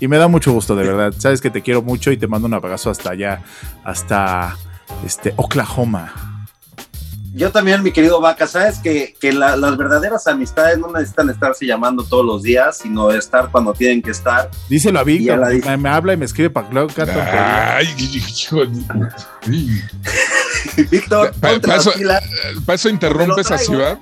y 0.00 0.08
me 0.08 0.16
da 0.16 0.28
mucho 0.28 0.52
gusto, 0.52 0.74
de 0.74 0.84
verdad. 0.84 1.14
Sabes 1.16 1.40
que 1.40 1.50
te 1.50 1.62
quiero 1.62 1.82
mucho 1.82 2.10
y 2.10 2.16
te 2.16 2.26
mando 2.26 2.48
un 2.48 2.54
abrazo 2.54 2.90
hasta 2.90 3.10
allá, 3.10 3.42
hasta 3.84 4.56
este, 5.04 5.32
Oklahoma. 5.36 6.31
Yo 7.34 7.50
también, 7.50 7.82
mi 7.82 7.92
querido 7.92 8.20
Vaca, 8.20 8.46
sabes 8.46 8.78
que, 8.78 9.14
que 9.18 9.32
la- 9.32 9.56
las 9.56 9.76
verdaderas 9.76 10.26
amistades 10.26 10.78
no 10.78 10.92
necesitan 10.92 11.30
estarse 11.30 11.64
llamando 11.66 12.04
todos 12.04 12.24
los 12.26 12.42
días, 12.42 12.78
sino 12.78 13.10
estar 13.10 13.50
cuando 13.50 13.72
tienen 13.72 14.02
que 14.02 14.10
estar. 14.10 14.50
Díselo 14.68 14.98
a 15.00 15.04
Víctor, 15.04 15.38
la 15.38 15.48
me, 15.48 15.76
me 15.78 15.88
habla 15.88 16.12
y 16.12 16.16
me 16.18 16.26
escribe 16.26 16.50
para 16.50 16.68
Claudio 16.68 16.94
Cato. 16.94 17.12
Ay. 17.16 17.86
Víctor, 20.90 21.32
Pa- 21.40 21.48
ponte 21.50 21.66
pa- 21.68 21.76
las 21.76 21.86
eso- 21.86 21.92
pilas. 21.98 22.22
¿Para 22.66 22.74
eso 22.76 22.88
interrumpes 22.88 23.50
a. 23.50 23.58
Ciudad? 23.58 23.98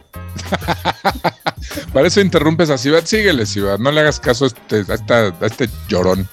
Para 1.93 2.07
eso 2.09 2.20
interrumpes 2.20 2.70
a 2.70 2.78
Ciudad. 2.78 3.05
Síguele, 3.05 3.47
Ciudad. 3.47 3.78
No 3.78 3.90
le 3.93 4.01
hagas 4.01 4.20
caso 4.20 4.44
a 4.44 4.48
este, 4.48 4.85
a 4.90 4.94
esta- 4.94 5.27
a 5.40 5.47
este 5.47 5.69
llorón. 5.89 6.28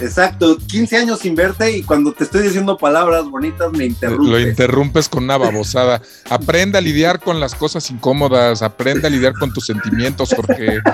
Exacto, 0.00 0.56
15 0.58 0.96
años 0.96 1.18
sin 1.20 1.34
verte 1.34 1.76
y 1.78 1.82
cuando 1.82 2.12
te 2.12 2.24
estoy 2.24 2.42
diciendo 2.42 2.76
palabras 2.76 3.24
bonitas 3.28 3.72
me 3.72 3.86
interrumpes. 3.86 4.28
Lo 4.28 4.38
interrumpes 4.40 5.08
con 5.08 5.24
una 5.24 5.36
babosada. 5.36 6.00
Aprende 6.30 6.78
a 6.78 6.80
lidiar 6.80 7.18
con 7.20 7.40
las 7.40 7.54
cosas 7.54 7.90
incómodas. 7.90 8.62
Aprende 8.62 9.08
a 9.08 9.10
lidiar 9.10 9.32
con 9.34 9.52
tus 9.52 9.66
sentimientos, 9.66 10.32
Jorge. 10.34 10.80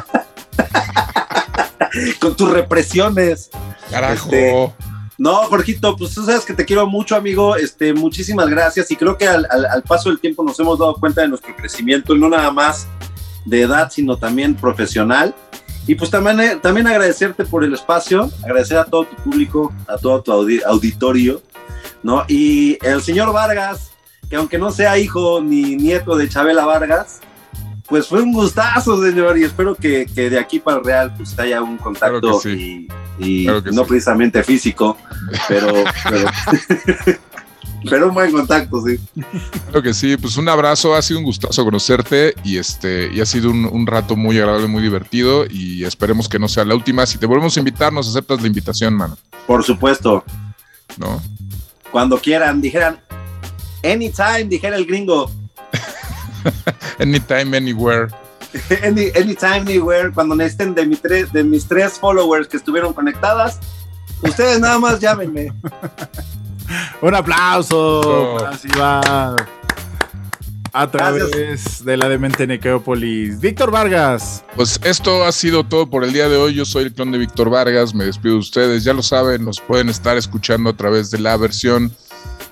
Con 2.18 2.34
tus 2.36 2.50
represiones. 2.50 3.50
Carajo. 3.90 4.24
Este, 4.32 4.72
No, 5.16 5.36
Jorgito, 5.44 5.96
pues 5.96 6.12
tú 6.12 6.24
sabes 6.24 6.44
que 6.44 6.52
te 6.54 6.64
quiero 6.64 6.86
mucho, 6.88 7.14
amigo. 7.14 7.54
Este, 7.56 7.92
muchísimas 7.94 8.48
gracias. 8.48 8.90
Y 8.90 8.96
creo 8.96 9.16
que 9.16 9.28
al, 9.28 9.46
al- 9.50 9.66
al 9.66 9.82
paso 9.84 10.08
del 10.08 10.18
tiempo 10.18 10.42
nos 10.42 10.58
hemos 10.58 10.78
dado 10.78 10.94
cuenta 10.94 11.20
de 11.22 11.28
nuestro 11.28 11.54
crecimiento, 11.54 12.16
no 12.16 12.28
nada 12.28 12.50
más 12.50 12.88
de 13.44 13.62
edad, 13.62 13.90
sino 13.92 14.16
también 14.16 14.54
profesional. 14.56 15.34
Y 15.86 15.94
pues 15.96 16.10
también, 16.10 16.40
eh, 16.40 16.58
también 16.62 16.86
agradecerte 16.86 17.44
por 17.44 17.62
el 17.64 17.74
espacio, 17.74 18.30
agradecer 18.42 18.78
a 18.78 18.84
todo 18.84 19.04
tu 19.04 19.16
público, 19.16 19.72
a 19.86 19.98
todo 19.98 20.22
tu 20.22 20.32
audi- 20.32 20.62
auditorio, 20.64 21.42
¿no? 22.02 22.24
Y 22.28 22.78
el 22.82 23.02
señor 23.02 23.32
Vargas, 23.32 23.90
que 24.30 24.36
aunque 24.36 24.56
no 24.58 24.70
sea 24.70 24.96
hijo 24.98 25.42
ni 25.42 25.76
nieto 25.76 26.16
de 26.16 26.28
Chabela 26.28 26.64
Vargas, 26.64 27.20
pues 27.86 28.06
fue 28.08 28.22
un 28.22 28.32
gustazo, 28.32 29.02
señor, 29.02 29.36
y 29.36 29.44
espero 29.44 29.74
que, 29.74 30.06
que 30.06 30.30
de 30.30 30.38
aquí 30.38 30.58
para 30.58 30.78
el 30.78 30.84
Real 30.84 31.14
pues 31.14 31.38
haya 31.38 31.60
un 31.60 31.76
contacto 31.76 32.18
Claro 32.20 32.40
sí. 32.40 32.88
y, 33.18 33.42
y 33.42 33.44
Claro 33.44 33.60
no 33.72 33.82
sí. 33.82 33.88
precisamente 33.90 34.42
físico, 34.42 34.96
pero, 35.48 35.68
pero, 36.08 36.26
pero 37.88 38.08
un 38.08 38.14
buen 38.14 38.32
contacto, 38.32 38.82
sí. 38.86 38.98
Claro 39.66 39.82
que 39.82 39.94
sí, 39.94 40.16
pues 40.16 40.36
un 40.36 40.48
abrazo, 40.48 40.94
ha 40.94 41.02
sido 41.02 41.18
un 41.18 41.24
gustazo 41.24 41.64
conocerte 41.64 42.34
y 42.44 42.58
este 42.58 43.10
y 43.12 43.20
ha 43.20 43.26
sido 43.26 43.50
un, 43.50 43.66
un 43.66 43.86
rato 43.86 44.16
muy 44.16 44.38
agradable, 44.38 44.66
muy 44.66 44.82
divertido 44.82 45.46
y 45.48 45.84
esperemos 45.84 46.28
que 46.28 46.38
no 46.38 46.48
sea 46.48 46.64
la 46.64 46.74
última. 46.74 47.06
Si 47.06 47.18
te 47.18 47.26
volvemos 47.26 47.56
a 47.56 47.60
invitar, 47.60 47.92
nos 47.92 48.08
aceptas 48.08 48.40
la 48.40 48.46
invitación, 48.46 48.94
mano, 48.94 49.16
Por 49.46 49.62
supuesto, 49.62 50.24
¿no? 50.96 51.22
cuando 51.90 52.18
quieran, 52.18 52.60
dijeran, 52.60 53.00
anytime, 53.84 54.44
dijera 54.44 54.76
el 54.76 54.84
gringo, 54.84 55.30
Anytime, 56.98 57.56
anywhere. 57.56 58.08
Any, 58.82 59.10
anytime, 59.16 59.62
anywhere, 59.66 60.12
cuando 60.12 60.34
necesiten 60.36 60.74
de, 60.74 60.86
mi 60.86 60.96
de 61.32 61.44
mis 61.44 61.66
tres 61.66 61.98
followers 61.98 62.46
que 62.46 62.56
estuvieron 62.56 62.92
conectadas, 62.92 63.58
ustedes 64.22 64.60
nada 64.60 64.78
más 64.78 65.00
llámenme. 65.00 65.52
Un 67.02 67.14
aplauso 67.14 68.00
Oh. 68.00 69.36
A 70.76 70.90
través 70.90 71.84
de 71.84 71.96
la 71.96 72.08
demente 72.08 72.48
Necrópolis. 72.48 73.38
Víctor 73.38 73.70
Vargas. 73.70 74.44
Pues 74.56 74.80
esto 74.82 75.24
ha 75.24 75.30
sido 75.30 75.62
todo 75.62 75.88
por 75.88 76.02
el 76.02 76.12
día 76.12 76.28
de 76.28 76.36
hoy. 76.36 76.54
Yo 76.54 76.64
soy 76.64 76.84
el 76.84 76.92
clon 76.92 77.12
de 77.12 77.18
Víctor 77.18 77.48
Vargas. 77.48 77.94
Me 77.94 78.04
despido 78.04 78.34
de 78.34 78.40
ustedes. 78.40 78.82
Ya 78.82 78.92
lo 78.92 79.02
saben, 79.02 79.44
nos 79.44 79.60
pueden 79.60 79.88
estar 79.88 80.16
escuchando 80.16 80.70
a 80.70 80.76
través 80.76 81.12
de 81.12 81.20
la 81.20 81.36
versión 81.36 81.92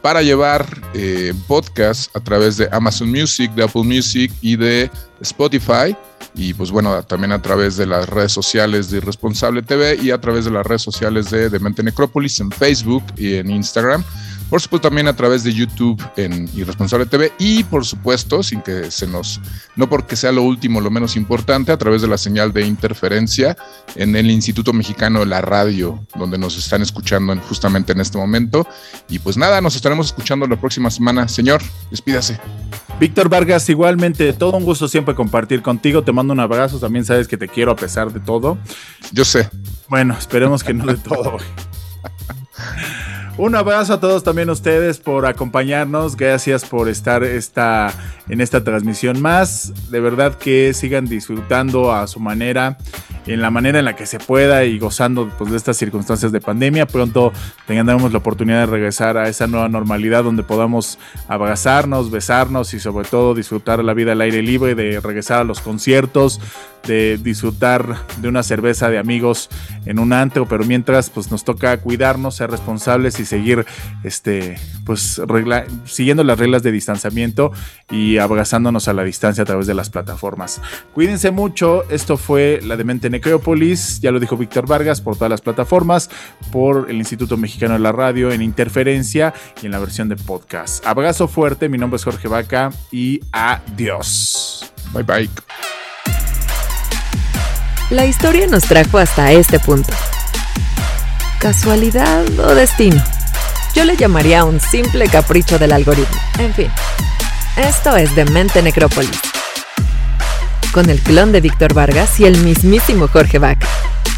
para 0.02 0.22
llevar 0.22 0.66
eh, 0.94 1.34
podcast 1.48 2.14
a 2.16 2.20
través 2.20 2.56
de 2.56 2.68
Amazon 2.70 3.10
Music, 3.10 3.50
de 3.54 3.64
Apple 3.64 3.82
Music 3.82 4.32
y 4.40 4.54
de 4.54 4.88
Spotify. 5.20 5.96
Y 6.34 6.54
pues 6.54 6.70
bueno, 6.70 7.02
también 7.02 7.32
a 7.32 7.42
través 7.42 7.76
de 7.76 7.86
las 7.86 8.08
redes 8.08 8.32
sociales 8.32 8.90
de 8.90 8.98
Irresponsable 8.98 9.62
TV 9.62 9.98
y 10.02 10.10
a 10.10 10.20
través 10.20 10.46
de 10.46 10.50
las 10.50 10.66
redes 10.66 10.82
sociales 10.82 11.30
de 11.30 11.50
Demente 11.50 11.82
Necrópolis 11.82 12.40
en 12.40 12.50
Facebook 12.50 13.04
y 13.16 13.34
en 13.34 13.50
Instagram. 13.50 14.02
Por 14.50 14.60
supuesto, 14.60 14.88
también 14.88 15.08
a 15.08 15.16
través 15.16 15.44
de 15.44 15.52
YouTube 15.54 16.02
en 16.16 16.48
Irresponsable 16.54 17.06
TV 17.06 17.32
y, 17.38 17.64
por 17.64 17.86
supuesto, 17.86 18.42
sin 18.42 18.60
que 18.60 18.90
se 18.90 19.06
nos, 19.06 19.40
no 19.76 19.88
porque 19.88 20.14
sea 20.14 20.30
lo 20.30 20.42
último, 20.42 20.80
lo 20.80 20.90
menos 20.90 21.16
importante, 21.16 21.72
a 21.72 21.78
través 21.78 22.02
de 22.02 22.08
la 22.08 22.18
señal 22.18 22.52
de 22.52 22.66
interferencia 22.66 23.56
en 23.96 24.14
el 24.14 24.30
Instituto 24.30 24.74
Mexicano 24.74 25.20
de 25.20 25.26
la 25.26 25.40
Radio, 25.40 26.06
donde 26.16 26.36
nos 26.36 26.58
están 26.58 26.82
escuchando 26.82 27.32
en- 27.32 27.40
justamente 27.40 27.92
en 27.92 28.00
este 28.00 28.18
momento. 28.18 28.66
Y 29.08 29.18
pues 29.20 29.38
nada, 29.38 29.60
nos 29.62 29.74
estaremos 29.74 30.06
escuchando 30.08 30.46
la 30.46 30.56
próxima 30.60 30.90
semana. 30.90 31.28
Señor, 31.28 31.62
despídase. 31.90 32.38
Víctor 33.00 33.30
Vargas, 33.30 33.68
igualmente, 33.70 34.32
todo 34.34 34.56
un 34.58 34.64
gusto 34.64 34.86
siempre 34.86 35.14
compartir 35.14 35.62
contigo. 35.62 36.02
Te 36.02 36.12
mando 36.12 36.34
un 36.34 36.40
abrazo. 36.40 36.78
También 36.78 37.04
sabes 37.06 37.26
que 37.26 37.38
te 37.38 37.48
quiero 37.48 37.72
a 37.72 37.76
pesar 37.76 38.12
de 38.12 38.20
todo. 38.20 38.58
Yo 39.12 39.24
sé. 39.24 39.48
Bueno, 39.88 40.14
esperemos 40.18 40.62
que 40.62 40.74
no 40.74 40.84
de 40.84 40.96
todo. 40.96 41.38
Un 43.38 43.54
abrazo 43.54 43.94
a 43.94 44.00
todos 44.00 44.22
también 44.22 44.50
ustedes 44.50 44.98
por 44.98 45.24
acompañarnos. 45.24 46.16
Gracias 46.16 46.66
por 46.66 46.90
estar 46.90 47.24
esta, 47.24 47.90
en 48.28 48.42
esta 48.42 48.62
transmisión 48.62 49.22
más. 49.22 49.90
De 49.90 50.00
verdad 50.00 50.34
que 50.34 50.74
sigan 50.74 51.06
disfrutando 51.06 51.92
a 51.92 52.06
su 52.06 52.20
manera, 52.20 52.76
en 53.26 53.40
la 53.40 53.50
manera 53.50 53.78
en 53.78 53.86
la 53.86 53.96
que 53.96 54.04
se 54.04 54.18
pueda 54.18 54.64
y 54.64 54.78
gozando 54.78 55.30
pues, 55.38 55.50
de 55.50 55.56
estas 55.56 55.78
circunstancias 55.78 56.30
de 56.30 56.42
pandemia. 56.42 56.86
Pronto 56.86 57.32
tengamos 57.66 58.12
la 58.12 58.18
oportunidad 58.18 58.60
de 58.60 58.66
regresar 58.66 59.16
a 59.16 59.28
esa 59.28 59.46
nueva 59.46 59.70
normalidad 59.70 60.24
donde 60.24 60.42
podamos 60.42 60.98
abrazarnos, 61.26 62.10
besarnos 62.10 62.74
y 62.74 62.80
sobre 62.80 63.08
todo 63.08 63.34
disfrutar 63.34 63.82
la 63.82 63.94
vida 63.94 64.12
al 64.12 64.20
aire 64.20 64.42
libre, 64.42 64.74
de 64.74 65.00
regresar 65.00 65.40
a 65.40 65.44
los 65.44 65.60
conciertos, 65.62 66.38
de 66.86 67.18
disfrutar 67.22 68.06
de 68.18 68.28
una 68.28 68.42
cerveza 68.42 68.90
de 68.90 68.98
amigos 68.98 69.48
en 69.86 69.98
un 69.98 70.12
antro, 70.12 70.46
pero 70.46 70.64
mientras 70.64 71.10
pues 71.10 71.30
nos 71.30 71.44
toca 71.44 71.76
cuidarnos, 71.78 72.36
ser 72.36 72.50
responsables 72.50 73.18
y 73.20 73.24
seguir 73.24 73.64
este 74.04 74.56
pues 74.84 75.20
siguiendo 75.84 76.24
las 76.24 76.38
reglas 76.38 76.62
de 76.62 76.72
distanciamiento 76.72 77.52
y 77.90 78.18
abrazándonos 78.18 78.88
a 78.88 78.92
la 78.92 79.04
distancia 79.04 79.42
a 79.42 79.46
través 79.46 79.66
de 79.66 79.74
las 79.74 79.90
plataformas. 79.90 80.60
Cuídense 80.94 81.30
mucho, 81.30 81.88
esto 81.90 82.16
fue 82.16 82.60
la 82.62 82.76
Demente 82.76 83.10
Necrópolis, 83.10 84.00
ya 84.00 84.10
lo 84.10 84.20
dijo 84.20 84.36
Víctor 84.36 84.66
Vargas 84.66 85.00
por 85.00 85.16
todas 85.16 85.30
las 85.30 85.40
plataformas, 85.40 86.10
por 86.50 86.90
el 86.90 86.96
Instituto 86.96 87.36
Mexicano 87.36 87.74
de 87.74 87.80
la 87.80 87.92
Radio 87.92 88.32
en 88.32 88.42
interferencia 88.42 89.34
y 89.62 89.66
en 89.66 89.72
la 89.72 89.78
versión 89.78 90.08
de 90.08 90.16
podcast. 90.16 90.84
Abrazo 90.86 91.28
fuerte, 91.28 91.68
mi 91.68 91.78
nombre 91.78 91.96
es 91.96 92.04
Jorge 92.04 92.28
Vaca 92.28 92.70
y 92.90 93.20
adiós. 93.32 94.72
Bye 94.92 95.02
bye. 95.04 95.81
La 97.92 98.06
historia 98.06 98.46
nos 98.46 98.62
trajo 98.62 98.96
hasta 98.96 99.32
este 99.32 99.60
punto. 99.60 99.92
¿Casualidad 101.38 102.24
o 102.38 102.54
destino? 102.54 103.04
Yo 103.74 103.84
le 103.84 103.98
llamaría 103.98 104.44
un 104.44 104.60
simple 104.60 105.08
capricho 105.08 105.58
del 105.58 105.72
algoritmo. 105.72 106.16
En 106.38 106.54
fin, 106.54 106.68
esto 107.58 107.94
es 107.94 108.16
Demente 108.16 108.62
Necrópolis. 108.62 109.20
Con 110.72 110.88
el 110.88 111.00
clon 111.00 111.32
de 111.32 111.42
Víctor 111.42 111.74
Vargas 111.74 112.18
y 112.18 112.24
el 112.24 112.38
mismísimo 112.38 113.08
Jorge 113.08 113.38
Vaca. 113.38 113.68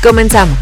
Comenzamos. 0.05 0.57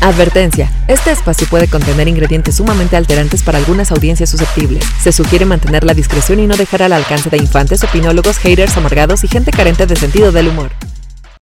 Advertencia. 0.00 0.70
Este 0.86 1.10
espacio 1.10 1.48
puede 1.48 1.66
contener 1.66 2.06
ingredientes 2.06 2.54
sumamente 2.58 2.96
alterantes 2.96 3.42
para 3.42 3.58
algunas 3.58 3.90
audiencias 3.90 4.30
susceptibles. 4.30 4.84
Se 5.02 5.10
sugiere 5.10 5.46
mantener 5.46 5.82
la 5.82 5.94
discreción 5.94 6.38
y 6.38 6.46
no 6.46 6.56
dejar 6.56 6.84
al 6.84 6.92
alcance 6.92 7.28
de 7.28 7.38
infantes, 7.38 7.82
opinólogos, 7.82 8.38
haters 8.38 8.76
amargados 8.76 9.24
y 9.24 9.28
gente 9.28 9.50
carente 9.50 9.84
de 9.84 9.96
sentido 9.96 10.30
del 10.30 10.46
humor. 10.46 10.70